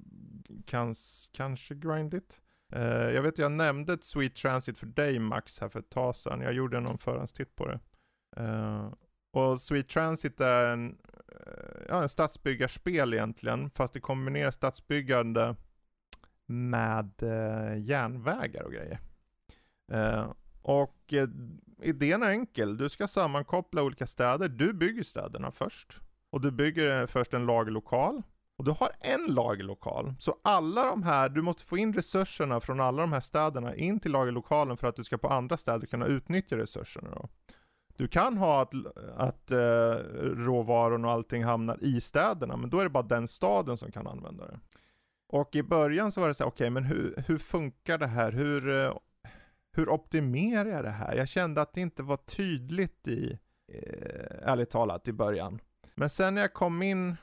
kans, 0.66 1.28
kanske 1.32 1.74
grindigt. 1.74 2.40
Uh, 2.76 3.14
jag 3.14 3.22
vet 3.22 3.38
jag 3.38 3.52
nämnde 3.52 3.92
ett 3.92 4.04
Sweet 4.04 4.34
Transit 4.34 4.78
för 4.78 4.86
dig 4.86 5.18
Max 5.18 5.60
här 5.60 5.68
för 5.68 5.78
ett 5.80 5.90
tag 5.90 6.16
sedan. 6.16 6.40
Jag 6.40 6.52
gjorde 6.52 6.80
någon 6.80 6.98
förhandstitt 6.98 7.56
på 7.56 7.66
det. 7.66 7.80
Uh, 8.40 8.92
och 9.32 9.60
Sweet 9.60 9.88
Transit 9.88 10.40
är 10.40 10.72
en, 10.72 10.88
uh, 10.88 11.86
ja, 11.88 12.02
en 12.02 12.08
stadsbyggarspel 12.08 13.14
egentligen, 13.14 13.70
fast 13.70 13.94
det 13.94 14.00
kombinerar 14.00 14.50
stadsbyggande 14.50 15.56
med 16.46 17.12
järnvägar 17.76 18.62
och 18.62 18.72
grejer. 18.72 19.00
och 20.62 21.14
idén 21.82 22.22
är 22.22 22.30
enkel, 22.30 22.76
du 22.76 22.88
ska 22.88 23.08
sammankoppla 23.08 23.82
olika 23.82 24.06
städer. 24.06 24.48
Du 24.48 24.72
bygger 24.72 25.02
städerna 25.02 25.50
först. 25.50 26.00
Och 26.30 26.40
du 26.40 26.50
bygger 26.50 27.06
först 27.06 27.34
en 27.34 27.46
lagerlokal 27.46 28.22
och 28.56 28.64
du 28.64 28.70
har 28.70 28.90
en 29.00 29.34
lagerlokal. 29.34 30.14
Så 30.18 30.36
alla 30.42 30.84
de 30.84 31.02
här, 31.02 31.28
du 31.28 31.42
måste 31.42 31.64
få 31.64 31.78
in 31.78 31.92
resurserna 31.92 32.60
från 32.60 32.80
alla 32.80 33.02
de 33.02 33.12
här 33.12 33.20
städerna 33.20 33.74
in 33.74 34.00
till 34.00 34.12
lagerlokalen 34.12 34.76
för 34.76 34.86
att 34.86 34.96
du 34.96 35.04
ska 35.04 35.18
på 35.18 35.28
andra 35.28 35.56
städer 35.56 35.86
kunna 35.86 36.06
utnyttja 36.06 36.56
resurserna 36.56 37.10
då. 37.10 37.28
Du 37.96 38.08
kan 38.08 38.36
ha 38.36 38.62
att, 38.62 38.72
att 39.16 39.50
eh, 39.50 39.94
råvarorna 40.20 41.08
och 41.08 41.14
allting 41.14 41.44
hamnar 41.44 41.84
i 41.84 42.00
städerna, 42.00 42.56
men 42.56 42.70
då 42.70 42.78
är 42.78 42.84
det 42.84 42.90
bara 42.90 43.02
den 43.02 43.28
staden 43.28 43.76
som 43.76 43.92
kan 43.92 44.06
använda 44.06 44.46
det. 44.46 44.60
Och 45.28 45.56
i 45.56 45.62
början 45.62 46.12
så 46.12 46.20
var 46.20 46.28
det 46.28 46.34
så 46.34 46.44
okej, 46.44 46.54
okay, 46.54 46.70
men 46.70 46.84
hur, 46.84 47.24
hur 47.26 47.38
funkar 47.38 47.98
det 47.98 48.06
här? 48.06 48.32
Hur, 48.32 48.84
eh, 48.84 48.92
hur 49.72 49.88
optimerar 49.88 50.70
jag 50.70 50.84
det 50.84 50.90
här? 50.90 51.16
Jag 51.16 51.28
kände 51.28 51.60
att 51.62 51.74
det 51.74 51.80
inte 51.80 52.02
var 52.02 52.16
tydligt 52.16 53.08
i, 53.08 53.38
eh, 53.72 54.50
ärligt 54.50 54.70
talat, 54.70 55.08
i 55.08 55.12
början. 55.12 55.60
Men 55.94 56.10
sen 56.10 56.34
när 56.34 56.40
jag 56.40 56.52
kom 56.52 56.82
in 56.82 57.16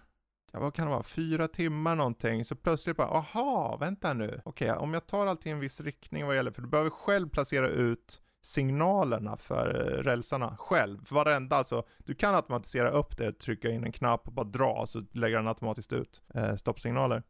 ja, 0.54 0.60
vad 0.60 0.74
kan 0.74 0.86
det 0.86 0.92
vara, 0.92 1.04
fyra 1.04 1.48
timmar 1.48 1.96
någonting, 1.96 2.46
så 2.46 2.56
plötsligt 2.56 2.98
bara, 2.98 3.08
aha, 3.08 3.78
vänta 3.80 4.14
nu, 4.14 4.42
okej, 4.46 4.72
okay, 4.72 4.84
om 4.84 4.94
jag 4.94 5.08
tar 5.08 5.28
allt 5.28 5.46
i 5.46 5.50
en 5.50 5.60
viss 5.60 5.82
riktning 5.82 6.26
vad 6.26 6.36
gäller, 6.36 6.52
för 6.52 6.62
du 6.62 6.68
behöver 6.68 6.90
själv 6.90 7.30
placera 7.30 7.68
ut 7.70 8.22
signalerna 8.42 9.38
för 9.38 9.76
eh, 9.76 10.04
rälsarna 10.04 10.58
själv. 10.58 11.06
För 11.06 11.16
varenda, 11.16 11.56
alltså, 11.56 11.84
du 11.98 12.16
kan 12.16 12.36
automatisera 12.36 12.90
upp 12.90 13.18
det, 13.18 13.40
trycka 13.40 13.70
in 13.70 13.84
en 13.84 13.92
knapp 13.92 14.28
och 14.28 14.34
bara 14.34 14.46
dra, 14.46 14.86
så 14.86 15.04
lägger 15.12 15.38
den 15.38 15.48
automatiskt 15.48 15.94
ut 15.94 16.22
eh, 16.34 16.56
stoppsignaler. 16.56 17.24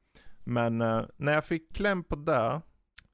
Men 0.44 0.82
eh, 0.82 1.02
när 1.18 1.34
jag 1.34 1.46
fick 1.46 1.76
kläm 1.76 2.04
på 2.04 2.16
det, 2.16 2.62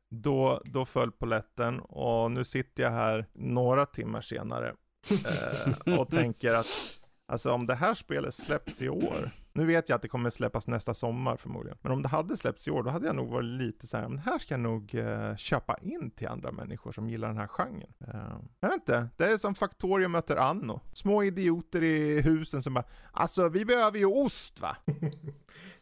då, 0.09 0.61
då 0.65 0.85
föll 0.85 1.11
poletten 1.11 1.79
och 1.79 2.31
nu 2.31 2.43
sitter 2.43 2.83
jag 2.83 2.91
här 2.91 3.25
några 3.33 3.85
timmar 3.85 4.21
senare 4.21 4.73
eh, 5.09 5.99
och 5.99 6.09
tänker 6.11 6.53
att 6.53 6.99
Alltså 7.29 7.51
om 7.51 7.67
det 7.67 7.75
här 7.75 7.93
spelet 7.93 8.33
släpps 8.33 8.81
i 8.81 8.89
år, 8.89 9.31
nu 9.53 9.65
vet 9.65 9.89
jag 9.89 9.95
att 9.95 10.01
det 10.01 10.07
kommer 10.07 10.29
släppas 10.29 10.67
nästa 10.67 10.93
sommar 10.93 11.37
förmodligen, 11.37 11.77
men 11.81 11.91
om 11.91 12.01
det 12.01 12.07
hade 12.07 12.37
släppts 12.37 12.67
i 12.67 12.71
år, 12.71 12.83
då 12.83 12.89
hade 12.89 13.07
jag 13.07 13.15
nog 13.15 13.29
varit 13.29 13.45
lite 13.45 13.87
så 13.87 13.97
här, 13.97 14.07
men 14.07 14.19
här 14.19 14.39
ska 14.39 14.53
jag 14.53 14.61
nog 14.61 14.93
uh, 14.93 15.35
köpa 15.35 15.77
in 15.81 16.11
till 16.11 16.27
andra 16.27 16.51
människor 16.51 16.91
som 16.91 17.09
gillar 17.09 17.27
den 17.27 17.37
här 17.37 17.47
genren. 17.47 17.93
Uh, 18.07 18.39
jag 18.59 18.69
vet 18.69 18.75
inte, 18.75 19.07
det 19.17 19.25
är 19.25 19.37
som 19.37 19.55
Factorio 19.55 20.07
möter 20.07 20.35
Anno. 20.35 20.81
Små 20.93 21.23
idioter 21.23 21.83
i 21.83 22.21
husen 22.21 22.63
som 22.63 22.73
bara, 22.73 22.85
alltså 23.11 23.49
vi 23.49 23.65
behöver 23.65 23.99
ju 23.99 24.05
ost 24.05 24.59
va? 24.59 24.77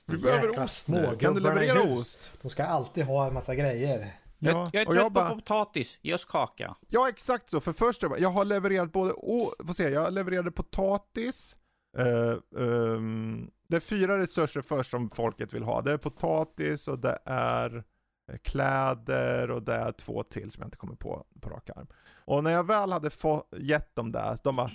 Vi 0.10 0.18
behöver 0.18 0.60
ost 0.64 0.88
nu, 0.88 1.18
kan 1.20 1.34
du 1.34 1.40
leverera 1.40 1.82
ost? 1.82 2.32
De 2.42 2.50
ska 2.50 2.66
alltid 2.66 3.04
ha 3.04 3.28
en 3.28 3.34
massa 3.34 3.56
grejer. 3.56 4.08
Ja, 4.40 4.50
jag, 4.50 4.70
jag 4.74 4.82
är 4.82 5.02
trött 5.02 5.14
bara, 5.14 5.30
på 5.30 5.36
potatis, 5.36 6.00
ge 6.02 6.14
oss 6.14 6.26
kaka. 6.26 6.76
Ja, 6.88 7.10
exakt 7.10 7.50
så. 7.50 7.60
För 7.60 7.74
först, 7.74 8.04
jag 8.18 8.30
har 8.30 8.46
levererat 8.46 8.92
både, 8.92 9.14
oh, 9.18 9.52
får 9.66 9.74
se, 9.74 9.90
jag 9.90 10.14
levererade 10.14 10.52
potatis, 10.52 11.58
uh, 12.00 12.38
um, 12.52 13.52
det 13.68 13.76
är 13.76 13.80
fyra 13.80 14.20
resurser 14.20 14.62
först 14.62 14.92
som 14.92 15.10
folket 15.10 15.54
vill 15.54 15.64
ha. 15.64 15.82
Det 15.82 15.92
är 15.92 15.98
potatis 15.98 16.88
och 16.88 17.00
det 17.00 17.18
är 17.26 17.84
eh, 18.32 18.38
kläder 18.38 19.52
och 19.52 19.64
det 19.64 19.74
är 19.74 19.92
två 19.92 20.24
till 20.24 20.52
som 20.52 20.62
jag 20.62 20.68
inte 20.68 20.78
kommer 20.78 20.96
på 20.96 21.26
på 21.42 21.50
rak 21.50 21.70
arm. 21.70 21.88
Och 22.26 22.44
när 22.44 22.52
jag 22.52 22.68
väl 22.68 22.92
hade 22.92 23.10
få, 23.10 23.44
gett 23.58 23.96
dem 23.96 24.12
det, 24.12 24.38
de 24.44 24.56
bara, 24.56 24.72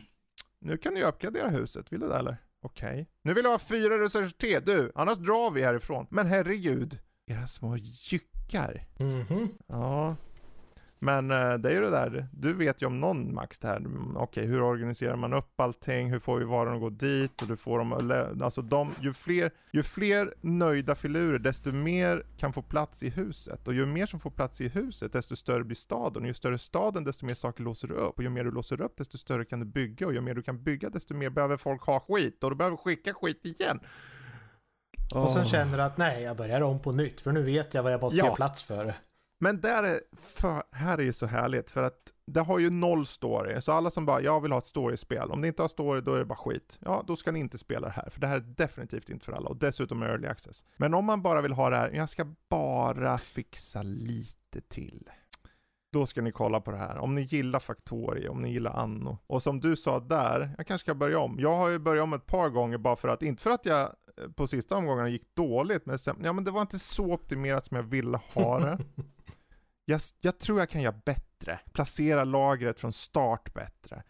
nu 0.58 0.76
kan 0.76 0.94
ni 0.94 1.02
uppgradera 1.02 1.48
huset, 1.48 1.92
vill 1.92 2.00
du 2.00 2.08
det 2.08 2.16
eller? 2.16 2.36
Okej. 2.62 2.92
Okay. 2.92 3.06
Nu 3.22 3.34
vill 3.34 3.44
jag 3.44 3.50
ha 3.50 3.58
fyra 3.58 3.98
resurser 3.98 4.38
till, 4.38 4.60
du, 4.64 4.92
annars 4.94 5.18
drar 5.18 5.50
vi 5.50 5.62
härifrån. 5.62 6.06
Men 6.10 6.26
herregud, 6.26 6.98
era 7.26 7.46
små 7.46 7.76
jyckar. 7.76 8.86
Mm 8.98 9.24
-hmm. 9.24 9.48
Ja, 9.66 10.16
men 11.04 11.30
eh, 11.30 11.54
det 11.54 11.70
är 11.70 11.74
ju 11.74 11.80
det 11.80 11.90
där, 11.90 12.26
du 12.32 12.52
vet 12.52 12.82
ju 12.82 12.86
om 12.86 13.00
någon 13.00 13.34
Max 13.34 13.58
det 13.58 13.68
här. 13.68 13.76
Mm, 13.76 14.16
okej, 14.16 14.22
okay, 14.22 14.44
hur 14.44 14.62
organiserar 14.62 15.16
man 15.16 15.32
upp 15.32 15.60
allting? 15.60 16.10
Hur 16.10 16.18
får 16.18 16.38
vi 16.38 16.44
varan 16.44 16.74
att 16.74 16.80
gå 16.80 16.90
dit? 16.90 17.42
Och 17.42 17.48
du 17.48 17.56
får 17.56 17.78
dem, 17.78 18.40
alltså 18.42 18.62
de, 18.62 18.94
ju 19.00 19.12
fler, 19.12 19.50
ju 19.72 19.82
fler 19.82 20.34
nöjda 20.40 20.94
filurer, 20.94 21.38
desto 21.38 21.72
mer 21.72 22.26
kan 22.36 22.52
få 22.52 22.62
plats 22.62 23.02
i 23.02 23.08
huset. 23.10 23.68
Och 23.68 23.74
ju 23.74 23.86
mer 23.86 24.06
som 24.06 24.20
får 24.20 24.30
plats 24.30 24.60
i 24.60 24.68
huset, 24.68 25.12
desto 25.12 25.36
större 25.36 25.64
blir 25.64 25.76
staden. 25.76 26.22
Och 26.22 26.28
ju 26.28 26.34
större 26.34 26.58
staden, 26.58 27.04
desto 27.04 27.26
mer 27.26 27.34
saker 27.34 27.62
låser 27.62 27.88
du 27.88 27.94
upp. 27.94 28.16
Och 28.16 28.22
ju 28.22 28.28
mer 28.28 28.44
du 28.44 28.50
låser 28.50 28.80
upp, 28.80 28.96
desto 28.96 29.18
större 29.18 29.44
kan 29.44 29.60
du 29.60 29.66
bygga. 29.66 30.06
Och 30.06 30.14
ju 30.14 30.20
mer 30.20 30.34
du 30.34 30.42
kan 30.42 30.62
bygga, 30.62 30.90
desto 30.90 31.14
mer 31.14 31.30
behöver 31.30 31.56
folk 31.56 31.82
ha 31.82 32.00
skit. 32.00 32.44
Och 32.44 32.50
du 32.50 32.56
behöver 32.56 32.76
skicka 32.76 33.14
skit 33.14 33.46
igen. 33.46 33.80
Och 35.14 35.30
sen 35.30 35.44
känner 35.44 35.76
du 35.76 35.82
att 35.82 35.96
nej, 35.96 36.22
jag 36.22 36.36
börjar 36.36 36.60
om 36.60 36.78
på 36.78 36.92
nytt. 36.92 37.20
För 37.20 37.32
nu 37.32 37.42
vet 37.42 37.74
jag 37.74 37.82
vad 37.82 37.92
jag 37.92 38.00
måste 38.00 38.18
ja. 38.18 38.28
ge 38.28 38.34
plats 38.34 38.62
för. 38.62 38.94
Men 39.42 39.60
där 39.60 39.82
är, 39.82 40.00
för, 40.16 40.62
här 40.72 40.98
är 40.98 41.02
ju 41.02 41.12
så 41.12 41.26
härligt 41.26 41.70
för 41.70 41.82
att 41.82 42.12
det 42.26 42.40
har 42.40 42.58
ju 42.58 42.70
noll 42.70 43.06
story. 43.06 43.60
Så 43.60 43.72
alla 43.72 43.90
som 43.90 44.06
bara, 44.06 44.20
jag 44.20 44.40
vill 44.40 44.52
ha 44.52 44.58
ett 44.58 44.66
storyspel. 44.66 45.30
Om 45.30 45.40
det 45.40 45.48
inte 45.48 45.62
har 45.62 45.68
story, 45.68 46.00
då 46.00 46.14
är 46.14 46.18
det 46.18 46.24
bara 46.24 46.38
skit. 46.38 46.78
Ja, 46.80 47.04
då 47.06 47.16
ska 47.16 47.32
ni 47.32 47.40
inte 47.40 47.58
spela 47.58 47.86
det 47.86 47.92
här. 47.92 48.10
För 48.10 48.20
det 48.20 48.26
här 48.26 48.36
är 48.36 48.40
definitivt 48.40 49.10
inte 49.10 49.24
för 49.24 49.32
alla. 49.32 49.48
Och 49.48 49.56
dessutom 49.56 50.02
är 50.02 50.06
early 50.06 50.28
access. 50.28 50.64
Men 50.76 50.94
om 50.94 51.04
man 51.04 51.22
bara 51.22 51.40
vill 51.40 51.52
ha 51.52 51.70
det 51.70 51.76
här, 51.76 51.90
jag 51.90 52.08
ska 52.08 52.26
bara 52.48 53.18
fixa 53.18 53.82
lite 53.82 54.60
till. 54.68 55.10
Då 55.92 56.06
ska 56.06 56.22
ni 56.22 56.32
kolla 56.32 56.60
på 56.60 56.70
det 56.70 56.78
här. 56.78 56.98
Om 56.98 57.14
ni 57.14 57.22
gillar 57.22 57.60
Factorio, 57.60 58.28
om 58.28 58.42
ni 58.42 58.52
gillar 58.52 58.72
Anno. 58.72 59.18
Och 59.26 59.42
som 59.42 59.60
du 59.60 59.76
sa 59.76 60.00
där, 60.00 60.54
jag 60.56 60.66
kanske 60.66 60.84
ska 60.84 60.94
börja 60.94 61.18
om. 61.18 61.36
Jag 61.38 61.56
har 61.56 61.68
ju 61.68 61.78
börjat 61.78 62.02
om 62.02 62.12
ett 62.12 62.26
par 62.26 62.48
gånger 62.48 62.78
bara 62.78 62.96
för 62.96 63.08
att, 63.08 63.22
inte 63.22 63.42
för 63.42 63.50
att 63.50 63.66
jag 63.66 63.80
eh, 63.80 64.28
på 64.36 64.46
sista 64.46 64.76
omgångarna 64.76 65.08
gick 65.08 65.34
dåligt, 65.34 65.86
men 65.86 65.98
sen, 65.98 66.16
ja 66.22 66.32
men 66.32 66.44
det 66.44 66.50
var 66.50 66.60
inte 66.60 66.78
så 66.78 67.12
optimerat 67.12 67.64
som 67.64 67.76
jag 67.76 67.84
ville 67.84 68.20
ha 68.34 68.60
det. 68.60 68.78
jag, 69.92 70.00
jag 70.20 70.38
tror 70.38 70.58
jag 70.58 70.70
kan 70.70 70.82
göra 70.82 71.00
bättre. 71.04 71.60
Placera 71.72 72.24
lagret 72.24 72.80
från 72.80 72.92
start 72.92 73.54
bättre. 73.54 74.02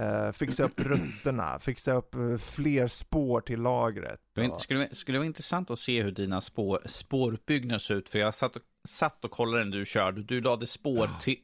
Uh, 0.00 0.32
fixa 0.32 0.64
upp 0.64 0.80
rutterna, 0.80 1.58
fixa 1.58 1.92
upp 1.92 2.14
uh, 2.14 2.38
fler 2.38 2.88
spår 2.88 3.40
till 3.40 3.60
lagret. 3.60 4.20
Det 4.34 4.60
skulle, 4.60 4.94
skulle 4.94 5.18
vara 5.18 5.26
intressant 5.26 5.70
att 5.70 5.78
se 5.78 6.02
hur 6.02 6.12
dina 6.12 6.40
spår, 6.40 6.82
spåruppbyggnader 6.86 7.78
ser 7.78 7.94
ut, 7.94 8.08
för 8.08 8.18
jag 8.18 8.34
satt 8.34 8.56
och, 8.56 8.62
satt 8.86 9.24
och 9.24 9.30
kollade 9.30 9.64
när 9.64 9.76
du 9.76 9.84
körde. 9.84 10.22
Du 10.22 10.40
lade 10.40 10.66
spår 10.66 11.08
till 11.20 11.36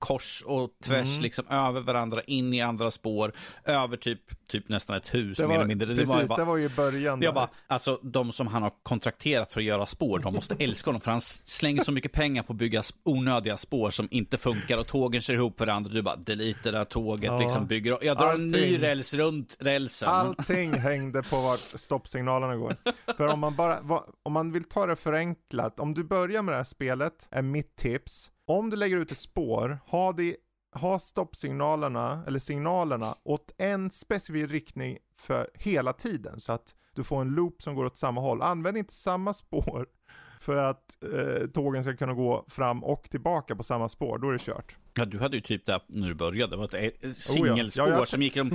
kors 0.00 0.44
och 0.46 0.70
tvärs 0.84 1.08
mm. 1.08 1.22
liksom 1.22 1.44
över 1.48 1.80
varandra, 1.80 2.22
in 2.22 2.54
i 2.54 2.60
andra 2.60 2.90
spår, 2.90 3.32
över 3.64 3.96
typ, 3.96 4.20
typ 4.46 4.68
nästan 4.68 4.96
ett 4.96 5.14
hus 5.14 5.36
det 5.36 5.42
var, 5.42 5.48
mer 5.48 5.56
eller 5.56 5.68
mindre. 5.68 5.86
Det 5.86 5.94
precis, 5.94 6.14
var, 6.14 6.26
bara, 6.26 6.38
det 6.38 6.44
var 6.44 6.56
ju 6.56 6.68
början. 6.68 7.22
Jag 7.22 7.34
bara, 7.34 7.48
alltså 7.66 8.00
de 8.02 8.32
som 8.32 8.46
han 8.46 8.62
har 8.62 8.72
kontrakterat 8.82 9.52
för 9.52 9.60
att 9.60 9.64
göra 9.64 9.86
spår, 9.86 10.18
de 10.18 10.34
måste 10.34 10.54
älska 10.58 10.88
honom 10.88 11.00
för 11.00 11.10
han 11.10 11.20
slänger 11.20 11.82
så 11.82 11.92
mycket 11.92 12.12
pengar 12.12 12.42
på 12.42 12.52
att 12.52 12.58
bygga 12.58 12.82
onödiga 13.04 13.56
spår 13.56 13.90
som 13.90 14.08
inte 14.10 14.38
funkar 14.38 14.78
och 14.78 14.86
tågen 14.86 15.20
kör 15.20 15.34
ihop 15.34 15.60
varandra. 15.60 15.90
Du 15.92 16.02
bara, 16.02 16.16
delete 16.16 16.58
det 16.62 16.70
där 16.70 16.84
tåget, 16.84 17.24
ja. 17.24 17.38
liksom 17.38 17.66
bygger. 17.66 17.98
Jag 18.02 18.16
drar 18.16 18.26
Allting. 18.26 18.44
en 18.44 18.50
ny 18.50 18.82
räls 18.82 19.14
runt 19.14 19.56
rälsen. 19.58 20.08
Allting 20.08 20.72
hängde 20.72 21.22
på 21.22 21.40
vart 21.40 21.60
stoppsignalerna 21.74 22.56
går. 22.56 22.76
för 23.16 23.28
om 23.28 23.40
man 23.40 23.56
bara, 23.56 23.80
om 24.22 24.32
man 24.32 24.52
vill 24.52 24.64
ta 24.64 24.86
det 24.86 24.96
förenklat, 24.96 25.80
om 25.80 25.94
du 25.94 26.04
börjar 26.04 26.42
med 26.42 26.52
det 26.52 26.56
här 26.56 26.64
spelet, 26.64 26.89
är 27.30 27.42
mitt 27.42 27.76
tips, 27.76 28.30
om 28.44 28.70
du 28.70 28.76
lägger 28.76 28.96
ut 28.96 29.12
ett 29.12 29.18
spår, 29.18 29.78
ha, 29.86 30.12
det, 30.12 30.36
ha 30.72 30.98
stoppsignalerna, 30.98 32.24
eller 32.26 32.38
signalerna, 32.38 33.14
åt 33.22 33.54
en 33.58 33.90
specifik 33.90 34.50
riktning 34.50 34.98
för 35.18 35.50
hela 35.54 35.92
tiden. 35.92 36.40
Så 36.40 36.52
att 36.52 36.74
du 36.94 37.04
får 37.04 37.20
en 37.20 37.28
loop 37.28 37.62
som 37.62 37.74
går 37.74 37.86
åt 37.86 37.96
samma 37.96 38.20
håll. 38.20 38.42
Använd 38.42 38.76
inte 38.76 38.94
samma 38.94 39.32
spår 39.32 39.86
för 40.40 40.56
att 40.56 40.98
eh, 41.02 41.46
tågen 41.46 41.84
ska 41.84 41.96
kunna 41.96 42.14
gå 42.14 42.44
fram 42.48 42.84
och 42.84 43.10
tillbaka 43.10 43.56
på 43.56 43.62
samma 43.62 43.88
spår. 43.88 44.18
Då 44.18 44.28
är 44.28 44.32
det 44.32 44.38
kört. 44.38 44.76
Ja, 44.94 45.04
du 45.04 45.18
hade 45.18 45.36
ju 45.36 45.40
typ 45.40 45.66
det 45.66 45.80
när 45.86 46.08
du 46.08 46.14
började. 46.14 46.52
Det 46.52 46.56
var 46.56 46.74
ett 46.74 47.16
singelspår 47.16 47.84
oh 47.84 47.88
ja. 47.88 47.98
ja, 47.98 48.06
som 48.06 48.22
gick 48.22 48.34
från... 48.34 48.52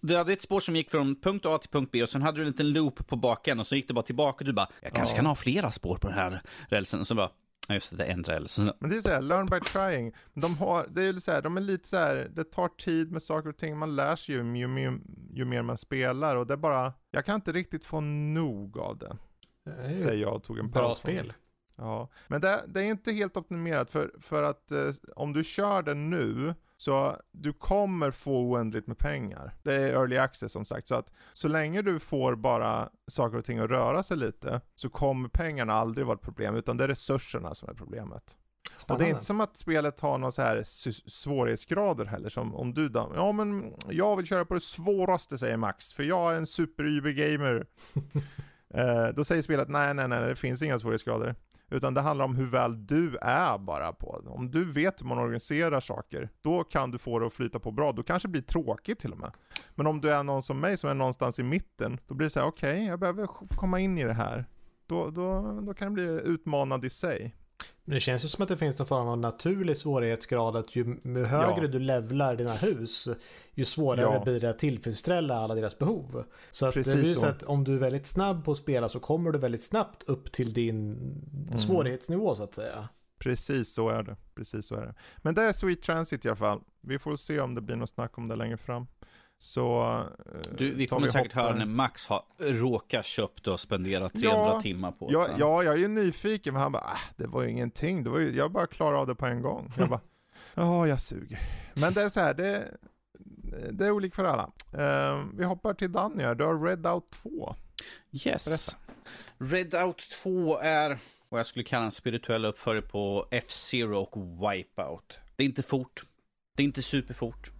Du 0.00 0.16
hade 0.16 0.32
ett 0.32 0.42
spår 0.42 0.60
som 0.60 0.76
gick 0.76 0.90
från 0.90 1.20
punkt 1.20 1.46
A 1.46 1.58
till 1.58 1.70
punkt 1.70 1.88
B 1.92 2.02
och 2.02 2.08
sen 2.08 2.22
hade 2.22 2.38
du 2.38 2.42
en 2.42 2.48
liten 2.48 2.72
loop 2.72 3.06
på 3.06 3.16
baken 3.16 3.60
och 3.60 3.66
så 3.66 3.76
gick 3.76 3.88
det 3.88 3.94
bara 3.94 4.02
tillbaka. 4.02 4.44
Du 4.44 4.52
bara, 4.52 4.68
jag 4.80 4.92
kanske 4.92 5.14
ja. 5.14 5.16
kan 5.16 5.26
ha 5.26 5.34
flera 5.34 5.70
spår 5.70 5.96
på 5.96 6.08
den 6.08 6.16
här 6.16 6.40
rälsen. 6.68 7.00
Och 7.00 7.06
så 7.06 7.14
bara, 7.14 7.30
Ja, 7.68 7.74
just 7.74 7.90
det, 7.90 7.96
det 7.96 8.04
är 8.04 8.12
en 8.12 8.24
räls. 8.24 8.58
Men 8.58 8.90
det 8.90 8.96
är 8.96 9.00
såhär, 9.00 9.22
learn 9.22 9.46
by 9.46 9.60
trying. 9.60 10.14
De, 10.34 10.56
har, 10.58 10.86
det 10.90 11.04
är 11.04 11.12
så 11.12 11.32
här, 11.32 11.42
de 11.42 11.56
är 11.56 11.60
lite 11.60 11.88
så 11.88 11.96
här, 11.96 12.30
det 12.34 12.44
tar 12.44 12.68
tid 12.68 13.12
med 13.12 13.22
saker 13.22 13.48
och 13.48 13.56
ting, 13.56 13.78
man 13.78 13.96
lär 13.96 14.16
sig 14.16 14.34
ju 14.34 14.56
ju, 14.56 14.80
ju, 14.80 15.00
ju 15.32 15.44
mer 15.44 15.62
man 15.62 15.78
spelar 15.78 16.36
och 16.36 16.46
det 16.46 16.54
är 16.54 16.58
bara, 16.58 16.92
jag 17.10 17.24
kan 17.24 17.34
inte 17.34 17.52
riktigt 17.52 17.84
få 17.84 18.00
nog 18.00 18.78
av 18.78 18.98
det. 18.98 19.16
det 19.64 19.98
säger 19.98 20.22
jag 20.22 20.34
och 20.34 20.44
tog 20.44 20.58
en 20.58 20.72
paus. 20.72 21.02
Bra 21.02 21.12
spel. 21.12 21.32
Ja, 21.76 22.08
men 22.26 22.40
det, 22.40 22.64
det, 22.68 22.80
är 22.80 22.84
inte 22.84 23.12
helt 23.12 23.36
optimerat 23.36 23.90
för, 23.90 24.14
för 24.20 24.42
att 24.42 24.70
eh, 24.70 24.90
om 25.16 25.32
du 25.32 25.44
kör 25.44 25.82
den 25.82 26.10
nu 26.10 26.54
så 26.76 27.16
du 27.32 27.52
kommer 27.52 28.10
få 28.10 28.40
oändligt 28.40 28.86
med 28.86 28.98
pengar. 28.98 29.54
Det 29.62 29.74
är 29.74 29.88
early 29.88 30.16
access 30.16 30.52
som 30.52 30.64
sagt, 30.64 30.86
så 30.86 30.94
att 30.94 31.12
så 31.32 31.48
länge 31.48 31.82
du 31.82 31.98
får 31.98 32.36
bara 32.36 32.88
saker 33.06 33.38
och 33.38 33.44
ting 33.44 33.58
att 33.58 33.70
röra 33.70 34.02
sig 34.02 34.16
lite 34.16 34.60
så 34.74 34.88
kommer 34.88 35.28
pengarna 35.28 35.72
aldrig 35.72 36.06
vara 36.06 36.16
ett 36.16 36.22
problem, 36.22 36.54
utan 36.54 36.76
det 36.76 36.84
är 36.84 36.88
resurserna 36.88 37.54
som 37.54 37.68
är 37.68 37.74
problemet. 37.74 38.36
Spännande. 38.76 38.92
Och 38.92 38.98
det 38.98 39.10
är 39.10 39.14
inte 39.14 39.24
som 39.24 39.40
att 39.40 39.56
spelet 39.56 40.00
har 40.00 40.18
några 40.18 40.30
så 40.32 40.42
här 40.42 40.62
svårighetsgrader 41.10 42.04
heller, 42.04 42.28
som 42.28 42.54
om 42.54 42.74
du 42.74 42.88
då, 42.88 43.12
ja 43.14 43.32
men 43.32 43.74
jag 43.88 44.16
vill 44.16 44.26
köra 44.26 44.44
på 44.44 44.54
det 44.54 44.60
svåraste 44.60 45.38
säger 45.38 45.56
Max, 45.56 45.92
för 45.92 46.02
jag 46.02 46.32
är 46.32 46.38
en 46.38 46.46
super-uber-gamer. 46.46 47.66
eh, 48.74 49.08
då 49.14 49.24
säger 49.24 49.42
spelet, 49.42 49.68
nej 49.68 49.94
nej 49.94 50.08
nej, 50.08 50.28
det 50.28 50.36
finns 50.36 50.62
inga 50.62 50.78
svårighetsgrader. 50.78 51.34
Utan 51.74 51.94
det 51.94 52.00
handlar 52.00 52.24
om 52.24 52.36
hur 52.36 52.46
väl 52.46 52.86
du 52.86 53.16
är 53.16 53.58
bara 53.58 53.92
på 53.92 54.22
Om 54.26 54.50
du 54.50 54.72
vet 54.72 55.00
hur 55.00 55.06
man 55.06 55.18
organiserar 55.18 55.80
saker, 55.80 56.28
då 56.42 56.64
kan 56.64 56.90
du 56.90 56.98
få 56.98 57.18
det 57.18 57.26
att 57.26 57.32
flyta 57.32 57.60
på 57.60 57.70
bra. 57.70 57.92
Då 57.92 58.02
kanske 58.02 58.28
det 58.28 58.32
blir 58.32 58.42
tråkigt 58.42 58.98
till 58.98 59.12
och 59.12 59.18
med. 59.18 59.32
Men 59.74 59.86
om 59.86 60.00
du 60.00 60.10
är 60.10 60.22
någon 60.22 60.42
som 60.42 60.60
mig 60.60 60.76
som 60.76 60.90
är 60.90 60.94
någonstans 60.94 61.38
i 61.38 61.42
mitten, 61.42 61.98
då 62.06 62.14
blir 62.14 62.26
det 62.26 62.30
så 62.30 62.40
här: 62.40 62.46
okej, 62.46 62.72
okay, 62.72 62.86
jag 62.86 63.00
behöver 63.00 63.26
komma 63.56 63.80
in 63.80 63.98
i 63.98 64.04
det 64.04 64.12
här. 64.12 64.44
Då, 64.86 65.08
då, 65.10 65.60
då 65.60 65.74
kan 65.74 65.88
det 65.88 65.94
bli 65.94 66.04
utmanande 66.04 66.86
i 66.86 66.90
sig. 66.90 67.34
Det 67.84 68.00
känns 68.00 68.24
ju 68.24 68.28
som 68.28 68.42
att 68.42 68.48
det 68.48 68.56
finns 68.56 68.78
någon 68.78 68.86
form 68.86 69.08
av 69.08 69.18
naturlig 69.18 69.78
svårighetsgrad 69.78 70.56
att 70.56 70.76
ju 70.76 70.84
högre 71.26 71.64
ja. 71.64 71.66
du 71.66 71.78
levlar 71.78 72.36
dina 72.36 72.52
hus 72.52 73.08
ju 73.54 73.64
svårare 73.64 74.14
ja. 74.14 74.24
blir 74.24 74.40
det 74.40 74.50
att 74.50 74.58
tillfredsställa 74.58 75.34
alla 75.34 75.54
deras 75.54 75.78
behov. 75.78 76.24
Så 76.50 76.66
att 76.66 76.74
det 76.74 76.94
blir 76.94 77.14
så 77.14 77.26
att 77.26 77.42
om 77.42 77.64
du 77.64 77.74
är 77.74 77.78
väldigt 77.78 78.06
snabb 78.06 78.44
på 78.44 78.52
att 78.52 78.58
spela 78.58 78.88
så 78.88 79.00
kommer 79.00 79.32
du 79.32 79.38
väldigt 79.38 79.62
snabbt 79.62 80.02
upp 80.02 80.32
till 80.32 80.52
din 80.52 80.92
mm. 81.48 81.58
svårighetsnivå 81.58 82.34
så 82.34 82.42
att 82.42 82.54
säga. 82.54 82.88
Precis 83.18 83.72
så 83.74 83.88
är 83.88 84.02
det. 84.02 84.16
Precis 84.34 84.66
så 84.66 84.74
är 84.74 84.86
det. 84.86 84.94
Men 85.22 85.34
det 85.34 85.42
är 85.42 85.52
Sweet 85.52 85.82
Transit 85.82 86.24
i 86.24 86.28
alla 86.28 86.36
fall. 86.36 86.60
Vi 86.80 86.98
får 86.98 87.16
se 87.16 87.40
om 87.40 87.54
det 87.54 87.60
blir 87.60 87.76
något 87.76 87.90
snack 87.90 88.18
om 88.18 88.28
det 88.28 88.36
längre 88.36 88.56
fram. 88.56 88.86
Så... 89.44 89.82
Eh, 90.34 90.40
du, 90.58 90.70
vi 90.70 90.86
kommer 90.86 91.06
vi 91.06 91.12
säkert 91.12 91.32
höra 91.32 91.54
när 91.54 91.66
Max 91.66 92.06
har 92.06 92.22
råkat 92.38 93.04
köpt 93.04 93.46
och 93.46 93.60
spenderat 93.60 94.12
300 94.12 94.28
ja, 94.30 94.60
timmar 94.60 94.92
på 94.92 95.08
ja, 95.12 95.28
ja, 95.38 95.62
jag 95.62 95.74
är 95.74 95.78
ju 95.78 95.88
nyfiken, 95.88 96.54
men 96.54 96.62
han 96.62 96.72
bara, 96.72 96.82
ah, 96.82 96.98
det 97.16 97.26
var 97.26 97.42
ju 97.42 97.50
ingenting. 97.50 98.04
Det 98.04 98.10
var 98.10 98.18
ju, 98.18 98.36
jag 98.36 98.52
bara 98.52 98.66
klarade 98.66 98.98
av 98.98 99.06
det 99.06 99.14
på 99.14 99.26
en 99.26 99.42
gång. 99.42 99.72
Jag 99.78 99.88
bara, 99.88 100.00
ja, 100.54 100.88
jag 100.88 101.00
suger. 101.00 101.40
Men 101.74 101.92
det 101.92 102.02
är 102.02 102.08
så 102.08 102.20
här, 102.20 102.34
det, 102.34 102.76
det 103.70 103.86
är 103.86 103.90
olika 103.90 104.14
för 104.14 104.24
alla. 104.24 104.52
Uh, 104.74 105.24
vi 105.34 105.44
hoppar 105.44 105.74
till 105.74 105.92
Danny 105.92 106.22
här, 106.22 106.34
du 106.34 106.44
har 106.44 106.64
Red 106.64 106.86
Out 106.86 107.10
2. 107.10 107.54
Yes. 108.26 108.44
Berätta. 108.44 108.94
Red 109.54 109.86
Out 109.86 110.10
2 110.22 110.58
är 110.58 110.98
vad 111.28 111.38
jag 111.38 111.46
skulle 111.46 111.64
kalla 111.64 111.84
en 111.84 111.92
spirituell 111.92 112.44
uppföljare 112.44 112.86
på 112.86 113.28
F-Zero 113.30 113.98
och 113.98 114.16
Wipeout. 114.16 115.18
Det 115.36 115.42
är 115.42 115.46
inte 115.46 115.62
fort. 115.62 116.02
Det 116.56 116.62
är 116.62 116.64
inte 116.64 116.82
superfort. 116.82 117.53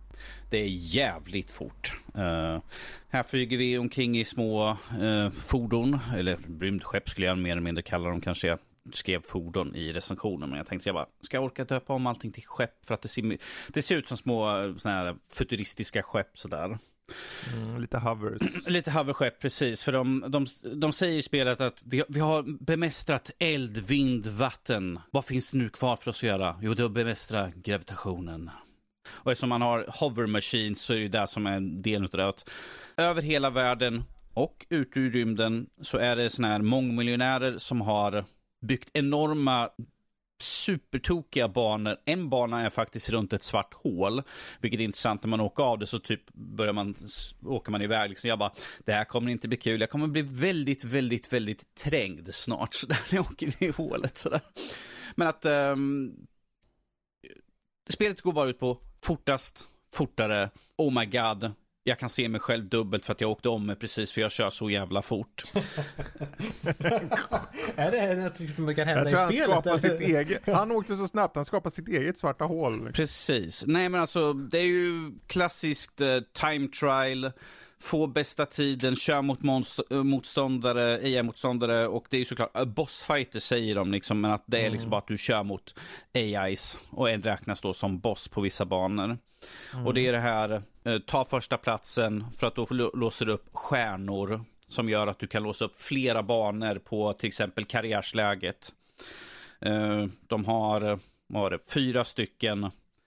Det 0.51 0.59
är 0.59 0.69
jävligt 0.69 1.51
fort. 1.51 1.99
Uh, 2.17 2.59
här 3.09 3.23
flyger 3.23 3.59
vi 3.59 3.79
omkring 3.79 4.19
i 4.19 4.25
små 4.25 4.77
uh, 5.01 5.31
fordon, 5.31 5.99
eller 6.17 6.39
rymdskepp 6.61 7.09
skulle 7.09 7.27
jag 7.27 7.39
mer 7.39 7.53
eller 7.53 7.63
mindre 7.63 7.83
kalla 7.83 8.09
dem 8.09 8.21
kanske. 8.21 8.49
Jag 8.49 8.59
skrev 8.93 9.23
fordon 9.23 9.75
i 9.75 9.93
recensionen, 9.93 10.51
men 10.51 10.57
jag 10.57 10.67
tänkte 10.67 10.89
jag 10.89 10.95
bara, 10.95 11.07
ska 11.21 11.37
jag 11.37 11.45
orka 11.45 11.65
döpa 11.65 11.93
om 11.93 12.07
allting 12.07 12.33
till 12.33 12.45
skepp? 12.47 12.87
För 12.87 12.95
att 12.95 13.03
det 13.03 13.09
ser, 13.09 13.39
det 13.69 13.83
ser 13.83 13.97
ut 13.97 14.09
som 14.09 14.17
små 14.17 14.61
eh, 14.61 14.77
såna 14.77 14.95
här 14.95 15.17
futuristiska 15.33 16.03
skepp 16.03 16.39
sådär. 16.39 16.79
Mm, 17.53 17.81
lite 17.81 17.99
hovers. 17.99 18.43
Lite 18.67 18.91
hoverskepp, 18.91 19.41
precis. 19.41 19.83
För 19.83 19.93
de, 19.93 20.25
de, 20.29 20.47
de 20.75 20.93
säger 20.93 21.19
i 21.19 21.23
spelet 21.23 21.61
att 21.61 21.79
vi, 21.85 22.03
vi 22.09 22.21
har 22.21 22.65
bemästrat 22.65 23.31
eld, 23.39 23.79
vind, 23.79 24.27
vatten. 24.27 24.99
Vad 25.11 25.25
finns 25.25 25.51
det 25.51 25.59
nu 25.59 25.69
kvar 25.69 25.97
för 25.97 26.11
oss 26.11 26.17
att 26.17 26.23
göra? 26.23 26.59
Jo, 26.63 26.75
det 26.75 26.83
är 26.83 26.87
att 26.87 26.93
bemästra 26.93 27.53
gravitationen. 27.57 28.51
Och 29.09 29.33
eftersom 29.33 29.49
man 29.49 29.63
har 29.63 29.87
hover 29.89 30.27
machines 30.27 30.81
så 30.81 30.95
är 30.95 30.99
det 30.99 31.09
det 31.09 31.27
som 31.27 31.47
är 31.47 31.57
en 31.57 31.83
del 31.83 32.05
av 32.05 32.11
det. 32.11 32.45
Över 32.97 33.23
hela 33.23 33.51
världen 33.51 34.05
och 34.35 34.67
ute 34.69 35.01
i 35.01 35.11
rymden 35.11 35.67
så 35.83 35.99
är 35.99 36.17
det 36.17 36.31
såna 36.31 36.49
här 36.49 36.63
mångmiljonärer 36.63 37.59
som 37.59 37.81
har 37.81 38.25
byggt 38.67 38.91
enorma 38.93 39.69
supertokiga 40.43 41.49
banor. 41.49 41.97
En 42.05 42.29
bana 42.29 42.61
är 42.61 42.71
faktiskt 42.71 43.11
runt 43.11 43.33
ett 43.33 43.43
svart 43.43 43.75
hål, 43.75 44.23
vilket 44.61 44.81
är 44.81 44.85
intressant 44.85 45.23
när 45.23 45.29
man 45.29 45.41
åker 45.41 45.63
av 45.63 45.79
det 45.79 45.87
så 45.87 45.99
typ 45.99 46.33
börjar 46.33 46.73
man, 46.73 46.95
åker 47.45 47.73
man 47.73 47.83
iväg 47.83 48.09
liksom. 48.09 48.29
Jag 48.29 48.39
bara, 48.39 48.53
det 48.85 48.93
här 48.93 49.05
kommer 49.05 49.31
inte 49.31 49.49
bli 49.49 49.57
kul. 49.57 49.81
Jag 49.81 49.91
kommer 49.91 50.07
bli 50.07 50.23
väldigt, 50.23 50.85
väldigt, 50.85 51.33
väldigt 51.33 51.75
trängd 51.75 52.35
snart 52.35 52.75
så 52.75 52.87
där 52.87 53.01
när 53.11 53.19
jag 53.19 53.31
åker 53.33 53.65
i 53.65 53.71
hålet 53.71 54.17
sådär. 54.17 54.41
Men 55.15 55.29
att 55.29 55.45
um, 55.45 56.17
spelet 57.91 58.21
går 58.21 58.33
bara 58.33 58.49
ut 58.49 58.59
på 58.59 58.79
fortast, 59.05 59.65
fortare, 59.93 60.51
oh 60.77 61.01
my 61.01 61.07
god, 61.07 61.53
jag 61.85 61.99
kan 61.99 62.09
se 62.09 62.29
mig 62.29 62.41
själv 62.41 62.69
dubbelt 62.69 63.05
för 63.05 63.13
att 63.13 63.21
jag 63.21 63.31
åkte 63.31 63.49
om 63.49 63.67
mig 63.67 63.77
precis 63.77 64.13
för 64.13 64.21
jag 64.21 64.31
kör 64.31 64.51
så 64.51 64.71
jävla 64.71 65.03
fort. 65.03 65.45
är 67.77 67.91
det 67.91 68.15
något 68.15 68.37
som 68.37 68.75
kan 68.75 68.89
hända 68.89 69.11
jag 69.11 69.35
i 69.35 69.37
spelet? 69.37 69.67
Han, 69.67 69.79
sitt 69.79 70.01
eget, 70.01 70.43
han 70.55 70.71
åkte 70.71 70.97
så 70.97 71.09
snabbt, 71.09 71.37
han 71.37 71.45
skapade 71.45 71.75
sitt 71.75 71.89
eget 71.89 72.19
svarta 72.19 72.45
hål. 72.45 72.93
Precis. 72.93 73.65
Nej 73.67 73.89
men 73.89 74.01
alltså, 74.01 74.33
det 74.33 74.59
är 74.59 74.67
ju 74.67 75.13
klassiskt 75.27 76.01
uh, 76.01 76.21
time 76.33 76.69
trial. 76.69 77.33
Få 77.79 78.07
bästa 78.07 78.47
tiden, 78.47 78.97
kör 78.97 79.23
mot 79.23 79.41
uh, 79.93 80.03
motståndare, 80.03 80.95
AI-motståndare 80.95 81.87
och 81.87 82.07
det 82.11 82.17
är 82.17 82.19
ju 82.19 82.25
såklart, 82.25 82.59
uh, 82.59 82.65
bossfighter 82.65 83.41
säger 83.41 83.75
de 83.75 83.93
liksom, 83.93 84.21
men 84.21 84.31
att 84.31 84.45
det 84.47 84.57
är 84.57 84.61
liksom 84.61 84.67
mm. 84.67 84.73
liksom 84.73 84.91
bara 84.91 84.99
att 84.99 85.09
du 85.09 85.19
kör 85.19 85.43
mot 85.43 85.75
AIs 86.15 86.79
och 86.91 87.11
en 87.11 87.23
räknas 87.23 87.61
då 87.61 87.73
som 87.73 87.99
boss 87.99 88.29
på 88.29 88.41
vissa 88.41 88.65
banor. 88.65 89.19
Mm. 89.75 89.87
Och 89.87 89.95
det 89.95 90.07
är 90.07 90.13
det 90.13 90.19
här, 90.19 90.63
eh, 90.85 90.99
ta 90.99 91.25
första 91.25 91.57
platsen 91.57 92.25
för 92.37 92.47
att 92.47 92.55
då 92.55 92.67
låser 92.95 93.27
du 93.27 93.33
upp 93.33 93.49
stjärnor 93.53 94.45
som 94.67 94.89
gör 94.89 95.07
att 95.07 95.19
du 95.19 95.27
kan 95.27 95.43
låsa 95.43 95.65
upp 95.65 95.81
flera 95.81 96.23
banor 96.23 96.79
på 96.79 97.13
till 97.13 97.29
exempel 97.29 97.65
karriärsläget. 97.65 98.73
Eh, 99.61 100.07
de 100.27 100.45
har, 100.45 100.81
vad 101.27 101.43
var 101.43 101.51
det, 101.51 101.59
fyra 101.69 102.05
stycken 102.05 102.65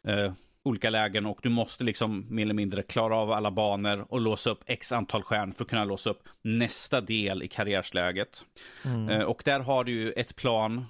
eh, 0.08 0.34
olika 0.68 0.90
lägen 0.90 1.26
och 1.26 1.40
du 1.44 1.50
måste 1.50 1.84
liksom 1.84 2.26
mer 2.30 2.44
eller 2.44 2.54
mindre 2.54 2.84
klara 2.84 3.16
av 3.16 3.32
alla 3.32 3.52
banor 3.52 4.06
och 4.10 4.22
låsa 4.22 4.50
upp 4.50 4.64
x 4.66 4.92
antal 4.92 5.24
stjärnor 5.24 5.54
för 5.54 5.64
att 5.64 5.70
kunna 5.70 5.86
låsa 5.86 6.10
upp 6.10 6.24
nästa 6.42 7.02
del 7.02 7.44
i 7.44 7.48
karriärsläget. 7.48 8.46
Mm. 8.86 9.28
Och 9.28 9.42
där 9.46 9.60
har 9.60 9.84
du 9.84 9.92
ju 9.92 10.12
ett 10.12 10.36
plan 10.36 10.86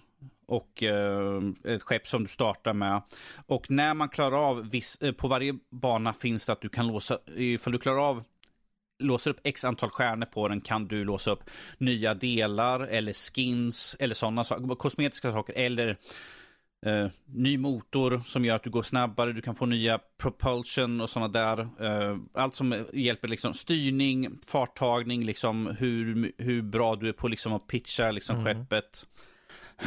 och 0.47 0.83
eh, 0.83 1.41
ett 1.63 1.83
skepp 1.83 2.07
som 2.07 2.23
du 2.23 2.29
startar 2.29 2.73
med. 2.73 3.01
Och 3.47 3.71
när 3.71 3.93
man 3.93 4.09
klarar 4.09 4.49
av, 4.49 4.69
viss, 4.69 4.97
eh, 5.01 5.11
på 5.11 5.27
varje 5.27 5.53
bana 5.71 6.13
finns 6.13 6.45
det 6.45 6.51
att 6.51 6.61
du 6.61 6.69
kan 6.69 6.87
låsa, 6.87 7.17
ifall 7.35 7.73
du 7.73 7.79
klarar 7.79 8.09
av 8.09 8.23
låser 8.99 9.31
upp 9.31 9.39
x 9.43 9.65
antal 9.65 9.89
stjärnor 9.89 10.25
på 10.25 10.47
den 10.47 10.61
kan 10.61 10.87
du 10.87 11.03
låsa 11.03 11.31
upp 11.31 11.49
nya 11.77 12.13
delar 12.13 12.79
eller 12.79 13.13
skins 13.13 13.95
eller 13.99 14.15
sådana 14.15 14.43
saker, 14.43 14.75
kosmetiska 14.75 15.31
saker 15.31 15.53
eller 15.53 15.97
eh, 16.85 17.07
ny 17.25 17.57
motor 17.57 18.21
som 18.25 18.45
gör 18.45 18.55
att 18.55 18.63
du 18.63 18.69
går 18.69 18.83
snabbare, 18.83 19.33
du 19.33 19.41
kan 19.41 19.55
få 19.55 19.65
nya 19.65 19.99
propulsion 20.17 21.01
och 21.01 21.09
sådana 21.09 21.27
där. 21.27 21.59
Eh, 21.59 22.17
allt 22.33 22.55
som 22.55 22.85
hjälper 22.93 23.27
liksom 23.27 23.53
styrning, 23.53 24.39
farttagning, 24.47 25.25
liksom 25.25 25.75
hur, 25.79 26.31
hur 26.37 26.61
bra 26.61 26.95
du 26.95 27.09
är 27.09 27.13
på 27.13 27.27
liksom 27.27 27.53
att 27.53 27.67
pitcha 27.67 28.11
liksom 28.11 28.39
mm. 28.39 28.45
skeppet. 28.45 29.05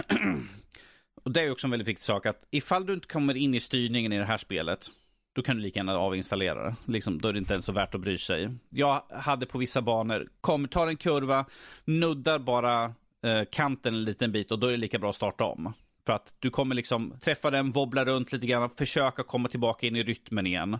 och 1.25 1.31
det 1.31 1.41
är 1.41 1.51
också 1.51 1.67
en 1.67 1.71
väldigt 1.71 1.89
viktig 1.89 2.05
sak 2.05 2.27
att 2.27 2.47
ifall 2.51 2.87
du 2.87 2.95
inte 2.95 3.09
kommer 3.09 3.37
in 3.37 3.55
i 3.55 3.61
styrningen 3.61 4.13
i 4.13 4.19
det 4.19 4.25
här 4.25 4.39
spelet, 4.39 4.91
då 5.33 5.43
kan 5.43 5.57
du 5.57 5.63
lika 5.63 5.79
gärna 5.79 5.99
avinstallera 5.99 6.65
det. 6.65 6.77
Liksom, 6.87 7.21
då 7.21 7.29
är 7.29 7.33
det 7.33 7.39
inte 7.39 7.53
ens 7.53 7.67
så 7.67 7.73
värt 7.73 7.95
att 7.95 8.01
bry 8.01 8.19
sig. 8.19 8.51
Jag 8.71 9.03
hade 9.11 9.47
på 9.47 9.59
vissa 9.59 9.83
banor, 9.83 10.29
kommer, 10.41 10.69
tar 10.69 10.87
en 10.87 10.97
kurva, 10.97 11.45
nuddar 11.85 12.39
bara 12.39 12.85
eh, 13.25 13.43
kanten 13.51 13.95
en 13.95 14.05
liten 14.05 14.33
bit 14.33 14.51
och 14.51 14.59
då 14.59 14.67
är 14.67 14.71
det 14.71 14.77
lika 14.77 14.99
bra 14.99 15.11
att 15.11 15.17
starta 15.17 15.45
om. 15.45 15.73
För 16.11 16.15
att 16.15 16.35
du 16.39 16.51
kommer 16.51 16.75
liksom 16.75 17.15
träffa 17.21 17.51
den, 17.51 17.73
wobbla 17.73 18.05
runt 18.05 18.33
lite 18.33 18.47
grann, 18.47 18.71
försöka 18.71 19.23
komma 19.23 19.49
tillbaka 19.49 19.87
in 19.87 19.97
i 19.97 20.03
rytmen 20.03 20.47
igen. 20.47 20.79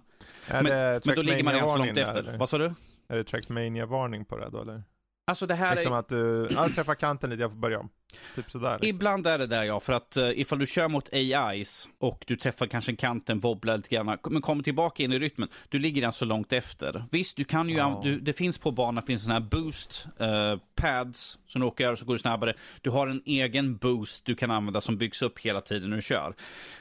Men, 0.51 0.65
men 1.05 1.17
då 1.17 1.23
ligger 1.23 1.45
man 1.45 1.55
redan 1.55 1.69
så 1.69 1.77
långt 1.77 1.97
efter. 1.97 2.19
Eller? 2.19 2.39
Vad 2.39 2.49
sa 2.49 2.59
du? 2.59 2.75
Är 3.09 3.17
det 3.17 3.25
Trackmania-varning 3.25 4.25
på 4.25 4.37
det 4.37 4.51
då 4.51 4.63
eller? 4.63 4.83
Alltså 5.31 5.47
det 5.47 5.55
här 5.55 5.75
liksom 5.75 5.93
är... 5.93 5.97
att 5.97 6.09
du, 6.09 6.49
ja, 6.51 6.69
träffar 6.75 6.95
kanten 6.95 7.31
lite, 7.31 7.43
jag 7.43 7.51
får 7.51 7.59
börja 7.59 7.81
om. 7.81 7.89
Typ 8.35 8.51
sådär. 8.51 8.73
Liksom. 8.73 8.89
Ibland 8.89 9.27
är 9.27 9.39
det 9.39 9.47
där 9.47 9.65
ja, 9.65 9.81
för 9.81 9.93
att 9.93 10.17
uh, 10.17 10.41
ifall 10.41 10.59
du 10.59 10.67
kör 10.67 10.89
mot 10.89 11.09
AIs 11.13 11.89
och 11.99 12.25
du 12.27 12.37
träffar 12.37 12.67
kanske 12.67 12.93
en 12.93 12.97
kanten, 12.97 13.41
wobblar 13.41 13.77
lite 13.77 13.89
grann, 13.89 14.19
men 14.31 14.43
kommer 14.43 14.63
tillbaka 14.63 15.03
in 15.03 15.13
i 15.13 15.19
rytmen, 15.19 15.49
du 15.69 15.79
ligger 15.79 16.03
den 16.03 16.13
så 16.13 16.25
långt 16.25 16.53
efter. 16.53 17.05
Visst, 17.11 17.37
du 17.37 17.45
kan 17.45 17.69
ju, 17.69 17.77
ja. 17.77 18.01
du, 18.05 18.21
det 18.21 18.33
finns 18.33 18.59
på 18.59 18.71
banan, 18.71 19.03
finns 19.03 19.25
sådana 19.25 19.41
här 19.41 19.49
boost 19.51 20.07
uh, 20.21 20.61
pads 20.75 21.39
som 21.47 21.61
du 21.61 21.67
åker 21.67 21.87
över 21.87 21.97
så 21.97 22.07
går 22.07 22.15
du 22.15 22.19
snabbare. 22.19 22.55
Du 22.81 22.91
har 22.91 23.07
en 23.07 23.23
egen 23.25 23.77
boost 23.77 24.25
du 24.25 24.35
kan 24.35 24.51
använda 24.51 24.81
som 24.81 24.97
byggs 24.97 25.23
upp 25.23 25.39
hela 25.39 25.61
tiden 25.61 25.91
när 25.91 25.97
du 25.97 26.03
kör. 26.03 26.35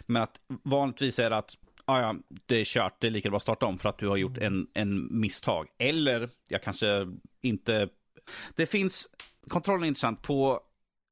Men 0.05 0.21
att 0.21 0.35
vanligtvis 0.63 1.19
är 1.19 1.29
det 1.29 1.37
att 1.37 1.57
ah, 1.85 1.99
ja, 1.99 2.15
det 2.45 2.55
är 2.55 2.65
kört, 2.65 2.95
det 2.99 3.07
är 3.07 3.11
lika 3.11 3.29
bra 3.29 3.37
att 3.37 3.41
starta 3.41 3.65
om 3.65 3.77
för 3.77 3.89
att 3.89 3.97
du 3.97 4.07
har 4.07 4.17
gjort 4.17 4.37
en, 4.37 4.67
en 4.73 5.19
misstag. 5.19 5.67
Eller 5.79 6.29
jag 6.49 6.63
kanske 6.63 7.07
inte 7.41 7.89
det 8.55 8.65
finns, 8.65 9.07
kontrollen 9.47 9.83
är 9.83 9.87
intressant, 9.87 10.21
på 10.21 10.59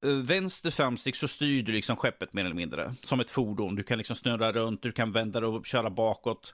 eh, 0.05 0.11
vänster 0.11 0.71
framstick 0.71 1.15
så 1.15 1.27
styr 1.27 1.63
du 1.63 1.71
liksom 1.71 1.97
skeppet 1.97 2.33
mer 2.33 2.45
eller 2.45 2.55
mindre. 2.55 2.95
Som 3.03 3.19
ett 3.19 3.29
fordon. 3.29 3.75
Du 3.75 3.83
kan 3.83 3.97
liksom 3.97 4.15
snurra 4.15 4.51
runt, 4.51 4.81
du 4.81 4.91
kan 4.91 5.11
vända 5.11 5.47
och 5.47 5.65
köra 5.65 5.89
bakåt. 5.89 6.53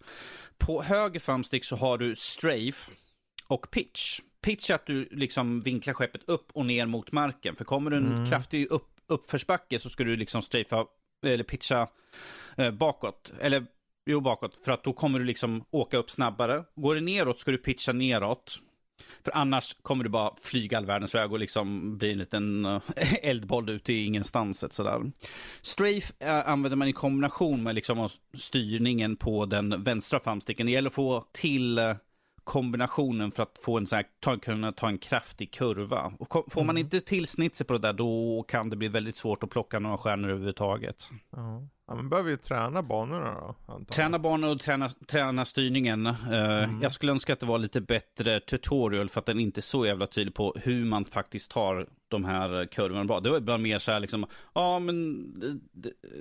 På 0.57 0.83
höger 0.83 1.19
framstick 1.19 1.65
så 1.65 1.75
har 1.75 1.97
du 1.97 2.15
strafe 2.15 2.91
och 3.47 3.71
pitch. 3.71 4.19
Pitch 4.41 4.69
är 4.69 4.75
att 4.75 4.85
du 4.85 5.07
liksom 5.11 5.61
vinklar 5.61 5.93
skeppet 5.93 6.21
upp 6.29 6.51
och 6.53 6.65
ner 6.65 6.85
mot 6.85 7.11
marken. 7.11 7.55
För 7.55 7.65
kommer 7.65 7.91
du 7.91 7.97
en 7.97 8.13
mm. 8.13 8.29
kraftig 8.29 8.67
upp, 8.71 8.87
uppförsbacke 9.07 9.79
så 9.79 9.89
ska 9.89 10.03
du 10.03 10.15
liksom 10.15 10.41
strafea, 10.41 10.85
eller 11.25 11.43
pitcha 11.43 11.87
eh, 12.57 12.71
bakåt. 12.71 13.33
Eller 13.39 13.65
jo, 14.05 14.21
bakåt. 14.21 14.57
För 14.57 14.71
att 14.71 14.83
då 14.83 14.93
kommer 14.93 15.19
du 15.19 15.25
liksom 15.25 15.65
åka 15.71 15.97
upp 15.97 16.11
snabbare. 16.11 16.63
Går 16.75 16.95
det 16.95 17.01
neråt 17.01 17.39
ska 17.39 17.51
du 17.51 17.57
pitcha 17.57 17.91
neråt. 17.93 18.59
För 19.23 19.37
annars 19.37 19.75
kommer 19.81 20.03
du 20.03 20.09
bara 20.09 20.31
flyga 20.41 20.77
all 20.77 20.85
världens 20.85 21.15
väg 21.15 21.31
och 21.31 21.39
liksom 21.39 21.97
bli 21.97 22.11
en 22.11 22.17
liten 22.17 22.65
uh, 22.65 22.81
eldboll 23.21 23.69
ut 23.69 23.89
i 23.89 24.05
ingenstans. 24.05 24.73
Sådär. 24.73 25.11
Strafe 25.61 26.13
uh, 26.25 26.49
använder 26.49 26.75
man 26.75 26.87
i 26.87 26.93
kombination 26.93 27.63
med 27.63 27.75
liksom 27.75 28.09
styrningen 28.37 29.15
på 29.15 29.45
den 29.45 29.83
vänstra 29.83 30.19
framsticken. 30.19 30.65
Det 30.65 30.71
gäller 30.71 30.89
att 30.89 30.93
få 30.93 31.25
till 31.31 31.79
uh, 31.79 31.95
kombinationen 32.43 33.31
för 33.31 33.43
att 33.43 33.57
få 33.61 33.77
en 33.77 33.87
så 33.87 33.95
här, 33.95 34.05
ta, 34.19 34.37
kunna 34.37 34.71
ta 34.71 34.87
en 34.87 34.97
kraftig 34.97 35.53
kurva. 35.53 36.13
Och 36.19 36.51
får 36.53 36.61
man 36.61 36.69
mm. 36.69 36.77
inte 36.77 36.99
till 36.99 37.27
snitset 37.27 37.67
på 37.67 37.73
det 37.73 37.79
där, 37.79 37.93
då 37.93 38.43
kan 38.47 38.69
det 38.69 38.75
bli 38.75 38.87
väldigt 38.87 39.15
svårt 39.15 39.43
att 39.43 39.49
plocka 39.49 39.79
några 39.79 39.97
stjärnor 39.97 40.29
överhuvudtaget. 40.29 41.09
Ja. 41.31 41.67
Ja, 41.87 41.95
men 41.95 42.09
behöver 42.09 42.29
ju 42.29 42.37
träna 42.37 42.83
banorna 42.83 43.55
då? 43.67 43.85
Träna 43.85 44.19
banorna 44.19 44.53
och 44.53 44.59
träna, 44.59 44.89
träna 44.89 45.45
styrningen. 45.45 46.07
Uh, 46.07 46.63
mm. 46.63 46.81
Jag 46.81 46.91
skulle 46.91 47.11
önska 47.11 47.33
att 47.33 47.39
det 47.39 47.45
var 47.45 47.59
lite 47.59 47.81
bättre 47.81 48.39
tutorial 48.39 49.09
för 49.09 49.19
att 49.19 49.25
den 49.25 49.39
inte 49.39 49.59
är 49.59 49.61
så 49.61 49.85
jävla 49.85 50.07
tydlig 50.07 50.33
på 50.33 50.55
hur 50.61 50.85
man 50.85 51.05
faktiskt 51.05 51.51
tar 51.51 51.87
de 52.07 52.25
här 52.25 52.65
kurvorna 52.65 53.05
bra. 53.05 53.19
Det 53.19 53.29
var 53.29 53.39
bara 53.39 53.57
mer 53.57 53.79
så 53.79 53.91
här 53.91 53.99
liksom, 53.99 54.25
ja 54.53 54.79
men 54.79 55.13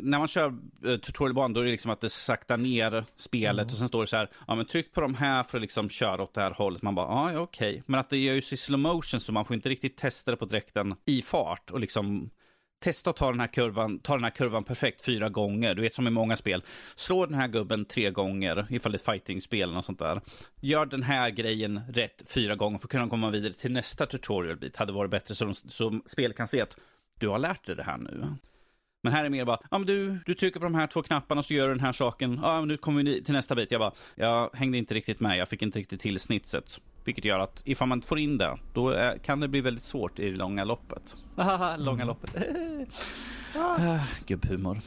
när 0.01 0.19
man 0.19 0.29
kör 0.29 0.55
uh, 0.87 0.97
tutorialbanan 0.97 1.53
då 1.53 1.61
är 1.61 1.65
det 1.65 1.71
liksom 1.71 1.91
att 1.91 2.01
det 2.01 2.11
saktar 2.11 2.57
ner 2.57 3.05
spelet 3.17 3.63
mm. 3.63 3.73
och 3.73 3.79
sen 3.79 3.89
står 3.89 4.01
det 4.01 4.07
så 4.07 4.17
här, 4.17 4.31
ja 4.47 4.55
men 4.55 4.67
tryck 4.67 4.93
på 4.93 5.01
de 5.01 5.15
här 5.15 5.43
för 5.43 5.59
att 5.59 5.63
liksom 5.63 5.89
köra 5.89 6.23
åt 6.23 6.35
det 6.35 6.41
här 6.41 6.51
hållet. 6.51 6.83
Man 6.83 6.95
bara, 6.95 7.07
ja 7.07 7.41
okej. 7.41 7.71
Okay. 7.71 7.83
Men 7.87 8.01
att 8.01 8.11
det 8.11 8.17
gör 8.17 8.33
ju 8.35 8.39
i 8.39 8.43
slow 8.43 8.81
motion 8.81 9.21
så 9.21 9.33
man 9.33 9.45
får 9.45 9.55
inte 9.57 9.69
riktigt 9.69 9.97
testa 9.97 10.31
det 10.31 10.37
på 10.37 10.45
dräkten 10.45 10.95
i 11.05 11.23
fart 11.23 11.71
och 11.71 11.81
liksom 11.81 12.31
testa 12.83 13.11
att 13.11 13.17
ta 13.17 13.31
den 13.31 13.41
här 13.41 13.47
kurvan, 13.47 13.99
ta 13.99 14.15
den 14.15 14.25
här 14.25 14.31
kurvan 14.31 14.65
perfekt 14.65 15.03
fyra 15.03 15.29
gånger. 15.29 15.75
Du 15.75 15.83
vet 15.83 15.95
som 15.95 16.07
i 16.07 16.11
många 16.11 16.37
spel. 16.37 16.65
Slå 16.95 17.27
den 17.27 17.35
här 17.35 17.49
gubben 17.49 17.85
tre 17.85 18.11
gånger 18.11 18.67
ifall 18.71 18.93
det 18.93 18.97
är 18.97 18.99
ett 18.99 19.05
fighting-spel 19.05 19.77
och 19.77 19.85
sånt 19.85 19.99
där. 19.99 20.21
Gör 20.61 20.87
den 20.87 21.03
här 21.03 21.31
grejen 21.31 21.81
rätt 21.89 22.23
fyra 22.27 22.57
gånger 22.57 22.79
för 22.79 22.87
att 22.87 22.91
kunna 22.91 23.09
komma 23.09 23.31
vidare 23.31 23.53
till 23.53 23.73
nästa 23.73 24.07
tutorial-bit. 24.07 24.77
Hade 24.77 24.93
varit 24.93 25.11
bättre 25.11 25.35
så, 25.35 25.45
de, 25.45 25.55
så 25.55 26.01
spel 26.07 26.33
kan 26.33 26.49
se 26.49 26.61
att 26.61 26.77
du 27.19 27.29
har 27.29 27.39
lärt 27.39 27.67
dig 27.67 27.77
det 27.77 27.83
här 27.83 27.99
nu. 27.99 28.27
Men 29.05 29.13
här 29.13 29.25
är 29.25 29.31
mer 29.31 29.45
bara, 29.45 29.59
ja 29.71 29.79
men 29.79 29.87
du, 29.87 30.19
du 30.27 30.35
trycker 30.35 30.61
på 30.61 30.65
de 30.65 30.75
här 30.75 30.87
två 30.87 31.03
knapparna 31.03 31.43
så 31.43 31.55
gör 31.55 31.69
du 31.69 31.75
den 31.75 31.85
här 31.85 31.93
saken. 31.93 32.41
Ja, 32.43 32.59
men 32.59 32.69
nu 32.69 32.77
kommer 32.77 33.03
vi 33.03 33.23
till 33.25 33.35
nästa 33.35 33.55
bit. 33.55 33.71
Jag 33.71 33.81
bara, 33.81 33.93
jag 34.15 34.51
hängde 34.55 34.79
inte 34.79 34.95
riktigt 34.95 35.21
med, 35.21 35.39
jag 35.39 35.49
fick 35.49 35.63
inte 35.63 35.79
riktigt 35.79 36.01
till 36.01 36.21
snitset. 36.21 36.81
Vilket 37.05 37.25
gör 37.25 37.39
att 37.39 37.63
ifall 37.65 37.89
man 37.89 37.99
inte 37.99 38.09
får 38.09 38.19
in 38.19 38.39
det, 38.39 38.59
då 38.73 38.89
är, 38.89 39.19
kan 39.19 39.41
det 39.41 39.49
bli 39.49 39.61
väldigt 39.61 39.85
svårt 39.85 40.19
i 40.19 40.31
det 40.31 40.37
långa 40.37 40.65
loppet. 40.65 41.17
långa 41.79 42.03
mm. 42.03 42.07
loppet. 42.07 42.37
ah, 43.57 43.99
gubbhumor. 44.27 44.79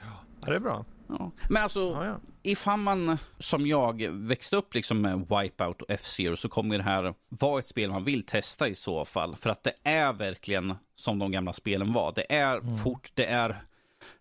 Ja, 0.00 0.46
det 0.46 0.56
är 0.56 0.60
bra. 0.60 0.84
Ja. 1.18 1.32
Men 1.48 1.62
alltså, 1.62 1.80
ja, 1.80 2.06
ja. 2.06 2.20
ifall 2.42 2.78
man 2.78 3.18
som 3.38 3.66
jag 3.66 4.02
växte 4.10 4.56
upp 4.56 4.74
liksom 4.74 5.00
med 5.00 5.18
Wipeout 5.18 5.82
och 5.82 5.90
F-Zero 5.90 6.36
så 6.36 6.48
kommer 6.48 6.78
det 6.78 6.84
här 6.84 7.14
vara 7.28 7.58
ett 7.58 7.66
spel 7.66 7.90
man 7.90 8.04
vill 8.04 8.22
testa 8.22 8.68
i 8.68 8.74
så 8.74 9.04
fall. 9.04 9.36
För 9.36 9.50
att 9.50 9.62
det 9.62 9.74
är 9.84 10.12
verkligen 10.12 10.74
som 10.94 11.18
de 11.18 11.32
gamla 11.32 11.52
spelen 11.52 11.92
var. 11.92 12.12
Det 12.12 12.32
är 12.32 12.56
mm. 12.56 12.76
fort, 12.76 13.10
det 13.14 13.26
är 13.26 13.64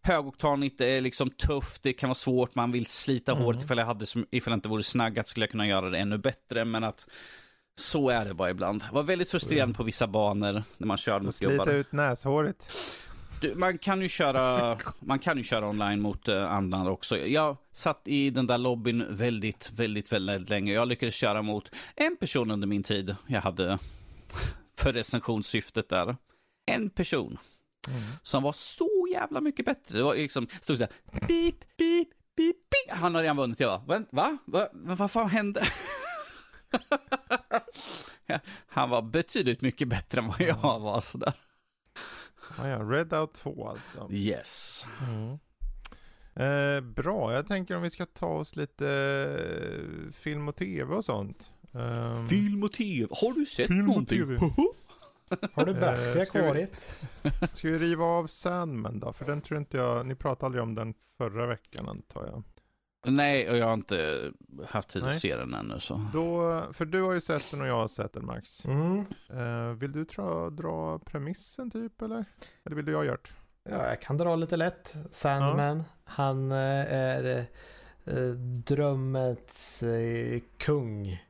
högoktanigt, 0.01 0.77
det 0.77 0.85
är 0.85 1.01
liksom 1.01 1.29
tufft, 1.29 1.83
det 1.83 1.93
kan 1.93 2.09
vara 2.09 2.15
svårt, 2.15 2.55
man 2.55 2.71
vill 2.71 2.85
slita 2.85 3.31
mm. 3.31 3.43
hårt. 3.43 3.55
Ifall 3.55 3.77
jag, 3.77 3.85
hade, 3.85 4.05
ifall 4.31 4.51
jag 4.51 4.57
inte 4.57 4.69
vore 4.69 4.83
snaggat 4.83 5.27
skulle 5.27 5.43
jag 5.43 5.51
kunna 5.51 5.67
göra 5.67 5.89
det 5.89 5.97
ännu 5.97 6.17
bättre. 6.17 6.65
Men 6.65 6.83
att 6.83 7.07
så 7.75 8.09
är 8.09 8.25
det 8.25 8.33
bara 8.33 8.49
ibland. 8.49 8.81
Det 8.81 8.95
var 8.95 9.03
väldigt 9.03 9.29
frustrerande 9.29 9.63
mm. 9.63 9.73
på 9.73 9.83
vissa 9.83 10.07
banor 10.07 10.63
när 10.77 10.87
man 10.87 10.97
körde 10.97 11.25
mot 11.25 11.39
gubbar. 11.39 11.65
Slita 11.65 11.71
ut 11.71 11.91
näshåret. 11.91 12.71
Du, 13.41 13.55
man 13.55 13.77
kan 13.77 14.01
ju 14.01 14.09
köra, 14.09 14.77
man 14.99 15.19
kan 15.19 15.37
ju 15.37 15.43
köra 15.43 15.69
online 15.69 16.01
mot 16.01 16.29
uh, 16.29 16.51
andra 16.51 16.91
också. 16.91 17.17
Jag 17.17 17.57
satt 17.71 18.07
i 18.07 18.29
den 18.29 18.47
där 18.47 18.57
lobbyn 18.57 19.05
väldigt, 19.09 19.71
väldigt, 19.71 20.11
väldigt 20.11 20.49
länge. 20.49 20.73
Jag 20.73 20.87
lyckades 20.87 21.15
köra 21.15 21.41
mot 21.41 21.75
en 21.95 22.17
person 22.17 22.51
under 22.51 22.67
min 22.67 22.83
tid 22.83 23.15
jag 23.27 23.41
hade 23.41 23.79
för 24.77 24.93
recensionssyftet 24.93 25.89
där. 25.89 26.15
En 26.65 26.89
person. 26.89 27.37
Mm. 27.87 28.01
Som 28.23 28.43
var 28.43 28.53
så 28.53 29.07
jävla 29.13 29.41
mycket 29.41 29.65
bättre. 29.65 29.97
Det 29.97 30.03
var 30.03 30.15
liksom, 30.15 30.47
stod 30.61 30.77
så 30.77 30.83
här, 30.83 30.93
beep, 31.27 31.59
beep, 31.77 32.07
beep, 32.35 32.55
beep. 32.69 32.99
Han 32.99 33.15
har 33.15 33.21
redan 33.21 33.37
vunnit. 33.37 33.59
Jag 33.59 33.81
bara, 33.85 33.99
va? 33.99 34.05
Va? 34.11 34.37
Va? 34.45 34.67
Vad 34.95 35.11
fan 35.11 35.29
hände? 35.29 35.63
Han 38.67 38.89
var 38.89 39.01
betydligt 39.01 39.61
mycket 39.61 39.87
bättre 39.87 40.19
än 40.21 40.27
vad 40.27 40.41
jag 40.41 40.79
var 40.79 40.99
sådär. 40.99 41.33
Ah, 42.57 42.67
ja, 42.67 42.79
Red 42.79 43.13
Out 43.13 43.33
2 43.33 43.67
alltså. 43.67 44.07
Yes. 44.11 44.85
Mm. 45.07 45.39
Eh, 46.35 46.81
bra, 46.81 47.33
jag 47.33 47.47
tänker 47.47 47.75
om 47.75 47.81
vi 47.81 47.89
ska 47.89 48.05
ta 48.05 48.27
oss 48.27 48.55
lite 48.55 48.89
eh, 50.07 50.11
film 50.11 50.47
och 50.47 50.55
tv 50.55 50.95
och 50.95 51.05
sånt. 51.05 51.51
Um, 51.71 52.27
film 52.27 52.63
och 52.63 52.71
tv, 52.71 53.07
har 53.11 53.33
du 53.33 53.45
sett 53.45 53.67
film 53.67 53.85
någonting? 53.85 54.37
har 55.53 55.65
du 55.65 55.73
Braxiak-varit? 55.73 56.95
Ska 57.53 57.67
vi 57.67 57.77
riva 57.77 58.05
av 58.05 58.27
Sandman 58.27 58.99
då? 58.99 59.13
För 59.13 59.25
den 59.25 59.41
tror 59.41 59.59
inte 59.59 59.77
jag, 59.77 60.05
ni 60.05 60.15
pratade 60.15 60.45
aldrig 60.45 60.63
om 60.63 60.75
den 60.75 60.93
förra 61.17 61.47
veckan 61.47 61.89
antar 61.89 62.25
jag. 62.25 62.43
Nej, 63.05 63.49
och 63.49 63.57
jag 63.57 63.65
har 63.65 63.73
inte 63.73 64.31
haft 64.67 64.89
tid 64.89 65.03
Nej. 65.03 65.11
att 65.11 65.19
se 65.19 65.35
den 65.35 65.53
ännu 65.53 65.79
så. 65.79 66.09
Då, 66.13 66.61
för 66.73 66.85
du 66.85 67.01
har 67.01 67.13
ju 67.13 67.21
sett 67.21 67.51
den 67.51 67.61
och 67.61 67.67
jag 67.67 67.75
har 67.75 67.87
sett 67.87 68.13
den 68.13 68.25
Max. 68.25 68.65
Mm. 68.65 69.05
Uh, 69.33 69.73
vill 69.73 69.91
du 69.91 70.05
tra, 70.05 70.49
dra 70.49 70.99
premissen 70.99 71.71
typ 71.71 72.01
eller? 72.01 72.25
Eller 72.65 72.75
vill 72.75 72.85
du 72.85 72.91
jag 72.91 73.05
det? 73.05 73.17
Ja, 73.63 73.87
jag 73.87 74.01
kan 74.01 74.17
dra 74.17 74.35
lite 74.35 74.57
lätt. 74.57 74.95
Sandman, 75.11 75.77
ja. 75.77 75.83
han 76.03 76.51
eh, 76.51 76.93
är 76.93 77.45
eh, 78.05 78.15
drömmets 78.65 79.83
kung. 80.57 81.23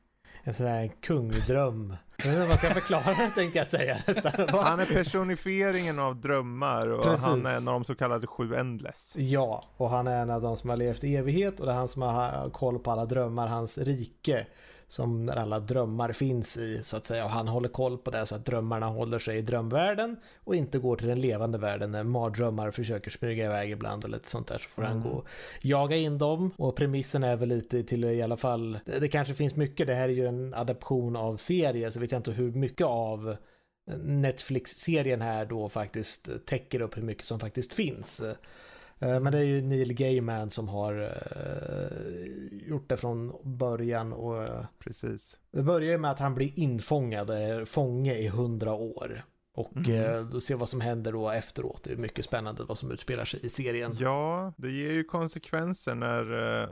En 0.44 0.54
sån 0.54 0.66
här 0.66 0.92
kungdröm. 1.02 1.96
Jag 2.24 2.32
vet 2.32 2.34
inte 2.34 2.48
vad 2.48 2.52
jag 2.52 2.60
ska 2.60 2.70
förklara 2.70 3.16
det 3.16 3.32
tänkte 3.36 3.58
jag 3.58 3.68
säga 3.68 3.98
Han 4.64 4.80
är 4.80 4.86
personifieringen 4.86 6.00
av 6.00 6.22
drömmar 6.22 6.88
och 6.88 7.04
Precis. 7.04 7.26
han 7.26 7.46
är 7.46 7.58
en 7.58 7.68
av 7.68 7.74
de 7.74 7.84
så 7.84 7.96
kallade 7.96 8.28
sju 8.28 8.56
endless. 8.56 9.14
Ja, 9.18 9.64
och 9.78 9.90
han 9.90 10.08
är 10.08 10.22
en 10.22 10.30
av 10.30 10.42
de 10.42 10.58
som 10.58 10.70
har 10.70 10.78
levt 10.78 11.04
i 11.04 11.16
evighet 11.16 11.60
och 11.60 11.66
det 11.66 11.72
är 11.72 11.76
han 11.76 11.88
som 11.88 12.02
har 12.02 12.50
koll 12.50 12.80
på 12.80 12.92
alla 12.92 13.06
drömmar, 13.06 13.48
hans 13.48 13.78
rike 13.78 14.46
som 14.90 15.30
alla 15.30 15.60
drömmar 15.60 16.12
finns 16.12 16.58
i 16.58 16.84
så 16.84 16.98
att 16.98 17.06
säga 17.06 17.24
och 17.26 17.30
han 17.30 17.48
håller 17.48 17.70
koll 17.70 17.98
på 17.98 18.12
det 18.12 18.26
så 18.26 18.36
att 18.36 18.46
drömmarna 18.46 18.86
håller 18.86 19.20
sig 19.20 19.38
i 19.38 19.42
drömvärlden 19.42 20.18
och 20.44 20.56
inte 20.56 20.80
går 20.80 20.96
till 20.96 21.08
den 21.08 21.20
levande 21.20 21.58
världen 21.58 21.92
när 21.92 22.04
mardrömmar 22.04 22.72
försöker 22.72 23.12
smyga 23.12 23.46
iväg 23.46 23.72
ibland 23.72 24.06
eller 24.06 24.18
lite 24.18 24.30
sånt 24.30 24.48
där 24.48 24.58
så 24.58 24.70
får 24.70 24.82
mm. 24.82 24.94
han 24.94 25.10
gå 25.10 25.18
och 25.18 25.28
jaga 25.62 25.96
in 25.96 26.18
dem 26.18 26.52
och 26.58 26.76
premissen 26.76 27.24
är 27.24 27.36
väl 27.36 27.50
lite 27.50 27.84
till 27.84 28.06
i 28.06 28.22
alla 28.22 28.38
fall 28.38 28.80
det 29.00 29.08
kanske 29.08 29.36
finns 29.36 29.56
mycket 29.56 29.88
det 29.88 29.94
här 29.94 30.10
är 30.10 30.14
ju 30.14 30.28
en 30.28 30.54
adaption 30.54 31.16
av 31.16 31.38
serie 31.38 31.92
så 31.92 32.00
vet 32.00 32.12
jag 32.12 32.20
inte 32.20 32.32
hur 32.32 32.52
mycket 32.52 32.88
av 32.88 33.36
Netflix-serien 33.98 35.22
här 35.22 35.46
då 35.46 35.70
faktiskt 35.70 36.46
täcker 36.46 36.82
upp 36.82 36.98
hur 36.98 37.02
mycket 37.02 37.26
som 37.26 37.40
faktiskt 37.40 37.74
finns. 37.74 38.22
Eh, 39.00 39.20
men 39.20 39.32
det 39.32 39.38
är 39.38 39.44
ju 39.44 39.62
Neil 39.62 39.94
Gaiman 39.94 40.50
som 40.50 40.68
har 40.68 40.94
uh, 40.94 42.68
gjort 42.68 42.90
det 42.90 42.98
från 42.98 43.34
början 43.44 44.14
och 44.14 44.48
Precis. 44.80 45.38
Det 45.52 45.64
börjar 45.64 45.92
ju 45.92 45.98
med 45.98 46.12
att 46.12 46.20
han 46.20 46.36
blir 46.36 46.60
infångad, 46.60 47.30
är 47.30 47.66
fånge 47.66 48.14
i 48.16 48.28
hundra 48.28 48.74
år. 48.74 49.26
Och 49.54 49.78
mm. 49.88 50.30
då 50.30 50.42
ser 50.42 50.56
vad 50.56 50.70
som 50.70 50.82
händer 50.82 51.12
då 51.12 51.30
efteråt. 51.30 51.84
Det 51.84 51.92
är 51.92 51.98
mycket 51.98 52.26
spännande 52.26 52.64
vad 52.68 52.78
som 52.78 52.92
utspelar 52.92 53.26
sig 53.26 53.40
i 53.46 53.50
serien. 53.50 53.96
Ja, 54.00 54.54
det 54.58 54.72
ger 54.72 54.92
ju 54.92 55.04
konsekvenser 55.04 55.96
när 55.96 56.70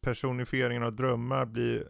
personifieringen 0.00 0.82
av 0.82 0.92
drömmar 0.92 1.46
blir 1.46 1.86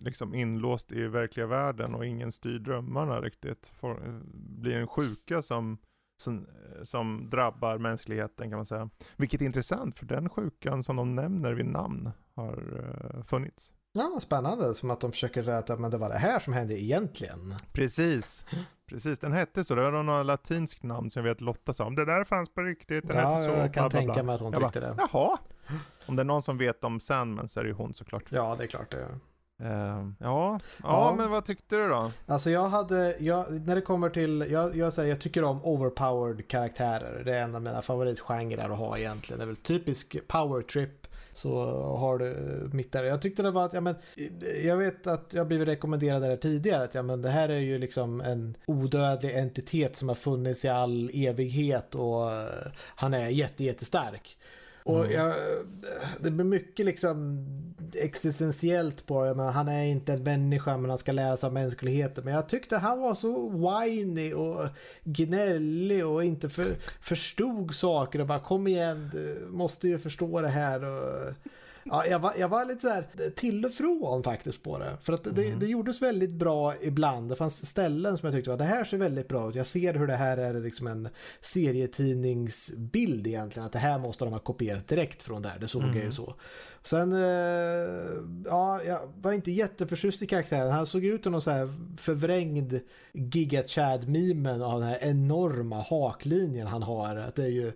liksom 0.00 0.34
inlåst 0.34 0.92
i 0.92 1.02
verkliga 1.02 1.46
världen 1.46 1.94
och 1.94 2.06
ingen 2.06 2.32
styr 2.32 2.58
drömmarna 2.58 3.20
riktigt. 3.20 3.72
Får, 3.80 4.20
blir 4.60 4.74
en 4.74 4.86
sjuka 4.86 5.42
som 5.42 5.78
som, 6.22 6.46
som 6.82 7.30
drabbar 7.30 7.78
mänskligheten 7.78 8.50
kan 8.50 8.58
man 8.58 8.66
säga. 8.66 8.90
Vilket 9.16 9.40
är 9.40 9.44
intressant 9.44 9.98
för 9.98 10.06
den 10.06 10.28
sjukan 10.28 10.82
som 10.82 10.96
de 10.96 11.14
nämner 11.14 11.52
vid 11.52 11.66
namn 11.66 12.10
har 12.34 12.58
uh, 12.72 13.22
funnits. 13.24 13.72
Ja, 13.92 14.18
spännande. 14.20 14.74
Som 14.74 14.90
att 14.90 15.00
de 15.00 15.12
försöker 15.12 15.42
rätta, 15.42 15.76
men 15.76 15.90
det 15.90 15.98
var 15.98 16.08
det 16.08 16.18
här 16.18 16.38
som 16.38 16.52
hände 16.52 16.82
egentligen. 16.82 17.54
Precis. 17.72 18.46
Precis, 18.86 19.18
den 19.18 19.32
hette 19.32 19.64
så. 19.64 19.74
Det 19.74 19.90
var 19.90 20.02
något 20.02 20.26
latinskt 20.26 20.82
namn 20.82 21.10
som 21.10 21.24
jag 21.24 21.34
vet 21.34 21.40
Lotta 21.40 21.72
sa. 21.72 21.84
Om 21.84 21.94
det 21.94 22.04
där 22.04 22.24
fanns 22.24 22.54
på 22.54 22.60
riktigt, 22.60 23.08
den 23.08 23.16
ja, 23.16 23.34
hette 23.34 23.52
så. 23.52 23.58
jag 23.58 23.74
kan 23.74 23.88
bla, 23.88 23.90
bla, 23.90 24.02
bla. 24.02 24.14
tänka 24.14 24.22
mig 24.22 24.34
att 24.34 24.40
hon 24.40 24.52
jag 24.52 24.62
tyckte 24.62 24.80
bara, 24.80 24.94
det. 24.94 25.08
Jaha. 25.12 25.38
Om 26.06 26.16
det 26.16 26.22
är 26.22 26.24
någon 26.24 26.42
som 26.42 26.58
vet 26.58 26.84
om 26.84 27.00
Sandman 27.00 27.48
så 27.48 27.60
är 27.60 27.64
det 27.64 27.68
ju 27.68 27.74
hon 27.74 27.94
såklart. 27.94 28.24
Ja, 28.28 28.54
det 28.58 28.64
är 28.64 28.68
klart 28.68 28.90
det 28.90 29.00
är. 29.00 29.18
Uh, 29.60 29.68
ja. 29.68 30.10
ja, 30.18 30.58
ja, 30.82 31.14
men 31.18 31.30
vad 31.30 31.44
tyckte 31.44 31.76
du 31.76 31.88
då? 31.88 32.10
Alltså 32.26 32.50
jag 32.50 32.68
hade, 32.68 33.16
jag, 33.18 33.66
när 33.66 33.74
det 33.74 33.80
kommer 33.80 34.10
till, 34.10 34.46
jag, 34.50 34.76
jag, 34.76 34.92
säger, 34.92 35.08
jag 35.08 35.20
tycker 35.20 35.44
om 35.44 35.64
overpowered 35.64 36.48
karaktärer. 36.48 37.22
Det 37.24 37.34
är 37.34 37.42
en 37.42 37.54
av 37.54 37.62
mina 37.62 37.82
favoritgenrer 37.82 38.70
att 38.70 38.78
ha 38.78 38.98
egentligen. 38.98 39.38
Det 39.38 39.44
är 39.44 39.46
väl 39.46 39.56
typisk 39.56 40.16
power 40.28 40.62
trip. 40.62 41.06
Så 41.34 41.64
har 41.96 42.18
du 42.18 42.34
mitt 42.72 42.92
där. 42.92 43.04
Jag 43.04 43.22
tyckte 43.22 43.42
det 43.42 43.50
var 43.50 43.64
att, 43.64 43.72
ja 43.72 43.80
men, 43.80 43.94
jag 44.62 44.76
vet 44.76 45.06
att 45.06 45.34
jag 45.34 45.46
blivit 45.46 45.68
rekommenderad 45.68 46.22
det 46.22 46.36
tidigare. 46.36 46.84
Att 46.84 46.94
ja 46.94 47.02
men 47.02 47.22
det 47.22 47.28
här 47.28 47.48
är 47.48 47.58
ju 47.58 47.78
liksom 47.78 48.20
en 48.20 48.56
odödlig 48.66 49.36
entitet 49.36 49.96
som 49.96 50.08
har 50.08 50.14
funnits 50.14 50.64
i 50.64 50.68
all 50.68 51.10
evighet 51.14 51.94
och 51.94 52.28
han 52.74 53.14
är 53.14 53.28
jätte, 53.28 53.64
jättestark. 53.64 54.36
Och 54.84 55.04
mm. 55.04 55.12
jag, 55.12 55.34
det 56.20 56.30
blir 56.30 56.44
mycket 56.44 56.86
liksom 56.86 57.46
existentiellt 57.94 59.06
på, 59.06 59.26
jag 59.26 59.36
menar, 59.36 59.52
han 59.52 59.68
är 59.68 59.84
inte 59.84 60.12
en 60.12 60.22
människa 60.22 60.76
men 60.76 60.90
han 60.90 60.98
ska 60.98 61.12
lära 61.12 61.36
sig 61.36 61.46
av 61.46 61.52
mänskligheten. 61.52 62.24
Men 62.24 62.34
jag 62.34 62.48
tyckte 62.48 62.76
han 62.76 63.00
var 63.00 63.14
så 63.14 63.48
whiny 63.48 64.32
och 64.32 64.66
gnällig 65.04 66.06
och 66.06 66.24
inte 66.24 66.48
för, 66.48 66.66
förstod 67.00 67.74
saker 67.74 68.20
och 68.20 68.26
bara 68.26 68.40
kom 68.40 68.66
igen, 68.66 69.10
du 69.12 69.46
måste 69.50 69.88
ju 69.88 69.98
förstå 69.98 70.40
det 70.40 70.48
här. 70.48 70.84
Och, 70.84 71.34
Ja, 71.84 72.06
jag, 72.06 72.18
var, 72.18 72.34
jag 72.38 72.48
var 72.48 72.64
lite 72.64 72.80
så 72.80 72.88
här 72.88 73.30
till 73.30 73.64
och 73.64 73.72
från 73.72 74.22
faktiskt 74.22 74.62
på 74.62 74.78
det. 74.78 74.96
För 75.02 75.12
att 75.12 75.24
det, 75.24 75.46
mm. 75.46 75.58
det 75.58 75.66
gjordes 75.66 76.02
väldigt 76.02 76.32
bra 76.32 76.74
ibland. 76.80 77.28
Det 77.28 77.36
fanns 77.36 77.66
ställen 77.66 78.18
som 78.18 78.26
jag 78.26 78.34
tyckte 78.34 78.50
var 78.50 78.58
det 78.58 78.64
här 78.64 78.84
ser 78.84 78.96
väldigt 78.96 79.28
bra 79.28 79.48
ut. 79.48 79.54
Jag 79.54 79.66
ser 79.66 79.94
hur 79.94 80.06
det 80.06 80.16
här 80.16 80.36
är 80.36 80.60
liksom 80.60 80.86
en 80.86 81.08
serietidningsbild 81.40 83.26
egentligen. 83.26 83.66
Att 83.66 83.72
det 83.72 83.78
här 83.78 83.98
måste 83.98 84.24
de 84.24 84.32
ha 84.32 84.40
kopierat 84.40 84.88
direkt 84.88 85.22
från 85.22 85.42
där. 85.42 85.58
Det 85.60 85.68
såg 85.68 85.82
mm. 85.82 85.96
jag 85.96 86.04
ju 86.04 86.12
så. 86.12 86.34
Sen, 86.82 87.12
eh, 87.12 87.18
ja, 88.44 88.82
jag 88.82 89.12
var 89.20 89.32
inte 89.32 89.50
jätteförtjust 89.50 90.22
i 90.22 90.26
karaktären. 90.26 90.70
Han 90.70 90.86
såg 90.86 91.04
ut 91.04 91.22
som 91.22 91.32
någon 91.32 91.42
så 91.42 91.50
här 91.50 91.68
förvrängd 91.96 92.80
Giga 93.12 93.62
Chad-mimen 93.66 94.62
av 94.62 94.80
den 94.80 94.88
här 94.88 94.98
enorma 95.00 95.82
haklinjen 95.82 96.66
han 96.66 96.82
har. 96.82 97.16
Att 97.16 97.34
det 97.34 97.44
är 97.44 97.48
ju 97.48 97.72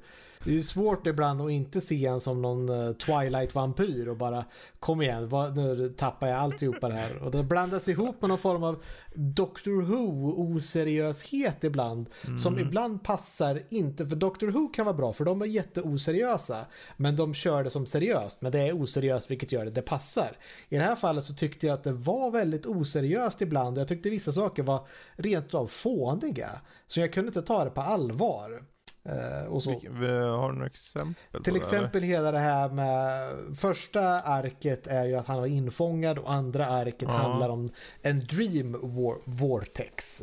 det 0.46 0.52
är 0.52 0.54
ju 0.54 0.62
svårt 0.62 1.06
ibland 1.06 1.42
att 1.42 1.50
inte 1.50 1.80
se 1.80 2.06
en 2.06 2.20
som 2.20 2.42
någon 2.42 2.68
uh, 2.68 2.92
Twilight-vampyr 2.92 4.08
och 4.08 4.16
bara 4.16 4.44
kom 4.78 5.02
igen, 5.02 5.28
vad, 5.28 5.56
nu 5.56 5.88
tappar 5.88 6.28
jag 6.28 6.38
alltihopa 6.38 6.88
det 6.88 6.94
här. 6.94 7.22
Och 7.22 7.30
det 7.30 7.42
blandas 7.42 7.88
ihop 7.88 8.22
med 8.22 8.28
någon 8.28 8.38
form 8.38 8.62
av 8.62 8.82
Doctor 9.14 9.82
Who-oseriöshet 9.82 11.64
ibland. 11.64 12.08
Mm. 12.26 12.38
Som 12.38 12.58
ibland 12.58 13.04
passar 13.04 13.60
inte, 13.68 14.06
för 14.06 14.16
Doctor 14.16 14.48
Who 14.48 14.68
kan 14.68 14.84
vara 14.84 14.96
bra 14.96 15.12
för 15.12 15.24
de 15.24 15.42
är 15.42 15.46
jätteoseriösa. 15.46 16.66
Men 16.96 17.16
de 17.16 17.34
kör 17.34 17.64
det 17.64 17.70
som 17.70 17.86
seriöst, 17.86 18.40
men 18.40 18.52
det 18.52 18.60
är 18.60 18.82
oseriöst 18.82 19.30
vilket 19.30 19.52
gör 19.52 19.64
det, 19.64 19.70
det 19.70 19.82
passar. 19.82 20.36
I 20.68 20.76
det 20.76 20.82
här 20.82 20.96
fallet 20.96 21.24
så 21.24 21.34
tyckte 21.34 21.66
jag 21.66 21.74
att 21.74 21.84
det 21.84 21.92
var 21.92 22.30
väldigt 22.30 22.66
oseriöst 22.66 23.42
ibland 23.42 23.78
och 23.78 23.80
jag 23.80 23.88
tyckte 23.88 24.10
vissa 24.10 24.32
saker 24.32 24.62
var 24.62 24.86
rent 25.16 25.54
av 25.54 25.66
fåniga. 25.66 26.50
Så 26.86 27.00
jag 27.00 27.12
kunde 27.12 27.28
inte 27.28 27.42
ta 27.42 27.64
det 27.64 27.70
på 27.70 27.80
allvar. 27.80 28.62
Eh, 29.08 29.46
och 29.46 29.62
så. 29.62 29.70
har 29.70 30.48
du 30.48 30.54
några 30.54 30.66
exempel? 30.66 31.42
Till 31.42 31.56
exempel 31.56 32.00
det, 32.00 32.06
hela 32.06 32.32
det 32.32 32.38
här 32.38 32.68
med 32.68 33.30
första 33.56 34.20
arket 34.20 34.86
är 34.86 35.04
ju 35.04 35.14
att 35.14 35.26
han 35.26 35.38
var 35.38 35.46
infångad 35.46 36.18
och 36.18 36.32
andra 36.32 36.66
arket 36.66 37.08
ja. 37.08 37.08
handlar 37.08 37.48
om 37.48 37.68
en 38.02 38.20
dream 38.20 38.72
war 38.72 39.16
vortex. 39.24 40.22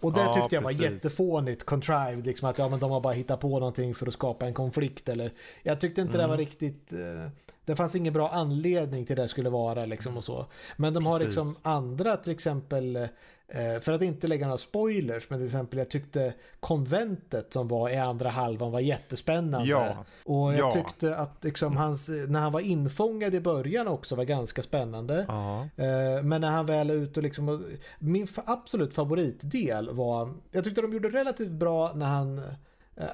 Och 0.00 0.12
det 0.12 0.20
ja, 0.20 0.34
tyckte 0.34 0.54
jag 0.54 0.62
var 0.62 0.70
precis. 0.70 0.84
jättefånigt, 0.84 1.64
contrived, 1.64 2.26
liksom 2.26 2.48
att 2.48 2.58
ja, 2.58 2.68
men 2.68 2.78
de 2.78 2.90
har 2.90 3.00
bara 3.00 3.12
hittat 3.12 3.40
på 3.40 3.58
någonting 3.58 3.94
för 3.94 4.06
att 4.06 4.14
skapa 4.14 4.46
en 4.46 4.54
konflikt. 4.54 5.08
Eller, 5.08 5.32
jag 5.62 5.80
tyckte 5.80 6.00
inte 6.00 6.14
mm. 6.14 6.22
det 6.22 6.30
var 6.30 6.38
riktigt, 6.38 6.92
eh, 6.92 7.30
det 7.64 7.76
fanns 7.76 7.94
ingen 7.94 8.12
bra 8.12 8.28
anledning 8.28 9.06
till 9.06 9.16
det 9.16 9.28
skulle 9.28 9.50
vara 9.50 9.86
liksom 9.86 10.16
och 10.16 10.24
så. 10.24 10.46
Men 10.76 10.94
de 10.94 11.06
har 11.06 11.18
precis. 11.18 11.36
liksom 11.36 11.56
andra, 11.62 12.16
till 12.16 12.32
exempel 12.32 12.96
Eh, 12.96 13.08
för 13.80 13.92
att 13.92 14.02
inte 14.02 14.26
lägga 14.26 14.46
några 14.46 14.58
spoilers, 14.58 15.30
men 15.30 15.38
till 15.38 15.46
exempel 15.46 15.78
jag 15.78 15.88
tyckte 15.88 16.34
konventet 16.60 17.52
som 17.52 17.68
var 17.68 17.90
i 17.90 17.96
andra 17.96 18.28
halvan 18.28 18.72
var 18.72 18.80
jättespännande. 18.80 19.68
Ja. 19.68 20.04
Och 20.24 20.52
jag 20.52 20.58
ja. 20.58 20.70
tyckte 20.70 21.16
att 21.16 21.44
liksom 21.44 21.76
hans, 21.76 22.10
när 22.28 22.40
han 22.40 22.52
var 22.52 22.60
infångad 22.60 23.34
i 23.34 23.40
början 23.40 23.88
också 23.88 24.16
var 24.16 24.24
ganska 24.24 24.62
spännande. 24.62 25.24
Ja. 25.28 25.60
Eh, 25.62 26.22
men 26.22 26.40
när 26.40 26.50
han 26.50 26.66
väl 26.66 26.90
är 26.90 26.94
ute 26.94 27.20
och 27.20 27.24
liksom, 27.24 27.64
min 27.98 28.26
absolut 28.44 28.94
favoritdel 28.94 29.90
var, 29.90 30.34
jag 30.50 30.64
tyckte 30.64 30.80
de 30.80 30.92
gjorde 30.92 31.08
relativt 31.08 31.52
bra 31.52 31.92
när 31.94 32.06
han 32.06 32.38
eh, 32.38 32.44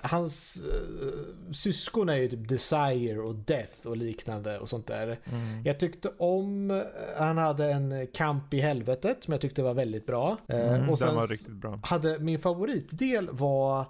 hans 0.03 0.63
uh, 0.63 1.53
syskon 1.53 2.09
är 2.09 2.17
ju 2.17 2.29
typ 2.29 2.49
Desire 2.49 3.21
och 3.21 3.35
Death 3.35 3.87
och 3.87 3.97
liknande 3.97 4.59
och 4.59 4.69
sånt 4.69 4.87
där. 4.87 5.19
Mm. 5.25 5.63
Jag 5.65 5.81
tyckte 5.81 6.09
om, 6.19 6.83
han 7.17 7.39
hade 7.39 7.73
en 7.73 8.07
kamp 8.07 8.55
i 8.55 8.61
helvetet 8.61 9.25
som 9.25 9.33
jag 9.33 9.41
tyckte 9.41 9.63
var 9.63 9.75
väldigt 9.75 10.07
bra. 10.07 10.37
Mm, 10.49 10.91
och 10.91 10.99
sen 10.99 11.15
var 11.15 11.27
riktigt 11.27 11.55
bra. 11.55 11.81
hade 11.83 12.19
min 12.19 12.41
favoritdel 12.41 13.29
var 13.33 13.81
uh, 13.81 13.87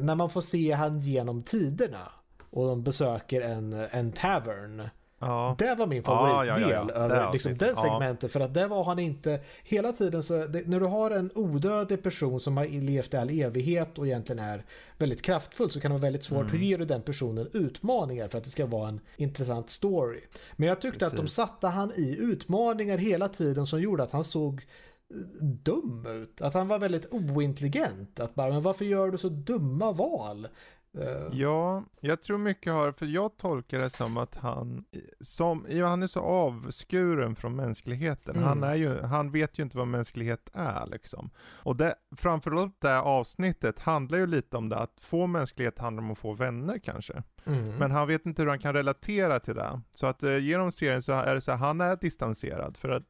när 0.00 0.14
man 0.14 0.30
får 0.30 0.40
se 0.40 0.72
han 0.72 0.98
genom 0.98 1.42
tiderna 1.42 2.12
och 2.50 2.66
de 2.66 2.82
besöker 2.82 3.40
en, 3.40 3.72
en 3.90 4.12
tavern. 4.12 4.82
Ja. 5.22 5.54
Det 5.58 5.74
var 5.74 5.86
min 5.86 6.02
favoritdel 6.02 6.70
ja, 6.70 6.84
ja, 6.88 6.94
över 6.94 7.32
liksom, 7.32 7.56
den 7.56 7.76
segmentet. 7.76 8.32
För 8.32 8.40
att 8.40 8.54
det 8.54 8.66
var 8.66 8.84
han 8.84 8.98
inte 8.98 9.40
hela 9.64 9.92
tiden 9.92 10.22
så 10.22 10.46
det, 10.46 10.68
när 10.68 10.80
du 10.80 10.86
har 10.86 11.10
en 11.10 11.30
odödlig 11.34 12.02
person 12.02 12.40
som 12.40 12.56
har 12.56 12.66
levt 12.66 13.14
i 13.14 13.16
all 13.16 13.30
evighet 13.30 13.98
och 13.98 14.06
egentligen 14.06 14.44
är 14.44 14.64
väldigt 14.98 15.22
kraftfull 15.22 15.70
så 15.70 15.80
kan 15.80 15.90
det 15.90 15.94
vara 15.94 16.02
väldigt 16.02 16.24
svårt. 16.24 16.40
Mm. 16.40 16.52
Hur 16.52 16.58
ger 16.58 16.78
du 16.78 16.84
den 16.84 17.02
personen 17.02 17.48
utmaningar 17.52 18.28
för 18.28 18.38
att 18.38 18.44
det 18.44 18.50
ska 18.50 18.66
vara 18.66 18.88
en 18.88 19.00
intressant 19.16 19.70
story? 19.70 20.20
Men 20.56 20.68
jag 20.68 20.80
tyckte 20.80 20.98
Precis. 20.98 21.12
att 21.12 21.24
de 21.24 21.28
satte 21.28 21.66
han 21.66 21.92
i 21.96 22.16
utmaningar 22.20 22.98
hela 22.98 23.28
tiden 23.28 23.66
som 23.66 23.80
gjorde 23.80 24.02
att 24.02 24.12
han 24.12 24.24
såg 24.24 24.66
eh, 25.10 25.16
dum 25.44 26.06
ut. 26.06 26.42
Att 26.42 26.54
han 26.54 26.68
var 26.68 26.78
väldigt 26.78 27.12
ointelligent. 27.12 28.20
Att 28.20 28.34
bara, 28.34 28.52
men 28.52 28.62
varför 28.62 28.84
gör 28.84 29.10
du 29.10 29.18
så 29.18 29.28
dumma 29.28 29.92
val? 29.92 30.48
Uh. 30.98 31.38
Ja, 31.40 31.84
jag 32.00 32.22
tror 32.22 32.38
mycket 32.38 32.72
har, 32.72 32.92
för 32.92 33.06
jag 33.06 33.36
tolkar 33.36 33.78
det 33.78 33.90
som 33.90 34.16
att 34.16 34.34
han, 34.34 34.84
som, 35.20 35.66
ja, 35.68 35.86
han 35.86 36.02
är 36.02 36.06
så 36.06 36.20
avskuren 36.20 37.36
från 37.36 37.56
mänskligheten. 37.56 38.36
Mm. 38.36 38.48
Han, 38.48 38.62
är 38.62 38.74
ju, 38.74 39.00
han 39.00 39.30
vet 39.30 39.58
ju 39.58 39.62
inte 39.62 39.76
vad 39.76 39.88
mänsklighet 39.88 40.50
är 40.52 40.86
liksom. 40.86 41.30
Och 41.38 41.76
det, 41.76 41.94
framförallt 42.16 42.80
det 42.80 43.00
avsnittet 43.00 43.80
handlar 43.80 44.18
ju 44.18 44.26
lite 44.26 44.56
om 44.56 44.68
det, 44.68 44.76
att 44.76 45.00
få 45.00 45.26
mänsklighet 45.26 45.78
handlar 45.78 46.02
om 46.02 46.10
att 46.10 46.18
få 46.18 46.32
vänner 46.32 46.78
kanske. 46.78 47.22
Mm. 47.46 47.78
Men 47.78 47.90
han 47.90 48.08
vet 48.08 48.26
inte 48.26 48.42
hur 48.42 48.48
han 48.48 48.58
kan 48.58 48.74
relatera 48.74 49.40
till 49.40 49.54
det. 49.54 49.80
Så 49.90 50.06
att 50.06 50.22
eh, 50.22 50.38
genom 50.38 50.72
serien 50.72 51.02
så 51.02 51.12
är 51.12 51.34
det 51.34 51.40
så 51.40 51.50
här, 51.50 51.58
han 51.58 51.80
är 51.80 51.96
distanserad 51.96 52.76
för 52.76 52.88
att 52.88 53.04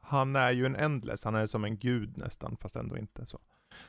han 0.00 0.36
är 0.36 0.52
ju 0.52 0.66
en 0.66 0.76
endless, 0.76 1.24
han 1.24 1.34
är 1.34 1.46
som 1.46 1.64
en 1.64 1.78
gud 1.78 2.16
nästan, 2.16 2.56
fast 2.60 2.76
ändå 2.76 2.96
inte 2.96 3.26
så. 3.26 3.38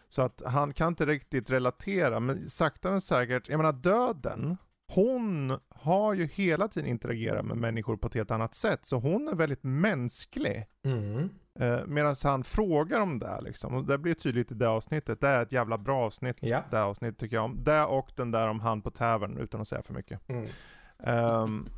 Så 0.09 0.21
att 0.21 0.41
han 0.45 0.73
kan 0.73 0.87
inte 0.87 1.05
riktigt 1.05 1.49
relatera, 1.49 2.19
men 2.19 2.49
sakta 2.49 2.91
men 2.91 3.01
säkert, 3.01 3.49
jag 3.49 3.57
menar 3.57 3.73
döden, 3.73 4.57
hon 4.87 5.59
har 5.69 6.13
ju 6.13 6.25
hela 6.25 6.67
tiden 6.67 6.89
interagerat 6.89 7.45
med 7.45 7.57
människor 7.57 7.97
på 7.97 8.07
ett 8.07 8.13
helt 8.13 8.31
annat 8.31 8.55
sätt, 8.55 8.85
så 8.85 8.99
hon 8.99 9.27
är 9.27 9.35
väldigt 9.35 9.63
mänsklig. 9.63 10.65
Mm. 10.83 11.29
Eh, 11.59 11.79
Medan 11.87 12.15
han 12.23 12.43
frågar 12.43 13.01
om 13.01 13.19
det 13.19 13.41
liksom, 13.41 13.73
och 13.73 13.85
det 13.85 13.97
blir 13.97 14.13
tydligt 14.13 14.51
i 14.51 14.55
det 14.55 14.69
avsnittet. 14.69 15.21
Det 15.21 15.27
är 15.27 15.41
ett 15.41 15.51
jävla 15.51 15.77
bra 15.77 15.99
avsnitt, 15.99 16.37
ja. 16.41 16.63
det 16.71 16.83
avsnittet 16.83 17.19
tycker 17.19 17.35
jag 17.35 17.45
om. 17.45 17.63
Det 17.63 17.83
och 17.83 18.11
den 18.15 18.31
där 18.31 18.47
om 18.47 18.59
han 18.59 18.81
på 18.81 18.91
tavern, 18.91 19.37
utan 19.37 19.61
att 19.61 19.67
säga 19.67 19.81
för 19.81 19.93
mycket. 19.93 20.29
Mm. 20.29 20.47
Um, 20.97 21.69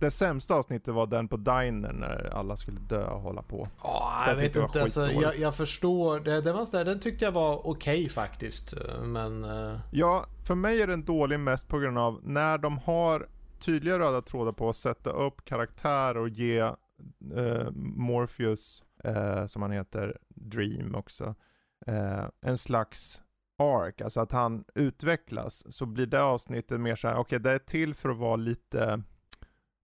det 0.00 0.10
sämsta 0.10 0.54
avsnittet 0.54 0.94
var 0.94 1.06
den 1.06 1.28
på 1.28 1.36
Diner 1.36 1.92
när 1.92 2.30
alla 2.32 2.56
skulle 2.56 2.80
dö 2.80 3.06
och 3.06 3.20
hålla 3.20 3.42
på. 3.42 3.66
Ja, 3.82 4.24
jag 4.26 4.36
vet 4.36 4.56
inte. 4.56 4.82
Alltså, 4.82 5.06
jag, 5.06 5.38
jag, 5.38 5.54
förstår. 5.54 6.20
Det, 6.20 6.40
det 6.40 6.52
var 6.52 6.84
den 6.84 7.00
tyckte 7.00 7.24
jag 7.24 7.32
var 7.32 7.66
okej 7.66 8.00
okay, 8.00 8.08
faktiskt. 8.08 8.74
Men... 9.04 9.44
Uh... 9.44 9.78
Ja, 9.92 10.26
för 10.46 10.54
mig 10.54 10.82
är 10.82 10.86
den 10.86 11.04
dålig 11.04 11.40
mest 11.40 11.68
på 11.68 11.78
grund 11.78 11.98
av 11.98 12.20
när 12.22 12.58
de 12.58 12.78
har 12.78 13.28
tydliga 13.58 13.98
röda 13.98 14.22
trådar 14.22 14.52
på 14.52 14.68
att 14.68 14.76
sätta 14.76 15.10
upp 15.10 15.44
karaktärer 15.44 16.18
och 16.18 16.28
ge 16.28 16.62
uh, 16.62 17.70
Morpheus, 17.74 18.82
uh, 19.06 19.46
som 19.46 19.62
han 19.62 19.70
heter, 19.70 20.18
Dream 20.28 20.94
också, 20.94 21.34
en 22.42 22.58
slags 22.58 23.22
ark, 23.58 24.00
alltså 24.00 24.20
att 24.20 24.32
han 24.32 24.64
utvecklas, 24.74 25.74
så 25.74 25.86
blir 25.86 26.06
det 26.06 26.22
avsnittet 26.22 26.80
mer 26.80 26.96
så 26.96 27.08
här: 27.08 27.14
okej 27.14 27.20
okay, 27.20 27.38
det 27.38 27.50
är 27.50 27.58
till 27.58 27.94
för 27.94 28.08
att 28.08 28.16
vara 28.16 28.36
lite 28.36 29.02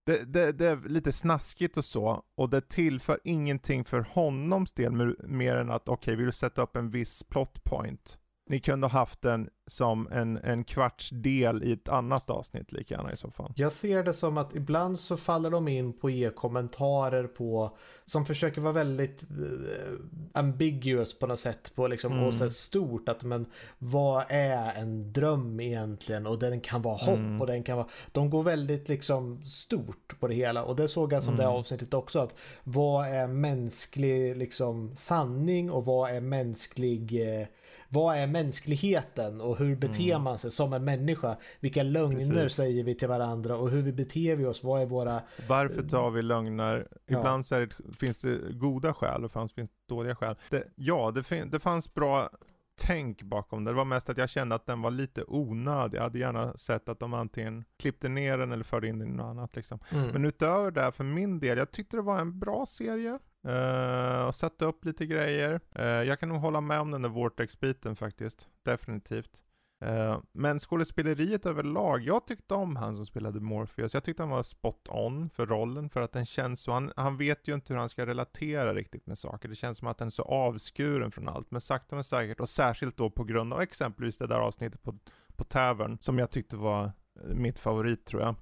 det, 0.07 0.33
det, 0.33 0.51
det, 0.51 0.67
är 0.67 0.89
lite 0.89 1.11
snaskigt 1.11 1.77
och 1.77 1.85
så, 1.85 2.23
och 2.35 2.49
det 2.49 2.69
tillför 2.69 3.19
ingenting 3.23 3.85
för 3.85 4.07
honoms 4.13 4.71
del 4.73 5.15
mer 5.27 5.57
än 5.57 5.71
att 5.71 5.89
okej, 5.89 5.93
okay, 5.93 6.15
vi 6.15 6.23
vill 6.23 6.33
sätta 6.33 6.61
upp 6.61 6.75
en 6.75 6.89
viss 6.89 7.23
plot 7.23 7.63
point. 7.63 8.17
Ni 8.49 8.59
kunde 8.59 8.87
ha 8.87 8.99
haft 8.99 9.21
den 9.21 9.49
som 9.67 10.07
en, 10.11 10.37
en 10.37 10.63
kvarts 10.63 11.09
del 11.09 11.63
i 11.63 11.71
ett 11.71 11.87
annat 11.87 12.29
avsnitt 12.29 12.71
lika 12.71 12.95
gärna 12.95 13.11
i 13.11 13.15
så 13.15 13.31
fall. 13.31 13.53
Jag 13.55 13.71
ser 13.71 14.03
det 14.03 14.13
som 14.13 14.37
att 14.37 14.55
ibland 14.55 14.99
så 14.99 15.17
faller 15.17 15.49
de 15.49 15.67
in 15.67 15.93
på 15.93 16.07
att 16.07 16.13
ge 16.13 16.29
kommentarer 16.29 17.23
på 17.23 17.77
som 18.05 18.25
försöker 18.25 18.61
vara 18.61 18.73
väldigt 18.73 19.23
uh, 19.31 19.99
ambiguous 20.33 21.19
på 21.19 21.27
något 21.27 21.39
sätt 21.39 21.75
på 21.75 21.87
liksom 21.87 22.11
mm. 22.11 22.23
och 22.23 22.33
så 22.33 22.49
stort 22.49 23.09
att 23.09 23.23
men 23.23 23.45
vad 23.77 24.25
är 24.29 24.81
en 24.81 25.13
dröm 25.13 25.59
egentligen 25.59 26.27
och 26.27 26.39
den 26.39 26.61
kan 26.61 26.81
vara 26.81 26.95
hopp 26.95 27.17
mm. 27.17 27.41
och 27.41 27.47
den 27.47 27.63
kan 27.63 27.77
vara 27.77 27.87
de 28.11 28.29
går 28.29 28.43
väldigt 28.43 28.89
liksom 28.89 29.43
stort 29.43 30.19
på 30.19 30.27
det 30.27 30.35
hela 30.35 30.63
och 30.63 30.75
det 30.75 30.87
såg 30.87 31.13
jag 31.13 31.23
som 31.23 31.33
mm. 31.33 31.45
det 31.45 31.51
avsnittet 31.51 31.93
också 31.93 32.19
att 32.19 32.35
vad 32.63 33.07
är 33.07 33.27
mänsklig 33.27 34.37
liksom 34.37 34.95
sanning 34.95 35.71
och 35.71 35.85
vad 35.85 36.11
är 36.11 36.21
mänsklig 36.21 37.13
uh, 37.13 37.47
vad 37.89 38.17
är 38.17 38.27
mänskligheten 38.27 39.41
och 39.41 39.56
hur 39.57 39.75
beter 39.75 40.11
mm. 40.11 40.23
man 40.23 40.37
sig 40.37 40.51
som 40.51 40.73
en 40.73 40.85
människa? 40.85 41.37
Vilka 41.59 41.83
lögner 41.83 42.19
Precis. 42.19 42.57
säger 42.57 42.83
vi 42.83 42.95
till 42.95 43.07
varandra 43.07 43.57
och 43.57 43.69
hur 43.69 43.81
vi 43.81 43.93
beter 43.93 44.35
vi 44.35 44.45
oss? 44.45 44.63
Vad 44.63 44.81
är 44.81 44.85
våra... 44.85 45.21
Varför 45.47 45.83
tar 45.83 46.11
vi 46.11 46.21
lögner? 46.21 46.87
Ibland 47.07 47.45
ja. 47.49 47.59
det, 47.59 47.69
finns 47.99 48.17
det 48.17 48.39
goda 48.51 48.93
skäl 48.93 49.25
och 49.25 49.31
finns 49.31 49.51
det 49.55 49.67
dåliga 49.89 50.15
skäl. 50.15 50.35
Det, 50.49 50.63
ja, 50.75 51.11
det, 51.11 51.45
det 51.45 51.59
fanns 51.59 51.93
bra 51.93 52.29
tänk 52.77 53.21
bakom 53.21 53.63
det. 53.63 53.71
Det 53.71 53.75
var 53.75 53.85
mest 53.85 54.09
att 54.09 54.17
jag 54.17 54.29
kände 54.29 54.55
att 54.55 54.65
den 54.65 54.81
var 54.81 54.91
lite 54.91 55.23
onödig. 55.27 55.97
Jag 55.97 56.03
hade 56.03 56.19
gärna 56.19 56.57
sett 56.57 56.89
att 56.89 56.99
de 56.99 57.13
antingen 57.13 57.65
klippte 57.79 58.09
ner 58.09 58.37
den 58.37 58.51
eller 58.51 58.63
förde 58.63 58.87
in 58.87 58.99
den 58.99 59.07
i 59.07 59.11
något 59.11 59.25
annat 59.25 59.55
liksom. 59.55 59.79
Mm. 59.89 60.07
Men 60.07 60.25
utöver 60.25 60.71
det, 60.71 60.91
för 60.91 61.03
min 61.03 61.39
del, 61.39 61.57
jag 61.57 61.71
tyckte 61.71 61.97
det 61.97 62.01
var 62.01 62.19
en 62.19 62.39
bra 62.39 62.65
serie. 62.65 63.19
Uh, 63.47 64.27
och 64.27 64.35
satte 64.35 64.65
upp 64.65 64.85
lite 64.85 65.05
grejer. 65.05 65.59
Uh, 65.79 65.85
jag 65.85 66.19
kan 66.19 66.29
nog 66.29 66.37
hålla 66.37 66.61
med 66.61 66.79
om 66.79 66.91
den 66.91 67.01
där 67.01 67.09
Vortex-biten 67.09 67.95
faktiskt. 67.95 68.47
Definitivt. 68.63 69.43
Uh, 69.85 70.19
men 70.31 70.59
skådespeleriet 70.59 71.45
överlag, 71.45 72.01
jag 72.01 72.27
tyckte 72.27 72.53
om 72.53 72.75
han 72.75 72.95
som 72.95 73.05
spelade 73.05 73.39
Morpheus. 73.39 73.93
Jag 73.93 74.03
tyckte 74.03 74.23
han 74.23 74.29
var 74.29 74.43
spot 74.43 74.89
on 74.89 75.29
för 75.29 75.45
rollen, 75.45 75.89
för 75.89 76.01
att 76.01 76.11
den 76.11 76.25
känns 76.25 76.61
så, 76.61 76.71
han, 76.71 76.91
han 76.95 77.17
vet 77.17 77.47
ju 77.47 77.53
inte 77.53 77.73
hur 77.73 77.79
han 77.79 77.89
ska 77.89 78.05
relatera 78.05 78.73
riktigt 78.73 79.07
med 79.07 79.17
saker. 79.17 79.49
Det 79.49 79.55
känns 79.55 79.77
som 79.77 79.87
att 79.87 79.97
den 79.97 80.05
är 80.05 80.09
så 80.09 80.23
avskuren 80.23 81.11
från 81.11 81.27
allt, 81.27 81.51
men 81.51 81.61
sakta 81.61 81.95
men 81.95 82.03
säkert, 82.03 82.39
och 82.39 82.49
särskilt 82.49 82.97
då 82.97 83.09
på 83.09 83.23
grund 83.23 83.53
av 83.53 83.61
exempelvis 83.61 84.17
det 84.17 84.27
där 84.27 84.39
avsnittet 84.39 84.83
på, 84.83 84.97
på 85.35 85.43
Tavern, 85.43 85.97
som 86.01 86.19
jag 86.19 86.31
tyckte 86.31 86.57
var 86.57 86.83
eh, 86.85 86.91
mitt 87.35 87.59
favorit 87.59 88.05
tror 88.05 88.21
jag, 88.21 88.35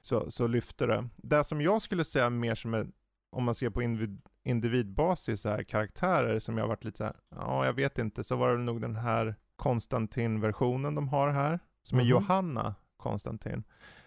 så, 0.00 0.30
så 0.30 0.46
lyfte 0.46 0.86
det. 0.86 1.08
Det 1.16 1.44
som 1.44 1.60
jag 1.60 1.82
skulle 1.82 2.04
säga 2.04 2.30
mer 2.30 2.54
som 2.54 2.74
en, 2.74 2.92
om 3.30 3.44
man 3.44 3.54
ser 3.54 3.70
på 3.70 3.82
individ, 3.82 4.22
individbasis 4.44 5.40
så 5.40 5.48
här 5.48 5.62
karaktärer 5.62 6.38
som 6.38 6.58
jag 6.58 6.68
varit 6.68 6.84
lite 6.84 6.96
så 6.98 7.04
här, 7.04 7.16
ja 7.30 7.66
jag 7.66 7.72
vet 7.72 7.98
inte, 7.98 8.24
så 8.24 8.36
var 8.36 8.56
det 8.56 8.62
nog 8.62 8.80
den 8.80 8.96
här 8.96 9.34
Konstantin-versionen 9.62 10.94
de 10.94 11.08
har 11.08 11.30
här, 11.30 11.60
som 11.82 11.98
är 11.98 12.02
mm 12.02 12.16
-hmm. 12.16 12.20
Johanna 12.20 12.74
Konstantin. 12.96 13.64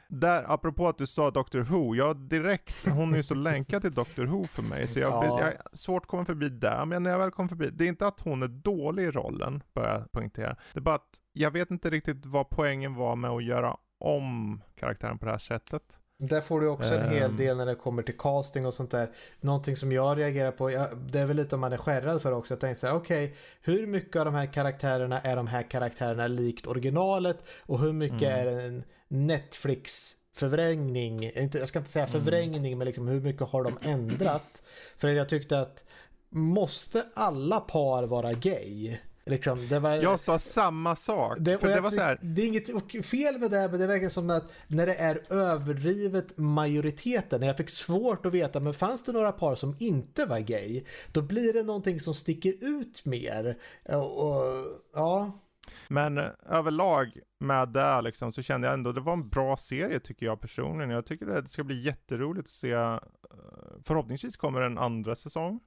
Där, 0.07 0.45
apropå 0.48 0.88
att 0.88 0.98
du 0.98 1.07
sa 1.07 1.32
Doctor 1.32 1.60
Who, 1.60 1.95
jag 1.95 2.18
direkt, 2.18 2.88
hon 2.88 3.14
är 3.14 3.18
ju 3.18 3.23
så 3.23 3.36
länkad 3.49 3.82
till 3.82 3.94
Doctor 3.94 4.26
Who 4.26 4.44
för 4.44 4.64
mig, 4.64 4.88
så 4.88 4.99
jag, 4.99 5.26
ja. 5.26 5.41
jag 5.41 5.77
svårt 5.77 6.03
att 6.03 6.10
komma 6.10 6.26
förbi 6.26 6.49
där, 6.49 6.86
men 6.86 7.03
när 7.03 7.10
jag 7.10 7.19
väl 7.19 7.32
kom 7.32 7.49
förbi, 7.49 7.69
det 7.69 7.84
är 7.84 7.88
inte 7.88 8.07
att 8.07 8.22
hon 8.22 8.44
är 8.44 8.48
dålig 8.48 9.03
i 9.03 9.11
rollen, 9.11 9.64
börjar 9.73 9.94
jag 9.94 10.11
poängtera. 10.11 10.56
Det 10.73 10.80
är 10.80 10.82
bara 10.82 10.95
att 10.95 11.22
jag 11.34 11.52
vet 11.52 11.72
inte 11.72 11.90
riktigt 11.90 12.26
vad 12.26 12.49
poängen 12.49 12.95
var 12.95 13.15
med 13.15 13.32
att 13.32 13.44
göra 13.44 13.77
om 13.99 14.61
karaktären 14.76 15.18
på 15.18 15.26
det 15.26 15.32
här 15.32 15.38
sättet. 15.38 15.99
Där 16.18 16.42
får 16.42 16.62
du 16.62 16.68
också 16.68 16.94
en 16.94 17.10
hel 17.10 17.32
ehm. 17.32 17.38
del 17.38 17.58
när 17.58 17.66
det 17.66 17.76
kommer 17.76 18.04
till 18.04 18.18
casting 18.18 18.66
och 18.66 18.74
sånt 18.74 18.92
där. 18.92 19.12
Någonting 19.42 19.78
som 19.78 19.92
jag 19.92 20.18
reagerar 20.18 20.52
på, 20.52 20.70
det 21.08 21.20
är 21.20 21.26
väl 21.26 21.38
lite 21.38 21.56
om 21.56 21.62
man 21.62 21.74
är 21.74 21.78
skärrad 21.78 22.22
för 22.22 22.32
också. 22.32 22.54
Jag 22.54 22.60
tänkte 22.60 22.80
så 22.80 22.88
här, 22.88 22.96
okej, 22.96 23.26
okay, 23.26 23.38
hur 23.62 23.88
mycket 23.88 24.16
av 24.16 24.26
de 24.26 24.34
här 24.34 24.54
karaktärerna 24.54 25.22
är 25.22 25.36
de 25.36 25.48
här 25.48 25.64
karaktärerna 25.64 26.28
likt 26.28 26.68
originalet 26.68 27.38
och 27.66 27.80
hur 27.80 27.94
mycket 27.94 28.22
mm. 28.22 28.48
är 28.48 28.60
en 28.60 28.84
Netflix 29.08 30.14
förvrängning, 30.36 31.32
jag 31.54 31.68
ska 31.68 31.80
inte 31.80 31.92
säga 31.92 32.06
mm. 32.06 32.22
förvrängning, 32.22 32.66
mm. 32.66 32.78
men 32.78 32.86
liksom 32.86 33.08
hur 33.08 33.22
mycket 33.22 33.48
har 33.48 33.64
de 33.64 33.78
ändrat? 33.82 34.64
För 34.98 35.08
jag 35.08 35.30
tyckte 35.30 35.60
att 35.60 35.84
måste 36.30 37.06
alla 37.14 37.60
par 37.60 38.04
vara 38.04 38.34
gay? 38.34 38.98
Liksom, 39.27 39.68
var, 39.81 39.91
jag 39.91 40.19
sa 40.19 40.39
samma 40.39 40.95
sak. 40.95 41.38
Det, 41.39 41.57
för 41.57 41.68
det, 41.68 41.81
var 41.81 41.89
så 41.89 41.99
här. 41.99 42.19
det 42.22 42.41
är 42.41 42.45
inget 42.45 43.06
fel 43.06 43.39
med 43.39 43.52
det, 43.52 43.69
men 43.69 43.80
det 43.80 43.88
verkar 43.88 44.10
som 44.10 44.30
att 44.30 44.52
när 44.68 44.85
det 44.85 44.95
är 44.95 45.34
överdrivet 45.34 46.38
majoriteten, 46.38 47.39
när 47.39 47.47
jag 47.47 47.57
fick 47.57 47.69
svårt 47.69 48.26
att 48.26 48.34
veta, 48.34 48.60
men 48.60 48.73
fanns 48.73 49.03
det 49.03 49.11
några 49.11 49.31
par 49.31 49.56
som 49.56 49.76
inte 49.80 50.26
var 50.26 50.39
gay, 50.39 50.84
då 51.11 51.22
blir 51.22 51.53
det 51.53 51.64
någonting 51.64 52.02
som 52.02 52.14
sticker 52.14 52.53
ut 52.61 53.06
mer. 53.06 53.57
Och, 53.84 54.27
och 54.27 54.43
ja. 54.93 55.31
Men 55.88 56.18
överlag 56.49 57.19
med 57.39 57.69
det 57.69 58.02
liksom, 58.02 58.31
så 58.31 58.41
kände 58.41 58.68
jag 58.68 58.73
ändå 58.73 58.91
det 58.91 59.02
var 59.02 59.14
en 59.14 59.30
bra 59.30 59.57
serie 59.57 59.99
tycker 59.99 60.26
jag 60.26 60.41
personligen. 60.41 60.89
Jag 60.89 61.06
tycker 61.06 61.26
det 61.26 61.47
ska 61.47 61.64
bli 61.64 61.81
jätteroligt 61.81 62.45
att 62.45 62.49
se. 62.49 62.72
Eh, 62.72 62.99
förhoppningsvis 63.84 64.38
kommer 64.38 64.61
en 64.61 64.77
andra 64.77 65.15
säsong. 65.15 65.60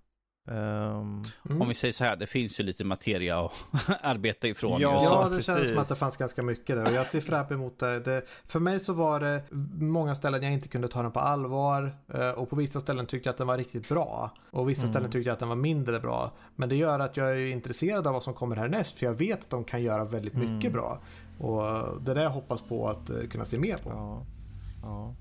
Um, 0.50 1.24
mm. 1.48 1.62
Om 1.62 1.68
vi 1.68 1.74
säger 1.74 1.92
så 1.92 2.04
här, 2.04 2.16
det 2.16 2.26
finns 2.26 2.60
ju 2.60 2.64
lite 2.64 2.84
materia 2.84 3.40
att 3.40 3.52
arbeta 4.00 4.48
ifrån. 4.48 4.80
Ja, 4.80 5.00
ja 5.02 5.24
det 5.24 5.36
precis. 5.36 5.46
känns 5.46 5.68
som 5.68 5.78
att 5.78 5.88
det 5.88 5.94
fanns 5.94 6.16
ganska 6.16 6.42
mycket 6.42 6.76
där 6.76 6.84
och 6.84 6.92
jag 6.92 7.06
ser 7.06 7.20
fram 7.20 7.46
emot 7.50 7.78
det. 7.78 8.00
det. 8.00 8.22
För 8.46 8.60
mig 8.60 8.80
så 8.80 8.92
var 8.92 9.20
det 9.20 9.42
många 9.80 10.14
ställen 10.14 10.42
jag 10.42 10.52
inte 10.52 10.68
kunde 10.68 10.88
ta 10.88 11.02
den 11.02 11.12
på 11.12 11.20
allvar 11.20 11.96
eh, 12.14 12.30
och 12.30 12.50
på 12.50 12.56
vissa 12.56 12.80
ställen 12.80 13.06
tyckte 13.06 13.28
jag 13.28 13.32
att 13.32 13.38
den 13.38 13.46
var 13.46 13.56
riktigt 13.56 13.88
bra 13.88 14.30
och 14.50 14.68
vissa 14.68 14.82
mm. 14.82 14.92
ställen 14.92 15.10
tyckte 15.10 15.28
jag 15.28 15.32
att 15.32 15.38
den 15.38 15.48
var 15.48 15.56
mindre 15.56 16.00
bra. 16.00 16.32
Men 16.56 16.68
det 16.68 16.76
gör 16.76 17.00
att 17.00 17.16
jag 17.16 17.30
är 17.30 17.46
intresserad 17.46 18.06
av 18.06 18.12
vad 18.12 18.22
som 18.22 18.34
kommer 18.34 18.56
härnäst 18.56 18.98
för 18.98 19.06
jag 19.06 19.14
vet 19.14 19.40
att 19.40 19.50
de 19.50 19.64
kan 19.64 19.82
göra 19.82 20.04
väldigt 20.04 20.34
mycket 20.34 20.70
mm. 20.70 20.72
bra. 20.72 20.98
Och 21.38 21.62
det 22.02 22.10
är 22.10 22.14
det 22.14 22.22
jag 22.22 22.30
hoppas 22.30 22.62
på 22.62 22.88
att 22.88 23.10
eh, 23.10 23.22
kunna 23.30 23.44
se 23.44 23.58
mer 23.58 23.76
på. 23.76 23.90
Ja. 23.90 24.26
ja. 24.82 25.14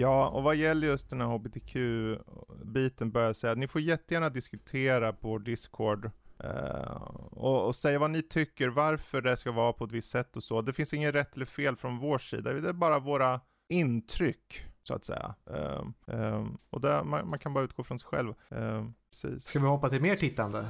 Ja, 0.00 0.28
och 0.28 0.42
vad 0.42 0.56
gäller 0.56 0.86
just 0.86 1.10
den 1.10 1.20
här 1.20 1.28
hbtq-biten 1.28 3.10
börjar 3.10 3.26
jag 3.26 3.36
säga 3.36 3.52
att 3.52 3.58
ni 3.58 3.68
får 3.68 3.80
jättegärna 3.80 4.28
diskutera 4.28 5.12
på 5.12 5.28
vår 5.28 5.38
Discord 5.38 6.10
uh, 6.44 7.02
och, 7.30 7.66
och, 7.66 7.74
säga 7.74 7.98
vad 7.98 8.10
ni 8.10 8.22
tycker, 8.22 8.68
varför 8.68 9.22
det 9.22 9.36
ska 9.36 9.52
vara 9.52 9.72
på 9.72 9.84
ett 9.84 9.92
visst 9.92 10.10
sätt 10.10 10.36
och 10.36 10.42
så. 10.42 10.62
Det 10.62 10.72
finns 10.72 10.94
inget 10.94 11.14
rätt 11.14 11.34
eller 11.34 11.46
fel 11.46 11.76
från 11.76 11.98
vår 11.98 12.18
sida, 12.18 12.52
det 12.52 12.68
är 12.68 12.72
bara 12.72 12.98
våra 12.98 13.40
intryck 13.68 14.66
så 14.82 14.94
att 14.94 15.04
säga. 15.04 15.34
Um, 15.44 15.94
um, 16.06 16.56
och 16.70 16.80
där, 16.80 17.04
man, 17.04 17.28
man, 17.28 17.38
kan 17.38 17.54
bara 17.54 17.64
utgå 17.64 17.84
från 17.84 17.98
sig 17.98 18.08
själv. 18.08 18.34
Um, 18.48 18.94
Ska 19.40 19.60
vi 19.60 19.66
hoppa 19.66 19.90
till 19.90 20.02
mer 20.02 20.16
tittande? 20.16 20.68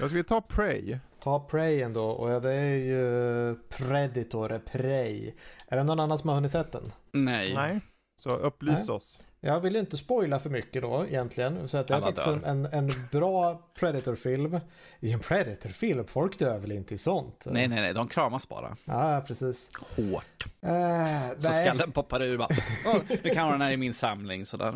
Jag 0.00 0.08
ska 0.08 0.16
vi 0.16 0.24
ta 0.24 0.40
Prey? 0.40 0.98
Ta 1.20 1.40
Prey 1.40 1.82
ändå, 1.82 2.04
och 2.04 2.42
det 2.42 2.52
är 2.52 2.74
ju 2.74 3.54
Predator, 3.68 4.58
Prey. 4.58 5.32
Är 5.68 5.76
det 5.76 5.84
någon 5.84 6.00
annan 6.00 6.18
som 6.18 6.28
har 6.28 6.34
hunnit 6.34 6.50
sett 6.50 6.72
den? 6.72 6.92
Nej. 7.12 7.54
Nej. 7.54 7.80
Så 8.16 8.30
upplys 8.30 8.88
Nej. 8.88 8.94
oss. 8.94 9.20
Jag 9.40 9.60
vill 9.60 9.76
inte 9.76 9.96
spoila 9.96 10.38
för 10.38 10.50
mycket 10.50 10.82
då 10.82 11.06
egentligen. 11.06 11.68
Så 11.68 11.78
att 11.78 11.88
det 11.88 11.94
är 11.94 12.00
faktiskt 12.00 12.26
en, 12.26 12.44
en, 12.44 12.66
en, 12.66 12.90
bra 13.12 13.62
Predator-film. 13.78 14.60
I 15.00 15.12
en 15.12 15.20
Predator-film, 15.20 16.06
folk 16.06 16.38
dör 16.38 16.58
väl 16.58 16.72
inte 16.72 16.94
i 16.94 16.98
sånt? 16.98 17.44
Nej, 17.46 17.68
nej, 17.68 17.80
nej, 17.80 17.94
de 17.94 18.08
kramas 18.08 18.48
bara. 18.48 18.76
Ja, 18.84 19.24
precis. 19.26 19.70
Hårt. 19.96 20.46
Uh, 20.66 21.38
så 21.38 21.48
skallen 21.48 21.92
poppar 21.92 22.22
ur 22.22 22.38
bara. 22.38 22.48
Oh, 22.86 23.00
nu 23.22 23.30
kan 23.30 23.50
den 23.50 23.60
här 23.60 23.72
i 23.72 23.76
min 23.76 23.94
samling 23.94 24.46
sådär. 24.46 24.74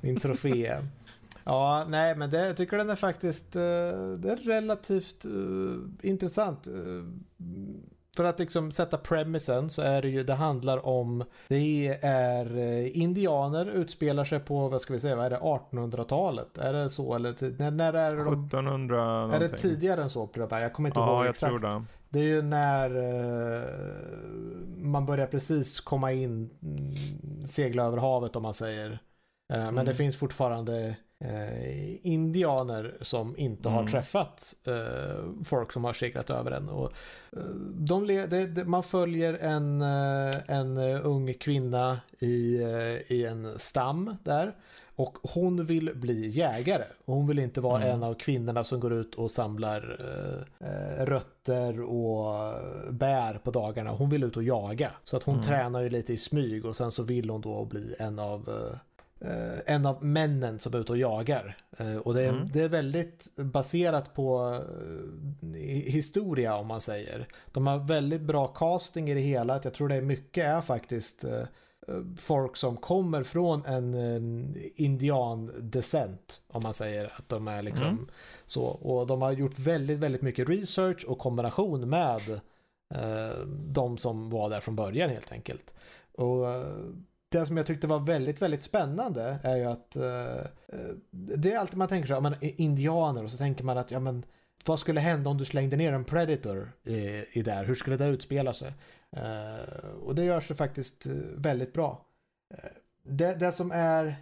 Min 0.00 0.20
trofé. 0.20 0.76
Ja, 1.44 1.86
nej, 1.88 2.14
men 2.14 2.30
det, 2.30 2.46
jag 2.46 2.56
tycker 2.56 2.76
den 2.76 2.90
är 2.90 2.96
faktiskt 2.96 3.56
uh, 3.56 3.62
det 4.18 4.32
är 4.32 4.44
relativt 4.44 5.24
uh, 5.24 5.78
intressant. 6.02 6.68
För 8.16 8.24
att 8.24 8.38
liksom 8.38 8.72
sätta 8.72 8.96
premisen 8.96 9.70
så 9.70 9.82
är 9.82 10.02
det 10.02 10.08
ju, 10.08 10.24
det 10.24 10.34
handlar 10.34 10.86
om, 10.86 11.24
det 11.48 11.98
är 12.02 12.58
eh, 12.58 12.98
indianer 12.98 13.66
utspelar 13.66 14.24
sig 14.24 14.38
på, 14.40 14.68
vad 14.68 14.80
ska 14.80 14.92
vi 14.92 15.00
säga, 15.00 15.16
vad 15.16 15.26
är 15.26 15.30
det, 15.30 15.36
1800-talet? 15.36 16.58
Är 16.58 16.72
det 16.72 16.90
så 16.90 17.14
eller 17.14 17.58
när, 17.58 17.70
när 17.70 17.92
är 17.92 18.16
det 18.16 18.24
de, 18.24 18.44
1700 18.44 19.04
någonting. 19.04 19.42
Är 19.42 19.48
det 19.48 19.58
tidigare 19.58 20.02
än 20.02 20.10
så? 20.10 20.28
Jag 20.34 20.72
kommer 20.72 20.88
inte 20.88 21.00
ja, 21.00 21.18
ihåg 21.18 21.26
exakt. 21.26 21.50
Tror 21.50 21.58
det. 21.58 21.82
det 22.08 22.18
är 22.18 22.24
ju 22.24 22.42
när 22.42 22.90
eh, 22.96 23.62
man 24.76 25.06
börjar 25.06 25.26
precis 25.26 25.80
komma 25.80 26.12
in, 26.12 26.50
mm, 26.62 27.46
segla 27.46 27.84
över 27.84 27.98
havet 27.98 28.36
om 28.36 28.42
man 28.42 28.54
säger. 28.54 28.98
Eh, 29.52 29.62
mm. 29.62 29.74
Men 29.74 29.86
det 29.86 29.94
finns 29.94 30.16
fortfarande 30.16 30.96
eh, 31.24 32.06
indianer 32.06 32.96
som 33.00 33.36
inte 33.36 33.68
mm. 33.68 33.78
har 33.78 33.86
träffat 33.86 34.54
eh, 34.66 35.44
folk 35.44 35.72
som 35.72 35.84
har 35.84 35.92
seglat 35.92 36.30
över 36.30 36.50
en. 36.50 36.68
Och, 36.68 36.92
eh, 37.32 37.42
de, 37.74 38.06
de, 38.06 38.46
de, 38.46 38.64
man 38.64 38.82
följer 38.82 39.34
en, 39.34 39.80
eh, 39.80 40.36
en 40.46 40.78
ung 41.02 41.34
kvinna 41.34 42.00
i, 42.18 42.62
eh, 42.62 43.12
i 43.12 43.26
en 43.26 43.58
stam 43.58 44.16
där. 44.22 44.54
Och 44.96 45.18
hon 45.22 45.64
vill 45.64 45.90
bli 45.94 46.28
jägare. 46.28 46.84
Hon 47.04 47.26
vill 47.26 47.38
inte 47.38 47.60
vara 47.60 47.82
mm. 47.82 47.94
en 47.94 48.02
av 48.02 48.14
kvinnorna 48.14 48.64
som 48.64 48.80
går 48.80 48.92
ut 48.92 49.14
och 49.14 49.30
samlar 49.30 49.96
eh, 50.60 51.04
rötter 51.04 51.80
och 51.80 52.54
bär 52.90 53.38
på 53.38 53.50
dagarna. 53.50 53.90
Hon 53.90 54.10
vill 54.10 54.22
ut 54.22 54.36
och 54.36 54.42
jaga. 54.42 54.90
Så 55.04 55.16
att 55.16 55.22
hon 55.22 55.34
mm. 55.34 55.46
tränar 55.46 55.80
ju 55.80 55.90
lite 55.90 56.12
i 56.12 56.16
smyg 56.16 56.64
och 56.64 56.76
sen 56.76 56.92
så 56.92 57.02
vill 57.02 57.30
hon 57.30 57.40
då 57.40 57.64
bli 57.64 57.94
en 57.98 58.18
av 58.18 58.48
eh, 58.48 58.78
eh, 59.20 59.74
en 59.74 59.86
av 59.86 60.04
männen 60.04 60.58
som 60.58 60.74
är 60.74 60.78
ute 60.78 60.92
och 60.92 60.98
jagar. 60.98 61.56
Eh, 61.78 61.96
och 61.96 62.14
det 62.14 62.22
är, 62.22 62.28
mm. 62.28 62.48
det 62.52 62.62
är 62.62 62.68
väldigt 62.68 63.36
baserat 63.36 64.14
på 64.14 64.60
eh, 65.42 65.50
historia 65.92 66.56
om 66.56 66.66
man 66.66 66.80
säger. 66.80 67.28
De 67.52 67.66
har 67.66 67.78
väldigt 67.78 68.22
bra 68.22 68.46
casting 68.46 69.10
i 69.10 69.14
det 69.14 69.20
hela. 69.20 69.60
Jag 69.64 69.74
tror 69.74 69.88
det 69.88 69.94
är 69.94 70.02
mycket 70.02 70.44
är 70.44 70.60
faktiskt 70.60 71.24
eh, 71.24 71.42
folk 72.16 72.56
som 72.56 72.76
kommer 72.76 73.22
från 73.22 73.64
en 73.64 74.56
indiandescent 74.74 76.42
om 76.48 76.62
man 76.62 76.74
säger 76.74 77.04
att 77.04 77.28
de 77.28 77.48
är 77.48 77.62
liksom 77.62 77.88
mm. 77.88 78.08
så. 78.46 78.64
Och 78.64 79.06
de 79.06 79.22
har 79.22 79.32
gjort 79.32 79.58
väldigt, 79.58 79.98
väldigt 79.98 80.22
mycket 80.22 80.48
research 80.48 81.04
och 81.08 81.18
kombination 81.18 81.88
med 81.88 82.30
eh, 82.94 83.46
de 83.48 83.98
som 83.98 84.30
var 84.30 84.50
där 84.50 84.60
från 84.60 84.76
början 84.76 85.10
helt 85.10 85.32
enkelt. 85.32 85.74
Och 86.12 86.46
det 87.28 87.46
som 87.46 87.56
jag 87.56 87.66
tyckte 87.66 87.86
var 87.86 88.00
väldigt, 88.00 88.42
väldigt 88.42 88.62
spännande 88.62 89.38
är 89.42 89.56
ju 89.56 89.64
att 89.64 89.96
eh, 89.96 90.36
eh 90.68 90.94
det 91.10 91.52
är 91.52 91.58
alltid 91.58 91.78
man 91.78 91.88
tänker 91.88 92.06
så 92.06 92.14
här, 92.14 92.20
man 92.20 92.34
indianer 92.40 93.24
och 93.24 93.30
så 93.30 93.38
tänker 93.38 93.64
man 93.64 93.78
att 93.78 93.90
ja 93.90 94.00
men 94.00 94.24
vad 94.66 94.80
skulle 94.80 95.00
hända 95.00 95.30
om 95.30 95.38
du 95.38 95.44
slängde 95.44 95.76
ner 95.76 95.92
en 95.92 96.04
predator 96.04 96.72
i, 96.84 97.24
i 97.32 97.42
där? 97.42 97.64
Hur 97.64 97.74
skulle 97.74 97.96
det 97.96 98.06
utspela 98.06 98.54
sig? 98.54 98.72
Eh, 99.16 99.88
och 100.02 100.14
det 100.14 100.24
görs 100.24 100.50
ju 100.50 100.54
faktiskt 100.54 101.06
eh, 101.06 101.12
väldigt 101.36 101.72
bra. 101.72 102.06
Eh, 102.54 102.70
det, 103.02 103.34
det 103.34 103.52
som 103.52 103.70
är 103.70 104.16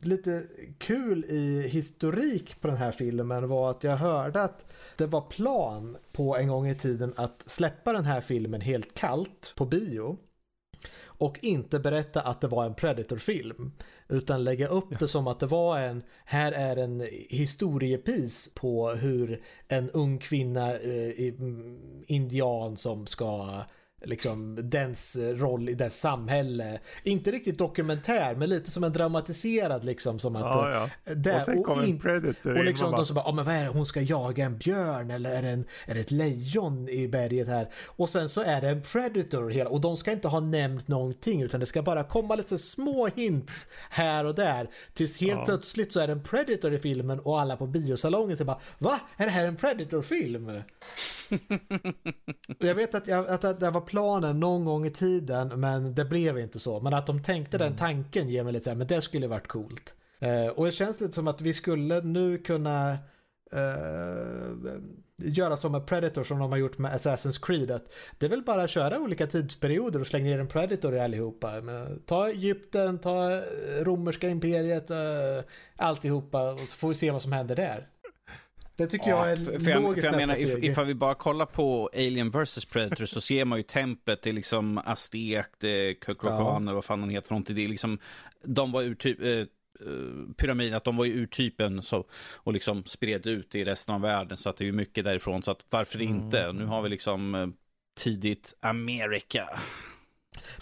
lite 0.00 0.42
kul 0.78 1.24
i 1.24 1.68
historik 1.68 2.60
på 2.60 2.68
den 2.68 2.76
här 2.76 2.92
filmen 2.92 3.48
var 3.48 3.70
att 3.70 3.84
jag 3.84 3.96
hörde 3.96 4.42
att 4.42 4.72
det 4.96 5.06
var 5.06 5.20
plan 5.20 5.96
på 6.12 6.36
en 6.36 6.48
gång 6.48 6.68
i 6.68 6.74
tiden 6.74 7.12
att 7.16 7.42
släppa 7.46 7.92
den 7.92 8.04
här 8.04 8.20
filmen 8.20 8.60
helt 8.60 8.94
kallt 8.94 9.52
på 9.56 9.64
bio 9.64 10.18
och 11.18 11.38
inte 11.42 11.78
berätta 11.78 12.20
att 12.20 12.40
det 12.40 12.48
var 12.48 12.64
en 12.64 12.74
Predator-film. 12.74 13.72
Utan 14.08 14.44
lägga 14.44 14.68
upp 14.68 14.98
det 14.98 15.08
som 15.08 15.26
att 15.26 15.40
det 15.40 15.46
var 15.46 15.78
en, 15.78 16.02
här 16.24 16.52
är 16.52 16.76
en 16.76 17.06
historiepis 17.28 18.54
på 18.54 18.90
hur 18.90 19.42
en 19.68 19.90
ung 19.90 20.18
kvinna, 20.18 20.74
eh, 20.74 21.32
indian 22.06 22.76
som 22.76 23.06
ska 23.06 23.62
liksom 24.06 24.58
dens 24.70 25.16
roll 25.16 25.68
i 25.68 25.74
dess 25.74 26.00
samhälle. 26.00 26.78
Inte 27.02 27.30
riktigt 27.30 27.58
dokumentär, 27.58 28.34
men 28.34 28.48
lite 28.48 28.70
som 28.70 28.84
en 28.84 28.92
dramatiserad 28.92 29.84
liksom 29.84 30.18
som 30.18 30.36
att... 30.36 30.42
Ja, 30.42 30.70
ja. 30.70 31.12
Eh, 31.12 31.16
där, 31.16 31.34
och 31.34 31.40
sen 31.40 31.62
kommer 31.62 31.82
en 31.82 31.98
predator 31.98 32.58
Och 32.58 32.64
liksom 32.64 32.92
de 32.92 33.06
som 33.06 33.14
bara, 33.14 33.24
ja 33.26 33.32
men 33.32 33.44
vad 33.44 33.54
är 33.54 33.64
det, 33.64 33.70
hon 33.70 33.86
ska 33.86 34.00
jaga 34.00 34.44
en 34.44 34.58
björn 34.58 35.10
eller 35.10 35.30
är 35.30 35.42
det, 35.42 35.48
en, 35.48 35.64
är 35.86 35.94
det 35.94 36.00
ett 36.00 36.10
lejon 36.10 36.88
i 36.88 37.08
berget 37.08 37.48
här? 37.48 37.68
Och 37.86 38.08
sen 38.08 38.28
så 38.28 38.42
är 38.42 38.60
det 38.60 38.68
en 38.68 38.82
predator 38.82 39.50
hela, 39.50 39.70
och 39.70 39.80
de 39.80 39.96
ska 39.96 40.12
inte 40.12 40.28
ha 40.28 40.40
nämnt 40.40 40.88
någonting 40.88 41.42
utan 41.42 41.60
det 41.60 41.66
ska 41.66 41.82
bara 41.82 42.04
komma 42.04 42.34
lite 42.34 42.58
små 42.58 43.06
hints 43.06 43.66
här 43.90 44.24
och 44.24 44.34
där. 44.34 44.70
Tills 44.92 45.20
helt 45.20 45.38
ja. 45.38 45.44
plötsligt 45.44 45.92
så 45.92 46.00
är 46.00 46.06
det 46.06 46.12
en 46.12 46.22
predator 46.22 46.74
i 46.74 46.78
filmen 46.78 47.20
och 47.20 47.40
alla 47.40 47.56
på 47.56 47.66
biosalongen 47.66 48.36
så 48.36 48.44
bara, 48.44 48.60
va? 48.78 49.00
Är 49.16 49.24
det 49.24 49.30
här 49.30 49.46
en 49.46 49.56
predator-film? 49.56 50.52
jag 52.58 52.74
vet 52.74 52.94
att, 52.94 53.06
jag, 53.06 53.28
att 53.28 53.60
det 53.60 53.70
var 53.70 53.80
planen 53.96 54.40
någon 54.40 54.64
gång 54.64 54.86
i 54.86 54.90
tiden 54.90 55.60
men 55.60 55.94
det 55.94 56.04
blev 56.04 56.38
inte 56.38 56.58
så. 56.58 56.80
Men 56.80 56.94
att 56.94 57.06
de 57.06 57.22
tänkte 57.22 57.56
mm. 57.56 57.68
den 57.68 57.76
tanken 57.76 58.28
ger 58.28 58.44
mig 58.44 58.52
lite 58.52 58.74
men 58.74 58.86
det 58.86 59.02
skulle 59.02 59.26
varit 59.26 59.48
coolt. 59.48 59.94
Uh, 60.22 60.48
och 60.48 60.66
det 60.66 60.72
känns 60.72 61.00
lite 61.00 61.12
som 61.12 61.28
att 61.28 61.40
vi 61.40 61.54
skulle 61.54 62.00
nu 62.00 62.38
kunna 62.38 62.92
uh, 63.54 64.80
göra 65.16 65.56
som 65.56 65.72
med 65.72 65.86
Predator 65.86 66.24
som 66.24 66.38
de 66.38 66.50
har 66.50 66.58
gjort 66.58 66.78
med 66.78 66.92
Assassin's 66.92 67.46
Creed. 67.46 67.70
Att 67.70 67.92
det 68.18 68.26
är 68.26 68.30
väl 68.30 68.42
bara 68.42 68.62
att 68.62 68.70
köra 68.70 68.98
olika 68.98 69.26
tidsperioder 69.26 70.00
och 70.00 70.06
slänga 70.06 70.24
ner 70.24 70.38
en 70.38 70.48
Predator 70.48 70.94
i 70.94 71.00
allihopa. 71.00 71.52
Men, 71.62 72.02
ta 72.06 72.28
Egypten, 72.28 72.98
ta 72.98 73.40
romerska 73.80 74.28
imperiet, 74.28 74.90
uh, 74.90 74.96
alltihopa 75.76 76.52
och 76.52 76.60
så 76.60 76.76
får 76.76 76.88
vi 76.88 76.94
se 76.94 77.10
vad 77.10 77.22
som 77.22 77.32
händer 77.32 77.56
där. 77.56 77.88
Det 78.76 78.86
tycker 78.86 79.10
ja, 79.10 79.28
jag 79.28 79.32
är 79.32 79.36
för, 79.36 79.58
för 79.58 79.80
logiskt 79.80 80.04
jag, 80.04 80.14
för 80.14 80.20
jag 80.20 80.28
nästa 80.28 80.42
menar, 80.42 80.56
steg. 80.56 80.64
Ifall 80.64 80.86
vi 80.86 80.94
bara 80.94 81.14
kollar 81.14 81.46
på 81.46 81.90
Alien 81.94 82.30
vs 82.30 82.64
Predator 82.64 83.06
så 83.06 83.20
ser 83.20 83.44
man 83.44 83.58
ju 83.58 83.62
templet, 83.62 84.22
det 84.22 84.30
är 84.30 84.34
liksom 84.34 84.78
Aztek, 84.78 85.46
det 85.58 85.68
är 85.68 85.96
ja. 86.22 86.60
vad 86.64 86.84
fan 86.84 87.00
han 87.00 87.10
heter 87.10 87.28
för 87.28 87.34
någonting. 87.34 87.56
Det 87.56 87.64
är 87.64 87.68
liksom, 87.68 87.98
de 88.44 88.72
var 88.72 88.82
urtyp, 88.82 89.22
eh, 89.22 89.28
eh, 89.30 89.46
pyramiden, 90.36 90.74
att 90.74 90.84
de 90.84 90.96
var 90.96 91.04
ju 91.04 91.22
urtypen 91.22 91.82
så, 91.82 92.04
och 92.36 92.52
liksom 92.52 92.84
spred 92.84 93.26
ut 93.26 93.54
i 93.54 93.64
resten 93.64 93.94
av 93.94 94.00
världen. 94.00 94.36
Så 94.36 94.50
att 94.50 94.56
det 94.56 94.64
är 94.64 94.66
ju 94.66 94.72
mycket 94.72 95.04
därifrån, 95.04 95.42
så 95.42 95.50
att 95.50 95.66
varför 95.70 96.00
mm. 96.00 96.14
inte? 96.14 96.52
Nu 96.52 96.64
har 96.64 96.82
vi 96.82 96.88
liksom 96.88 97.34
eh, 97.34 97.46
tidigt 97.98 98.54
Amerika. 98.60 99.48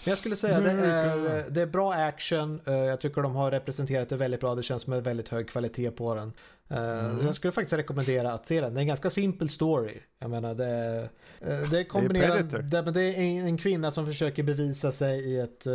Men 0.03 0.11
jag 0.11 0.17
skulle 0.17 0.35
säga 0.35 0.61
det 0.61 0.71
är, 0.71 1.45
det 1.49 1.61
är 1.61 1.67
bra 1.67 1.93
action. 1.93 2.61
Eh, 2.65 2.73
jag 2.73 3.01
tycker 3.01 3.21
de 3.21 3.35
har 3.35 3.51
representerat 3.51 4.09
det 4.09 4.17
väldigt 4.17 4.39
bra. 4.39 4.55
Det 4.55 4.63
känns 4.63 4.83
som 4.83 4.93
en 4.93 5.03
väldigt 5.03 5.29
hög 5.29 5.49
kvalitet 5.49 5.91
på 5.91 6.15
den. 6.15 6.33
Eh, 6.69 7.05
mm. 7.05 7.25
Jag 7.25 7.35
skulle 7.35 7.51
faktiskt 7.51 7.73
rekommendera 7.73 8.33
att 8.33 8.47
se 8.47 8.61
den. 8.61 8.73
Det 8.73 8.79
är 8.79 8.81
en 8.81 8.87
ganska 8.87 9.09
simpel 9.09 9.49
story. 9.49 9.97
Jag 10.19 10.29
menar 10.29 10.55
det, 10.55 11.09
eh, 11.39 11.69
det 11.69 11.79
är 11.79 11.83
kombinerat. 11.83 12.49
Det, 12.49 12.81
det, 12.81 13.01
är 13.01 13.19
en, 13.19 13.57
kvinna 13.57 13.91
som 13.91 14.05
försöker 14.05 14.43
bevisa 14.43 14.91
sig 14.91 15.19
i 15.19 15.39
ett, 15.39 15.67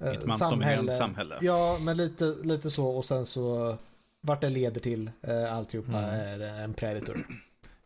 ett 0.00 0.38
samhälle. 0.38 0.92
samhälle. 0.92 1.38
Ja, 1.40 1.78
men 1.80 1.96
lite, 1.96 2.24
lite 2.42 2.70
så 2.70 2.86
och 2.86 3.04
sen 3.04 3.26
så 3.26 3.76
vart 4.20 4.40
det 4.40 4.50
leder 4.50 4.80
till 4.80 5.10
uh, 5.28 5.54
alltihopa 5.54 5.98
mm. 5.98 6.40
är 6.40 6.64
en 6.64 6.74
Predator. 6.74 7.26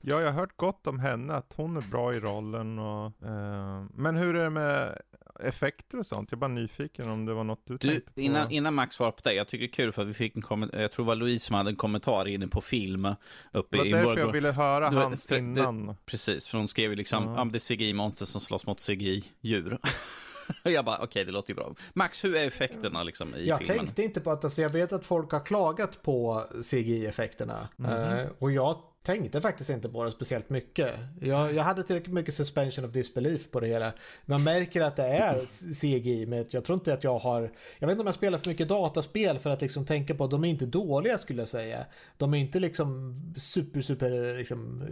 Ja, 0.01 0.21
jag 0.21 0.27
har 0.27 0.41
hört 0.41 0.57
gott 0.57 0.87
om 0.87 0.99
henne, 0.99 1.35
att 1.35 1.53
hon 1.57 1.77
är 1.77 1.91
bra 1.91 2.15
i 2.15 2.21
rollen 2.21 2.79
och... 2.79 3.13
Uh, 3.23 3.85
men 3.95 4.17
hur 4.17 4.37
är 4.37 4.45
det 4.45 4.51
med 4.51 4.99
effekter 5.43 5.99
och 5.99 6.07
sånt? 6.07 6.31
Jag 6.31 6.37
är 6.37 6.41
bara 6.41 6.49
nyfiken 6.49 7.11
om 7.11 7.27
det 7.27 7.35
var 7.35 7.45
något 7.45 7.63
du, 7.65 7.77
du 7.77 7.89
tänkte 7.89 8.13
på. 8.13 8.21
Innan, 8.21 8.51
innan 8.51 8.75
Max 8.75 8.95
svarar 8.95 9.11
på 9.11 9.21
det, 9.25 9.33
jag 9.35 9.49
tycker 9.49 9.67
det 9.67 9.71
är 9.71 9.75
kul 9.75 9.93
för 9.93 10.03
att 10.03 10.09
vi 10.09 10.15
fick 10.15 10.37
en 10.37 10.43
kommentar, 10.43 10.81
jag 10.81 10.93
tror 10.93 11.05
det 11.05 11.09
var 11.09 11.17
Louise 11.17 11.47
som 11.47 11.57
hade 11.57 11.71
en 11.71 11.77
kommentar 11.77 12.29
inne 12.29 12.49
på 12.49 12.61
film 12.61 13.09
uppe 13.53 13.77
det 13.77 13.79
var 13.79 13.87
i 13.87 13.91
därför 13.93 14.19
jag 14.19 14.33
ville 14.33 14.53
höra 14.53 14.91
det, 14.91 14.97
hans 14.97 15.27
det, 15.27 15.39
innan. 15.39 15.87
Det, 15.87 15.97
precis, 16.07 16.47
för 16.47 16.59
hon 16.59 16.69
skrev 16.69 16.91
ju 16.91 16.97
liksom, 16.97 17.35
ja. 17.37 17.45
det 17.45 17.57
är 17.57 17.77
CGI-monster 17.77 18.25
som 18.25 18.41
slåss 18.41 18.67
mot 18.67 18.79
CGI-djur. 18.81 19.79
jag 20.65 20.85
bara, 20.85 20.97
okej, 20.97 21.07
okay, 21.07 21.25
det 21.25 21.33
låter 21.33 21.51
ju 21.51 21.55
bra. 21.55 21.75
Max, 21.93 22.25
hur 22.25 22.37
är 22.37 22.47
effekterna 22.47 23.03
liksom 23.03 23.35
i 23.35 23.49
jag 23.49 23.59
filmen? 23.59 23.77
Jag 23.77 23.87
tänkte 23.87 24.03
inte 24.03 24.21
på 24.21 24.31
att, 24.31 24.45
alltså 24.45 24.63
jag 24.63 24.73
vet 24.73 24.93
att 24.93 25.05
folk 25.05 25.33
har 25.33 25.47
klagat 25.47 26.03
på 26.03 26.45
CGI-effekterna. 26.71 27.69
Mm 27.79 27.91
-hmm. 27.91 28.25
uh, 28.25 28.31
och 28.39 28.53
jag 28.53 28.79
tänkte 29.03 29.41
faktiskt 29.41 29.71
inte 29.71 29.89
på 29.89 30.05
det 30.05 30.11
speciellt 30.11 30.51
mycket. 30.51 30.91
Jag, 31.21 31.55
jag 31.55 31.63
hade 31.63 31.83
tillräckligt 31.83 32.15
mycket 32.15 32.35
suspension 32.35 32.85
of 32.85 32.93
disbelief 32.93 33.51
på 33.51 33.61
det 33.61 33.67
hela. 33.67 33.93
Man 34.25 34.43
märker 34.43 34.81
att 34.81 34.97
det 34.97 35.07
är 35.07 35.45
CGI, 35.81 36.27
men 36.27 36.47
jag 36.51 36.65
tror 36.65 36.75
inte 36.75 36.95
att 36.95 37.05
jag 37.05 37.19
har... 37.19 37.53
Jag 37.79 37.87
vet 37.87 37.93
inte 37.93 38.01
om 38.01 38.07
jag 38.07 38.15
spelar 38.15 38.39
för 38.39 38.49
mycket 38.49 38.69
dataspel 38.69 39.39
för 39.39 39.51
att 39.51 39.61
liksom 39.61 39.87
tänka 39.87 40.15
på 40.15 40.25
att 40.25 40.31
de 40.31 40.45
är 40.45 40.49
inte 40.49 40.67
dåliga 40.67 41.19
skulle 41.19 41.41
jag 41.41 41.49
säga. 41.49 41.79
De 42.17 42.35
är 42.35 42.39
inte 42.39 42.61
liksom 42.61 43.17
super, 43.37 43.81
super 43.81 44.39
liksom 44.39 44.83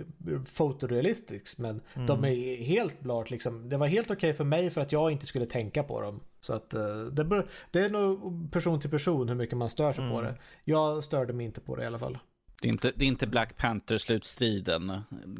fotorealistisk, 0.47 1.59
men 1.59 1.81
mm. 1.95 2.07
de 2.07 2.24
är 2.24 2.57
helt 2.57 3.03
klart 3.03 3.31
liksom... 3.31 3.69
Det 3.69 3.77
var 3.77 3.87
helt 3.87 4.11
okej 4.11 4.16
okay 4.16 4.32
för 4.32 4.45
mig 4.45 4.70
för 4.70 4.81
att 4.81 4.93
jag 4.93 5.11
inte 5.11 5.27
skulle 5.27 5.47
tänka 5.47 5.82
på 5.82 6.01
dem. 6.01 6.20
Så 6.41 6.53
att 6.53 6.74
eh, 6.74 6.81
det, 7.12 7.45
det 7.70 7.81
är 7.81 7.91
nog 7.91 8.53
person 8.53 8.81
till 8.81 8.91
person 8.91 9.28
hur 9.28 9.37
mycket 9.37 9.59
man 9.59 9.70
stör 9.70 9.93
sig 9.93 10.05
mm. 10.05 10.16
på 10.16 10.23
det. 10.23 10.35
Jag 10.65 11.05
störde 11.05 11.32
mig 11.32 11.47
inte 11.47 11.61
på 11.61 11.77
det 11.77 11.82
i 11.82 11.87
alla 11.87 11.99
fall. 11.99 12.19
Det 12.62 12.69
är 12.69 12.73
inte, 12.73 12.93
det 12.97 13.05
är 13.05 13.09
inte 13.09 13.27
Black 13.27 13.57
Panther-slutstriden 13.57 14.91
eh, 14.91 14.97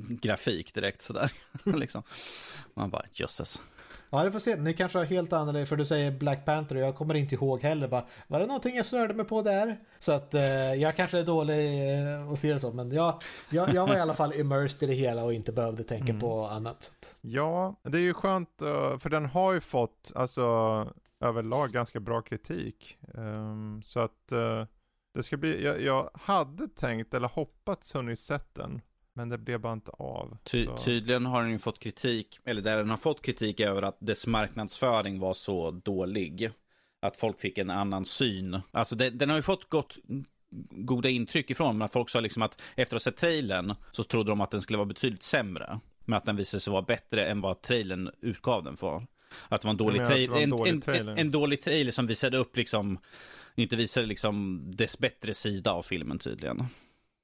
grafik 0.09 0.75
direkt 0.75 1.01
sådär. 1.01 1.33
liksom. 1.65 2.03
Man 2.75 2.91
bara, 2.91 3.05
jösses. 3.13 3.61
Ja, 4.11 4.25
det 4.25 4.33
får 4.33 4.39
se. 4.39 4.57
Ni 4.57 4.75
kanske 4.75 4.99
har 4.99 5.05
helt 5.05 5.33
annorlunda, 5.33 5.67
för 5.67 5.77
du 5.77 5.87
säger 5.87 6.11
Black 6.11 6.45
Panther 6.45 6.77
och 6.77 6.83
jag 6.83 6.97
kommer 6.97 7.15
inte 7.15 7.35
ihåg 7.35 7.63
heller. 7.63 7.89
Bara, 7.89 8.05
var 8.27 8.41
det 8.41 8.47
någonting 8.47 8.77
jag 8.77 8.87
störde 8.87 9.15
mig 9.15 9.27
på 9.27 9.43
där? 9.43 9.81
Så 9.99 10.13
att 10.13 10.35
eh, 10.35 10.75
jag 10.75 10.97
kanske 10.97 11.19
är 11.19 11.25
dålig 11.25 11.93
eh, 11.93 12.31
och 12.31 12.39
ser 12.39 12.55
det 12.55 12.61
så, 12.61 12.73
men 12.73 12.93
jag, 12.93 13.23
jag, 13.51 13.75
jag 13.75 13.87
var 13.87 13.97
i 13.97 14.01
alla 14.01 14.15
fall 14.15 14.33
immersed 14.35 14.83
i 14.83 14.87
det 14.87 14.99
hela 14.99 15.25
och 15.25 15.35
inte 15.35 15.53
behövde 15.53 15.83
tänka 15.83 16.11
mm. 16.11 16.21
på 16.21 16.45
annat. 16.45 17.17
Ja, 17.21 17.77
det 17.83 17.99
är 17.99 18.03
ju 18.03 18.15
skönt, 18.15 18.63
eh, 18.63 18.99
för 18.99 19.11
den 19.11 19.27
har 19.27 19.53
ju 19.53 19.61
fått, 19.61 20.13
alltså 20.15 20.43
överlag 21.21 21.71
ganska 21.71 22.01
bra 22.01 22.23
kritik. 22.23 22.99
Um, 23.15 23.83
så 23.83 24.01
att 24.01 24.33
uh, 24.33 24.65
det 25.15 25.23
ska 25.23 25.37
bli, 25.37 25.65
jag, 25.65 25.83
jag, 25.83 26.11
hade 26.15 26.69
tänkt 26.69 27.15
eller 27.15 27.29
hoppats 27.29 27.95
hunnit 27.95 28.19
sett 28.19 28.55
den. 28.55 28.81
Men 29.15 29.29
det 29.29 29.39
blev 29.39 29.61
bara 29.61 29.73
inte 29.73 29.91
av. 29.91 30.37
Ty, 30.45 30.67
tydligen 30.85 31.27
har 31.27 31.43
den 31.43 31.51
ju 31.51 31.59
fått 31.59 31.79
kritik, 31.79 32.41
eller 32.45 32.63
där 32.63 32.77
den 32.77 32.91
har 32.91 32.97
fått 32.97 33.23
kritik 33.23 33.61
över 33.61 33.83
att 33.83 33.97
dess 34.01 34.27
marknadsföring 34.27 35.19
var 35.19 35.33
så 35.33 35.71
dålig. 35.71 36.51
Att 37.03 37.17
folk 37.17 37.41
fick 37.41 37.59
en 37.59 37.71
annan 37.71 38.05
syn. 38.05 38.61
Alltså 38.73 38.97
det, 38.97 39.11
den 39.11 39.29
har 39.29 39.37
ju 39.37 39.43
fått 39.43 39.69
gott, 39.69 39.99
goda 40.71 41.09
intryck 41.09 41.51
ifrån, 41.51 41.79
men 41.79 41.89
folk 41.89 42.09
sa 42.09 42.21
liksom 42.21 42.43
att 42.43 42.61
efter 42.75 42.97
att 42.97 43.03
ha 43.03 43.11
sett 43.11 43.17
trailern 43.17 43.75
så 43.93 44.05
trodde 44.05 44.31
de 44.31 44.41
att 44.41 44.51
den 44.51 44.63
skulle 44.63 44.77
vara 44.77 44.87
betydligt 44.87 45.23
sämre. 45.23 45.81
Men 46.05 46.17
att 46.17 46.25
den 46.25 46.37
visade 46.37 46.61
sig 46.61 46.71
vara 46.71 46.83
bättre 46.83 47.27
än 47.27 47.41
vad 47.41 47.63
trailern 47.63 48.11
utgav 48.21 48.65
den 48.65 48.77
för. 48.77 49.07
Att 49.49 49.61
det 49.61 49.67
var 49.67 49.71
en 49.71 49.77
dålig, 49.77 50.07
trailer, 50.07 50.37
en, 50.37 50.53
en, 50.53 50.83
en, 50.87 51.09
en, 51.09 51.31
dålig 51.31 51.63
trailer 51.63 51.93
som 51.93 52.07
visade 52.07 52.39
upp 52.39 52.57
liksom 52.57 52.99
inte 53.55 53.77
visade 53.77 54.07
liksom 54.07 54.63
dess 54.71 54.99
bättre 54.99 55.35
sida 55.35 55.73
av 55.73 55.83
filmen 55.83 56.19
tydligen. 56.19 56.67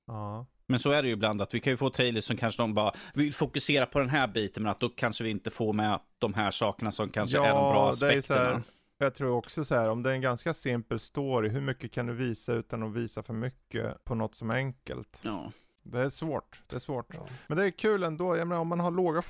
Ja. 0.07 0.47
Men 0.69 0.81
så 0.81 0.91
är 0.91 1.03
det 1.03 1.09
ju 1.09 1.15
ibland 1.15 1.43
att 1.43 1.55
vi 1.55 1.61
kan 1.61 1.73
ju 1.73 1.77
få 1.77 1.91
trailers 1.91 2.25
som 2.25 2.37
kanske 2.37 2.63
de 2.63 2.75
bara 2.75 2.93
vill 3.15 3.35
fokusera 3.35 3.87
på 3.87 3.99
den 3.99 4.09
här 4.09 4.29
biten 4.29 4.63
men 4.63 4.71
att 4.71 4.81
då 4.81 4.89
kanske 4.89 5.25
vi 5.25 5.31
inte 5.31 5.51
får 5.51 5.73
med 5.73 6.01
de 6.19 6.35
här 6.35 6.51
sakerna 6.51 6.93
som 6.93 7.09
kanske 7.09 7.37
ja, 7.37 7.45
är 7.45 7.49
de 7.49 7.73
bra 7.73 7.91
aspekterna. 7.91 8.41
Här, 8.41 8.63
jag 8.99 9.15
tror 9.15 9.31
också 9.31 9.65
så 9.65 9.75
här, 9.75 9.91
om 9.91 10.03
det 10.03 10.11
är 10.11 10.15
en 10.15 10.21
ganska 10.21 10.55
simpel 10.55 11.01
story, 11.01 11.49
hur 11.49 11.61
mycket 11.61 11.93
kan 11.93 12.07
du 12.07 12.15
visa 12.15 12.53
utan 12.53 12.83
att 12.83 12.95
visa 12.95 13.23
för 13.23 13.35
mycket 13.35 14.05
på 14.05 14.15
något 14.15 14.35
som 14.35 14.51
är 14.51 14.55
enkelt? 14.55 15.21
Ja. 15.23 15.53
Det 15.93 16.01
är 16.01 16.09
svårt, 16.09 16.63
det 16.67 16.77
är 16.77 16.81
svårt. 16.81 17.15
Ja. 17.15 17.27
Men 17.47 17.59
det 17.59 17.65
är 17.65 17.71
kul 17.71 18.03
ändå, 18.03 18.37
jag 18.37 18.49
menar 18.49 18.61
om 18.61 18.69
man 18.69 18.81
har 18.81 18.91
låga 18.91 19.23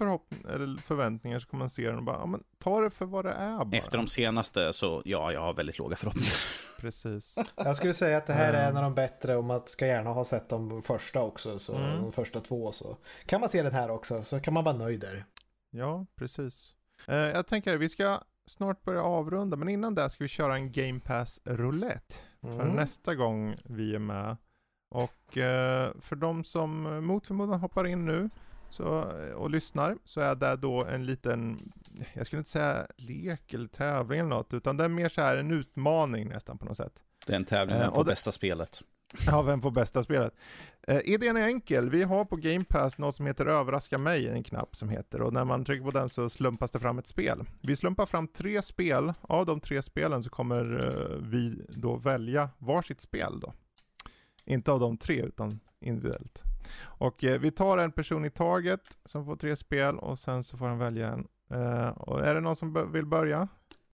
eller 0.54 0.76
förväntningar 0.76 1.40
så 1.40 1.48
kommer 1.48 1.62
man 1.62 1.70
se 1.70 1.86
den 1.86 1.96
och 1.96 2.02
bara, 2.02 2.16
ja 2.16 2.26
men 2.26 2.42
ta 2.58 2.80
det 2.80 2.90
för 2.90 3.04
vad 3.04 3.24
det 3.24 3.32
är 3.32 3.64
bara. 3.64 3.78
Efter 3.78 3.98
de 3.98 4.06
senaste 4.06 4.72
så, 4.72 5.02
ja, 5.04 5.32
jag 5.32 5.40
har 5.40 5.54
väldigt 5.54 5.78
låga 5.78 5.96
förhoppningar. 5.96 6.34
Precis. 6.80 7.38
Jag 7.56 7.76
skulle 7.76 7.94
säga 7.94 8.18
att 8.18 8.26
det 8.26 8.32
här 8.32 8.52
är 8.52 8.68
en 8.68 8.76
av 8.76 8.82
de 8.82 8.94
bättre 8.94 9.36
och 9.36 9.44
man 9.44 9.60
ska 9.66 9.86
gärna 9.86 10.10
ha 10.10 10.24
sett 10.24 10.48
de 10.48 10.82
första 10.82 11.22
också, 11.22 11.58
så 11.58 11.76
mm. 11.76 12.02
de 12.02 12.12
första 12.12 12.40
två 12.40 12.72
så. 12.72 12.96
Kan 13.26 13.40
man 13.40 13.48
se 13.48 13.62
den 13.62 13.72
här 13.72 13.90
också, 13.90 14.24
så 14.24 14.40
kan 14.40 14.54
man 14.54 14.64
vara 14.64 14.76
nöjd 14.76 15.00
där. 15.00 15.24
Ja, 15.70 16.06
precis. 16.16 16.74
Eh, 17.08 17.16
jag 17.16 17.46
tänker, 17.46 17.76
vi 17.76 17.88
ska 17.88 18.20
snart 18.46 18.82
börja 18.82 19.02
avrunda, 19.02 19.56
men 19.56 19.68
innan 19.68 19.94
det 19.94 20.10
ska 20.10 20.24
vi 20.24 20.28
köra 20.28 20.54
en 20.54 20.72
Game 20.72 21.00
Pass 21.00 21.40
roulette. 21.44 22.14
Mm. 22.42 22.58
För 22.58 22.64
nästa 22.64 23.14
gång 23.14 23.54
vi 23.64 23.94
är 23.94 23.98
med 23.98 24.36
och 24.88 25.38
eh, 25.38 25.90
för 26.00 26.16
de 26.16 26.44
som 26.44 26.82
mot 27.06 27.26
förmodan 27.26 27.60
hoppar 27.60 27.86
in 27.86 28.04
nu 28.04 28.30
så, 28.70 28.86
och 29.34 29.50
lyssnar 29.50 29.96
så 30.04 30.20
är 30.20 30.34
det 30.34 30.56
då 30.56 30.84
en 30.84 31.06
liten, 31.06 31.58
jag 32.14 32.26
skulle 32.26 32.40
inte 32.40 32.50
säga 32.50 32.86
lek 32.96 33.54
eller 33.54 33.68
tävling 33.68 34.20
eller 34.20 34.30
något, 34.30 34.54
utan 34.54 34.76
det 34.76 34.84
är 34.84 34.88
mer 34.88 35.08
så 35.08 35.20
här 35.20 35.36
en 35.36 35.50
utmaning 35.50 36.28
nästan 36.28 36.58
på 36.58 36.64
något 36.64 36.76
sätt. 36.76 37.02
Det 37.26 37.32
är 37.32 37.36
en 37.36 37.44
tävling, 37.44 37.78
vem 37.78 37.88
eh, 37.88 37.94
får 37.94 38.04
det, 38.04 38.10
bästa 38.10 38.32
spelet? 38.32 38.82
Ja, 39.26 39.42
vem 39.42 39.60
får 39.60 39.70
bästa 39.70 40.02
spelet? 40.02 40.34
Eh, 40.82 41.00
idén 41.04 41.36
är 41.36 41.46
enkel, 41.46 41.90
vi 41.90 42.02
har 42.02 42.24
på 42.24 42.36
Game 42.36 42.64
Pass 42.64 42.98
något 42.98 43.14
som 43.14 43.26
heter 43.26 43.46
överraska 43.46 43.98
mig, 43.98 44.28
en 44.28 44.42
knapp 44.42 44.76
som 44.76 44.88
heter, 44.88 45.22
och 45.22 45.32
när 45.32 45.44
man 45.44 45.64
trycker 45.64 45.84
på 45.84 45.90
den 45.90 46.08
så 46.08 46.30
slumpas 46.30 46.70
det 46.70 46.80
fram 46.80 46.98
ett 46.98 47.06
spel. 47.06 47.44
Vi 47.62 47.76
slumpar 47.76 48.06
fram 48.06 48.28
tre 48.28 48.62
spel, 48.62 49.12
av 49.20 49.46
de 49.46 49.60
tre 49.60 49.82
spelen 49.82 50.22
så 50.22 50.30
kommer 50.30 50.84
eh, 50.86 51.16
vi 51.20 51.66
då 51.68 51.96
välja 51.96 52.50
varsitt 52.58 53.00
spel 53.00 53.40
då. 53.40 53.52
Inte 54.46 54.72
av 54.72 54.80
de 54.80 54.96
tre, 54.96 55.22
utan 55.22 55.60
individuellt. 55.80 56.42
Och 56.78 57.24
eh, 57.24 57.40
vi 57.40 57.50
tar 57.50 57.78
en 57.78 57.92
person 57.92 58.24
i 58.24 58.30
taget 58.30 58.98
som 59.04 59.24
får 59.24 59.36
tre 59.36 59.56
spel 59.56 59.98
och 59.98 60.18
sen 60.18 60.44
så 60.44 60.56
får 60.56 60.66
han 60.66 60.78
välja 60.78 61.08
en. 61.08 61.26
Eh, 61.50 61.88
och 61.88 62.26
är 62.26 62.34
det 62.34 62.40
någon 62.40 62.56
som 62.56 62.92
vill 62.92 63.06
börja? 63.06 63.48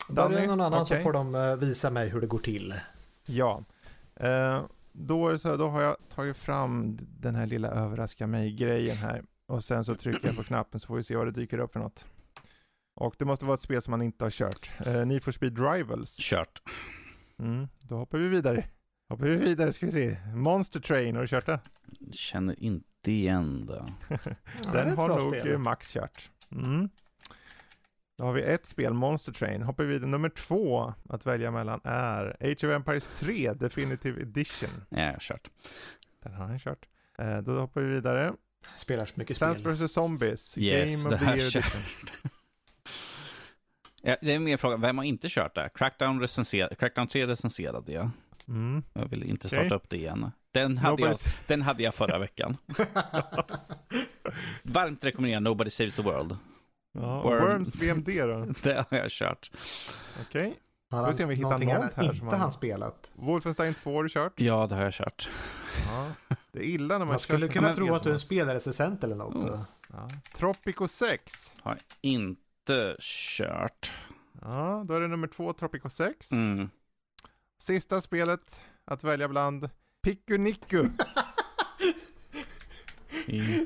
Börjar 0.09 0.47
någon 0.47 0.61
annan 0.61 0.83
okay. 0.83 0.99
så 0.99 1.03
får 1.03 1.12
de 1.12 1.35
eh, 1.35 1.57
visa 1.57 1.91
mig 1.91 2.09
hur 2.09 2.20
det 2.20 2.27
går 2.27 2.39
till. 2.39 2.74
Ja. 3.24 3.65
Eh, 4.16 4.62
då, 4.93 5.29
är 5.29 5.33
det 5.33 5.39
så, 5.39 5.57
då 5.57 5.69
har 5.69 5.83
jag 5.83 5.97
tagit 6.15 6.37
fram 6.37 6.99
den 7.01 7.35
här 7.35 7.47
lilla 7.47 7.69
överraska 7.69 8.27
mig-grejen 8.27 8.97
här. 8.97 9.24
Och 9.47 9.65
sen 9.65 9.85
så 9.85 9.95
trycker 9.95 10.29
jag 10.29 10.37
på 10.37 10.45
knappen 10.45 10.81
så 10.81 10.87
får 10.87 10.97
vi 10.97 11.03
se 11.03 11.16
vad 11.16 11.27
det 11.27 11.31
dyker 11.31 11.59
upp 11.59 11.73
för 11.73 11.81
något. 11.81 12.07
Och 12.95 13.15
det 13.19 13.24
måste 13.24 13.45
vara 13.45 13.55
ett 13.55 13.61
spel 13.61 13.83
som 13.83 13.91
man 13.91 14.03
inte 14.03 14.24
har 14.24 14.31
kört. 14.31 14.73
Uh, 14.87 15.07
Need 15.07 15.23
for 15.23 15.33
Speed 15.33 15.59
Rivals. 15.59 16.16
Kört. 16.20 16.62
Mm, 17.39 17.69
då 17.81 17.97
hoppar 17.97 18.19
vi 18.19 18.29
vidare. 18.29 18.65
Hoppar 19.12 19.26
vi 19.26 19.36
vidare 19.36 19.72
ska 19.72 19.86
vi 19.86 19.93
se. 19.93 20.16
Monster 20.34 20.80
Train, 20.80 21.14
har 21.14 21.22
du 21.22 21.28
kört 21.28 21.47
det? 21.47 21.60
Känner 22.12 22.62
inte 22.62 23.12
igen 23.12 23.66
det. 23.66 23.84
Den 24.72 24.89
ja, 24.89 24.94
har 24.94 25.09
nog 25.09 25.36
spel. 25.36 25.59
Max 25.59 25.93
kört. 25.93 26.30
Mm. 26.52 26.89
Då 28.18 28.24
har 28.24 28.32
vi 28.32 28.43
ett 28.43 28.66
spel, 28.66 28.94
Monster 28.94 29.32
Train. 29.32 29.62
Hoppar 29.62 29.84
vi 29.84 29.93
vidare. 29.93 30.10
Nummer 30.10 30.28
två 30.28 30.94
att 31.09 31.26
välja 31.26 31.51
mellan 31.51 31.80
är 31.84 32.36
Age 32.40 32.64
of 32.64 32.70
Empires 32.70 33.10
3 33.18 33.52
Definitive 33.52 34.22
Edition. 34.22 34.70
Ja, 34.89 35.01
jag 35.01 35.12
har 35.12 35.18
kört. 35.18 35.51
Den 36.22 36.34
har 36.34 36.47
han 36.47 36.59
kört. 36.59 36.89
Eh, 37.18 37.39
då 37.39 37.60
hoppar 37.60 37.80
vi 37.80 37.94
vidare. 37.94 38.32
Spelar 38.76 39.06
så 39.06 39.12
mycket 39.16 39.39
Plants 39.39 39.60
spel. 39.60 39.72
vs 39.72 39.93
Zombies. 39.93 40.59
Yes, 40.59 41.05
Game 41.05 41.14
of 41.14 41.20
the 41.20 41.26
Year 41.26 41.39
Edition. 41.39 41.82
ja, 44.02 44.16
det 44.20 44.32
är 44.32 44.39
mer 44.39 44.56
fråga, 44.56 44.76
vem 44.76 44.98
har 44.98 45.05
inte 45.05 45.28
kört 45.30 45.55
det? 45.55 45.70
Crackdown, 45.74 46.20
recenser 46.20 46.74
Crackdown 46.74 47.06
3 47.06 47.26
recenserade 47.26 47.93
jag. 47.93 48.10
Mm. 48.48 48.82
Jag 48.93 49.09
vill 49.09 49.23
inte 49.23 49.48
starta 49.48 49.66
okay. 49.66 49.77
upp 49.77 49.89
det 49.89 49.97
igen. 49.97 50.31
Den 50.52 50.78
hade, 50.78 51.02
jag, 51.02 51.16
den 51.47 51.62
hade 51.62 51.82
jag 51.82 51.94
förra 51.94 52.19
veckan. 52.19 52.56
Varmt 54.62 55.05
rekommenderar 55.05 55.40
Nobody 55.40 55.70
Saves 55.70 55.97
the 55.97 56.02
World. 56.02 56.36
Ja, 56.93 57.23
Worm. 57.23 57.44
Worms 57.44 57.82
VMD 57.82 58.09
då? 58.09 58.47
det 58.62 58.85
har 58.90 58.98
jag 58.98 59.10
kört. 59.10 59.51
Okej. 60.20 60.48
Okay. 60.48 60.55
Har 60.90 61.06
vi 61.06 61.12
se 61.12 61.23
om 61.23 61.28
vi 61.28 61.35
hittar 61.35 61.59
något 61.59 61.94
här 61.94 62.05
inte 62.05 62.16
som 62.16 62.28
han, 62.28 62.40
han 62.40 62.52
spelat. 62.52 63.10
Wolfenstein 63.14 63.74
2 63.74 63.97
har 63.97 64.02
du 64.02 64.09
kört? 64.09 64.40
Ja, 64.40 64.66
det 64.66 64.74
har 64.74 64.82
jag 64.82 64.93
kört. 64.93 65.31
Ja, 65.89 66.06
det 66.52 66.59
är 66.59 66.64
illa 66.64 66.94
när 66.94 66.98
man, 66.98 67.09
man 67.09 67.19
skulle 67.19 67.48
kunna 67.48 67.74
tro 67.74 67.94
att 67.94 68.02
du 68.02 68.09
är 68.09 68.14
en 68.14 68.20
spelrecensent 68.20 69.05
eller 69.05 69.16
något. 69.16 69.44
Oh. 69.44 69.62
Ja. 69.93 70.09
Tropico 70.36 70.89
6. 70.89 71.55
Har 71.62 71.78
inte 72.01 72.97
kört. 73.01 73.93
Ja, 74.40 74.85
då 74.89 74.94
är 74.94 75.01
det 75.01 75.09
nummer 75.09 75.28
två, 75.28 75.52
Tropico 75.52 75.89
6. 75.89 76.32
Mm. 76.32 76.70
Sista 77.62 78.01
spelet 78.01 78.60
att 78.84 79.05
välja 79.05 79.28
bland. 79.28 79.70
Pikuniku. 80.02 80.84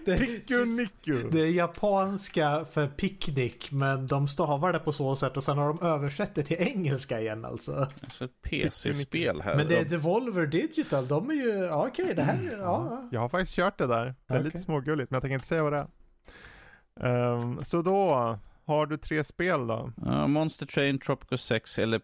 Det, 0.04 0.18
Picku 0.18 0.64
Nicku. 0.64 1.28
det 1.30 1.40
är 1.40 1.50
japanska 1.50 2.64
för 2.72 2.88
picknick 2.88 3.72
men 3.72 4.06
de 4.06 4.28
stavar 4.28 4.72
det 4.72 4.78
på 4.78 4.92
så 4.92 5.16
sätt 5.16 5.36
och 5.36 5.44
sen 5.44 5.58
har 5.58 5.68
de 5.68 5.86
översatt 5.86 6.34
det 6.34 6.42
till 6.42 6.56
engelska 6.56 7.20
igen 7.20 7.44
alltså. 7.44 7.72
Alltså 8.02 8.24
ett 8.24 8.42
PC-spel 8.42 9.40
här. 9.40 9.56
Men 9.56 9.68
det 9.68 9.76
är 9.78 9.84
Devolver 9.84 10.46
Digital, 10.46 11.08
de 11.08 11.30
är 11.30 11.34
ju, 11.34 11.48
ja, 11.48 11.86
okej 11.88 12.14
det 12.14 12.22
här, 12.22 12.48
ja. 12.52 12.58
ja. 12.60 13.08
Jag 13.12 13.20
har 13.20 13.28
faktiskt 13.28 13.56
kört 13.56 13.78
det 13.78 13.86
där. 13.86 14.14
Det 14.26 14.34
är 14.34 14.38
lite 14.38 14.48
Okej. 14.48 14.60
smågulligt, 14.60 15.10
men 15.10 15.16
jag 15.16 15.22
tänker 15.22 15.34
inte 15.34 15.46
säga 15.46 15.62
vad 15.62 15.72
det 15.72 15.86
är. 17.00 17.34
Ehm, 17.34 17.64
så 17.64 17.82
då 17.82 18.38
har 18.64 18.86
du 18.86 18.96
tre 18.96 19.24
spel 19.24 19.66
då. 19.66 19.92
Ja, 20.04 20.26
Monster 20.26 20.66
Train, 20.66 20.98
Tropico 20.98 21.36
6 21.36 21.78
eller 21.78 22.00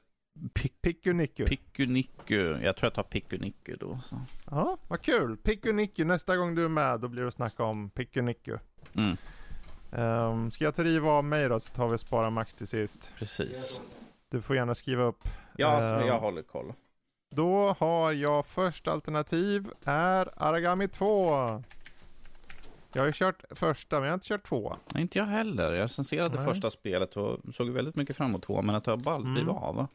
Pic- 0.55 0.73
Picku 0.83 1.13
Nicku. 1.13 1.45
Pikuniku. 1.47 2.37
Jag 2.63 2.77
tror 2.77 2.87
jag 2.87 2.95
tar 2.95 3.03
Pikuniku 3.03 3.77
då. 3.77 3.99
Så. 4.03 4.21
Ja, 4.51 4.77
vad 4.89 5.03
kul. 5.03 5.37
Picku 5.37 5.73
Nicku. 5.73 6.05
Nästa 6.05 6.37
gång 6.37 6.55
du 6.55 6.65
är 6.65 6.69
med, 6.69 7.01
då 7.01 7.09
blir 7.09 7.23
det 7.23 7.33
snacka 7.33 7.65
om 7.65 7.91
Picku 7.91 8.23
Nicku. 8.23 8.59
Mm, 9.01 9.17
Um, 9.97 10.51
ska 10.51 10.65
jag 10.65 10.75
ta 10.75 10.85
riva 10.85 11.11
av 11.11 11.25
mig 11.25 11.49
då, 11.49 11.61
så 11.61 11.73
tar 11.75 11.89
vi 11.89 11.95
och 11.95 12.01
sparar 12.01 12.31
Max 12.31 12.55
till 12.55 12.67
sist. 12.69 13.13
precis. 13.19 13.83
Du 14.31 14.43
får 14.43 14.57
gärna 14.57 14.75
skriva 14.75 15.03
upp. 15.03 15.29
Ja, 15.57 15.81
så 15.81 15.87
Ehm, 16.01 16.07
jag 16.07 16.21
håller 16.21 16.43
koll. 16.43 16.73
Då 17.35 17.77
har 17.79 18.13
jag 18.13 18.47
första 18.47 18.93
alternativ 18.93 19.69
är 19.85 20.29
Aragami 20.37 20.89
2. 20.89 21.29
Jag 22.93 23.03
har 23.03 23.07
ju 23.07 23.13
kört 23.13 23.43
första, 23.51 23.97
men 23.97 24.05
jag 24.05 24.11
har 24.13 24.15
inte 24.15 24.27
kört 24.27 24.47
två. 24.49 24.77
Nej, 24.95 25.03
inte 25.03 25.19
jag 25.19 25.27
heller. 25.27 25.73
Jag 25.73 25.83
recenserade 25.85 26.35
Nej. 26.35 26.45
första 26.45 26.71
spelet 26.71 27.17
och 27.17 27.39
såg 27.55 27.69
väldigt 27.71 27.97
mycket 27.97 28.17
fram 28.17 28.29
emot 28.31 28.43
två, 28.43 28.63
men 28.63 28.75
att 28.75 28.87
har 28.87 28.97
bara 28.97 29.15
aldrig 29.15 29.33
blivit 29.33 29.51
Mm. 29.51 29.63
av. 29.63 29.87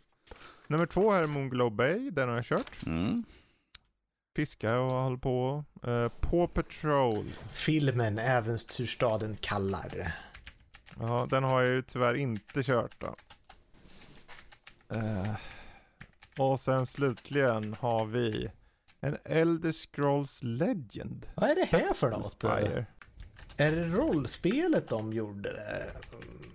Nummer 0.68 0.86
två 0.86 1.12
är 1.12 1.28
Moonglow 1.28 1.72
Bay, 1.72 2.10
den 2.10 2.30
har 2.30 2.36
jag 2.36 2.46
kört. 2.46 2.86
Mm. 2.86 3.24
Fiskar 4.36 4.78
och 4.78 4.92
håller 4.92 5.18
på. 5.18 5.64
Uh, 5.88 6.08
Paw 6.08 6.48
Patrol. 6.48 7.26
Filmen 7.54 8.20
Äventyrsstaden 8.20 9.38
kallar. 9.38 10.14
Ja, 11.00 11.28
den 11.30 11.44
har 11.44 11.62
jag 11.62 11.70
ju 11.70 11.82
tyvärr 11.82 12.14
inte 12.14 12.64
kört 12.64 12.96
då. 13.00 13.16
Eh, 14.96 15.36
och 16.38 16.60
sen 16.60 16.86
slutligen 16.86 17.74
har 17.80 18.06
vi 18.06 18.50
en 19.00 19.18
Elder 19.24 19.72
Scrolls 19.72 20.44
Legend. 20.44 21.26
Vad 21.36 21.50
är 21.50 21.56
det 21.56 21.78
här 21.78 21.94
för 21.94 22.10
något? 22.10 22.32
Spire. 22.32 22.86
Är 23.58 23.72
det 23.72 23.84
rollspelet 23.88 24.90
de 24.90 25.14
gjorde 25.14 25.52
det? 25.54 25.86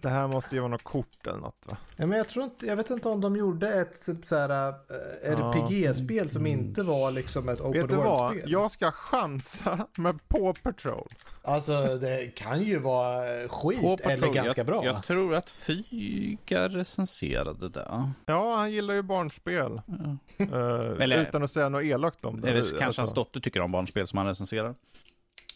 Det 0.00 0.08
här 0.08 0.28
måste 0.28 0.54
ju 0.54 0.60
vara 0.60 0.70
något 0.70 0.82
kort 0.82 1.26
eller 1.26 1.38
något 1.38 1.66
va? 1.68 1.76
Ja, 1.96 2.06
men 2.06 2.18
jag 2.18 2.28
tror 2.28 2.44
inte, 2.44 2.66
jag 2.66 2.76
vet 2.76 2.90
inte 2.90 3.08
om 3.08 3.20
de 3.20 3.36
gjorde 3.36 3.68
ett 3.80 4.06
typ 4.06 4.26
så 4.26 4.36
här 4.36 4.68
äh, 4.68 5.32
RPG-spel 5.32 6.30
som 6.30 6.46
inte 6.46 6.82
var 6.82 7.10
liksom 7.10 7.48
ett 7.48 7.60
open 7.60 7.80
Vet 7.80 7.88
du 7.90 7.96
vad? 7.96 8.04
world-spel. 8.28 8.52
Jag 8.52 8.70
ska 8.70 8.90
chansa 8.92 9.86
med 9.96 10.28
Paw 10.28 10.60
Patrol. 10.62 11.08
Alltså 11.42 11.72
det 12.00 12.34
kan 12.34 12.62
ju 12.62 12.78
vara 12.78 13.48
skit 13.48 13.80
Paw 13.80 13.96
Patrol, 13.96 14.10
eller 14.12 14.32
ganska 14.34 14.58
jag, 14.58 14.66
bra. 14.66 14.84
Jag 14.84 15.04
tror 15.04 15.34
att 15.34 15.50
Fyga 15.50 16.68
recenserade 16.68 17.68
det. 17.68 18.12
Ja, 18.26 18.56
han 18.56 18.72
gillar 18.72 18.94
ju 18.94 19.02
barnspel. 19.02 19.80
Ja. 19.86 20.16
Eh, 20.44 21.02
Eller- 21.02 21.22
utan 21.22 21.42
att 21.42 21.50
säga 21.50 21.68
något 21.68 21.84
elakt 21.84 22.24
om 22.24 22.40
det. 22.40 22.48
Eller 22.50 22.60
kanske 22.60 22.84
Alltså, 22.84 23.02
hans 23.02 23.14
dotter 23.14 23.40
tycker 23.40 23.60
om 23.60 23.72
barnspel 23.72 24.06
som 24.06 24.16
han 24.16 24.26
recenserar. 24.26 24.74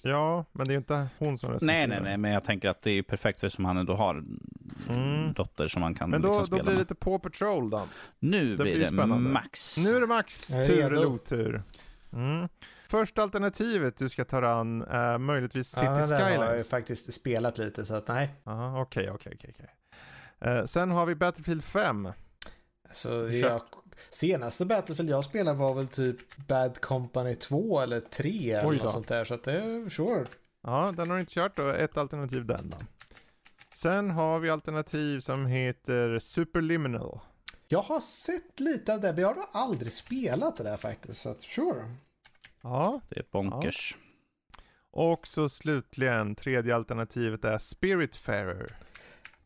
Ja, 0.08 0.44
men 0.52 0.66
det 0.66 0.70
är 0.70 0.74
ju 0.74 0.78
inte 0.78 1.06
hon 1.18 1.38
som 1.38 1.50
recenserar. 1.52 1.78
Nej, 1.78 1.86
nej, 1.88 2.00
nej, 2.02 2.16
men 2.16 2.32
jag 2.32 2.44
tänker 2.44 2.68
att 2.68 2.82
det 2.82 2.90
är 2.90 3.02
perfekt 3.02 3.44
eftersom 3.44 3.64
han 3.64 3.76
ändå 3.76 3.94
har 3.94 4.24
Mm. 4.90 5.32
dotter 5.32 5.68
som 5.68 5.80
man 5.80 5.94
kan 5.94 6.10
Men 6.10 6.22
då, 6.22 6.28
liksom 6.28 6.42
då 6.42 6.46
spela 6.46 6.62
blir 6.64 6.72
det 6.72 6.78
lite 6.78 6.94
Paw 6.94 7.18
Patrol 7.30 7.70
då. 7.70 7.82
Nu 8.18 8.56
det 8.56 8.62
blir 8.62 8.78
det 8.78 8.86
spännande. 8.86 9.30
Max. 9.30 9.76
Nu 9.78 9.96
är 9.96 10.00
det 10.00 10.06
Max 10.06 10.46
tur 10.46 10.80
eller 10.92 11.06
otur. 11.06 11.62
Mm. 12.12 12.48
Första 12.88 13.22
alternativet 13.22 13.96
du 13.96 14.08
ska 14.08 14.24
ta 14.24 14.46
an 14.46 14.82
är 14.82 15.18
möjligtvis 15.18 15.68
City 15.68 15.84
ja, 15.84 16.06
det 16.06 16.14
har 16.14 16.20
jag 16.30 16.32
ju 16.32 16.46
Skylines. 16.48 16.68
faktiskt 16.68 17.12
spelat 17.12 17.58
lite 17.58 17.84
så 17.86 17.94
att 17.94 18.08
nej. 18.08 18.34
Okej, 18.76 19.10
okej, 19.10 19.32
okej. 19.36 19.54
okej. 19.54 19.70
Eh, 20.40 20.64
Sen 20.64 20.90
har 20.90 21.06
vi 21.06 21.14
Battlefield 21.14 21.64
5. 21.64 22.08
Alltså, 22.88 23.30
jag, 23.30 23.60
senaste 24.10 24.64
Battlefield 24.64 25.10
jag 25.10 25.24
spelade 25.24 25.58
var 25.58 25.74
väl 25.74 25.86
typ 25.88 26.36
Bad 26.36 26.80
Company 26.80 27.34
2 27.34 27.80
eller 27.80 28.00
3 28.00 28.50
eller 28.52 28.72
något 28.82 28.90
sånt 28.90 29.08
där. 29.08 29.24
Så 29.24 29.34
att 29.34 29.44
det 29.44 29.52
är 29.52 29.90
sure. 29.90 30.24
Ja, 30.62 30.94
den 30.96 31.08
har 31.10 31.16
du 31.16 31.20
inte 31.20 31.32
kört 31.34 31.56
då. 31.56 31.68
Ett 31.68 31.96
alternativ 31.96 32.46
den 32.46 32.70
då. 32.70 32.76
Sen 33.74 34.10
har 34.10 34.38
vi 34.38 34.50
alternativ 34.50 35.20
som 35.20 35.46
heter 35.46 36.18
Superliminal. 36.18 37.20
Jag 37.68 37.82
har 37.82 38.00
sett 38.00 38.60
lite 38.60 38.94
av 38.94 39.00
det, 39.00 39.12
men 39.12 39.20
jag 39.22 39.34
har 39.34 39.44
aldrig 39.52 39.92
spelat 39.92 40.56
det 40.56 40.62
där 40.64 40.76
faktiskt. 40.76 41.20
Så 41.20 41.28
att 41.28 41.40
sure. 41.42 41.84
Ja, 42.62 43.00
Det 43.08 43.18
är 43.18 43.24
bonkers. 43.32 43.96
och 44.90 45.26
så 45.26 45.48
slutligen 45.48 46.34
tredje 46.34 46.74
alternativet 46.76 47.44
är 47.44 47.58
Spiritfarer. 47.58 48.76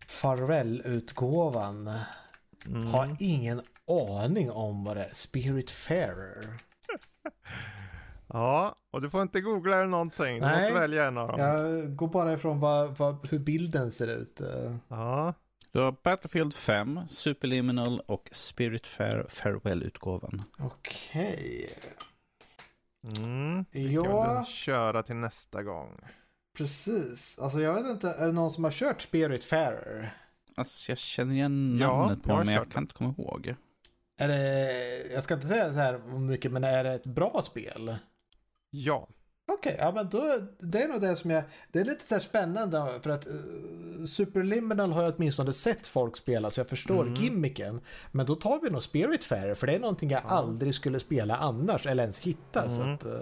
Farväl-utgåvan. 0.06 1.90
Mm. 2.66 2.86
Har 2.86 3.16
ingen 3.20 3.62
aning 3.88 4.50
om 4.50 4.84
vad 4.84 4.96
det 4.96 5.04
är. 5.04 5.10
Spiritfarer. 5.14 6.54
Ja, 8.26 8.76
och 8.90 9.02
du 9.02 9.10
får 9.10 9.22
inte 9.22 9.40
googla 9.40 9.76
eller 9.76 9.86
någonting. 9.86 10.34
Du 10.34 10.40
Nej. 10.40 10.60
måste 10.62 10.80
välja 10.80 11.06
en 11.06 11.18
av 11.18 11.28
dem. 11.28 11.40
Jag 11.40 11.96
går 11.96 12.08
bara 12.08 12.32
ifrån 12.32 12.60
vad, 12.60 12.96
vad, 12.98 13.28
hur 13.30 13.38
bilden 13.38 13.90
ser 13.90 14.06
ut. 14.06 14.40
Ja, 14.88 15.34
Du 15.72 15.78
har 15.80 15.94
Battlefield 16.02 16.54
5, 16.54 17.00
Superliminal 17.08 18.00
och 18.06 18.28
Spiritfarer 18.32 19.26
Farewell-utgåvan. 19.28 20.42
Okej. 20.58 21.70
Mm. 23.18 23.64
Kan 23.72 23.92
Ja, 23.92 24.44
du 24.46 24.52
köra 24.52 25.02
till 25.02 25.16
nästa 25.16 25.62
gång? 25.62 26.00
precis. 26.56 27.38
Alltså 27.38 27.60
jag 27.60 27.74
vet 27.74 27.86
inte, 27.86 28.10
är 28.10 28.26
det 28.26 28.32
någon 28.32 28.50
som 28.50 28.64
har 28.64 28.70
kört 28.70 29.02
Spiritfarer? 29.02 30.14
Alltså 30.60 30.92
jag 30.92 30.98
känner 30.98 31.34
igen 31.34 31.78
Ja, 31.80 31.98
namnet 32.00 32.22
på 32.22 32.28
jag 32.30 32.34
har 32.34 32.38
den, 32.40 32.46
men 32.46 32.54
jag 32.54 32.70
kan 32.70 32.82
inte 32.82 32.94
komma 32.94 33.14
ihåg. 33.18 33.54
Är 34.18 34.28
det, 34.28 35.12
jag 35.14 35.24
ska 35.24 35.34
inte 35.34 35.46
säga 35.46 35.72
så 35.72 35.78
här 35.78 35.98
mycket, 36.18 36.52
men 36.52 36.64
är 36.64 36.84
det 36.84 36.92
ett 36.94 37.06
bra 37.06 37.42
spel? 37.44 37.96
Ja. 38.70 39.08
Okej, 39.52 39.76
ja 39.78 39.92
men 39.92 40.08
då, 40.08 40.38
det 40.58 40.82
är 40.82 40.88
nog 40.88 41.00
det 41.00 41.16
som 41.16 41.30
jag, 41.30 41.44
det 41.72 41.80
är 41.80 41.84
lite 41.84 42.04
så 42.04 42.14
här 42.14 42.20
spännande 42.20 42.86
för 43.02 43.10
att 43.10 43.26
uh, 43.26 44.04
Superliminal 44.06 44.92
har 44.92 45.02
jag 45.02 45.14
åtminstone 45.16 45.52
sett 45.52 45.86
folk 45.86 46.16
spela 46.16 46.50
så 46.50 46.60
jag 46.60 46.68
förstår 46.68 47.02
Mm. 47.02 47.14
gimmicken. 47.14 47.80
Men 48.12 48.26
då 48.26 48.34
tar 48.34 48.60
vi 48.62 48.70
nog 48.70 48.82
Spiritfarer 48.82 49.54
för 49.54 49.66
det 49.66 49.74
är 49.74 49.78
någonting 49.80 50.10
jag 50.10 50.22
aldrig 50.26 50.74
skulle 50.74 51.00
spela 51.00 51.36
annars 51.36 51.86
eller 51.86 52.02
ens 52.02 52.20
hitta. 52.20 52.68
Så 52.68 52.82
Mm. 52.82 52.94
att, 52.94 53.04
uh, 53.06 53.12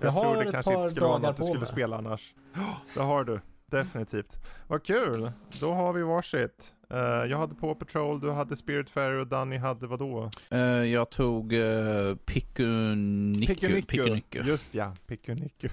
Jag, 0.00 0.10
har 0.10 0.22
tror 0.32 0.42
det 0.42 0.48
ett 0.48 0.54
kanske 0.54 0.72
par 0.72 0.78
inte 0.80 0.90
skulle 0.90 1.06
vara 1.06 1.18
något 1.18 1.36
du 1.36 1.40
på 1.40 1.44
skulle 1.46 1.60
mig. 1.60 1.68
spela 1.68 1.96
annars. 1.96 2.34
Ja, 2.54 2.76
det 2.94 3.00
har 3.00 3.24
du. 3.24 3.40
Definitivt. 3.66 4.36
Vad 4.68 4.82
kul. 4.84 5.32
Då 5.60 5.72
har 5.72 5.92
vi 5.92 6.02
varsitt. 6.02 6.74
Eh, 6.90 6.98
jag 7.30 7.38
hade 7.38 7.54
Paw 7.54 7.74
Patrol, 7.74 8.20
du 8.20 8.30
hade 8.30 8.56
Spiritfarer 8.56 9.18
och 9.18 9.26
Danny 9.26 9.56
hade 9.56 9.86
vadå? 9.86 10.30
Eh, 10.50 10.58
jag 10.60 11.10
tog 11.10 11.52
uh, 11.52 12.14
Pikuniku. 12.16 13.82
Pikuniku. 13.82 14.42
Just 14.42 14.74
ja, 14.74 14.94
Pikuniku. 15.06 15.68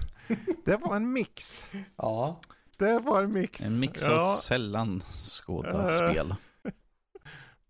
Det 0.64 0.76
var 0.76 0.96
en 0.96 1.12
mix. 1.12 1.66
ja, 1.96 2.40
Det 2.78 2.98
var 2.98 3.22
en 3.22 3.32
mix. 3.32 3.66
En 3.66 3.78
mix 3.80 4.02
av 4.08 4.10
ja. 4.14 4.36
sällan 4.42 5.00
skåda 5.12 5.88
Eh. 5.90 6.10
spel. 6.10 6.34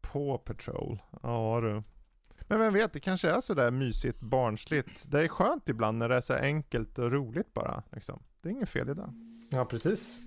Paw 0.01 0.39
Patrol. 0.39 1.03
Ja 1.23 1.61
du. 1.63 1.83
Men 2.49 2.61
vem 2.61 2.75
vet, 2.75 2.93
det 2.93 3.01
kanske 3.01 3.31
är 3.31 3.41
sådär 3.41 3.71
mysigt, 3.71 4.21
barnsligt. 4.21 5.11
Det 5.11 5.23
är 5.23 5.29
skönt 5.29 5.69
ibland 5.69 5.99
när 5.99 6.09
det 6.09 6.17
är 6.17 6.21
så 6.21 6.35
enkelt 6.35 6.99
och 6.99 7.13
roligt 7.13 7.53
bara. 7.55 7.83
Liksom. 7.93 8.23
Det 8.43 8.49
är 8.49 8.53
inget 8.53 8.69
fel 8.69 8.89
i 8.89 8.95
det. 8.95 9.09
ja 9.51 9.65
precis. 9.65 10.19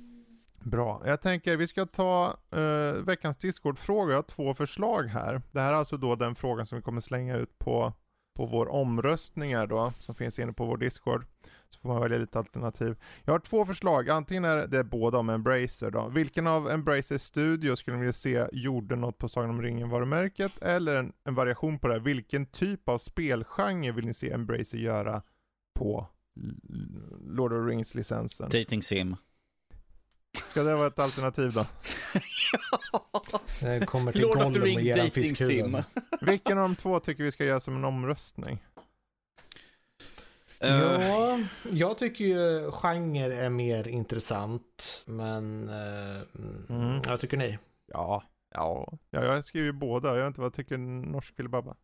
Bra. 0.61 1.01
Jag 1.05 1.21
tänker 1.21 1.57
vi 1.57 1.67
ska 1.67 1.85
ta 1.85 2.37
eh, 2.51 3.03
veckans 3.05 3.37
Discord-fråga. 3.37 4.11
Jag 4.11 4.17
har 4.17 4.23
två 4.23 4.53
förslag 4.53 5.03
här. 5.03 5.41
Det 5.51 5.59
här 5.59 5.73
är 5.73 5.77
alltså 5.77 5.97
då 5.97 6.15
den 6.15 6.35
frågan 6.35 6.65
som 6.65 6.75
vi 6.75 6.81
kommer 6.81 7.01
slänga 7.01 7.37
ut 7.37 7.59
på, 7.59 7.93
på 8.35 8.45
vår 8.45 8.67
omröstningar 8.67 9.67
då, 9.67 9.93
som 9.99 10.15
finns 10.15 10.39
inne 10.39 10.53
på 10.53 10.65
vår 10.65 10.77
Discord. 10.77 11.25
Så 11.69 11.79
får 11.79 11.89
man 11.89 12.01
välja 12.01 12.17
lite 12.17 12.39
alternativ. 12.39 12.95
Jag 13.23 13.33
har 13.33 13.39
två 13.39 13.65
förslag. 13.65 14.09
Antingen 14.09 14.45
är 14.45 14.67
det 14.67 14.83
båda 14.83 15.17
om 15.17 15.29
Embracer 15.29 15.91
då. 15.91 16.07
Vilken 16.07 16.47
av 16.47 16.69
Embracers 16.69 17.21
Studio 17.21 17.75
skulle 17.75 17.97
ni 17.97 18.01
vilja 18.01 18.13
se 18.13 18.45
gjorde 18.51 18.95
något 18.95 19.17
på 19.17 19.29
Sagan 19.29 19.49
om 19.49 19.61
ringen-varumärket? 19.61 20.61
Eller 20.61 20.95
en, 20.95 21.13
en 21.23 21.35
variation 21.35 21.79
på 21.79 21.87
det 21.87 21.93
här. 21.93 22.01
Vilken 22.01 22.45
typ 22.45 22.89
av 22.89 22.97
spelgenre 22.97 23.91
vill 23.91 24.05
ni 24.05 24.13
se 24.13 24.31
Embracer 24.31 24.77
göra 24.77 25.21
på 25.75 26.07
Lord 27.25 27.53
of 27.53 27.67
the 27.67 27.75
Rings-licensen? 27.75 28.49
Dating 28.49 28.83
sim. 28.83 29.15
Ska 30.49 30.63
det 30.63 30.75
vara 30.75 30.87
ett 30.87 30.99
alternativ 30.99 31.53
då? 31.53 31.65
Jag 33.67 33.87
kommer 33.87 34.11
till 34.11 34.21
Lord 34.21 34.37
of 34.37 34.53
the 34.53 34.59
Gollum 34.59 34.61
och 34.61 34.83
Ring 34.83 34.95
Dating. 34.95 35.35
Sim. 35.35 35.77
Vilken 36.21 36.57
av 36.57 36.63
de 36.69 36.75
två 36.75 36.99
tycker 36.99 37.23
vi 37.23 37.31
ska 37.31 37.45
göra 37.45 37.59
som 37.59 37.75
en 37.75 37.85
omröstning? 37.85 38.63
Eh, 40.59 40.69
Ja, 40.77 41.39
jag 41.71 41.97
tycker 41.97 42.25
ju 42.25 42.71
genre 42.71 43.35
är 43.45 43.49
mer 43.49 43.87
intressant. 43.87 45.03
Men 45.07 45.69
eh, 45.69 46.21
Mm. 46.69 47.01
jag 47.05 47.19
tycker 47.19 47.37
ni. 47.37 47.57
Ja, 47.87 48.23
ja, 48.55 48.97
ja 49.09 49.23
jag 49.23 49.45
skriver 49.45 49.65
ju 49.65 49.71
båda. 49.73 50.07
Jag 50.09 50.15
vet 50.15 50.27
inte 50.27 50.41
vad 50.41 50.53
tycker 50.53 50.77
norsk 50.77 51.33
eller 51.39 51.49
babba? 51.49 51.75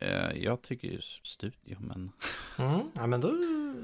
eh, 0.00 0.32
jag 0.42 0.62
tycker 0.62 0.88
ju 0.88 1.00
studio, 1.22 1.76
men... 1.80 2.12
Mm. 2.58 2.80
Ja, 2.94 3.06
men 3.06 3.20
då 3.20 3.32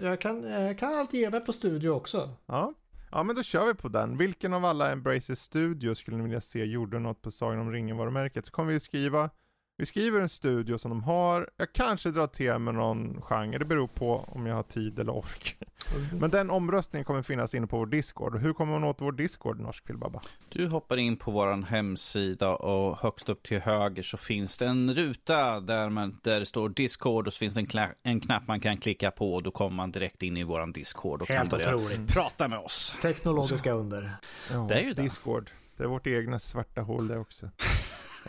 jag 0.03 0.21
kan, 0.21 0.43
jag 0.45 0.79
kan 0.79 0.95
alltid 0.95 1.21
ge 1.21 1.31
mig 1.31 1.41
på 1.41 1.53
studio 1.53 1.89
också. 1.91 2.31
Ja 2.47 2.75
ja, 3.15 3.23
men 3.23 3.37
då 3.37 3.43
kör 3.43 3.67
vi 3.67 3.75
på 3.75 3.89
den. 3.89 4.17
Vilken 4.17 4.55
av 4.55 4.65
alla 4.65 4.93
Embraces 4.93 5.41
Studios 5.41 5.99
skulle 5.99 6.17
ni 6.17 6.23
vilja 6.23 6.41
se 6.41 6.65
gjorde 6.65 6.99
något 6.99 7.23
på 7.23 7.31
Sagan 7.31 7.61
om 7.61 7.73
ringen-varumärket? 7.73 8.47
Så 8.47 8.53
kommer 8.53 8.73
vi 8.73 8.81
skriva 8.81 9.31
vi 9.77 9.87
skriver 9.87 10.21
en 10.21 10.29
studio 10.29 10.79
som 10.79 10.91
de 10.91 11.03
har. 11.03 11.51
Jag 11.57 11.73
kanske 11.73 12.11
drar 12.11 12.27
till 12.27 12.59
med 12.59 12.75
någon 12.75 13.23
genre. 13.23 13.59
Det 13.59 13.65
beror 13.65 13.87
på 13.87 14.29
om 14.29 14.47
jag 14.47 14.55
har 14.55 14.63
tid 14.63 14.99
eller 14.99 15.13
ork. 15.13 15.57
Mm. 15.95 16.19
Men 16.19 16.31
den 16.31 16.51
omröstningen 16.51 17.05
kommer 17.05 17.23
finnas 17.23 17.55
inne 17.55 17.67
på 17.67 17.79
vår 17.79 17.87
Discord. 17.87 18.39
hur 18.39 18.53
kommer 18.53 18.73
man 18.73 18.85
åt 18.85 19.01
vår 19.01 19.13
Discord, 19.13 19.61
Norsk 19.61 19.87
Filbabba? 19.87 20.21
Du 20.49 20.67
hoppar 20.69 20.97
in 20.97 21.17
på 21.17 21.31
vår 21.31 21.63
hemsida 21.67 22.57
och 22.57 22.99
högst 22.99 23.29
upp 23.29 23.43
till 23.43 23.61
höger 23.61 24.03
så 24.03 24.17
finns 24.17 24.57
det 24.57 24.67
en 24.67 24.95
ruta 24.95 25.61
där, 25.61 25.91
man, 25.91 26.21
där 26.23 26.41
det 26.41 26.47
står 26.47 26.69
Discord 26.69 27.27
och 27.27 27.33
så 27.33 27.39
finns 27.39 27.55
det 27.55 27.61
en, 27.61 27.89
en 28.03 28.21
knapp 28.21 28.49
man 28.49 28.61
kan 28.61 28.77
klicka 28.77 29.11
på 29.11 29.35
och 29.35 29.43
då 29.43 29.51
kommer 29.51 29.77
man 29.77 29.93
direkt 29.93 30.23
in 30.23 30.37
i 30.37 30.43
vår 30.43 30.73
Discord 30.73 31.23
och 31.23 31.29
Helt 31.29 31.51
kan 31.51 31.59
börja 31.59 31.77
otroligt. 31.77 32.15
prata 32.15 32.49
med 32.49 32.59
oss. 32.59 32.97
Teknologiska 33.03 33.73
under. 33.73 34.17
Ja, 34.53 34.67
det 34.69 34.75
är 34.75 34.83
ju 34.83 34.93
det. 34.93 35.03
Discord. 35.03 35.51
Det 35.77 35.83
är 35.83 35.89
vårt 35.89 36.07
egna 36.07 36.39
svarta 36.39 36.81
hål 36.81 37.09
det 37.09 37.19
också. 37.19 37.51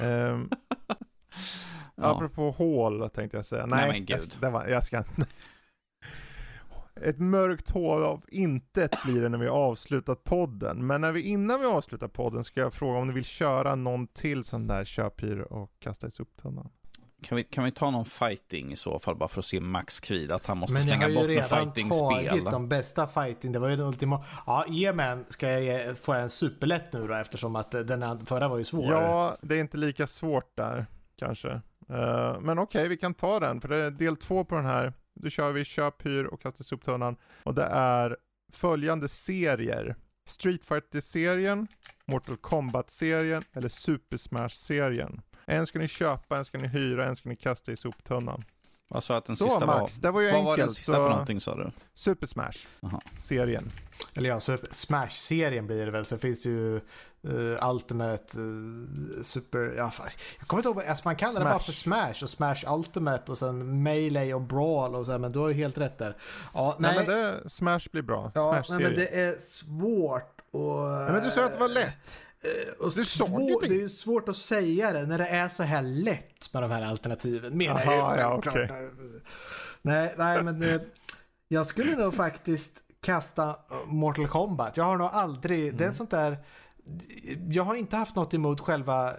um, 0.01 0.49
Ja. 1.95 2.03
Apropå 2.03 2.51
hål 2.51 3.09
tänkte 3.09 3.37
jag 3.37 3.45
säga. 3.45 3.65
Nej, 3.65 3.87
Nej 3.87 4.05
men 4.09 4.19
Jag, 4.41 4.51
var, 4.51 4.67
jag 4.67 4.83
ska 4.83 4.97
inte. 4.97 5.11
Ett 7.01 7.19
mörkt 7.19 7.69
hål 7.69 8.03
av 8.03 8.25
intet 8.27 9.03
blir 9.05 9.21
det 9.21 9.29
när 9.29 9.37
vi 9.37 9.47
avslutat 9.47 10.23
podden. 10.23 10.87
Men 10.87 11.01
när 11.01 11.11
vi 11.11 11.21
innan 11.21 11.59
vi 11.59 11.65
avslutar 11.65 12.07
podden 12.07 12.43
ska 12.43 12.59
jag 12.59 12.73
fråga 12.73 12.99
om 12.99 13.07
ni 13.07 13.13
vill 13.13 13.25
köra 13.25 13.75
någon 13.75 14.07
till 14.07 14.43
sån 14.43 14.67
där 14.67 14.85
köphyr 14.85 15.39
och 15.39 15.71
kasta 15.79 16.07
i 16.07 16.11
soptunnan. 16.11 16.69
Kan 17.23 17.35
vi, 17.35 17.43
kan 17.43 17.63
vi 17.63 17.71
ta 17.71 17.91
någon 17.91 18.05
fighting 18.05 18.71
i 18.71 18.75
så 18.75 18.99
fall 18.99 19.15
bara 19.15 19.29
för 19.29 19.39
att 19.39 19.45
se 19.45 19.59
Max 19.59 19.99
Kvid 19.99 20.31
att 20.31 20.45
han 20.45 20.57
måste 20.57 20.81
slänga 20.81 21.07
bort 21.07 21.29
något 21.29 21.49
fighting-spel? 21.49 21.83
Men 21.89 21.97
jag 21.97 22.05
har 22.05 22.21
ju 22.21 22.27
redan 22.27 22.37
tagit 22.37 22.51
de 22.51 22.69
bästa 22.69 23.07
fighting. 23.07 23.51
Det 23.51 23.59
var 23.59 23.69
ju 23.69 23.75
det 23.75 23.83
ultima. 23.83 24.23
Ja, 24.45 24.65
ge 24.67 24.93
mig 24.93 25.17
Ska 25.29 25.49
jag 25.49 25.63
ge, 25.63 25.95
få 25.95 26.13
en 26.13 26.29
superlätt 26.29 26.93
nu 26.93 27.07
då 27.07 27.13
eftersom 27.13 27.55
att 27.55 27.71
den 27.71 28.25
förra 28.25 28.47
var 28.47 28.57
ju 28.57 28.63
svår? 28.63 28.91
Ja, 28.91 29.37
det 29.41 29.55
är 29.55 29.59
inte 29.59 29.77
lika 29.77 30.07
svårt 30.07 30.55
där 30.55 30.85
kanske. 31.15 31.49
Uh, 31.89 32.39
men 32.39 32.59
okej, 32.59 32.79
okay, 32.79 32.87
vi 32.87 32.97
kan 32.97 33.13
ta 33.13 33.39
den, 33.39 33.61
för 33.61 33.67
det 33.67 33.77
är 33.77 33.91
del 33.91 34.15
två 34.15 34.45
på 34.45 34.55
den 34.55 34.65
här. 34.65 34.93
Då 35.13 35.29
kör 35.29 35.51
vi 35.51 35.65
köp, 35.65 36.05
hyr 36.05 36.23
och 36.23 36.41
kasta 36.41 36.63
soptunnan. 36.63 37.15
Och 37.43 37.55
det 37.55 37.65
är 37.71 38.17
följande 38.51 39.07
serier. 39.07 39.95
Street 40.27 40.65
Fighter-serien, 40.65 41.67
Mortal 42.05 42.37
Kombat-serien 42.37 43.41
eller 43.53 43.69
Super 43.69 44.17
Smash-serien. 44.17 45.21
En 45.45 45.67
ska 45.67 45.79
ni 45.79 45.87
köpa, 45.87 46.37
en 46.37 46.45
ska 46.45 46.57
ni 46.57 46.67
hyra, 46.67 47.05
en 47.05 47.15
ska 47.15 47.29
ni 47.29 47.35
kasta 47.35 47.71
i 47.71 47.75
soptunnan. 47.75 48.43
Sa 49.01 49.17
att 49.17 49.25
den 49.25 49.35
så, 49.35 49.49
sista 49.49 49.65
Max, 49.65 49.97
var? 49.97 50.01
det 50.01 50.11
var 50.11 50.21
ju 50.21 50.27
vad 50.27 50.35
enkelt. 50.35 50.47
var 50.47 50.57
den 50.57 50.69
sista 50.69 50.91
så... 50.91 51.03
för 51.03 51.09
någonting 51.09 51.39
sa 51.39 51.55
du? 51.55 51.71
Super 51.93 52.27
Smash-serien. 52.27 53.71
Eller 54.15 54.29
ja, 54.29 54.39
Smash-serien 54.71 55.67
blir 55.67 55.85
det 55.85 55.91
väl. 55.91 56.05
Sen 56.05 56.19
finns 56.19 56.43
det 56.43 56.49
ju 56.49 56.81
uh, 57.27 57.69
Ultimate, 57.69 58.39
uh, 58.39 59.23
Super, 59.23 59.73
ja, 59.77 59.91
jag 60.39 60.47
kommer 60.47 60.59
inte 60.59 60.69
ihåg, 60.69 60.89
alltså 60.89 61.07
man 61.07 61.15
kallar 61.15 61.31
Smash. 61.31 61.43
det 61.43 61.49
bara 61.49 61.59
för 61.59 61.71
Smash 61.71 62.23
och 62.23 62.29
Smash 62.29 62.73
Ultimate 62.73 63.31
och 63.31 63.37
sen 63.37 63.83
Melee 63.83 64.33
och 64.33 64.41
Brawl 64.41 64.95
och 64.95 65.05
så, 65.05 65.17
men 65.17 65.31
du 65.31 65.39
har 65.39 65.47
ju 65.47 65.53
helt 65.53 65.77
rätt 65.77 65.97
där. 65.97 66.17
Ja, 66.53 66.75
nej, 66.79 66.95
nej 66.95 67.07
men 67.07 67.15
det, 67.15 67.49
Smash 67.49 67.89
blir 67.91 68.01
bra. 68.01 68.31
Ja, 68.35 68.63
Smash 68.63 68.77
nej, 68.77 68.87
men 68.87 68.95
det 68.95 69.07
är 69.07 69.39
svårt 69.39 70.41
och... 70.51 70.89
Nej, 70.89 71.11
men 71.11 71.23
du 71.23 71.31
sa 71.31 71.45
att 71.45 71.53
det 71.53 71.59
var 71.59 71.69
lätt. 71.69 72.19
Och 72.79 72.91
det, 72.95 73.01
är 73.01 73.03
svår, 73.03 73.67
det 73.67 73.81
är 73.81 73.87
svårt 73.87 74.29
att 74.29 74.35
säga 74.35 74.93
det 74.93 75.05
när 75.05 75.17
det 75.17 75.27
är 75.27 75.49
så 75.49 75.63
här 75.63 75.81
lätt 75.81 76.53
med 76.53 76.63
de 76.63 76.71
här 76.71 76.81
alternativen. 76.81 77.57
Menar 77.57 77.81
Aha, 77.81 78.17
jag 78.17 78.19
ja, 78.19 78.37
okay. 78.37 78.67
Nej, 79.81 80.13
nej, 80.17 80.43
men 80.43 80.59
det, 80.59 80.81
jag 81.47 81.65
skulle 81.65 81.95
nog 81.95 82.13
faktiskt 82.13 82.83
kasta 83.01 83.55
Mortal 83.87 84.27
Kombat. 84.27 84.77
Jag 84.77 84.83
har 84.83 84.97
nog 84.97 85.09
aldrig, 85.11 85.63
mm. 85.63 85.77
det 85.77 85.83
är 85.83 85.87
mm. 85.87 85.95
sånt 85.95 86.11
där 86.11 86.37
jag 87.51 87.63
har 87.63 87.75
inte 87.75 87.95
haft 87.95 88.15
något 88.15 88.33
emot 88.33 88.61
själva 88.61 89.11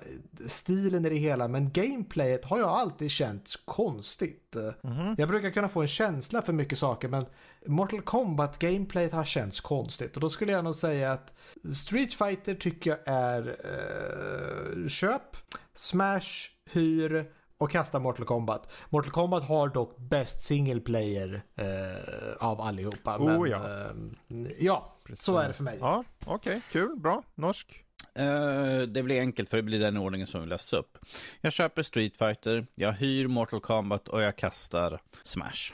stilen 0.47 1.07
i 1.07 1.09
det 1.09 1.17
hela 1.17 1.49
men 1.49 1.73
gameplayet 1.73 2.45
har 2.45 2.59
jag 2.59 2.69
alltid 2.69 3.11
känt 3.11 3.55
konstigt. 3.65 4.57
Mm. 4.85 5.15
Jag 5.19 5.29
brukar 5.29 5.51
kunna 5.51 5.69
få 5.69 5.81
en 5.81 5.89
känsla 5.89 6.43
för 6.43 6.53
mycket 6.53 6.79
saker 6.79 7.09
men 7.09 7.25
Mortal 7.67 8.03
Kombat 8.03 8.59
gameplayet 8.59 9.13
har 9.13 9.25
känts 9.25 9.61
konstigt 9.61 10.15
och 10.15 10.21
då 10.21 10.29
skulle 10.29 10.53
jag 10.53 10.65
nog 10.65 10.75
säga 10.75 11.13
att 11.13 11.35
Street 11.75 12.15
Fighter 12.15 12.55
tycker 12.55 12.91
jag 12.91 12.99
är 13.07 13.57
eh, 13.65 14.89
köp, 14.89 15.37
Smash, 15.75 16.51
hyr 16.71 17.31
och 17.59 17.71
kasta 17.71 17.99
Mortal 17.99 18.27
Kombat. 18.27 18.73
Mortal 18.91 19.11
Kombat 19.11 19.43
har 19.43 19.69
dock 19.69 19.99
bäst 19.99 20.41
single 20.41 20.81
player 20.81 21.43
eh, 21.57 22.47
av 22.47 22.61
allihopa. 22.61 23.17
Oh, 23.19 23.41
men, 23.41 23.51
ja. 23.51 23.57
Eh, 23.65 24.47
ja, 24.59 24.99
Precis. 25.05 25.25
så 25.25 25.39
är 25.39 25.49
det 25.49 25.55
för 25.55 25.65
mig. 25.65 25.79
Ja, 25.81 26.05
Okej, 26.25 26.35
okay, 26.35 26.61
kul, 26.73 26.97
bra. 26.97 27.23
Norsk? 27.35 27.83
Uh, 28.19 28.83
det 28.83 29.03
blir 29.03 29.21
enkelt 29.21 29.49
för 29.49 29.57
det 29.57 29.63
blir 29.63 29.81
den 29.81 29.97
ordningen 29.97 30.27
som 30.27 30.41
vi 30.41 30.47
läste 30.47 30.77
upp. 30.77 30.99
Jag 31.41 31.53
köper 31.53 31.83
Street 31.83 32.17
Fighter, 32.17 32.67
jag 32.75 32.93
hyr 32.93 33.27
Mortal 33.27 33.61
Kombat 33.61 34.09
och 34.09 34.23
jag 34.23 34.37
kastar 34.37 35.01
Smash. 35.23 35.73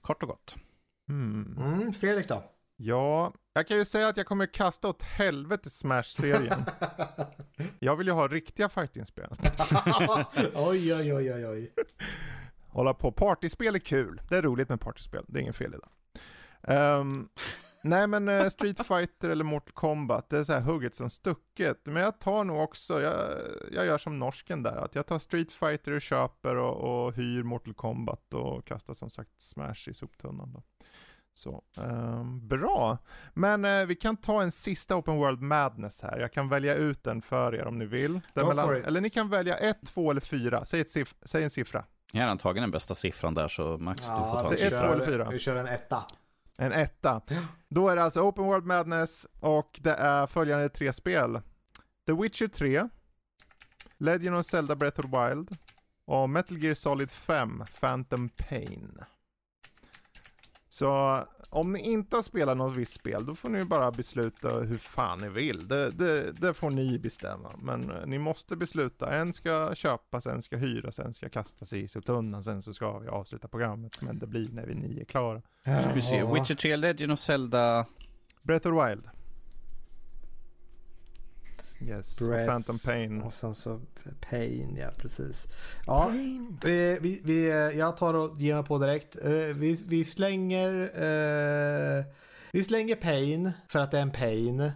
Kort 0.00 0.22
och 0.22 0.28
gott. 0.28 0.54
Mm. 1.08 1.56
Mm, 1.58 1.92
Fredrik 1.92 2.28
då? 2.28 2.42
Ja, 2.76 3.32
jag 3.56 3.68
kan 3.68 3.76
ju 3.76 3.84
säga 3.84 4.08
att 4.08 4.16
jag 4.16 4.26
kommer 4.26 4.46
kasta 4.46 4.88
åt 4.88 5.02
helvete 5.02 5.70
Smash-serien. 5.70 6.64
jag 7.78 7.96
vill 7.96 8.06
ju 8.06 8.12
ha 8.12 8.28
riktiga 8.28 8.68
fightingspel. 8.68 9.30
oj, 10.54 10.94
oj, 10.94 11.14
oj, 11.14 11.32
oj, 11.32 11.46
oj. 11.46 11.72
Hålla 12.68 12.94
på. 12.94 13.12
Partyspel 13.12 13.74
är 13.74 13.78
kul. 13.78 14.20
Det 14.28 14.36
är 14.36 14.42
roligt 14.42 14.68
med 14.68 14.80
partyspel. 14.80 15.24
Det 15.28 15.38
är 15.38 15.40
ingen 15.40 15.54
fel 15.54 15.74
i 15.74 15.76
det. 15.76 16.74
Um, 16.74 17.28
nej 17.82 18.06
men 18.06 18.28
uh, 18.28 18.48
Street 18.48 18.86
Fighter 18.86 19.30
eller 19.30 19.44
Mortal 19.44 19.72
Kombat, 19.72 20.30
det 20.30 20.38
är 20.38 20.44
så 20.44 20.52
här 20.52 20.60
hugget 20.60 20.94
som 20.94 21.10
stucket. 21.10 21.86
Men 21.86 22.02
jag 22.02 22.18
tar 22.18 22.44
nog 22.44 22.60
också, 22.60 23.00
jag, 23.00 23.14
jag 23.72 23.86
gör 23.86 23.98
som 23.98 24.18
norsken 24.18 24.62
där, 24.62 24.76
att 24.76 24.94
jag 24.94 25.06
tar 25.06 25.18
Street 25.18 25.52
Fighter 25.52 25.92
och 25.92 26.02
köper 26.02 26.56
och, 26.56 27.06
och 27.06 27.14
hyr 27.14 27.42
Mortal 27.42 27.74
Kombat 27.74 28.34
och 28.34 28.66
kastar 28.66 28.94
som 28.94 29.10
sagt 29.10 29.40
Smash 29.40 29.88
i 29.88 29.94
soptunnan 29.94 30.52
då. 30.52 30.62
Så, 31.36 31.62
um, 31.76 32.48
bra. 32.48 32.98
Men 33.34 33.64
uh, 33.64 33.86
vi 33.86 33.96
kan 33.96 34.16
ta 34.16 34.42
en 34.42 34.52
sista 34.52 34.96
Open 34.96 35.16
World 35.16 35.40
Madness 35.40 36.02
här. 36.02 36.18
Jag 36.18 36.32
kan 36.32 36.48
välja 36.48 36.74
ut 36.74 37.04
den 37.04 37.22
för 37.22 37.54
er 37.54 37.66
om 37.66 37.78
ni 37.78 37.86
vill. 37.86 38.20
Mellan, 38.34 38.76
eller 38.84 39.00
ni 39.00 39.10
kan 39.10 39.28
välja 39.28 39.56
ett, 39.56 39.86
två 39.86 40.10
eller 40.10 40.20
fyra. 40.20 40.64
Säg, 40.64 40.80
ett 40.80 40.90
siff 40.90 41.14
säg 41.24 41.44
en 41.44 41.50
siffra. 41.50 41.84
Jag 42.12 42.28
har 42.28 42.36
tagit 42.36 42.62
den 42.62 42.70
bästa 42.70 42.94
siffran 42.94 43.34
där 43.34 43.48
så 43.48 43.78
Max 43.78 44.02
ja, 44.08 44.14
du 44.14 44.20
får 44.20 44.50
ta 44.50 44.56
Säg 44.56 44.66
ett, 44.66 44.80
två 44.80 44.86
eller 44.86 45.06
fyra. 45.06 45.30
Vi 45.30 45.38
kör 45.38 45.56
en 45.56 45.66
etta. 45.66 46.04
En 46.58 46.72
etta. 46.72 47.20
Då 47.68 47.88
är 47.88 47.96
det 47.96 48.02
alltså 48.02 48.20
Open 48.20 48.44
World 48.44 48.66
Madness 48.66 49.26
och 49.40 49.80
det 49.82 49.94
är 49.94 50.26
följande 50.26 50.68
tre 50.68 50.92
spel. 50.92 51.40
The 52.06 52.12
Witcher 52.12 52.48
3, 52.48 52.88
Legend 53.98 54.36
of 54.36 54.46
Zelda 54.46 54.76
Breath 54.76 55.00
of 55.00 55.10
the 55.10 55.28
Wild 55.28 55.56
och 56.04 56.30
Metal 56.30 56.58
Gear 56.58 56.74
Solid 56.74 57.10
5 57.10 57.64
Phantom 57.80 58.28
Pain. 58.28 58.98
Så 60.76 61.24
om 61.50 61.72
ni 61.72 61.80
inte 61.80 62.16
har 62.16 62.22
spelat 62.22 62.56
något 62.56 62.76
visst 62.76 62.92
spel, 62.92 63.26
då 63.26 63.34
får 63.34 63.48
ni 63.48 63.64
bara 63.64 63.90
besluta 63.90 64.48
hur 64.48 64.78
fan 64.78 65.18
ni 65.18 65.28
vill. 65.28 65.68
Det, 65.68 65.90
det, 65.90 66.32
det 66.32 66.54
får 66.54 66.70
ni 66.70 66.98
bestämma. 66.98 67.52
Men 67.58 67.90
eh, 67.90 68.06
ni 68.06 68.18
måste 68.18 68.56
besluta. 68.56 69.14
En 69.14 69.32
ska 69.32 69.74
köpas, 69.74 70.26
en 70.26 70.42
ska 70.42 70.56
hyras, 70.56 70.98
en 70.98 71.14
ska 71.14 71.28
kastas 71.28 71.72
i 71.72 71.88
soptunnan, 71.88 72.44
sen 72.44 72.62
så 72.62 72.74
ska 72.74 72.98
vi 72.98 73.08
avsluta 73.08 73.48
programmet. 73.48 74.02
Men 74.02 74.18
det 74.18 74.26
blir 74.26 74.48
när 74.52 74.66
vi 74.66 74.74
ni 74.74 75.00
är 75.00 75.04
klara. 75.04 75.42
Ska 75.60 75.92
vi 75.94 76.02
se, 76.02 76.24
Witcher 76.24 76.54
3, 76.54 76.76
Legend 76.76 77.12
of 77.12 77.18
Zelda... 77.18 77.86
Breath 78.42 78.68
of 78.68 78.74
the 78.74 78.88
Wild. 78.88 79.15
Yes, 81.80 82.18
Breath, 82.18 82.42
och 82.42 82.48
Phantom 82.48 82.78
Pain. 82.78 83.22
Och 83.22 83.34
sen 83.34 83.54
så 83.54 83.80
Pain, 84.30 84.76
ja 84.76 84.90
precis. 84.96 85.46
Ja, 85.86 86.06
pain. 86.10 86.58
Vi, 86.64 86.98
vi, 87.00 87.20
vi, 87.24 87.48
jag 87.78 87.96
tar 87.96 88.14
och 88.14 88.40
ger 88.40 88.54
mig 88.54 88.64
på 88.64 88.78
direkt. 88.78 89.16
Eh, 89.24 89.32
vi, 89.32 89.84
vi 89.86 90.04
slänger... 90.04 90.72
Uh, 91.02 92.04
vi 92.52 92.64
slänger 92.64 92.96
Pain 92.96 93.50
för 93.68 93.78
att 93.78 93.90
det 93.90 93.98
är 93.98 94.02
en 94.02 94.10
Pain. 94.10 94.60
Uh, 94.60 94.72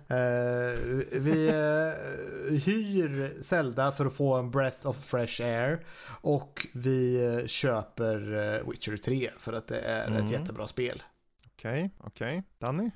vi 1.13 1.49
uh, 1.49 2.59
hyr 2.59 3.43
Zelda 3.43 3.93
för 3.93 4.07
att 4.07 4.13
få 4.13 4.35
en 4.35 4.51
Breath 4.51 4.89
of 4.89 5.05
Fresh 5.05 5.43
Air. 5.43 5.87
Och 6.23 6.67
vi 6.73 7.45
köper 7.47 8.71
Witcher 8.71 8.97
3 8.97 9.31
för 9.39 9.53
att 9.53 9.67
det 9.67 9.81
är 9.81 10.07
mm. 10.07 10.25
ett 10.25 10.31
jättebra 10.31 10.67
spel. 10.67 11.03
Okej, 11.47 11.71
okay, 11.71 11.91
okej. 11.99 12.29
Okay. 12.29 12.43
Danny? 12.59 12.91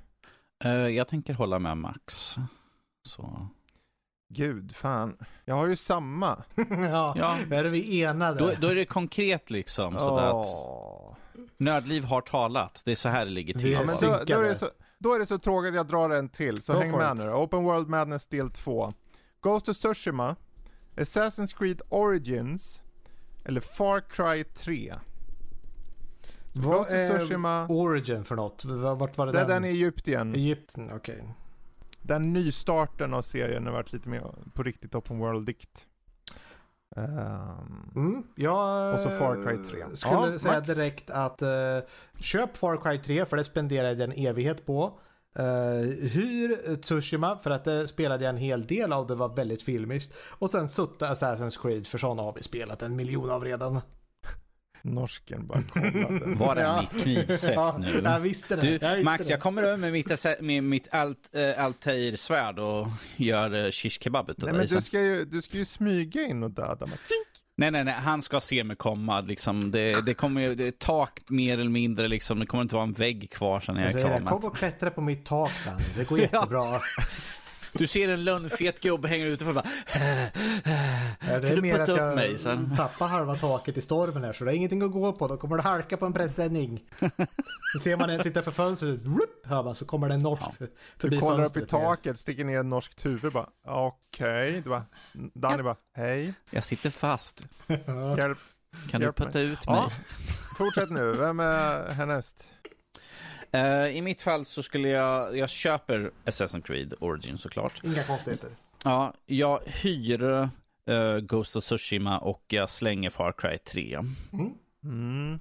jag 0.96 1.08
tänker 1.08 1.34
hålla 1.34 1.58
med 1.58 1.76
Max. 1.76 2.36
Så 3.08 3.48
Gud, 4.34 4.76
fan. 4.76 5.16
Jag 5.44 5.54
har 5.54 5.66
ju 5.66 5.76
samma. 5.76 6.44
ja, 6.70 7.14
ja. 7.18 7.38
är 7.50 7.64
vi 7.64 8.02
enade? 8.02 8.38
Då, 8.38 8.52
då 8.60 8.68
är 8.68 8.74
det 8.74 8.84
konkret 8.84 9.50
liksom. 9.50 9.98
Så 9.98 10.10
oh. 10.10 10.40
att 10.40 10.46
Nördliv 11.56 12.04
har 12.04 12.20
talat. 12.20 12.82
Det 12.84 12.90
är 12.90 12.96
så 12.96 13.08
här 13.08 13.24
det 13.24 13.30
ligger 13.30 13.54
till. 13.54 13.72
Ja, 13.72 13.78
men 13.78 14.10
då, 14.10 14.18
då, 14.26 14.40
är 14.40 14.48
det 14.48 14.54
så, 14.54 14.68
då 14.98 15.14
är 15.14 15.18
det 15.18 15.26
så 15.26 15.38
tråkigt 15.38 15.68
att 15.68 15.74
jag 15.74 15.86
drar 15.86 16.10
en 16.10 16.28
till. 16.28 16.62
Så 16.62 16.72
Go 16.72 16.78
häng 16.78 16.92
med 16.92 17.16
it. 17.16 17.24
nu 17.24 17.32
Open 17.32 17.64
World 17.64 17.88
Madness 17.88 18.26
del 18.26 18.50
2. 18.50 18.92
Ghost 19.40 19.68
of 19.68 19.76
Tsushima. 19.76 20.36
Assassin's 20.96 21.58
Creed 21.58 21.82
Origins. 21.88 22.82
Eller 23.44 23.60
Far 23.60 24.00
Cry 24.00 24.44
3. 24.44 24.94
Vad 26.52 26.90
är 26.90 27.18
Tsushima... 27.18 27.66
Origin 27.68 28.24
för 28.24 28.36
något? 28.36 28.64
Vart 28.64 29.16
var 29.18 29.26
det, 29.26 29.32
det 29.32 29.38
den? 29.38 29.48
den 29.48 29.64
i 29.64 29.68
Egypten. 29.68 30.34
Egypten, 30.34 30.90
okej. 30.92 31.14
Okay. 31.14 31.28
Den 32.06 32.32
nystarten 32.32 33.14
av 33.14 33.22
serien 33.22 33.66
har 33.66 33.72
varit 33.72 33.92
lite 33.92 34.08
mer 34.08 34.34
på 34.54 34.62
riktigt 34.62 34.94
open 34.94 35.18
world-dikt. 35.18 35.86
Um, 36.96 37.90
mm, 37.96 38.26
jag 38.36 38.94
och 38.94 39.00
så 39.00 39.10
Far 39.10 39.44
Cry 39.44 39.56
3. 39.64 39.96
skulle 39.96 40.14
ja, 40.14 40.38
säga 40.38 40.54
Max. 40.54 40.74
direkt 40.74 41.10
att 41.10 41.42
uh, 41.42 41.48
köp 42.20 42.56
Far 42.56 42.76
Cry 42.76 42.98
3 42.98 43.24
för 43.24 43.36
det 43.36 43.44
spenderade 43.44 43.90
jag 43.90 44.00
en 44.00 44.26
evighet 44.26 44.66
på. 44.66 44.98
Uh, 45.38 45.44
hyr 46.08 46.76
Tsushima 46.76 47.38
för 47.38 47.50
att 47.50 47.64
det 47.64 47.88
spelade 47.88 48.24
jag 48.24 48.30
en 48.30 48.36
hel 48.36 48.66
del 48.66 48.92
av, 48.92 49.06
det 49.06 49.14
var 49.14 49.36
väldigt 49.36 49.62
filmiskt. 49.62 50.14
Och 50.38 50.50
sen 50.50 50.68
sutta 50.68 51.06
Assassin's 51.06 51.62
Creed 51.62 51.86
för 51.86 51.98
sådana 51.98 52.22
har 52.22 52.32
vi 52.32 52.42
spelat 52.42 52.82
en 52.82 52.96
miljon 52.96 53.30
av 53.30 53.44
redan. 53.44 53.80
Norsken 54.84 55.46
bara 55.46 55.62
kollade. 55.62 56.34
Var 56.38 56.54
det 56.54 56.62
ja. 56.62 56.80
mitt 56.80 57.02
knivsätt 57.02 57.54
ja, 57.54 57.76
nu? 57.78 58.00
Jag 58.04 58.20
visste 58.20 58.56
det. 58.56 58.62
Du, 58.62 58.68
jag 58.68 58.90
visste 58.90 59.04
Max, 59.04 59.26
det. 59.26 59.32
jag 59.32 59.40
kommer 59.40 59.62
över 59.62 59.76
med 59.76 59.92
mitt, 59.92 60.26
med 60.40 60.64
mitt 60.64 60.88
alt, 60.94 61.18
äh, 61.32 61.64
Altair-svärd 61.64 62.58
och 62.58 62.88
gör 63.16 63.64
äh, 63.64 63.70
shish 63.70 64.02
kebab 64.02 64.30
Nej, 64.36 64.52
men 64.52 64.66
du 64.66 64.80
ska, 64.80 65.00
ju, 65.00 65.24
du 65.24 65.42
ska 65.42 65.58
ju 65.58 65.64
smyga 65.64 66.22
in 66.22 66.42
och 66.42 66.50
döda 66.50 66.86
mig. 66.86 66.98
Nej, 67.56 67.70
nej, 67.70 67.84
nej, 67.84 67.94
han 67.94 68.22
ska 68.22 68.40
se 68.40 68.64
mig 68.64 68.76
komma. 68.76 69.20
Liksom. 69.20 69.70
Det, 69.70 70.06
det 70.06 70.14
kommer 70.14 70.40
ju, 70.40 70.54
det 70.54 70.66
är 70.66 70.70
tak 70.70 71.20
mer 71.28 71.58
eller 71.58 71.70
mindre, 71.70 72.08
liksom. 72.08 72.38
det 72.38 72.46
kommer 72.46 72.62
inte 72.62 72.74
vara 72.74 72.84
en 72.84 72.92
vägg 72.92 73.30
kvar 73.30 73.60
sen 73.60 73.76
jag 73.76 73.86
är 73.86 73.90
klar 73.90 74.30
Kom 74.30 74.44
och 74.44 74.56
klättra 74.56 74.90
på 74.90 75.00
mitt 75.00 75.24
tak, 75.24 75.52
Dan. 75.66 75.80
Det 75.96 76.08
går 76.08 76.18
jättebra. 76.32 76.80
Du 77.74 77.86
ser 77.86 78.08
en 78.08 78.24
lönnfet 78.24 78.80
gubbe 78.80 79.08
hänga 79.08 79.26
utanför 79.26 79.48
och 79.48 79.54
bara... 79.54 79.66
Ja, 81.28 81.40
det 81.40 81.48
är 81.48 81.60
mer 81.60 81.80
att 81.80 81.88
jag 81.88 82.14
mig 82.14 82.38
sen? 82.38 82.76
tappar 82.76 83.06
halva 83.06 83.36
taket 83.36 83.76
i 83.76 83.80
stormen 83.80 84.24
här 84.24 84.32
så 84.32 84.44
det 84.44 84.52
är 84.52 84.54
ingenting 84.54 84.82
att 84.82 84.92
gå 84.92 85.12
på. 85.12 85.28
Då 85.28 85.36
kommer 85.36 85.56
det 85.56 85.62
halka 85.62 85.96
på 85.96 86.06
en 86.06 86.12
presenning. 86.12 86.80
Så 87.72 87.78
ser 87.78 87.96
man 87.96 88.10
en 88.10 88.22
titta 88.22 88.42
för 88.42 88.50
fönstret, 88.50 89.00
rup, 89.04 89.46
hör 89.46 89.62
man, 89.62 89.74
så 89.76 89.84
kommer 89.84 90.08
det 90.08 90.14
en 90.14 90.20
norsk 90.20 90.50
ja. 90.58 90.66
förbi 90.96 91.16
Du 91.16 91.20
kollar 91.20 91.44
upp 91.44 91.56
i 91.56 91.66
taket, 91.66 92.18
sticker 92.18 92.44
ner 92.44 92.58
en 92.58 92.68
norskt 92.68 93.06
huvud 93.06 93.32
bara. 93.32 93.48
Okej, 93.66 94.58
okay. 94.58 94.80
Danny 95.34 95.62
bara, 95.62 95.76
hej. 95.96 96.34
Jag 96.50 96.64
sitter 96.64 96.90
fast. 96.90 97.46
Hjälp. 98.18 98.38
Kan 98.90 99.00
Hjälp 99.00 99.16
du 99.16 99.24
putta 99.24 99.38
mig. 99.38 99.46
ut 99.46 99.66
mig? 99.66 99.76
Ja. 99.76 99.90
Fortsätt 100.58 100.90
nu, 100.90 101.12
vem 101.12 101.40
är 101.40 101.92
härnäst? 101.92 102.48
Uh, 103.54 103.96
I 103.96 104.02
mitt 104.02 104.22
fall 104.22 104.44
så 104.44 104.62
skulle 104.62 104.88
jag, 104.88 105.36
jag 105.38 105.50
köper 105.50 106.10
Assassin's 106.24 106.62
Creed 106.62 106.94
Origin 107.00 107.38
såklart. 107.38 107.84
Inga 107.84 108.02
konstigheter. 108.02 108.50
Ja, 108.84 109.14
jag 109.26 109.60
hyr 109.66 110.22
uh, 110.90 111.18
Ghost 111.18 111.56
of 111.56 111.64
Tsushima 111.64 112.18
och 112.18 112.44
jag 112.48 112.70
slänger 112.70 113.10
Far 113.10 113.32
Cry 113.32 113.58
3. 113.58 113.94
Mm. 114.32 114.54
Mm. 114.84 115.40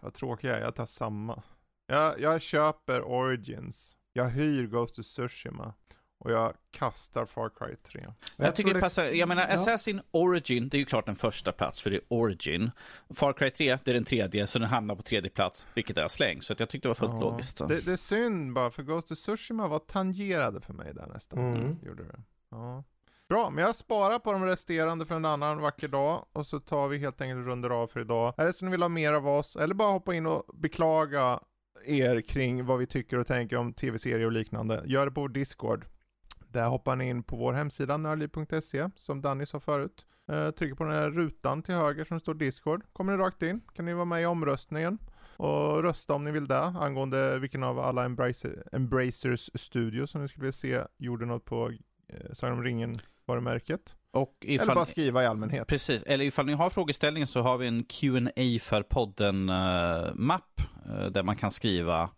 Vad 0.00 0.14
tråkigt 0.14 0.44
jag 0.44 0.56
är, 0.56 0.60
jag 0.60 0.74
tar 0.74 0.86
samma. 0.86 1.42
Jag, 1.86 2.20
jag 2.20 2.42
köper 2.42 3.02
Origins. 3.02 3.96
Jag 4.12 4.28
hyr 4.28 4.66
Ghost 4.66 4.98
of 4.98 5.06
Tsushima. 5.06 5.74
Och 6.20 6.32
jag 6.32 6.54
kastar 6.70 7.26
Far 7.26 7.48
Cry 7.48 7.76
3. 7.76 8.00
Jag, 8.36 8.46
jag 8.46 8.56
tycker 8.56 8.74
det 8.74 8.80
passar. 8.80 9.04
Jag 9.04 9.28
menar, 9.28 9.46
ja. 9.48 9.54
Assassin 9.54 10.00
Origin, 10.10 10.68
det 10.68 10.76
är 10.76 10.78
ju 10.78 10.84
klart 10.84 11.08
en 11.08 11.16
första 11.16 11.52
plats 11.52 11.80
för 11.80 11.90
det 11.90 11.96
är 11.96 12.02
Origin. 12.08 12.70
Far 13.14 13.32
Cry 13.32 13.50
3, 13.50 13.78
det 13.84 13.90
är 13.90 13.94
den 13.94 14.04
tredje, 14.04 14.46
så 14.46 14.58
den 14.58 14.68
hamnar 14.68 14.94
på 14.94 15.02
tredje 15.02 15.30
plats, 15.30 15.66
vilket 15.74 15.98
är 15.98 16.08
släng. 16.08 16.42
Så 16.42 16.54
jag 16.58 16.68
tyckte 16.68 16.88
det 16.88 16.90
var 16.90 16.94
fullt 16.94 17.12
ja. 17.12 17.20
logiskt. 17.20 17.68
Det, 17.68 17.80
det, 17.80 17.92
är 17.92 17.96
synd 17.96 18.52
bara, 18.52 18.70
för 18.70 18.82
Ghost 18.82 19.12
of 19.12 19.18
Tsushima 19.18 19.66
var 19.66 19.78
tangerade 19.78 20.60
för 20.60 20.72
mig 20.72 20.94
där 20.94 21.06
nästan. 21.06 21.38
Mm. 21.38 21.76
Gjorde 21.82 22.04
det. 22.04 22.20
Ja. 22.50 22.84
Bra, 23.28 23.50
men 23.50 23.64
jag 23.64 23.74
sparar 23.74 24.18
på 24.18 24.32
de 24.32 24.44
resterande 24.44 25.06
för 25.06 25.16
en 25.16 25.24
annan 25.24 25.60
vacker 25.60 25.88
dag 25.88 26.26
och 26.32 26.46
så 26.46 26.60
tar 26.60 26.88
vi 26.88 26.98
helt 26.98 27.20
enkelt 27.20 27.46
runder 27.46 27.70
av 27.70 27.86
för 27.86 28.00
idag. 28.00 28.34
Är 28.36 28.46
det 28.46 28.52
så 28.52 28.64
ni 28.64 28.70
vill 28.70 28.82
ha 28.82 28.88
mer 28.88 29.12
av 29.12 29.28
oss, 29.28 29.56
eller 29.56 29.74
bara 29.74 29.92
hoppa 29.92 30.14
in 30.14 30.26
och 30.26 30.44
beklaga 30.54 31.40
er 31.84 32.20
kring 32.20 32.64
vad 32.64 32.78
vi 32.78 32.86
tycker 32.86 33.18
och 33.18 33.26
tänker 33.26 33.56
om 33.56 33.72
tv-serier 33.72 34.26
och 34.26 34.32
liknande, 34.32 34.82
gör 34.86 35.06
det 35.06 35.12
på 35.12 35.20
vår 35.20 35.28
Discord. 35.28 35.84
Där 36.52 36.68
hoppar 36.68 36.96
ni 36.96 37.08
in 37.08 37.22
på 37.22 37.36
vår 37.36 37.52
hemsida 37.52 37.96
nördliv.se 37.96 38.88
som 38.96 39.20
Danny 39.20 39.46
sa 39.46 39.60
förut. 39.60 40.06
Eh, 40.28 40.50
trycker 40.50 40.74
på 40.74 40.84
den 40.84 40.92
här 40.92 41.10
rutan 41.10 41.62
till 41.62 41.74
höger 41.74 42.04
som 42.04 42.20
står 42.20 42.34
Discord. 42.34 42.82
Kommer 42.92 43.16
ni 43.16 43.22
rakt 43.22 43.42
in. 43.42 43.60
Kan 43.74 43.84
ni 43.84 43.92
vara 43.92 44.04
med 44.04 44.22
i 44.22 44.26
omröstningen 44.26 44.98
och 45.36 45.82
rösta 45.82 46.14
om 46.14 46.24
ni 46.24 46.30
vill 46.30 46.46
det 46.46 46.60
angående 46.60 47.38
vilken 47.38 47.62
av 47.62 47.78
alla 47.78 48.04
Embracer, 48.04 48.68
Embracers 48.72 49.50
studio 49.54 50.06
som 50.06 50.22
ni 50.22 50.28
skulle 50.28 50.42
vilja 50.42 50.52
se 50.52 50.80
gjorde 50.96 51.26
något 51.26 51.44
på 51.44 51.72
eh, 52.08 52.32
Sagan 52.32 52.58
om 52.58 52.64
ringen 52.64 52.94
varumärket. 53.26 53.94
Och 54.10 54.36
ifall, 54.40 54.66
eller 54.66 54.74
bara 54.74 54.86
skriva 54.86 55.22
i 55.22 55.26
allmänhet. 55.26 55.68
Precis, 55.68 56.02
eller 56.02 56.24
ifall 56.24 56.46
ni 56.46 56.52
har 56.52 56.70
frågeställningar 56.70 57.26
så 57.26 57.40
har 57.40 57.58
vi 57.58 57.66
en 57.66 57.84
Q&A 57.84 58.58
för 58.60 58.82
podden-mapp 58.82 60.60
eh, 60.86 61.04
uh, 61.04 61.06
där 61.06 61.22
man 61.22 61.36
kan 61.36 61.50
skriva 61.50 62.10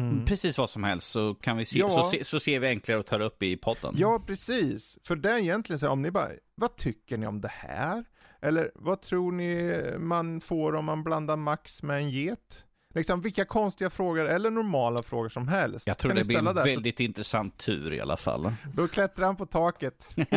Mm. 0.00 0.24
Precis 0.24 0.58
vad 0.58 0.70
som 0.70 0.84
helst 0.84 1.10
så 1.10 1.34
kan 1.34 1.56
vi 1.56 1.64
se, 1.64 1.78
ja. 1.78 1.90
så, 1.90 2.02
se, 2.02 2.24
så 2.24 2.40
ser 2.40 2.60
vi 2.60 2.68
enklare 2.68 3.00
att 3.00 3.06
ta 3.06 3.22
upp 3.22 3.42
i 3.42 3.56
podden. 3.56 3.94
Ja, 3.96 4.22
precis. 4.26 4.98
För 5.04 5.16
det 5.16 5.30
är 5.30 5.38
egentligen 5.38 5.78
så 5.78 5.86
här, 5.86 5.92
om 5.92 6.02
ni 6.02 6.10
bara, 6.10 6.28
vad 6.54 6.76
tycker 6.76 7.18
ni 7.18 7.26
om 7.26 7.40
det 7.40 7.52
här? 7.52 8.04
Eller 8.42 8.70
vad 8.74 9.02
tror 9.02 9.32
ni 9.32 9.82
man 9.98 10.40
får 10.40 10.74
om 10.74 10.84
man 10.84 11.04
blandar 11.04 11.36
Max 11.36 11.82
med 11.82 11.96
en 11.96 12.10
get? 12.10 12.66
Liksom 12.94 13.20
vilka 13.20 13.44
konstiga 13.44 13.90
frågor, 13.90 14.28
eller 14.28 14.50
normala 14.50 15.02
frågor 15.02 15.28
som 15.28 15.48
helst. 15.48 15.86
Jag 15.86 15.98
tror 15.98 16.14
det 16.14 16.26
blir 16.26 16.38
en 16.38 16.44
där, 16.44 16.64
väldigt 16.64 16.96
så... 16.96 17.02
intressant 17.02 17.58
tur 17.58 17.92
i 17.92 18.00
alla 18.00 18.16
fall. 18.16 18.52
Då 18.74 18.88
klättrar 18.88 19.26
han 19.26 19.36
på 19.36 19.46
taket. 19.46 20.08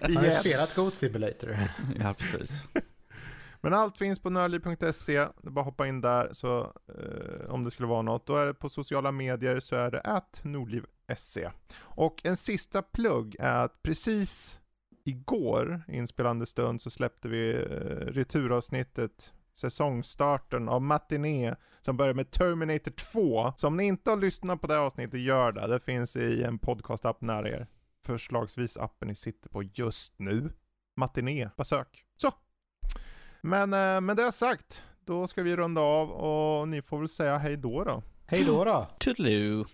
han 0.00 0.16
har 0.16 0.40
spelat 0.40 0.74
Goat 0.74 0.94
Simulator. 0.94 1.58
ja, 2.00 2.14
precis. 2.14 2.68
Men 3.64 3.74
allt 3.74 3.98
finns 3.98 4.18
på 4.18 4.30
nördliv.se, 4.30 5.18
det 5.18 5.46
är 5.46 5.50
bara 5.50 5.60
att 5.60 5.66
hoppa 5.66 5.86
in 5.86 6.00
där 6.00 6.28
så 6.32 6.60
eh, 6.88 7.50
om 7.50 7.64
det 7.64 7.70
skulle 7.70 7.88
vara 7.88 8.02
något. 8.02 8.26
Då 8.26 8.36
är 8.36 8.46
det 8.46 8.54
på 8.54 8.68
sociala 8.68 9.12
medier 9.12 9.60
så 9.60 9.76
är 9.76 9.90
det 9.90 10.00
att 10.00 10.40
nordliv.se. 10.44 11.50
Och 11.78 12.20
en 12.24 12.36
sista 12.36 12.82
plugg 12.82 13.36
är 13.38 13.64
att 13.64 13.82
precis 13.82 14.60
igår, 15.04 15.82
inspelande 15.88 16.46
stund, 16.46 16.80
så 16.80 16.90
släppte 16.90 17.28
vi 17.28 17.54
eh, 17.54 17.60
returavsnittet 18.06 19.32
säsongstarten 19.54 20.68
av 20.68 20.82
Matiné 20.82 21.54
som 21.80 21.96
börjar 21.96 22.14
med 22.14 22.30
Terminator 22.30 22.90
2. 22.90 23.52
Så 23.56 23.66
om 23.66 23.76
ni 23.76 23.84
inte 23.84 24.10
har 24.10 24.16
lyssnat 24.16 24.60
på 24.60 24.66
det 24.66 24.78
avsnittet, 24.78 25.20
gör 25.20 25.52
det. 25.52 25.66
Det 25.66 25.80
finns 25.80 26.16
i 26.16 26.42
en 26.42 26.58
podcastapp 26.58 27.20
nära 27.20 27.48
er. 27.48 27.66
Förslagsvis 28.06 28.76
appen 28.76 29.08
ni 29.08 29.14
sitter 29.14 29.48
på 29.48 29.62
just 29.62 30.18
nu. 30.18 30.52
Matiné, 30.96 31.50
bara 31.56 31.64
sök. 31.64 32.04
Så, 32.16 32.32
men 33.44 33.72
eh, 33.72 34.00
med 34.00 34.16
det 34.16 34.32
sagt, 34.32 34.82
då 35.04 35.26
ska 35.26 35.42
vi 35.42 35.56
runda 35.56 35.80
av 35.80 36.10
och 36.10 36.68
ni 36.68 36.82
får 36.82 36.98
väl 36.98 37.08
säga 37.08 37.38
hej 37.38 37.56
då 37.56 37.84
då. 37.84 38.02
Hej 38.26 38.44
då 38.44 38.64
då. 38.64 38.86
Toodaloo. 38.98 39.64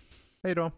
Hej 0.43 0.55
då. 0.55 0.71